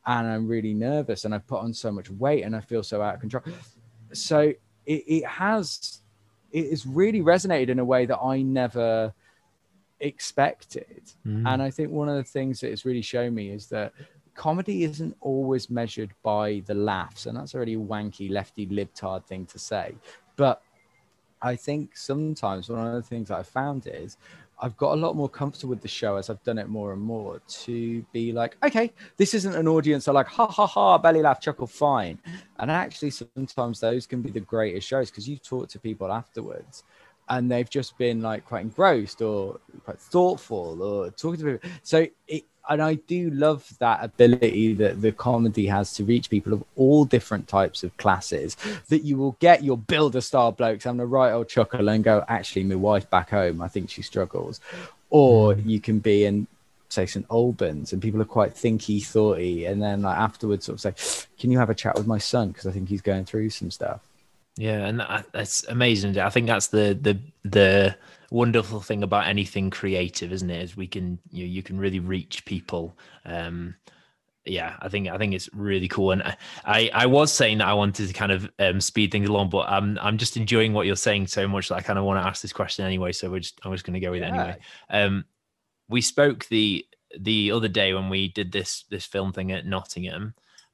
And 0.05 0.27
I'm 0.27 0.47
really 0.47 0.73
nervous 0.73 1.25
and 1.25 1.35
I've 1.35 1.45
put 1.45 1.59
on 1.59 1.73
so 1.73 1.91
much 1.91 2.09
weight 2.09 2.43
and 2.43 2.55
I 2.55 2.61
feel 2.61 2.83
so 2.83 3.01
out 3.01 3.15
of 3.15 3.19
control 3.19 3.43
so 4.13 4.53
it, 4.85 5.03
it 5.07 5.25
has 5.25 6.01
it 6.51 6.69
has 6.69 6.85
really 6.85 7.21
resonated 7.21 7.69
in 7.69 7.79
a 7.79 7.85
way 7.85 8.05
that 8.05 8.17
I 8.17 8.41
never 8.41 9.13
expected. 9.99 11.11
Mm. 11.25 11.47
And 11.47 11.61
I 11.61 11.69
think 11.69 11.91
one 11.91 12.09
of 12.09 12.15
the 12.15 12.23
things 12.23 12.59
that 12.61 12.71
it's 12.71 12.85
really 12.85 13.03
shown 13.03 13.35
me 13.35 13.51
is 13.51 13.67
that 13.67 13.93
comedy 14.33 14.83
isn't 14.83 15.15
always 15.21 15.69
measured 15.69 16.11
by 16.23 16.63
the 16.65 16.73
laughs, 16.73 17.27
and 17.27 17.37
that's 17.37 17.53
a 17.53 17.59
really 17.59 17.75
wanky 17.75 18.31
lefty 18.31 18.65
libtard 18.65 19.25
thing 19.25 19.45
to 19.47 19.59
say. 19.59 19.93
But 20.37 20.63
I 21.41 21.55
think 21.55 21.95
sometimes 21.95 22.69
one 22.69 22.85
of 22.85 22.93
the 22.93 23.01
things 23.01 23.29
that 23.29 23.37
I 23.37 23.43
found 23.43 23.87
is 23.87 24.17
I've 24.61 24.75
got 24.75 24.93
a 24.93 24.99
lot 24.99 25.15
more 25.15 25.29
comfortable 25.29 25.69
with 25.69 25.81
the 25.81 25.87
show 25.87 26.17
as 26.17 26.29
I've 26.29 26.43
done 26.43 26.57
it 26.57 26.67
more 26.67 26.91
and 26.91 27.01
more 27.01 27.41
to 27.47 28.05
be 28.11 28.33
like, 28.33 28.57
okay, 28.63 28.91
this 29.15 29.33
isn't 29.33 29.55
an 29.55 29.67
audience 29.67 30.07
I 30.07 30.11
like, 30.11 30.27
ha 30.27 30.47
ha 30.47 30.67
ha, 30.67 30.97
belly 30.97 31.21
laugh, 31.21 31.39
chuckle, 31.39 31.67
fine. 31.67 32.19
And 32.57 32.69
actually, 32.69 33.11
sometimes 33.11 33.79
those 33.79 34.05
can 34.05 34.21
be 34.21 34.31
the 34.31 34.41
greatest 34.41 34.87
shows 34.87 35.09
because 35.09 35.29
you 35.29 35.37
talk 35.37 35.69
to 35.69 35.79
people 35.79 36.11
afterwards 36.11 36.83
and 37.29 37.51
they've 37.51 37.69
just 37.69 37.97
been 37.97 38.21
like 38.21 38.45
quite 38.45 38.61
engrossed 38.61 39.21
or 39.21 39.59
quite 39.85 39.99
thoughtful 39.99 40.81
or 40.81 41.11
talking 41.11 41.39
to 41.39 41.57
people. 41.57 41.69
So 41.83 42.07
it, 42.27 42.45
and 42.69 42.83
I 42.83 42.95
do 42.95 43.31
love 43.31 43.67
that 43.79 44.03
ability 44.03 44.73
that 44.75 45.01
the 45.01 45.11
comedy 45.11 45.65
has 45.65 45.93
to 45.93 46.03
reach 46.03 46.29
people 46.29 46.53
of 46.53 46.63
all 46.75 47.03
different 47.03 47.47
types 47.47 47.83
of 47.83 47.95
classes. 47.97 48.55
That 48.89 49.03
you 49.03 49.17
will 49.17 49.35
get 49.39 49.63
your 49.63 49.77
builder 49.77 50.21
star 50.21 50.51
blokes 50.51 50.83
having 50.83 50.99
a 50.99 51.05
right 51.05 51.31
old 51.31 51.49
chuckle 51.49 51.89
and 51.89 52.03
go, 52.03 52.23
actually, 52.27 52.63
my 52.65 52.75
wife 52.75 53.09
back 53.09 53.31
home, 53.31 53.61
I 53.61 53.67
think 53.67 53.89
she 53.89 54.03
struggles. 54.03 54.61
Or 55.09 55.55
mm. 55.55 55.65
you 55.65 55.79
can 55.79 55.97
be 55.97 56.25
in, 56.25 56.45
say, 56.89 57.07
St. 57.07 57.25
Albans 57.31 57.91
and 57.91 58.03
people 58.03 58.21
are 58.21 58.25
quite 58.25 58.53
thinky, 58.53 59.03
thoughty. 59.03 59.65
And 59.65 59.81
then 59.81 60.03
like 60.03 60.17
afterwards, 60.17 60.65
sort 60.65 60.85
of 60.85 60.95
say, 60.95 61.27
can 61.39 61.49
you 61.49 61.57
have 61.57 61.71
a 61.71 61.75
chat 61.75 61.95
with 61.95 62.05
my 62.05 62.19
son? 62.19 62.49
Because 62.49 62.67
I 62.67 62.71
think 62.71 62.87
he's 62.87 63.01
going 63.01 63.25
through 63.25 63.49
some 63.49 63.71
stuff. 63.71 64.01
Yeah, 64.59 64.87
and 64.87 64.99
that, 64.99 65.27
that's 65.31 65.63
amazing. 65.69 66.19
I 66.19 66.29
think 66.29 66.47
that's 66.47 66.67
the 66.67 66.99
the 67.01 67.17
the 67.49 67.95
wonderful 68.29 68.81
thing 68.81 69.03
about 69.03 69.25
anything 69.25 69.69
creative, 69.69 70.33
isn't 70.33 70.49
it? 70.49 70.61
Is 70.61 70.75
we 70.75 70.85
can 70.85 71.17
you 71.31 71.45
know, 71.45 71.49
you 71.49 71.63
can 71.63 71.79
really 71.79 72.01
reach 72.01 72.43
people. 72.43 72.97
Um, 73.23 73.75
yeah, 74.43 74.75
I 74.81 74.89
think 74.89 75.07
I 75.07 75.17
think 75.17 75.33
it's 75.33 75.49
really 75.53 75.87
cool. 75.87 76.11
And 76.11 76.35
I 76.65 76.91
I 76.93 77.05
was 77.05 77.31
saying 77.31 77.59
that 77.59 77.69
I 77.69 77.73
wanted 77.73 78.05
to 78.09 78.13
kind 78.13 78.33
of 78.33 78.51
um, 78.59 78.81
speed 78.81 79.13
things 79.13 79.29
along, 79.29 79.49
but 79.49 79.69
I'm 79.69 79.97
I'm 80.01 80.17
just 80.17 80.35
enjoying 80.35 80.73
what 80.73 80.85
you're 80.85 80.97
saying 80.97 81.27
so 81.27 81.47
much 81.47 81.69
that 81.69 81.75
I 81.75 81.81
kind 81.81 81.97
of 81.97 82.03
want 82.03 82.21
to 82.21 82.27
ask 82.27 82.41
this 82.41 82.51
question 82.51 82.83
anyway. 82.85 83.13
So 83.13 83.31
we're 83.31 83.39
just 83.39 83.61
I'm 83.63 83.71
just 83.71 83.85
going 83.85 83.93
to 83.93 84.05
go 84.05 84.11
with 84.11 84.23
yeah. 84.23 84.27
it 84.27 84.39
anyway. 84.39 84.57
Um, 84.89 85.25
we 85.87 86.01
spoke 86.01 86.47
the 86.49 86.85
the 87.17 87.53
other 87.53 87.69
day 87.69 87.93
when 87.93 88.09
we 88.09 88.27
did 88.27 88.51
this 88.51 88.83
this 88.89 89.05
film 89.05 89.31
thing 89.31 89.53
at 89.53 89.65
Nottingham, 89.65 90.33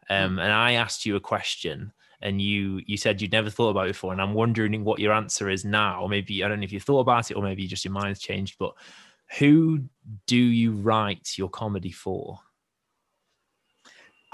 um, 0.10 0.38
mm. 0.38 0.42
and 0.42 0.52
I 0.52 0.72
asked 0.72 1.06
you 1.06 1.18
a 1.18 1.20
question 1.20 1.92
and 2.22 2.42
you 2.42 2.82
you 2.86 2.98
said 2.98 3.22
you'd 3.22 3.32
never 3.32 3.50
thought 3.50 3.70
about 3.70 3.86
it 3.86 3.94
before 3.94 4.12
and 4.12 4.22
i'm 4.22 4.34
wondering 4.34 4.84
what 4.84 5.00
your 5.00 5.14
answer 5.14 5.50
is 5.50 5.66
now 5.66 6.02
or 6.02 6.10
maybe 6.10 6.44
i 6.44 6.48
don't 6.48 6.60
know 6.60 6.64
if 6.64 6.72
you 6.72 6.80
thought 6.80 7.02
about 7.02 7.30
it 7.30 7.36
or 7.36 7.44
maybe 7.44 7.68
just 7.68 7.86
your 7.86 7.94
mind's 7.94 8.20
changed 8.20 8.56
but 8.60 8.74
who 9.40 9.80
do 10.28 10.38
you 10.38 10.72
write 10.72 11.38
your 11.38 11.50
comedy 11.50 11.92
for 11.92 12.40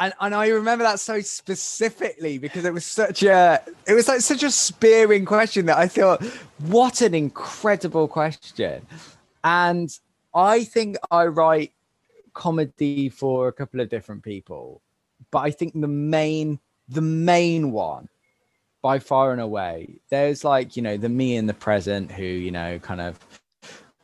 and, 0.01 0.13
and 0.19 0.33
I 0.33 0.47
remember 0.47 0.83
that 0.83 0.99
so 0.99 1.21
specifically 1.21 2.39
because 2.39 2.65
it 2.65 2.73
was 2.73 2.87
such 2.87 3.21
a 3.21 3.61
it 3.85 3.93
was 3.93 4.07
like 4.07 4.21
such 4.21 4.41
a 4.41 4.49
spearing 4.49 5.25
question 5.25 5.67
that 5.67 5.77
I 5.77 5.87
thought, 5.87 6.23
what 6.57 7.01
an 7.01 7.13
incredible 7.13 8.07
question. 8.07 8.81
And 9.43 9.95
I 10.33 10.63
think 10.63 10.97
I 11.11 11.27
write 11.27 11.73
comedy 12.33 13.09
for 13.09 13.47
a 13.47 13.53
couple 13.53 13.79
of 13.79 13.89
different 13.89 14.23
people, 14.23 14.81
but 15.29 15.39
I 15.39 15.51
think 15.51 15.79
the 15.79 15.87
main 15.87 16.59
the 16.91 17.01
main 17.01 17.71
one 17.71 18.07
by 18.81 18.99
far 18.99 19.31
and 19.31 19.41
away. 19.41 19.99
There's 20.09 20.43
like, 20.43 20.75
you 20.75 20.81
know, 20.81 20.97
the 20.97 21.09
me 21.09 21.35
in 21.35 21.45
the 21.45 21.53
present 21.53 22.11
who, 22.11 22.23
you 22.23 22.51
know, 22.51 22.79
kind 22.79 23.01
of 23.01 23.19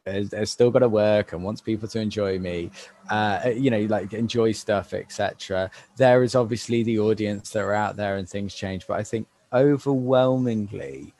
has, 0.06 0.52
still 0.52 0.72
got 0.72 0.80
to 0.80 0.90
work 0.90 1.34
and 1.34 1.44
wants 1.44 1.62
people 1.62 1.88
to 1.90 2.00
enjoy 2.00 2.40
me, 2.40 2.72
uh, 3.10 3.52
you 3.54 3.70
know, 3.70 3.82
like 3.82 4.14
enjoy 4.14 4.52
stuff, 4.52 4.94
etc. 4.94 5.70
There 5.98 6.24
is 6.24 6.36
obviously 6.36 6.84
the 6.84 7.00
audience 7.00 7.50
that 7.52 7.60
are 7.64 7.74
out 7.74 7.96
there 7.96 8.16
and 8.18 8.30
things 8.30 8.56
change, 8.56 8.88
but 8.88 9.00
I 9.00 9.04
think 9.04 9.28
overwhelmingly, 9.52 11.14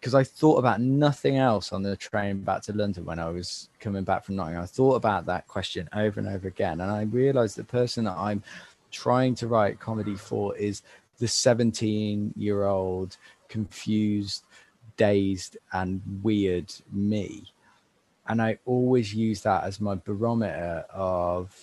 because 0.00 0.14
I 0.14 0.24
thought 0.24 0.58
about 0.58 0.80
nothing 0.80 1.36
else 1.36 1.72
on 1.72 1.82
the 1.82 1.96
train 1.96 2.40
back 2.40 2.62
to 2.62 2.72
London 2.72 3.04
when 3.04 3.18
I 3.18 3.28
was 3.28 3.68
coming 3.80 4.04
back 4.04 4.24
from 4.24 4.36
Nottingham. 4.36 4.62
I 4.62 4.66
thought 4.66 4.94
about 4.94 5.26
that 5.26 5.46
question 5.46 5.88
over 5.94 6.18
and 6.18 6.28
over 6.28 6.48
again, 6.48 6.80
and 6.80 6.90
I 6.90 7.02
realized 7.02 7.56
the 7.56 7.64
person 7.64 8.04
that 8.04 8.16
I'm 8.16 8.42
trying 8.90 9.34
to 9.36 9.48
write 9.48 9.80
comedy 9.80 10.14
for 10.14 10.56
is 10.56 10.82
the 11.18 11.28
17 11.28 12.34
year 12.36 12.64
old 12.64 13.16
confused 13.48 14.44
dazed 14.96 15.56
and 15.72 16.02
weird 16.22 16.72
me. 16.92 17.52
And 18.26 18.42
i 18.42 18.58
always 18.66 19.14
use 19.14 19.40
that 19.42 19.64
as 19.64 19.80
my 19.80 19.94
barometer 19.94 20.84
of 20.92 21.54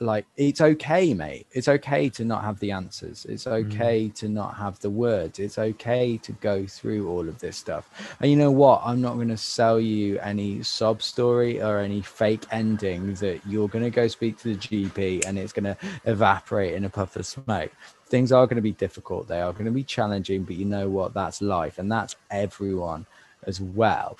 like 0.00 0.26
it's 0.36 0.60
okay 0.60 1.14
mate. 1.14 1.46
It's 1.52 1.68
okay 1.68 2.08
to 2.10 2.24
not 2.24 2.42
have 2.42 2.58
the 2.60 2.72
answers. 2.72 3.24
It's 3.28 3.44
mm. 3.44 3.52
okay 3.66 4.06
mm. 4.06 4.14
to 4.16 4.28
not 4.28 4.56
have 4.56 4.78
the 4.80 4.90
words. 4.90 5.38
It's 5.38 5.58
okay 5.58 6.16
to 6.18 6.32
go 6.32 6.66
through 6.66 7.08
all 7.08 7.28
of 7.28 7.38
this 7.38 7.56
stuff. 7.56 8.16
And 8.20 8.30
you 8.30 8.36
know 8.36 8.50
what? 8.50 8.82
I'm 8.84 9.00
not 9.00 9.14
going 9.14 9.28
to 9.28 9.36
sell 9.36 9.80
you 9.80 10.18
any 10.18 10.62
sob 10.62 11.02
story 11.02 11.62
or 11.62 11.78
any 11.78 12.02
fake 12.02 12.44
ending 12.50 13.14
that 13.14 13.40
you're 13.46 13.68
going 13.68 13.84
to 13.84 13.90
go 13.90 14.08
speak 14.08 14.38
to 14.38 14.54
the 14.54 14.60
gp 14.60 15.24
and 15.26 15.38
it's 15.38 15.52
going 15.52 15.64
to 15.64 15.76
evaporate 16.04 16.74
in 16.74 16.84
a 16.84 16.90
puff 16.90 17.16
of 17.16 17.26
smoke. 17.26 17.72
Things 18.06 18.32
are 18.32 18.46
going 18.46 18.56
to 18.56 18.62
be 18.62 18.72
difficult. 18.72 19.28
They 19.28 19.40
are 19.40 19.52
going 19.52 19.66
to 19.66 19.70
be 19.70 19.84
challenging 19.84 20.42
but 20.44 20.56
you 20.56 20.64
know 20.64 20.88
what? 20.88 21.14
That's 21.14 21.40
life 21.40 21.78
and 21.78 21.90
that's 21.90 22.16
everyone 22.30 23.06
as 23.46 23.60
well. 23.60 24.18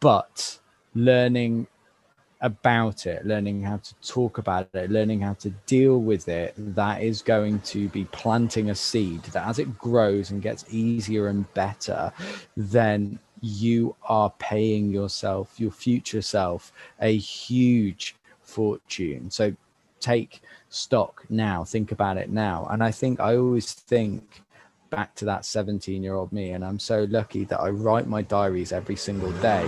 But 0.00 0.58
learning 0.94 1.66
about 2.40 3.06
it, 3.06 3.26
learning 3.26 3.62
how 3.62 3.76
to 3.76 3.94
talk 3.96 4.38
about 4.38 4.68
it, 4.74 4.90
learning 4.90 5.20
how 5.20 5.34
to 5.34 5.50
deal 5.66 6.00
with 6.00 6.28
it, 6.28 6.54
that 6.56 7.02
is 7.02 7.22
going 7.22 7.60
to 7.60 7.88
be 7.88 8.04
planting 8.06 8.70
a 8.70 8.74
seed 8.74 9.22
that 9.24 9.46
as 9.46 9.58
it 9.58 9.78
grows 9.78 10.30
and 10.30 10.40
gets 10.42 10.64
easier 10.70 11.28
and 11.28 11.52
better, 11.54 12.12
then 12.56 13.18
you 13.42 13.94
are 14.04 14.30
paying 14.38 14.90
yourself, 14.90 15.58
your 15.58 15.70
future 15.70 16.22
self, 16.22 16.72
a 17.00 17.16
huge 17.16 18.16
fortune. 18.42 19.30
So 19.30 19.54
take 20.00 20.40
stock 20.68 21.24
now, 21.28 21.64
think 21.64 21.92
about 21.92 22.16
it 22.16 22.30
now. 22.30 22.66
And 22.70 22.82
I 22.82 22.90
think 22.90 23.20
I 23.20 23.36
always 23.36 23.72
think 23.72 24.42
back 24.90 25.14
to 25.16 25.24
that 25.26 25.44
17 25.44 26.02
year 26.02 26.14
old 26.14 26.32
me. 26.32 26.50
And 26.50 26.64
I'm 26.64 26.78
so 26.78 27.06
lucky 27.10 27.44
that 27.44 27.60
I 27.60 27.70
write 27.70 28.06
my 28.06 28.22
diaries 28.22 28.72
every 28.72 28.96
single 28.96 29.32
day. 29.40 29.64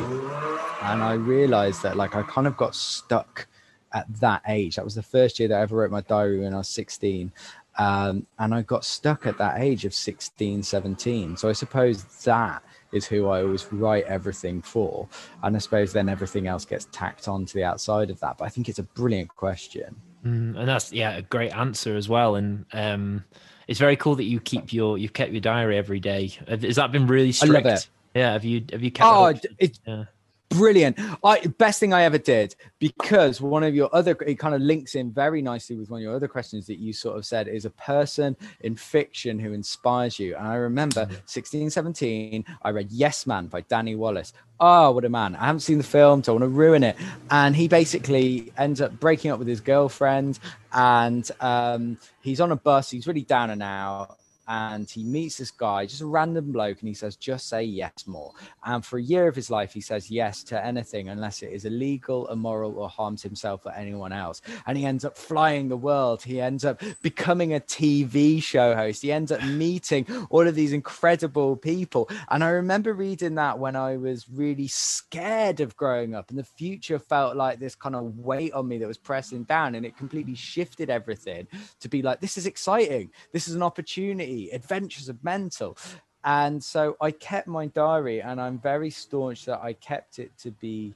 And 0.83 1.03
I 1.03 1.15
realized 1.15 1.83
that 1.83 1.97
like 1.97 2.15
I 2.15 2.23
kind 2.23 2.47
of 2.47 2.57
got 2.57 2.75
stuck 2.75 3.47
at 3.93 4.13
that 4.21 4.43
age. 4.49 4.77
That 4.77 4.85
was 4.85 4.95
the 4.95 5.03
first 5.03 5.39
year 5.39 5.49
that 5.49 5.59
I 5.59 5.63
ever 5.63 5.77
wrote 5.77 5.91
my 5.91 6.01
diary 6.03 6.41
when 6.41 6.55
I 6.55 6.59
was 6.59 6.69
16. 6.69 7.33
Um, 7.79 8.27
and 8.39 8.55
I 8.55 8.63
got 8.63 8.85
stuck 8.85 9.27
at 9.27 9.39
that 9.39 9.61
age 9.61 9.85
of 9.85 9.95
16, 9.95 10.63
17. 10.63 11.37
So 11.37 11.49
I 11.49 11.53
suppose 11.53 12.05
that 12.25 12.63
is 12.93 13.07
who 13.07 13.29
I 13.29 13.43
always 13.43 13.71
write 13.73 14.05
everything 14.05 14.61
for. 14.61 15.09
And 15.43 15.57
I 15.57 15.59
suppose 15.59 15.93
then 15.93 16.09
everything 16.09 16.47
else 16.47 16.65
gets 16.65 16.87
tacked 16.93 17.29
on 17.29 17.47
to 17.47 17.55
the 17.55 17.65
outside 17.65 18.11
of 18.11 18.21
that. 18.21 18.39
But 18.39 18.45
I 18.45 18.49
think 18.49 18.69
it's 18.69 18.79
a 18.79 18.85
brilliant 18.85 19.35
question. 19.35 19.97
Mm, 20.25 20.57
and 20.59 20.69
that's, 20.69 20.93
yeah, 20.93 21.17
a 21.17 21.23
great 21.23 21.53
answer 21.53 21.97
as 21.97 22.09
well. 22.09 22.35
And, 22.35 22.67
um, 22.73 23.25
it's 23.73 23.81
very 23.81 23.97
cool 23.97 24.17
that 24.17 24.25
you 24.25 24.39
keep 24.39 24.71
your 24.71 24.99
you've 24.99 25.15
kept 25.15 25.33
your 25.33 25.41
diary 25.41 25.79
every 25.79 25.99
day. 25.99 26.31
Has 26.47 26.77
that 26.77 26.93
been 26.93 27.07
really 27.07 27.33
strict? 27.33 27.65
I 27.65 27.71
love 27.71 27.79
it. 27.79 27.89
Yeah. 28.15 28.33
Have 28.35 28.45
you 28.45 28.67
have 28.71 28.83
you 28.83 28.91
kept? 28.91 29.09
Oh, 29.09 29.33
it, 29.59 29.79
yeah. 29.87 30.05
Brilliant. 30.53 30.99
I 31.25 31.41
best 31.59 31.81
thing 31.81 31.93
I 31.93 32.03
ever 32.03 32.19
did 32.19 32.55
because 32.79 33.41
one 33.41 33.63
of 33.63 33.75
your 33.75 33.89
other 33.95 34.17
it 34.27 34.39
kind 34.39 34.55
of 34.55 34.61
links 34.61 34.95
in 34.95 35.13
very 35.13 35.43
nicely 35.43 35.77
with 35.77 35.91
one 35.91 36.01
of 36.01 36.03
your 36.03 36.15
other 36.15 36.29
questions 36.29 36.67
that 36.67 36.79
you 36.79 36.93
sort 36.93 37.17
of 37.17 37.27
said 37.27 37.49
is 37.49 37.65
a 37.65 37.71
person 37.71 38.37
in 38.61 38.77
fiction 38.77 39.39
who 39.39 39.53
inspires 39.53 40.19
you. 40.19 40.37
And 40.37 40.47
I 40.47 40.55
remember 40.55 41.07
mm-hmm. 41.07 41.15
16, 41.27 41.71
17, 41.71 42.45
I 42.63 42.71
read 42.71 42.91
Yes 42.91 43.27
Man 43.27 43.47
by 43.47 43.63
Danny 43.63 43.95
Wallace. 43.95 44.33
Oh, 44.61 44.93
what 44.93 45.05
a 45.05 45.09
man. 45.09 45.35
I 45.37 45.47
haven't 45.47 45.61
seen 45.61 45.79
the 45.79 45.85
film, 45.85 46.23
so 46.23 46.33
I 46.33 46.35
want 46.35 46.45
to 46.45 46.49
ruin 46.49 46.85
it. 46.85 46.97
And 47.31 47.57
he 47.57 47.67
basically 47.67 48.53
ends 48.57 48.81
up 48.81 48.99
breaking 49.01 49.33
up 49.33 49.39
with 49.39 49.49
his 49.49 49.61
girlfriend 49.61 50.39
and 50.73 51.29
um, 51.41 51.99
he's 52.21 52.41
on 52.41 52.53
a 52.53 52.57
bus. 52.57 52.91
He's 52.91 53.07
really 53.07 53.23
down 53.23 53.51
and 53.51 53.63
out 53.63 54.19
and 54.49 54.91
he 54.91 55.05
meets 55.05 55.39
this 55.39 55.51
guy, 55.51 55.87
just 55.87 56.03
a 56.03 56.07
random 56.07 56.53
bloke, 56.53 56.81
and 56.81 56.89
he 56.89 56.95
says, 56.95 57.17
just 57.17 57.49
say 57.49 57.63
yes 57.63 58.07
more. 58.07 58.33
And 58.65 58.85
for 58.85 58.99
a 58.99 59.03
year 59.03 59.29
of 59.29 59.37
his 59.37 59.51
life, 59.51 59.73
he 59.73 59.81
says 59.81 60.11
yes 60.11 60.43
to 60.45 60.65
anything 60.65 61.09
unless 61.09 61.43
it 61.43 61.53
is 61.53 61.65
illegal, 61.65 62.27
immoral, 62.29 62.77
or 62.79 62.89
harms 62.89 63.23
himself 63.23 63.65
or 63.65 63.73
anyone 63.73 64.13
else. 64.13 64.43
And 64.67 64.77
he 64.77 64.85
ends 64.85 65.05
up 65.05 65.17
flying 65.17 65.69
the 65.69 65.77
world. 65.77 66.23
He 66.23 66.41
ends 66.41 66.65
up 66.65 66.83
becoming 67.03 67.55
a 67.55 67.61
TV 67.61 68.43
show 68.43 68.75
host. 68.75 69.03
He 69.03 69.13
ends 69.13 69.31
up 69.31 69.43
meeting 69.45 70.07
all 70.31 70.47
of 70.47 70.55
these 70.55 70.73
incredible 70.73 71.57
people. 71.57 72.11
And 72.29 72.43
I 72.43 72.49
remember 72.49 72.95
reading 72.95 73.37
that 73.37 73.59
when 73.59 73.77
I 73.77 73.97
was 73.97 74.29
really 74.29 74.69
scared 74.69 75.61
of 75.61 75.77
growing 75.77 76.15
up, 76.15 76.31
and 76.31 76.39
the 76.39 76.45
future 76.45 76.99
felt 76.99 77.37
like 77.37 77.59
this 77.59 77.75
kind 77.75 77.95
of 77.95 78.19
weight 78.19 78.53
on 78.53 78.67
me 78.69 78.79
that 78.79 78.89
was 78.89 78.99
pressing 78.99 79.45
down, 79.45 79.75
and 79.75 79.87
it 79.87 79.97
completely 79.97 80.35
shifted 80.35 80.91
everything 80.91 81.47
to 81.81 81.89
be 81.89 82.03
like, 82.03 82.21
this 82.21 82.37
is 82.37 82.47
exciting. 82.47 83.11
This 83.33 83.47
is 83.47 83.55
an 83.55 83.63
opportunity 83.63 84.32
adventures 84.53 85.09
of 85.09 85.23
mental. 85.25 85.77
And 86.25 86.63
so 86.63 86.83
i 87.01 87.11
kept 87.11 87.49
my 87.59 87.67
diary 87.67 88.19
and 88.23 88.41
i'm 88.45 88.59
very 88.73 88.91
staunch 88.91 89.41
that 89.47 89.61
i 89.69 89.73
kept 89.91 90.19
it 90.25 90.31
to 90.45 90.51
be 90.53 90.95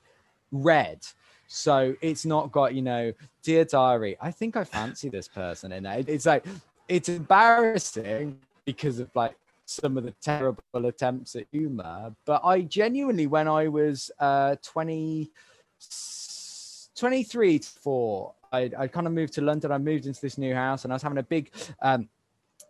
read. 0.52 1.00
So 1.48 1.94
it's 2.00 2.24
not 2.24 2.52
got 2.52 2.74
you 2.74 2.82
know 2.82 3.12
dear 3.42 3.64
diary 3.64 4.16
i 4.20 4.30
think 4.30 4.56
i 4.56 4.64
fancy 4.64 5.08
this 5.08 5.28
person 5.28 5.72
and 5.72 5.86
it's 6.08 6.26
like 6.26 6.44
it's 6.88 7.08
embarrassing 7.08 8.38
because 8.64 8.98
of 8.98 9.08
like 9.14 9.36
some 9.66 9.96
of 9.98 10.04
the 10.04 10.14
terrible 10.22 10.86
attempts 10.92 11.34
at 11.36 11.46
humor 11.52 12.12
but 12.24 12.40
i 12.44 12.60
genuinely 12.62 13.26
when 13.26 13.48
i 13.48 13.66
was 13.68 14.10
uh 14.20 14.54
20 14.62 15.30
23 16.96 17.58
to 17.58 17.68
4 17.68 18.34
I, 18.52 18.70
I 18.78 18.86
kind 18.86 19.06
of 19.06 19.12
moved 19.12 19.34
to 19.34 19.42
london. 19.42 19.70
I 19.72 19.78
moved 19.78 20.06
into 20.06 20.20
this 20.20 20.38
new 20.38 20.54
house 20.54 20.84
and 20.84 20.92
i 20.92 20.96
was 20.96 21.02
having 21.02 21.18
a 21.18 21.22
big 21.22 21.52
um 21.82 22.08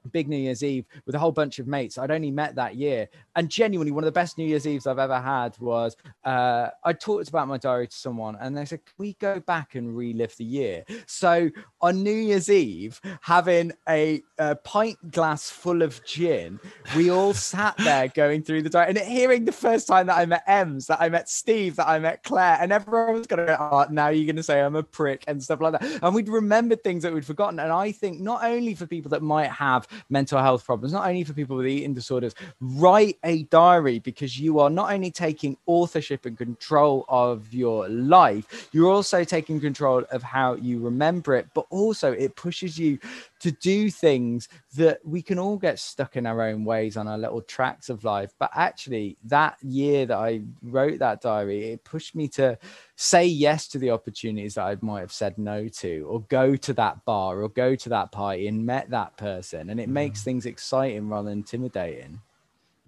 big 0.07 0.29
New 0.29 0.37
Year's 0.37 0.63
Eve 0.63 0.87
with 1.05 1.15
a 1.15 1.19
whole 1.19 1.33
bunch 1.33 1.59
of 1.59 1.67
mates 1.67 1.99
I'd 1.99 2.11
only 2.11 2.31
met 2.31 2.55
that 2.57 2.77
year. 2.77 3.09
And 3.35 3.49
genuinely, 3.49 3.93
one 3.93 4.05
of 4.05 4.07
the 4.07 4.13
best 4.13 4.39
New 4.39 4.47
Year's 4.47 4.67
Eves 4.67 4.87
I've 4.87 4.99
ever 4.99 5.21
had 5.21 5.57
was 5.59 5.97
uh, 6.25 6.69
I 6.85 6.93
talked 6.93 7.29
about 7.29 7.49
my 7.49 7.59
diary 7.59 7.89
to 7.89 7.97
someone 7.97 8.37
and 8.41 8.57
they 8.57 8.65
said, 8.65 8.85
Can 8.85 8.95
we 8.99 9.15
go 9.15 9.41
back 9.41 9.75
and 9.75 9.97
relive 9.97 10.37
the 10.37 10.45
year? 10.45 10.85
So 11.07 11.51
on 11.81 12.03
New 12.03 12.15
Year's 12.15 12.51
Eve, 12.51 13.01
having 13.21 13.73
a, 13.89 14.23
a 14.39 14.57
pint 14.57 14.99
glass 15.11 15.51
full 15.51 15.83
of 15.83 16.05
gin, 16.05 16.59
we 16.97 17.11
all 17.11 17.35
sat 17.35 17.77
there 17.79 18.09
going 18.09 18.43
through 18.43 18.63
the 18.63 18.71
diary 18.71 18.91
and 18.91 18.99
hearing 18.99 19.45
the 19.45 19.53
first 19.53 19.87
time 19.87 20.07
that 20.07 20.19
I 20.19 20.27
met 20.27 20.43
Ems, 20.47 20.87
that 20.87 21.01
I 21.01 21.09
met 21.09 21.29
Steve, 21.29 21.77
that 21.77 21.89
I 21.89 21.99
met 21.99 22.23
Claire, 22.23 22.59
and 22.61 22.73
everyone 22.73 23.15
was 23.15 23.27
going 23.27 23.41
to 23.41 23.47
go, 23.47 23.57
Oh, 23.59 23.87
now 23.91 24.09
you're 24.09 24.27
going 24.27 24.37
to 24.37 24.43
say 24.43 24.61
I'm 24.61 24.77
a 24.77 24.83
prick 24.83 25.25
and 25.27 25.43
stuff 25.43 25.61
like 25.61 25.73
that. 25.73 26.03
And 26.03 26.15
we'd 26.15 26.29
remembered 26.29 26.83
things 26.83 27.03
that 27.03 27.13
we'd 27.13 27.25
forgotten. 27.25 27.59
And 27.59 27.73
I 27.73 27.93
think 27.93 28.21
not 28.21 28.45
only 28.45 28.75
for 28.75 28.87
people 28.87 29.11
that 29.11 29.23
might 29.23 29.51
have 29.51 29.87
mental 30.09 30.41
health 30.41 30.65
problems, 30.65 30.93
not 30.93 31.09
only 31.09 31.25
for 31.25 31.33
people 31.33 31.57
with 31.57 31.67
eating 31.67 31.95
disorders, 31.95 32.35
write 32.61 33.19
a 33.25 33.45
diary 33.45 33.99
because 33.99 34.39
you 34.39 34.59
are 34.59 34.71
not 34.71 34.93
only 34.93 35.11
taking 35.11 35.57
authorship 35.67 36.27
and 36.27 36.37
control 36.37 37.05
of 37.09 37.53
your 37.53 37.89
life, 37.89 38.69
you're 38.73 38.91
also 38.91 39.25
taking 39.25 39.61
control 39.61 40.05
of 40.11 40.23
how 40.23 40.55
you 40.55 40.79
remember 40.79 41.35
it, 41.35 41.47
but 41.55 41.67
also 41.71 42.13
it 42.13 42.37
pushes 42.37 42.79
you 42.79 42.99
to 43.41 43.51
do 43.51 43.91
things 43.91 44.49
that 44.77 44.99
we 45.05 45.23
can 45.23 45.39
all 45.39 45.57
get 45.57 45.79
stuck 45.79 46.17
in 46.17 46.27
our 46.27 46.43
own 46.43 46.65
ways 46.65 46.97
on 46.97 47.07
our 47.07 47.19
little 47.19 47.43
tracks 47.43 47.89
of 47.89 48.05
life. 48.05 48.33
But 48.39 48.51
actually, 48.55 49.17
that 49.25 49.57
year 49.63 50.07
that 50.07 50.17
I 50.17 50.43
wrote 50.63 50.99
that 51.01 51.21
diary, 51.21 51.71
it 51.71 51.85
pushed 51.85 52.15
me 52.15 52.29
to 52.29 52.59
say 52.97 53.27
yes 53.27 53.69
to 53.69 53.79
the 53.79 53.91
opportunities 53.91 54.55
that 54.55 54.65
I 54.65 54.77
might 54.81 55.01
have 55.01 55.13
said 55.13 55.39
no 55.39 55.69
to, 55.69 56.07
or 56.09 56.23
go 56.23 56.57
to 56.57 56.73
that 56.75 57.05
bar 57.05 57.43
or 57.43 57.49
go 57.49 57.75
to 57.75 57.89
that 57.91 58.13
party 58.13 58.49
and 58.49 58.65
met 58.65 58.91
that 58.91 59.17
person. 59.17 59.71
And 59.71 59.81
it 59.81 59.89
mm. 59.89 59.93
makes 59.93 60.23
things 60.23 60.47
exciting 60.47 61.09
rather 61.09 61.29
than 61.29 61.39
intimidating 61.39 62.21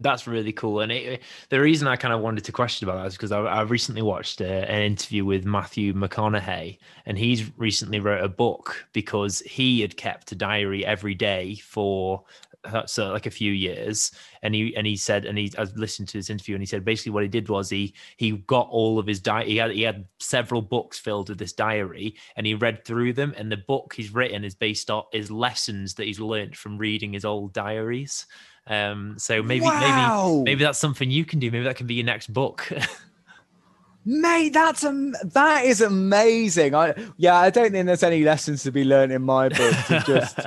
that's 0.01 0.27
really 0.27 0.53
cool. 0.53 0.81
And 0.81 0.93
it, 0.93 1.23
the 1.49 1.61
reason 1.61 1.89
I 1.89 1.97
kind 1.97 2.15
of 2.15 2.21
wanted 2.21 2.45
to 2.45 2.53
question 2.53 2.89
about 2.89 3.01
that 3.01 3.07
is 3.09 3.15
because 3.15 3.33
I, 3.33 3.41
I, 3.41 3.63
recently 3.63 4.03
watched 4.03 4.41
a, 4.41 4.47
uh, 4.47 4.67
an 4.67 4.83
interview 4.83 5.25
with 5.25 5.45
Matthew 5.45 5.93
McConaughey, 5.93 6.79
and 7.07 7.19
he's 7.19 7.51
recently 7.59 8.01
wrote 8.01 8.23
a 8.23 8.29
book 8.29 8.87
because 8.93 9.41
he 9.41 9.81
had 9.81 9.97
kept 9.97 10.33
a 10.33 10.35
diary 10.35 10.85
every 10.87 11.15
day 11.15 11.57
for 11.57 12.23
uh, 12.65 12.85
so 12.87 13.13
like 13.13 13.27
a 13.27 13.31
few 13.31 13.53
years 13.53 14.11
and 14.43 14.55
he 14.55 14.75
and 14.77 14.87
he 14.87 14.97
said 14.97 15.25
and 15.25 15.39
he 15.39 15.53
I 15.57 15.63
listened 15.77 16.09
to 16.09 16.19
this 16.19 16.29
interview 16.29 16.55
and 16.55 16.63
he 16.63 16.67
said 16.67 16.85
basically 16.85 17.13
what 17.13 17.23
he 17.23 17.29
did 17.29 17.49
was 17.49 17.71
he 17.71 17.95
he 18.17 18.33
got 18.33 18.69
all 18.71 18.99
of 18.99 19.07
his 19.07 19.21
diary 19.21 19.51
he 19.51 19.57
had 19.57 19.71
he 19.71 19.83
had 19.83 20.05
several 20.19 20.61
books 20.61 20.99
filled 20.99 21.29
with 21.29 21.39
this 21.39 21.53
diary 21.53 22.17
and 22.37 22.47
he 22.47 22.55
read 22.55 22.85
through 22.85 23.13
them 23.13 23.33
and 23.37 23.51
the 23.51 23.57
book 23.57 23.95
he's 23.95 24.13
written 24.13 24.45
is 24.45 24.55
based 24.55 24.91
on 24.91 25.05
his 25.13 25.31
lessons 25.31 25.95
that 25.95 26.07
he's 26.07 26.21
learned 26.21 26.57
from 26.57 26.79
reading 26.79 27.13
his 27.13 27.25
old 27.25 27.53
diaries 27.53 28.27
um, 28.69 29.15
so 29.19 29.43
maybe 29.43 29.65
wow. 29.65 30.29
maybe 30.29 30.45
maybe 30.45 30.65
that's 30.65 30.79
something 30.79 31.11
you 31.11 31.25
can 31.25 31.39
do. 31.39 31.51
Maybe 31.51 31.65
that 31.65 31.77
can 31.77 31.87
be 31.87 31.95
your 31.95 32.07
next 32.07 32.33
book. 32.33 32.71
Mate, 34.05 34.53
that's 34.53 34.85
um, 34.85 35.15
that 35.25 35.65
is 35.65 35.81
amazing. 35.81 36.75
I 36.75 36.95
yeah, 37.17 37.37
I 37.37 37.51
don't 37.51 37.73
think 37.73 37.87
there's 37.87 38.03
any 38.03 38.23
lessons 38.25 38.63
to 38.63 38.71
be 38.71 38.85
learned 38.85 39.13
in 39.13 39.23
my 39.23 39.49
book. 39.49 39.75
To 39.89 40.01
just, 40.07 40.39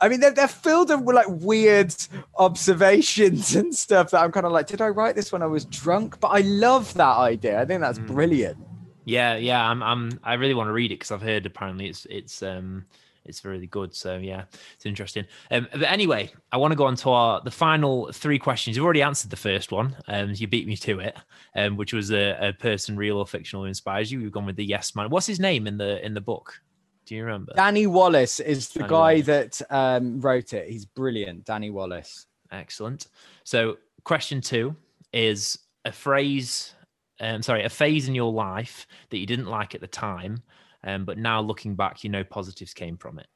I 0.00 0.08
mean, 0.08 0.20
they're, 0.20 0.32
they're 0.32 0.48
filled 0.48 0.90
with 0.90 1.14
like 1.14 1.26
weird 1.28 1.94
observations 2.38 3.54
and 3.56 3.74
stuff 3.74 4.10
that 4.10 4.22
I'm 4.22 4.32
kind 4.32 4.46
of 4.46 4.52
like, 4.52 4.66
did 4.66 4.80
I 4.80 4.88
write 4.88 5.14
this 5.14 5.32
when 5.32 5.42
I 5.42 5.46
was 5.46 5.64
drunk? 5.64 6.20
But 6.20 6.28
I 6.28 6.40
love 6.40 6.94
that 6.94 7.16
idea. 7.16 7.60
I 7.60 7.64
think 7.64 7.80
that's 7.80 7.98
mm. 7.98 8.06
brilliant. 8.06 8.58
Yeah, 9.04 9.36
yeah, 9.36 9.68
I'm, 9.68 9.82
I'm, 9.82 10.20
I 10.22 10.34
really 10.34 10.54
want 10.54 10.68
to 10.68 10.72
read 10.72 10.92
it 10.92 11.00
because 11.00 11.10
I've 11.10 11.22
heard 11.22 11.46
apparently 11.46 11.88
it's, 11.88 12.06
it's, 12.08 12.42
um, 12.42 12.84
it's 13.30 13.44
really 13.44 13.66
good. 13.66 13.94
So 13.94 14.18
yeah, 14.18 14.44
it's 14.74 14.84
interesting. 14.84 15.24
Um, 15.50 15.66
but 15.72 15.90
anyway, 15.90 16.30
I 16.52 16.58
want 16.58 16.72
to 16.72 16.76
go 16.76 16.84
on 16.84 16.96
to 16.96 17.10
our 17.10 17.40
the 17.40 17.50
final 17.50 18.12
three 18.12 18.38
questions. 18.38 18.76
You've 18.76 18.84
already 18.84 19.02
answered 19.02 19.30
the 19.30 19.36
first 19.36 19.72
one. 19.72 19.96
Um, 20.08 20.32
you 20.34 20.46
beat 20.46 20.66
me 20.66 20.76
to 20.76 21.00
it, 21.00 21.16
um, 21.56 21.76
which 21.76 21.94
was 21.94 22.10
a, 22.10 22.36
a 22.40 22.52
person, 22.52 22.96
real 22.96 23.16
or 23.16 23.26
fictional, 23.26 23.62
who 23.62 23.68
inspires 23.68 24.12
you. 24.12 24.20
We've 24.20 24.32
gone 24.32 24.46
with 24.46 24.56
the 24.56 24.64
yes 24.64 24.94
man. 24.94 25.08
What's 25.08 25.26
his 25.26 25.40
name 25.40 25.66
in 25.66 25.78
the 25.78 26.04
in 26.04 26.12
the 26.12 26.20
book? 26.20 26.60
Do 27.06 27.14
you 27.14 27.24
remember? 27.24 27.54
Danny 27.56 27.86
Wallace 27.86 28.40
is 28.40 28.68
the 28.68 28.80
Danny 28.80 28.90
guy 28.90 29.12
Wallace. 29.14 29.58
that 29.58 29.62
um, 29.70 30.20
wrote 30.20 30.52
it. 30.52 30.68
He's 30.68 30.84
brilliant, 30.84 31.44
Danny 31.44 31.70
Wallace. 31.70 32.26
Excellent. 32.52 33.06
So, 33.44 33.78
question 34.04 34.40
two 34.40 34.76
is 35.12 35.58
a 35.84 35.92
phrase. 35.92 36.74
Um, 37.22 37.42
sorry, 37.42 37.64
a 37.64 37.68
phase 37.68 38.08
in 38.08 38.14
your 38.14 38.32
life 38.32 38.86
that 39.10 39.18
you 39.18 39.26
didn't 39.26 39.46
like 39.46 39.74
at 39.74 39.80
the 39.80 39.86
time, 39.86 40.42
um, 40.84 41.04
but 41.04 41.18
now 41.18 41.40
looking 41.40 41.74
back, 41.74 42.04
you 42.04 42.10
know, 42.10 42.24
positives 42.24 42.74
came 42.74 42.96
from 42.96 43.18
it. 43.18 43.26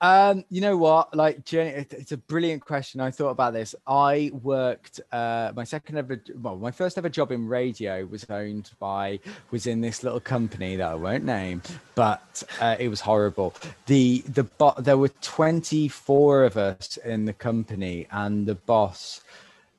Um, 0.00 0.44
you 0.50 0.60
know 0.60 0.76
what? 0.76 1.14
Like, 1.14 1.52
it's 1.52 2.10
a 2.10 2.16
brilliant 2.16 2.64
question. 2.64 3.00
I 3.00 3.12
thought 3.12 3.28
about 3.28 3.52
this. 3.52 3.72
I 3.86 4.32
worked 4.42 5.00
uh, 5.12 5.52
my 5.54 5.62
second 5.62 5.96
ever, 5.96 6.20
well, 6.40 6.56
my 6.56 6.72
first 6.72 6.98
ever 6.98 7.08
job 7.08 7.30
in 7.30 7.46
radio 7.46 8.04
was 8.06 8.28
owned 8.28 8.72
by 8.80 9.20
was 9.52 9.68
in 9.68 9.80
this 9.80 10.02
little 10.02 10.18
company 10.18 10.74
that 10.74 10.88
I 10.88 10.96
won't 10.96 11.22
name, 11.22 11.62
but 11.94 12.42
uh, 12.60 12.74
it 12.80 12.88
was 12.88 13.00
horrible. 13.00 13.54
The 13.86 14.24
the 14.26 14.42
bo- 14.42 14.74
there 14.76 14.98
were 14.98 15.10
twenty 15.20 15.86
four 15.86 16.42
of 16.42 16.56
us 16.56 16.96
in 17.04 17.24
the 17.24 17.32
company, 17.32 18.08
and 18.10 18.44
the 18.44 18.56
boss. 18.56 19.20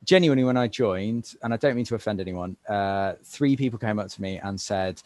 Genuinely, 0.05 0.45
when 0.45 0.57
I 0.57 0.67
joined, 0.67 1.35
and 1.43 1.53
I 1.53 1.57
don't 1.57 1.75
mean 1.75 1.85
to 1.85 1.95
offend 1.95 2.21
anyone, 2.21 2.55
uh, 2.67 3.13
three 3.23 3.57
people 3.57 3.79
came 3.79 3.99
up 3.99 4.07
to 4.09 4.21
me 4.21 4.37
and 4.37 4.59
said, 4.59 5.01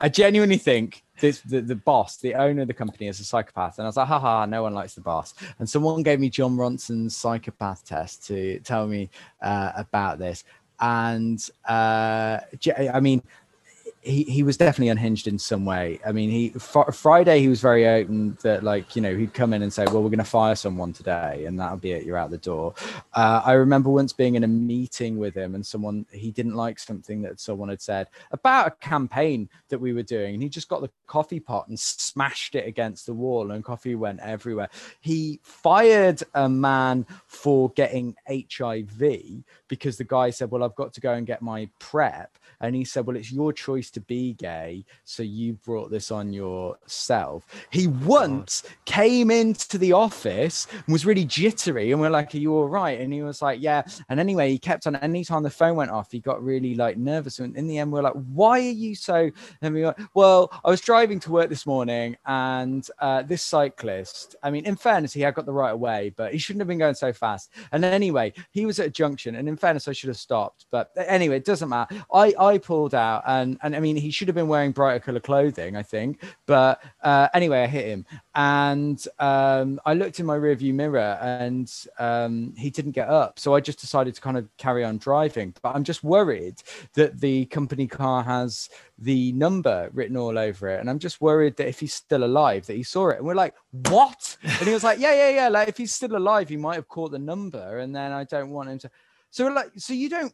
I 0.00 0.08
genuinely 0.08 0.58
think 0.58 1.04
this, 1.20 1.40
the, 1.40 1.60
the 1.60 1.74
boss, 1.74 2.18
the 2.18 2.34
owner 2.34 2.62
of 2.62 2.68
the 2.68 2.74
company, 2.74 3.08
is 3.08 3.20
a 3.20 3.24
psychopath. 3.24 3.78
And 3.78 3.86
I 3.86 3.88
was 3.88 3.96
like, 3.96 4.08
haha, 4.08 4.46
no 4.46 4.62
one 4.62 4.74
likes 4.74 4.94
the 4.94 5.00
boss. 5.00 5.34
And 5.58 5.68
someone 5.68 6.02
gave 6.02 6.20
me 6.20 6.28
Jon 6.28 6.56
Ronson's 6.56 7.16
psychopath 7.16 7.84
test 7.84 8.26
to 8.26 8.60
tell 8.60 8.86
me 8.86 9.08
uh, 9.42 9.72
about 9.76 10.18
this. 10.18 10.44
And 10.80 11.42
uh, 11.66 12.38
I 12.92 13.00
mean, 13.00 13.22
he, 14.06 14.22
he 14.22 14.42
was 14.44 14.56
definitely 14.56 14.88
unhinged 14.88 15.26
in 15.26 15.38
some 15.38 15.64
way. 15.64 15.98
I 16.06 16.12
mean, 16.12 16.30
he 16.30 16.50
fr- 16.50 16.92
Friday 16.92 17.40
he 17.40 17.48
was 17.48 17.60
very 17.60 17.86
open 17.88 18.38
that 18.42 18.62
like 18.62 18.94
you 18.94 19.02
know 19.02 19.14
he'd 19.16 19.34
come 19.34 19.52
in 19.52 19.62
and 19.62 19.72
say, 19.72 19.84
"Well, 19.84 20.02
we're 20.02 20.10
going 20.10 20.18
to 20.18 20.24
fire 20.24 20.54
someone 20.54 20.92
today," 20.92 21.44
and 21.46 21.58
that'll 21.58 21.78
be 21.78 21.90
it. 21.90 22.04
You're 22.04 22.16
out 22.16 22.30
the 22.30 22.38
door. 22.38 22.74
Uh, 23.14 23.42
I 23.44 23.52
remember 23.52 23.90
once 23.90 24.12
being 24.12 24.36
in 24.36 24.44
a 24.44 24.48
meeting 24.48 25.18
with 25.18 25.34
him, 25.34 25.56
and 25.56 25.66
someone 25.66 26.06
he 26.12 26.30
didn't 26.30 26.54
like 26.54 26.78
something 26.78 27.20
that 27.22 27.40
someone 27.40 27.68
had 27.68 27.82
said 27.82 28.08
about 28.30 28.68
a 28.68 28.70
campaign 28.70 29.48
that 29.70 29.78
we 29.78 29.92
were 29.92 30.04
doing, 30.04 30.34
and 30.34 30.42
he 30.42 30.48
just 30.48 30.68
got 30.68 30.82
the 30.82 30.90
coffee 31.08 31.40
pot 31.40 31.66
and 31.68 31.78
smashed 31.78 32.54
it 32.54 32.66
against 32.68 33.06
the 33.06 33.14
wall, 33.14 33.50
and 33.50 33.64
coffee 33.64 33.96
went 33.96 34.20
everywhere. 34.20 34.68
He 35.00 35.40
fired 35.42 36.22
a 36.34 36.48
man 36.48 37.06
for 37.26 37.70
getting 37.70 38.14
HIV 38.28 39.42
because 39.66 39.96
the 39.96 40.04
guy 40.04 40.30
said, 40.30 40.52
"Well, 40.52 40.62
I've 40.62 40.76
got 40.76 40.94
to 40.94 41.00
go 41.00 41.12
and 41.14 41.26
get 41.26 41.42
my 41.42 41.68
prep," 41.80 42.38
and 42.60 42.76
he 42.76 42.84
said, 42.84 43.04
"Well, 43.04 43.16
it's 43.16 43.32
your 43.32 43.52
choice." 43.52 43.90
To 43.96 44.00
be 44.02 44.34
gay, 44.34 44.84
so 45.04 45.22
you 45.22 45.54
brought 45.54 45.90
this 45.90 46.10
on 46.10 46.30
yourself. 46.30 47.46
He 47.70 47.86
once 47.86 48.60
God. 48.60 48.72
came 48.84 49.30
into 49.30 49.78
the 49.78 49.92
office 49.92 50.66
and 50.70 50.92
was 50.92 51.06
really 51.06 51.24
jittery, 51.24 51.92
and 51.92 52.00
we're 52.00 52.10
like, 52.10 52.34
"Are 52.34 52.38
you 52.38 52.54
all 52.54 52.68
right?" 52.68 53.00
And 53.00 53.10
he 53.10 53.22
was 53.22 53.40
like, 53.40 53.62
"Yeah." 53.62 53.82
And 54.10 54.20
anyway, 54.20 54.50
he 54.50 54.58
kept 54.58 54.86
on. 54.86 54.96
Anytime 54.96 55.42
the 55.42 55.50
phone 55.50 55.76
went 55.76 55.90
off, 55.90 56.12
he 56.12 56.20
got 56.20 56.44
really 56.44 56.74
like 56.74 56.98
nervous. 56.98 57.38
And 57.38 57.56
in 57.56 57.66
the 57.66 57.78
end, 57.78 57.90
we're 57.90 58.02
like, 58.02 58.12
"Why 58.12 58.58
are 58.58 58.78
you 58.84 58.94
so?" 58.94 59.30
And 59.62 59.74
we 59.74 59.82
were, 59.82 59.94
"Well, 60.12 60.52
I 60.62 60.68
was 60.68 60.82
driving 60.82 61.20
to 61.20 61.32
work 61.32 61.48
this 61.48 61.64
morning, 61.64 62.18
and 62.26 62.86
uh, 62.98 63.22
this 63.22 63.42
cyclist. 63.42 64.36
I 64.42 64.50
mean, 64.50 64.66
in 64.66 64.76
fairness, 64.76 65.14
he 65.14 65.22
had 65.22 65.34
got 65.34 65.46
the 65.46 65.52
right 65.54 65.74
way, 65.74 66.12
but 66.16 66.32
he 66.32 66.38
shouldn't 66.38 66.60
have 66.60 66.68
been 66.68 66.78
going 66.78 66.94
so 66.94 67.14
fast. 67.14 67.50
And 67.72 67.82
anyway, 67.82 68.34
he 68.50 68.66
was 68.66 68.78
at 68.78 68.86
a 68.88 68.90
junction, 68.90 69.36
and 69.36 69.48
in 69.48 69.56
fairness, 69.56 69.88
I 69.88 69.92
should 69.92 70.08
have 70.08 70.18
stopped. 70.18 70.66
But 70.70 70.90
anyway, 70.96 71.38
it 71.38 71.46
doesn't 71.46 71.70
matter. 71.70 72.04
I 72.12 72.34
I 72.38 72.58
pulled 72.58 72.94
out, 72.94 73.22
and 73.26 73.58
and 73.62 73.74
I 73.76 73.80
mean, 73.80 73.96
he 73.96 74.10
should 74.10 74.28
have 74.28 74.34
been 74.34 74.48
wearing 74.48 74.72
brighter 74.72 75.00
color 75.00 75.20
clothing, 75.20 75.76
I 75.76 75.82
think. 75.82 76.22
But 76.46 76.82
uh, 77.02 77.28
anyway, 77.34 77.62
I 77.62 77.66
hit 77.66 77.86
him, 77.86 78.06
and 78.34 79.04
um, 79.18 79.80
I 79.84 79.94
looked 79.94 80.18
in 80.18 80.26
my 80.26 80.36
rearview 80.36 80.74
mirror, 80.74 81.18
and 81.20 81.72
um, 81.98 82.54
he 82.56 82.70
didn't 82.70 82.92
get 82.92 83.08
up. 83.08 83.38
So 83.38 83.54
I 83.54 83.60
just 83.60 83.80
decided 83.80 84.14
to 84.14 84.20
kind 84.20 84.36
of 84.36 84.48
carry 84.56 84.84
on 84.84 84.98
driving. 84.98 85.54
But 85.62 85.74
I'm 85.74 85.84
just 85.84 86.02
worried 86.02 86.62
that 86.94 87.20
the 87.20 87.46
company 87.46 87.86
car 87.86 88.22
has 88.22 88.68
the 88.98 89.32
number 89.32 89.90
written 89.92 90.16
all 90.16 90.38
over 90.38 90.68
it, 90.68 90.80
and 90.80 90.88
I'm 90.88 90.98
just 90.98 91.20
worried 91.20 91.56
that 91.56 91.68
if 91.68 91.80
he's 91.80 91.94
still 91.94 92.24
alive, 92.24 92.66
that 92.66 92.76
he 92.76 92.82
saw 92.82 93.10
it. 93.10 93.18
And 93.18 93.26
we're 93.26 93.34
like, 93.34 93.54
"What?" 93.70 94.36
And 94.42 94.66
he 94.66 94.72
was 94.72 94.84
like, 94.84 94.98
"Yeah, 94.98 95.14
yeah, 95.14 95.30
yeah. 95.30 95.48
Like 95.48 95.68
if 95.68 95.76
he's 95.76 95.94
still 95.94 96.16
alive, 96.16 96.48
he 96.48 96.56
might 96.56 96.76
have 96.76 96.88
caught 96.88 97.10
the 97.10 97.18
number, 97.18 97.78
and 97.78 97.94
then 97.94 98.12
I 98.12 98.24
don't 98.24 98.50
want 98.50 98.70
him 98.70 98.78
to." 98.80 98.90
So 99.30 99.44
we're 99.44 99.52
like, 99.52 99.72
so 99.76 99.92
you 99.92 100.08
don't 100.08 100.32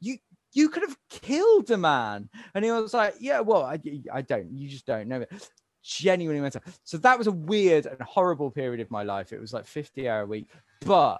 you 0.00 0.18
you 0.56 0.70
could 0.70 0.82
have 0.82 0.96
killed 1.10 1.70
a 1.70 1.76
man. 1.76 2.30
And 2.54 2.64
he 2.64 2.70
was 2.70 2.94
like, 2.94 3.16
yeah, 3.20 3.40
well, 3.40 3.62
I, 3.62 3.78
I 4.12 4.22
don't, 4.22 4.50
you 4.50 4.68
just 4.68 4.86
don't 4.86 5.06
know 5.06 5.20
it. 5.20 5.50
Genuinely 5.82 6.40
mental. 6.40 6.62
So 6.82 6.96
that 6.98 7.18
was 7.18 7.26
a 7.26 7.32
weird 7.32 7.84
and 7.84 8.00
horrible 8.00 8.50
period 8.50 8.80
of 8.80 8.90
my 8.90 9.02
life. 9.02 9.32
It 9.32 9.40
was 9.40 9.52
like 9.52 9.66
50 9.66 10.08
hour 10.08 10.22
a 10.22 10.26
week, 10.26 10.48
but, 10.80 11.18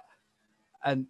and 0.83 1.05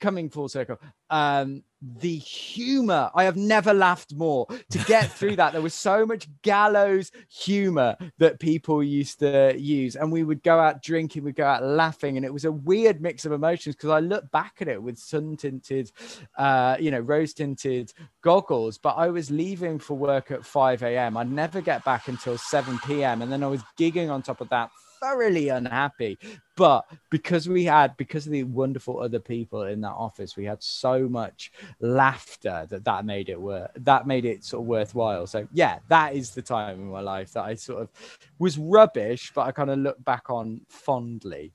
coming 0.00 0.30
full 0.30 0.48
circle, 0.48 0.78
um, 1.10 1.62
the 2.00 2.16
humor. 2.16 3.10
I 3.14 3.24
have 3.24 3.36
never 3.36 3.72
laughed 3.72 4.14
more 4.14 4.46
to 4.70 4.78
get 4.86 5.12
through 5.12 5.36
that. 5.36 5.52
There 5.52 5.62
was 5.62 5.74
so 5.74 6.06
much 6.06 6.28
gallows 6.42 7.12
humor 7.28 7.96
that 8.18 8.40
people 8.40 8.82
used 8.82 9.20
to 9.20 9.54
use, 9.56 9.96
and 9.96 10.10
we 10.10 10.24
would 10.24 10.42
go 10.42 10.58
out 10.58 10.82
drinking, 10.82 11.24
we'd 11.24 11.36
go 11.36 11.46
out 11.46 11.62
laughing, 11.64 12.16
and 12.16 12.26
it 12.26 12.32
was 12.32 12.44
a 12.44 12.52
weird 12.52 13.00
mix 13.00 13.24
of 13.24 13.32
emotions 13.32 13.76
because 13.76 13.90
I 13.90 14.00
look 14.00 14.30
back 14.30 14.56
at 14.60 14.68
it 14.68 14.82
with 14.82 14.98
sun 14.98 15.36
tinted, 15.36 15.90
uh, 16.38 16.76
you 16.80 16.90
know, 16.90 17.00
rose 17.00 17.34
tinted 17.34 17.92
goggles. 18.22 18.78
But 18.78 18.96
I 18.96 19.08
was 19.08 19.30
leaving 19.30 19.78
for 19.78 19.94
work 19.94 20.30
at 20.30 20.44
5 20.44 20.82
a.m. 20.82 21.16
I'd 21.16 21.30
never 21.30 21.60
get 21.60 21.84
back 21.84 22.08
until 22.08 22.38
7 22.38 22.78
p.m. 22.86 23.22
And 23.22 23.30
then 23.30 23.42
I 23.42 23.48
was 23.48 23.62
gigging 23.78 24.10
on 24.10 24.22
top 24.22 24.40
of 24.40 24.48
that 24.50 24.70
thoroughly 25.00 25.48
unhappy. 25.48 26.18
But 26.56 26.86
because 27.10 27.48
we 27.48 27.64
had, 27.64 27.96
because 27.96 28.26
of 28.26 28.32
the 28.32 28.44
wonderful 28.44 29.00
other 29.00 29.18
people 29.18 29.64
in 29.64 29.80
that 29.82 29.92
office, 29.92 30.36
we 30.36 30.44
had 30.44 30.62
so 30.62 31.08
much 31.08 31.52
laughter 31.80 32.66
that 32.70 32.84
that 32.84 33.04
made 33.04 33.28
it 33.28 33.40
worth. 33.40 33.70
That 33.76 34.06
made 34.06 34.24
it 34.24 34.44
sort 34.44 34.62
of 34.62 34.66
worthwhile. 34.66 35.26
So 35.26 35.46
yeah, 35.52 35.80
that 35.88 36.14
is 36.14 36.30
the 36.30 36.42
time 36.42 36.80
in 36.80 36.90
my 36.90 37.00
life 37.00 37.32
that 37.32 37.44
I 37.44 37.54
sort 37.54 37.82
of 37.82 37.90
was 38.38 38.58
rubbish, 38.58 39.32
but 39.34 39.46
I 39.46 39.52
kind 39.52 39.70
of 39.70 39.78
look 39.78 40.02
back 40.04 40.30
on 40.30 40.62
fondly. 40.68 41.52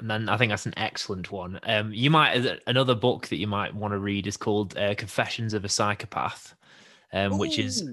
And 0.00 0.10
then 0.10 0.28
I 0.28 0.36
think 0.36 0.50
that's 0.50 0.66
an 0.66 0.76
excellent 0.76 1.30
one. 1.30 1.60
Um, 1.62 1.92
you 1.92 2.10
might 2.10 2.60
another 2.66 2.96
book 2.96 3.28
that 3.28 3.36
you 3.36 3.46
might 3.46 3.74
want 3.74 3.92
to 3.92 3.98
read 3.98 4.26
is 4.26 4.36
called 4.36 4.76
uh, 4.76 4.94
Confessions 4.96 5.54
of 5.54 5.64
a 5.64 5.68
Psychopath, 5.68 6.56
um, 7.12 7.38
which 7.38 7.58
is 7.58 7.88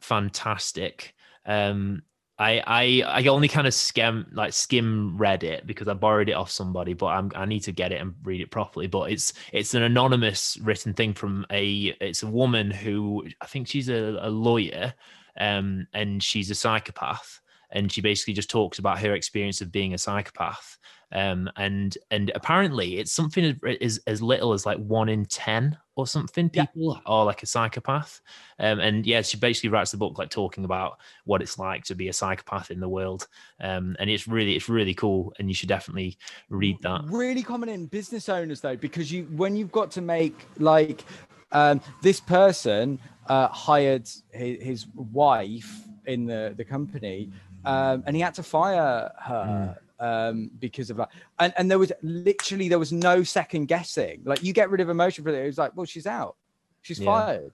fantastic. 0.00 1.14
Um, 1.44 2.02
I 2.38 2.62
I 2.66 3.02
I 3.06 3.26
only 3.26 3.48
kind 3.48 3.66
of 3.66 3.74
skim 3.74 4.26
like 4.32 4.52
skim 4.52 5.16
read 5.18 5.42
it 5.42 5.66
because 5.66 5.88
I 5.88 5.94
borrowed 5.94 6.28
it 6.28 6.34
off 6.34 6.50
somebody, 6.50 6.94
but 6.94 7.06
I'm, 7.06 7.32
I 7.34 7.44
need 7.46 7.60
to 7.60 7.72
get 7.72 7.92
it 7.92 8.00
and 8.00 8.14
read 8.22 8.40
it 8.40 8.50
properly. 8.50 8.86
But 8.86 9.10
it's 9.10 9.32
it's 9.52 9.74
an 9.74 9.82
anonymous 9.82 10.56
written 10.58 10.94
thing 10.94 11.14
from 11.14 11.46
a 11.50 11.96
it's 12.00 12.22
a 12.22 12.28
woman 12.28 12.70
who 12.70 13.26
I 13.40 13.46
think 13.46 13.66
she's 13.66 13.88
a, 13.88 14.18
a 14.20 14.30
lawyer, 14.30 14.94
um, 15.38 15.86
and 15.92 16.22
she's 16.22 16.50
a 16.50 16.54
psychopath, 16.54 17.40
and 17.70 17.90
she 17.90 18.00
basically 18.00 18.34
just 18.34 18.50
talks 18.50 18.78
about 18.78 19.00
her 19.00 19.14
experience 19.14 19.60
of 19.60 19.72
being 19.72 19.94
a 19.94 19.98
psychopath, 19.98 20.78
um, 21.12 21.50
and 21.56 21.96
and 22.10 22.30
apparently 22.34 22.98
it's 22.98 23.12
something 23.12 23.58
as, 23.80 23.98
as 24.06 24.20
little 24.20 24.52
as 24.52 24.66
like 24.66 24.78
one 24.78 25.08
in 25.08 25.24
ten 25.24 25.76
or 25.96 26.06
something 26.06 26.48
people 26.48 26.94
yeah. 26.94 27.00
are 27.06 27.24
like 27.24 27.42
a 27.42 27.46
psychopath. 27.46 28.20
Um, 28.58 28.78
and 28.78 29.06
yeah 29.06 29.22
she 29.22 29.36
basically 29.36 29.70
writes 29.70 29.90
the 29.90 29.96
book 29.96 30.18
like 30.18 30.30
talking 30.30 30.64
about 30.64 30.98
what 31.24 31.42
it's 31.42 31.58
like 31.58 31.84
to 31.84 31.94
be 31.94 32.08
a 32.08 32.12
psychopath 32.12 32.70
in 32.70 32.78
the 32.78 32.88
world. 32.88 33.26
Um, 33.60 33.96
and 33.98 34.10
it's 34.10 34.28
really 34.28 34.54
it's 34.54 34.68
really 34.68 34.94
cool 34.94 35.32
and 35.38 35.48
you 35.48 35.54
should 35.54 35.68
definitely 35.68 36.18
read 36.50 36.76
that. 36.82 37.02
really 37.06 37.42
common 37.42 37.68
in 37.68 37.86
business 37.86 38.28
owners 38.28 38.60
though 38.60 38.76
because 38.76 39.10
you 39.10 39.24
when 39.34 39.56
you've 39.56 39.72
got 39.72 39.90
to 39.92 40.02
make 40.02 40.46
like 40.58 41.04
um, 41.52 41.80
this 42.02 42.20
person 42.20 42.98
uh, 43.26 43.48
hired 43.48 44.08
his, 44.30 44.62
his, 44.62 44.86
wife 44.94 45.84
in 46.06 46.26
the 46.26 46.52
the 46.56 46.64
company 46.64 47.30
um, 47.64 48.02
and 48.06 48.14
he 48.14 48.20
had 48.20 48.34
to 48.34 48.42
fire 48.42 49.10
her 49.20 49.74
mm 49.74 49.87
um, 50.00 50.50
because 50.58 50.90
of 50.90 50.96
that. 50.98 51.10
And 51.38 51.52
and 51.56 51.70
there 51.70 51.78
was 51.78 51.92
literally 52.02 52.68
there 52.68 52.78
was 52.78 52.92
no 52.92 53.22
second 53.22 53.66
guessing. 53.66 54.22
Like 54.24 54.42
you 54.42 54.52
get 54.52 54.70
rid 54.70 54.80
of 54.80 54.88
emotion 54.88 55.24
for 55.24 55.30
it. 55.30 55.42
It 55.42 55.46
was 55.46 55.58
like, 55.58 55.76
well, 55.76 55.86
she's 55.86 56.06
out, 56.06 56.36
she's 56.82 57.00
yeah. 57.00 57.06
fired. 57.06 57.52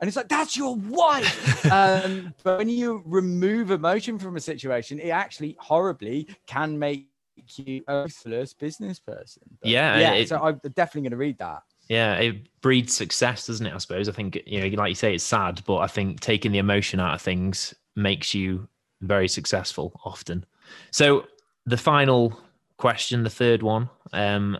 And 0.00 0.06
it's 0.06 0.16
like, 0.16 0.28
that's 0.28 0.56
your 0.56 0.76
wife. 0.76 1.66
um, 1.72 2.32
but 2.44 2.58
when 2.58 2.68
you 2.68 3.02
remove 3.04 3.72
emotion 3.72 4.16
from 4.18 4.36
a 4.36 4.40
situation, 4.40 5.00
it 5.00 5.10
actually 5.10 5.56
horribly 5.58 6.28
can 6.46 6.78
make 6.78 7.08
you 7.56 7.82
a 7.88 8.02
ruthless 8.02 8.54
business 8.54 9.00
person. 9.00 9.42
But 9.60 9.70
yeah. 9.70 9.98
Yeah. 9.98 10.12
It, 10.12 10.28
so 10.28 10.40
I'm 10.40 10.60
definitely 10.74 11.02
going 11.02 11.10
to 11.10 11.16
read 11.16 11.38
that. 11.38 11.62
Yeah, 11.88 12.16
it 12.16 12.60
breeds 12.60 12.92
success, 12.94 13.46
doesn't 13.46 13.66
it? 13.66 13.74
I 13.74 13.78
suppose. 13.78 14.08
I 14.08 14.12
think 14.12 14.38
you 14.46 14.60
know, 14.60 14.76
like 14.76 14.90
you 14.90 14.94
say, 14.94 15.14
it's 15.14 15.24
sad, 15.24 15.62
but 15.66 15.78
I 15.78 15.86
think 15.86 16.20
taking 16.20 16.52
the 16.52 16.58
emotion 16.58 17.00
out 17.00 17.14
of 17.14 17.22
things 17.22 17.74
makes 17.96 18.34
you 18.34 18.68
very 19.00 19.26
successful 19.26 19.98
often. 20.04 20.44
So 20.90 21.24
the 21.68 21.76
final 21.76 22.40
question, 22.78 23.22
the 23.22 23.30
third 23.30 23.62
one, 23.62 23.90
um, 24.12 24.58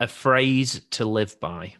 a 0.00 0.08
phrase 0.08 0.80
to 0.90 1.04
live 1.04 1.38
by. 1.38 1.74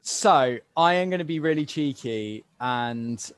So 0.00 0.56
I 0.74 0.94
am 0.94 1.10
going 1.10 1.18
to 1.18 1.24
be 1.24 1.38
really 1.38 1.66
cheeky 1.66 2.46
and 2.60 3.30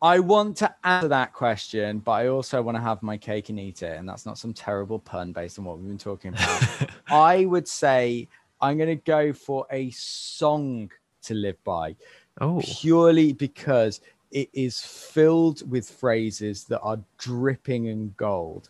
I 0.00 0.20
want 0.20 0.58
to 0.58 0.72
answer 0.84 1.08
that 1.08 1.32
question, 1.32 1.98
but 1.98 2.12
I 2.12 2.28
also 2.28 2.62
want 2.62 2.76
to 2.76 2.82
have 2.82 3.02
my 3.02 3.16
cake 3.16 3.48
and 3.48 3.58
eat 3.58 3.82
it. 3.82 3.98
And 3.98 4.08
that's 4.08 4.24
not 4.24 4.38
some 4.38 4.52
terrible 4.52 5.00
pun 5.00 5.32
based 5.32 5.58
on 5.58 5.64
what 5.64 5.78
we've 5.78 5.88
been 5.88 5.98
talking 5.98 6.32
about. 6.32 6.90
I 7.08 7.44
would 7.46 7.66
say 7.66 8.28
I'm 8.60 8.76
going 8.76 8.96
to 8.96 9.02
go 9.02 9.32
for 9.32 9.66
a 9.72 9.90
song 9.90 10.92
to 11.22 11.34
live 11.34 11.62
by. 11.64 11.96
Oh. 12.40 12.60
Purely 12.62 13.32
because 13.32 14.00
it 14.36 14.50
is 14.52 14.82
filled 14.82 15.68
with 15.70 15.88
phrases 15.88 16.64
that 16.64 16.80
are 16.80 17.00
dripping 17.16 17.86
in 17.86 18.12
gold. 18.18 18.68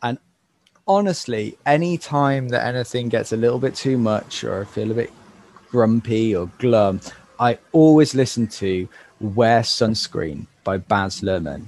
And 0.00 0.16
honestly, 0.86 1.58
any 1.66 1.98
time 1.98 2.48
that 2.50 2.64
anything 2.64 3.08
gets 3.08 3.32
a 3.32 3.36
little 3.36 3.58
bit 3.58 3.74
too 3.74 3.98
much 3.98 4.44
or 4.44 4.60
I 4.60 4.64
feel 4.64 4.92
a 4.92 4.94
bit 4.94 5.10
grumpy 5.70 6.36
or 6.36 6.46
glum, 6.58 7.00
I 7.40 7.58
always 7.72 8.14
listen 8.14 8.46
to 8.62 8.88
Wear 9.18 9.62
Sunscreen 9.62 10.46
by 10.62 10.78
Baz 10.78 11.20
Luhrmann. 11.22 11.66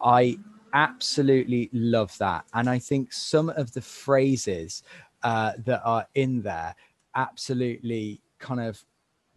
I 0.00 0.38
absolutely 0.72 1.68
love 1.74 2.16
that. 2.16 2.46
And 2.54 2.66
I 2.66 2.78
think 2.78 3.12
some 3.12 3.50
of 3.50 3.72
the 3.72 3.82
phrases 3.82 4.82
uh, 5.22 5.52
that 5.66 5.82
are 5.84 6.06
in 6.14 6.40
there 6.40 6.74
absolutely 7.14 8.22
kind 8.38 8.60
of 8.60 8.82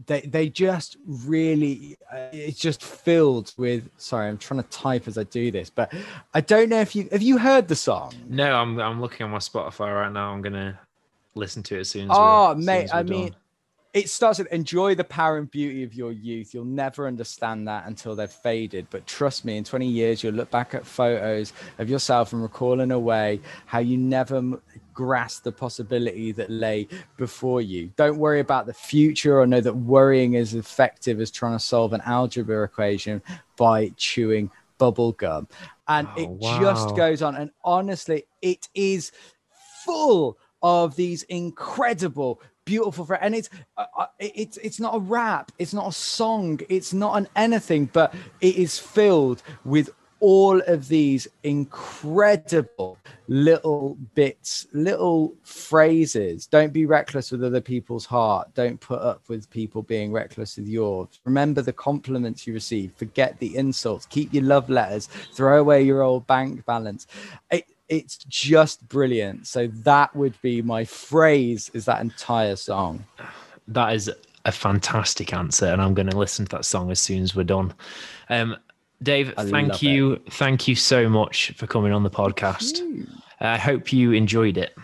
they 0.06 0.22
they 0.22 0.50
just 0.50 0.98
really 1.06 1.98
uh, 2.12 2.28
it's 2.32 2.60
just 2.60 2.84
filled 2.84 3.54
with 3.58 3.90
sorry 3.98 4.28
i'm 4.28 4.38
trying 4.38 4.62
to 4.62 4.70
type 4.70 5.08
as 5.08 5.18
i 5.18 5.24
do 5.26 5.52
this 5.52 5.70
but 5.70 5.94
i 6.34 6.42
don't 6.42 6.70
know 6.70 6.80
if 6.80 6.96
you 6.96 7.08
have 7.12 7.22
you 7.22 7.38
heard 7.38 7.68
the 7.68 7.76
song 7.76 8.14
no 8.30 8.56
i'm 8.56 8.80
i'm 8.80 9.02
looking 9.02 9.26
on 9.26 9.32
my 9.32 9.38
spotify 9.38 9.94
right 9.94 10.12
now 10.12 10.32
i'm 10.32 10.42
gonna 10.42 10.80
listen 11.36 11.62
to 11.62 11.76
it 11.76 11.82
as 11.82 11.90
soon 11.90 12.10
as 12.10 12.18
oh 12.18 12.56
mate 12.56 12.86
as 12.86 12.94
i 12.94 13.04
mean 13.04 13.36
it 13.94 14.10
starts 14.10 14.38
with 14.38 14.48
enjoy 14.54 14.94
the 14.94 15.04
power 15.04 15.38
and 15.38 15.50
beauty 15.50 15.84
of 15.84 15.96
your 15.96 16.12
youth. 16.12 16.54
You'll 16.54 16.66
never 16.66 17.08
understand 17.08 17.68
that 17.68 17.88
until 17.88 18.16
they've 18.16 18.30
faded. 18.30 18.86
But 18.92 19.08
trust 19.08 19.46
me, 19.46 19.58
in 19.58 19.64
20 19.64 19.88
years, 19.88 20.22
you'll 20.22 20.36
look 20.36 20.52
back 20.52 20.76
at 20.76 20.86
photos 20.86 21.54
of 21.80 21.90
yourself 21.90 22.32
and 22.32 22.42
recall 22.42 22.82
in 22.82 22.92
a 22.92 23.00
way 23.00 23.42
how 23.66 23.80
you 23.80 23.98
never 23.98 24.44
grasp 24.94 25.44
the 25.44 25.52
possibility 25.52 26.32
that 26.34 26.50
lay 26.50 26.88
before 27.18 27.62
you. 27.62 27.92
Don't 27.96 28.18
worry 28.18 28.40
about 28.40 28.66
the 28.66 28.74
future 28.74 29.40
or 29.40 29.48
know 29.48 29.62
that 29.62 29.76
worrying 29.76 30.34
is 30.34 30.54
effective 30.54 31.20
as 31.20 31.32
trying 31.32 31.54
to 31.54 31.64
solve 31.64 31.94
an 31.94 32.02
algebra 32.06 32.64
equation 32.64 33.22
by 33.58 33.90
chewing 33.98 34.52
bubble 34.78 35.12
gum. 35.14 35.48
And 35.88 36.08
oh, 36.16 36.22
it 36.22 36.30
wow. 36.30 36.60
just 36.60 36.96
goes 36.96 37.22
on. 37.22 37.36
And 37.36 37.52
honestly, 37.64 38.26
it 38.42 38.68
is 38.74 39.12
full 39.86 40.38
of 40.62 40.96
these 40.96 41.24
incredible 41.24 42.42
beautiful 42.66 43.04
for 43.04 43.16
and 43.16 43.34
it's 43.34 43.50
uh, 43.78 43.86
uh 43.98 44.06
it's 44.20 44.58
it's 44.58 44.80
not 44.80 44.94
a 44.96 45.00
rap 45.00 45.52
it's 45.58 45.74
not 45.74 45.88
a 45.88 45.92
song 45.92 46.60
it's 46.70 46.94
not 46.94 47.18
an 47.18 47.28
anything 47.36 47.86
but 47.94 48.14
it 48.42 48.56
is 48.58 48.78
filled 48.78 49.42
with 49.66 49.90
all 50.20 50.62
of 50.68 50.88
these 50.88 51.28
incredible 51.44 52.98
little 53.28 53.98
bits, 54.16 54.68
little 54.74 55.34
phrases. 55.44 56.46
Don't 56.48 56.74
be 56.74 56.86
reckless 56.86 57.32
with 57.32 57.44
other 57.44 57.62
people's 57.62 58.06
heart. 58.06 58.54
Don't 58.54 58.80
put 58.80 59.02
up 59.02 59.22
with 59.28 59.50
people 59.50 59.82
being 59.82 60.12
reckless 60.12 60.58
with 60.58 60.68
yours. 60.68 61.20
Remember 61.24 61.62
the 61.62 61.74
compliments 61.74 62.46
you 62.46 62.54
receive. 62.54 62.92
Forget 62.96 63.40
the 63.40 63.56
insults. 63.56 64.06
Keep 64.08 64.34
your 64.34 64.44
love 64.44 64.70
letters. 64.70 65.08
Throw 65.34 65.60
away 65.60 65.84
your 65.84 66.02
old 66.02 66.28
bank 66.28 66.66
balance. 66.66 67.08
It, 67.52 67.66
it's 67.88 68.18
just 68.18 68.88
brilliant. 68.90 69.48
So 69.48 69.68
that 69.68 70.16
would 70.16 70.40
be 70.42 70.62
my 70.62 70.86
phrase 70.86 71.72
is 71.74 71.86
that 71.86 72.02
entire 72.02 72.56
song. 72.56 73.06
That 73.68 73.94
is 73.94 74.12
a 74.46 74.52
fantastic 74.52 75.34
answer. 75.34 75.68
And 75.68 75.82
I'm 75.82 75.94
going 75.94 76.10
to 76.10 76.18
listen 76.18 76.46
to 76.46 76.58
that 76.58 76.66
song 76.66 76.92
as 76.92 77.00
soon 77.00 77.24
as 77.24 77.36
we're 77.36 77.44
done. 77.44 77.74
Um, 78.30 78.58
Dave, 79.02 79.34
I 79.38 79.46
thank 79.46 79.82
you. 79.82 80.14
It. 80.14 80.34
Thank 80.34 80.68
you 80.68 80.76
so 80.76 81.08
much 81.08 81.52
for 81.56 81.68
coming 81.68 81.94
on 81.94 82.04
the 82.04 82.10
podcast. 82.10 83.08
I 83.40 83.58
hope 83.58 83.94
you 83.94 84.12
enjoyed 84.12 84.58
it. 84.58 84.76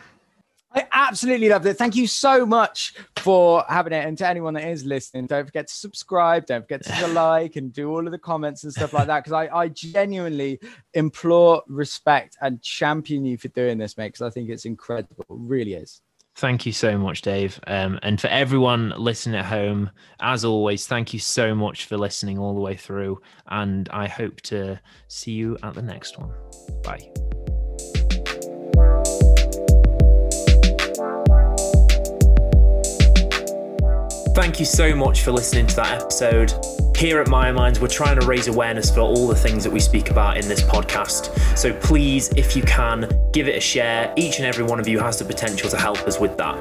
I 0.76 0.86
absolutely 0.92 1.48
loved 1.48 1.66
it. 1.66 1.76
Thank 1.76 1.96
you 1.96 2.06
so 2.06 2.46
much 2.46 2.96
for 3.16 3.64
having 3.70 3.94
it. 3.94 4.06
And 4.06 4.18
to 4.18 4.28
anyone 4.28 4.54
that 4.56 4.68
is 4.68 4.84
listening, 4.84 5.26
don't 5.26 5.46
forget 5.46 5.68
to 5.68 5.74
subscribe, 5.74 6.46
don't 6.46 6.64
forget 6.64 6.84
to 6.84 7.08
like 7.14 7.56
and 7.56 7.72
do 7.72 7.90
all 7.90 8.06
of 8.06 8.12
the 8.12 8.18
comments 8.18 8.66
and 8.66 8.74
stuff 8.74 8.92
like 8.92 9.08
that. 9.08 9.24
Because 9.24 9.32
I, 9.32 9.48
I 9.56 9.68
genuinely 9.70 10.60
implore 10.94 11.64
respect 11.68 12.36
and 12.42 12.62
champion 12.62 13.24
you 13.24 13.38
for 13.38 13.48
doing 13.50 13.78
this, 13.78 13.98
mate, 13.98 14.08
because 14.10 14.22
I 14.22 14.30
think 14.30 14.50
it's 14.50 14.66
incredible. 14.66 15.16
It 15.20 15.26
really 15.30 15.76
is. 15.76 16.02
Thank 16.38 16.66
you 16.66 16.74
so 16.74 16.98
much, 16.98 17.22
Dave. 17.22 17.60
Um, 17.66 17.98
and 18.04 18.20
for 18.20 18.28
everyone 18.28 18.94
listening 18.98 19.40
at 19.40 19.46
home, 19.46 19.90
as 20.20 20.44
always, 20.44 20.86
thank 20.86 21.14
you 21.14 21.20
so 21.20 21.56
much 21.56 21.86
for 21.86 21.98
listening 21.98 22.38
all 22.38 22.54
the 22.54 22.60
way 22.60 22.76
through. 22.76 23.22
And 23.48 23.88
I 23.90 24.10
hope 24.10 24.42
to 24.42 24.80
see 25.08 25.32
you 25.32 25.58
at 25.64 25.76
the 25.76 25.82
next 25.82 26.20
one. 26.20 26.32
Bye. 26.84 27.10
Thank 34.36 34.60
you 34.60 34.66
so 34.66 34.94
much 34.94 35.22
for 35.22 35.32
listening 35.32 35.68
to 35.68 35.76
that 35.78 36.02
episode. 36.02 36.52
Here 36.96 37.20
at 37.20 37.28
Myo 37.28 37.54
Minds, 37.54 37.82
we're 37.82 37.90
trying 37.90 38.18
to 38.18 38.26
raise 38.26 38.48
awareness 38.48 38.90
for 38.90 39.02
all 39.02 39.28
the 39.28 39.36
things 39.36 39.66
that 39.66 39.70
we 39.70 39.82
speak 39.82 40.12
about 40.12 40.38
in 40.38 40.48
this 40.48 40.62
podcast. 40.62 41.38
So 41.58 41.74
please, 41.74 42.30
if 42.38 42.56
you 42.56 42.64
can, 42.64 43.12
give 43.34 43.50
it 43.50 43.58
a 43.58 43.60
share. 43.60 44.14
Each 44.16 44.38
and 44.38 44.46
every 44.46 44.64
one 44.64 44.80
of 44.80 44.88
you 44.88 45.00
has 45.00 45.20
the 45.20 45.26
potential 45.26 45.70
to 45.72 45.78
help 45.78 45.98
us 46.04 46.22
with 46.22 46.38
that. 46.38 46.56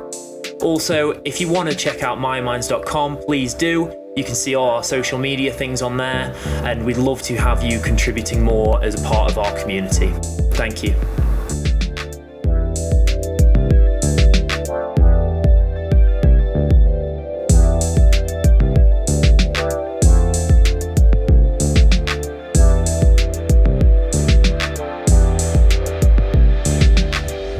Also, 0.61 1.13
if 1.25 1.41
you 1.41 1.49
want 1.49 1.71
to 1.71 1.77
check 1.77 2.03
out 2.03 2.19
myominds.com, 2.19 3.19
please 3.19 3.55
do. 3.55 3.95
You 4.17 4.25
can 4.25 4.35
see 4.35 4.57
all 4.57 4.71
our 4.71 4.83
social 4.83 5.21
media 5.21 5.53
things 5.53 5.83
on 5.83 5.97
there, 5.97 6.35
and 6.65 6.85
we'd 6.85 6.97
love 6.97 7.23
to 7.23 7.37
have 7.37 7.63
you 7.63 7.79
contributing 7.79 8.43
more 8.43 8.83
as 8.83 9.01
a 9.01 9.07
part 9.07 9.31
of 9.31 9.39
our 9.39 9.57
community. 9.61 10.13
Thank 10.55 10.83
you. 10.83 10.97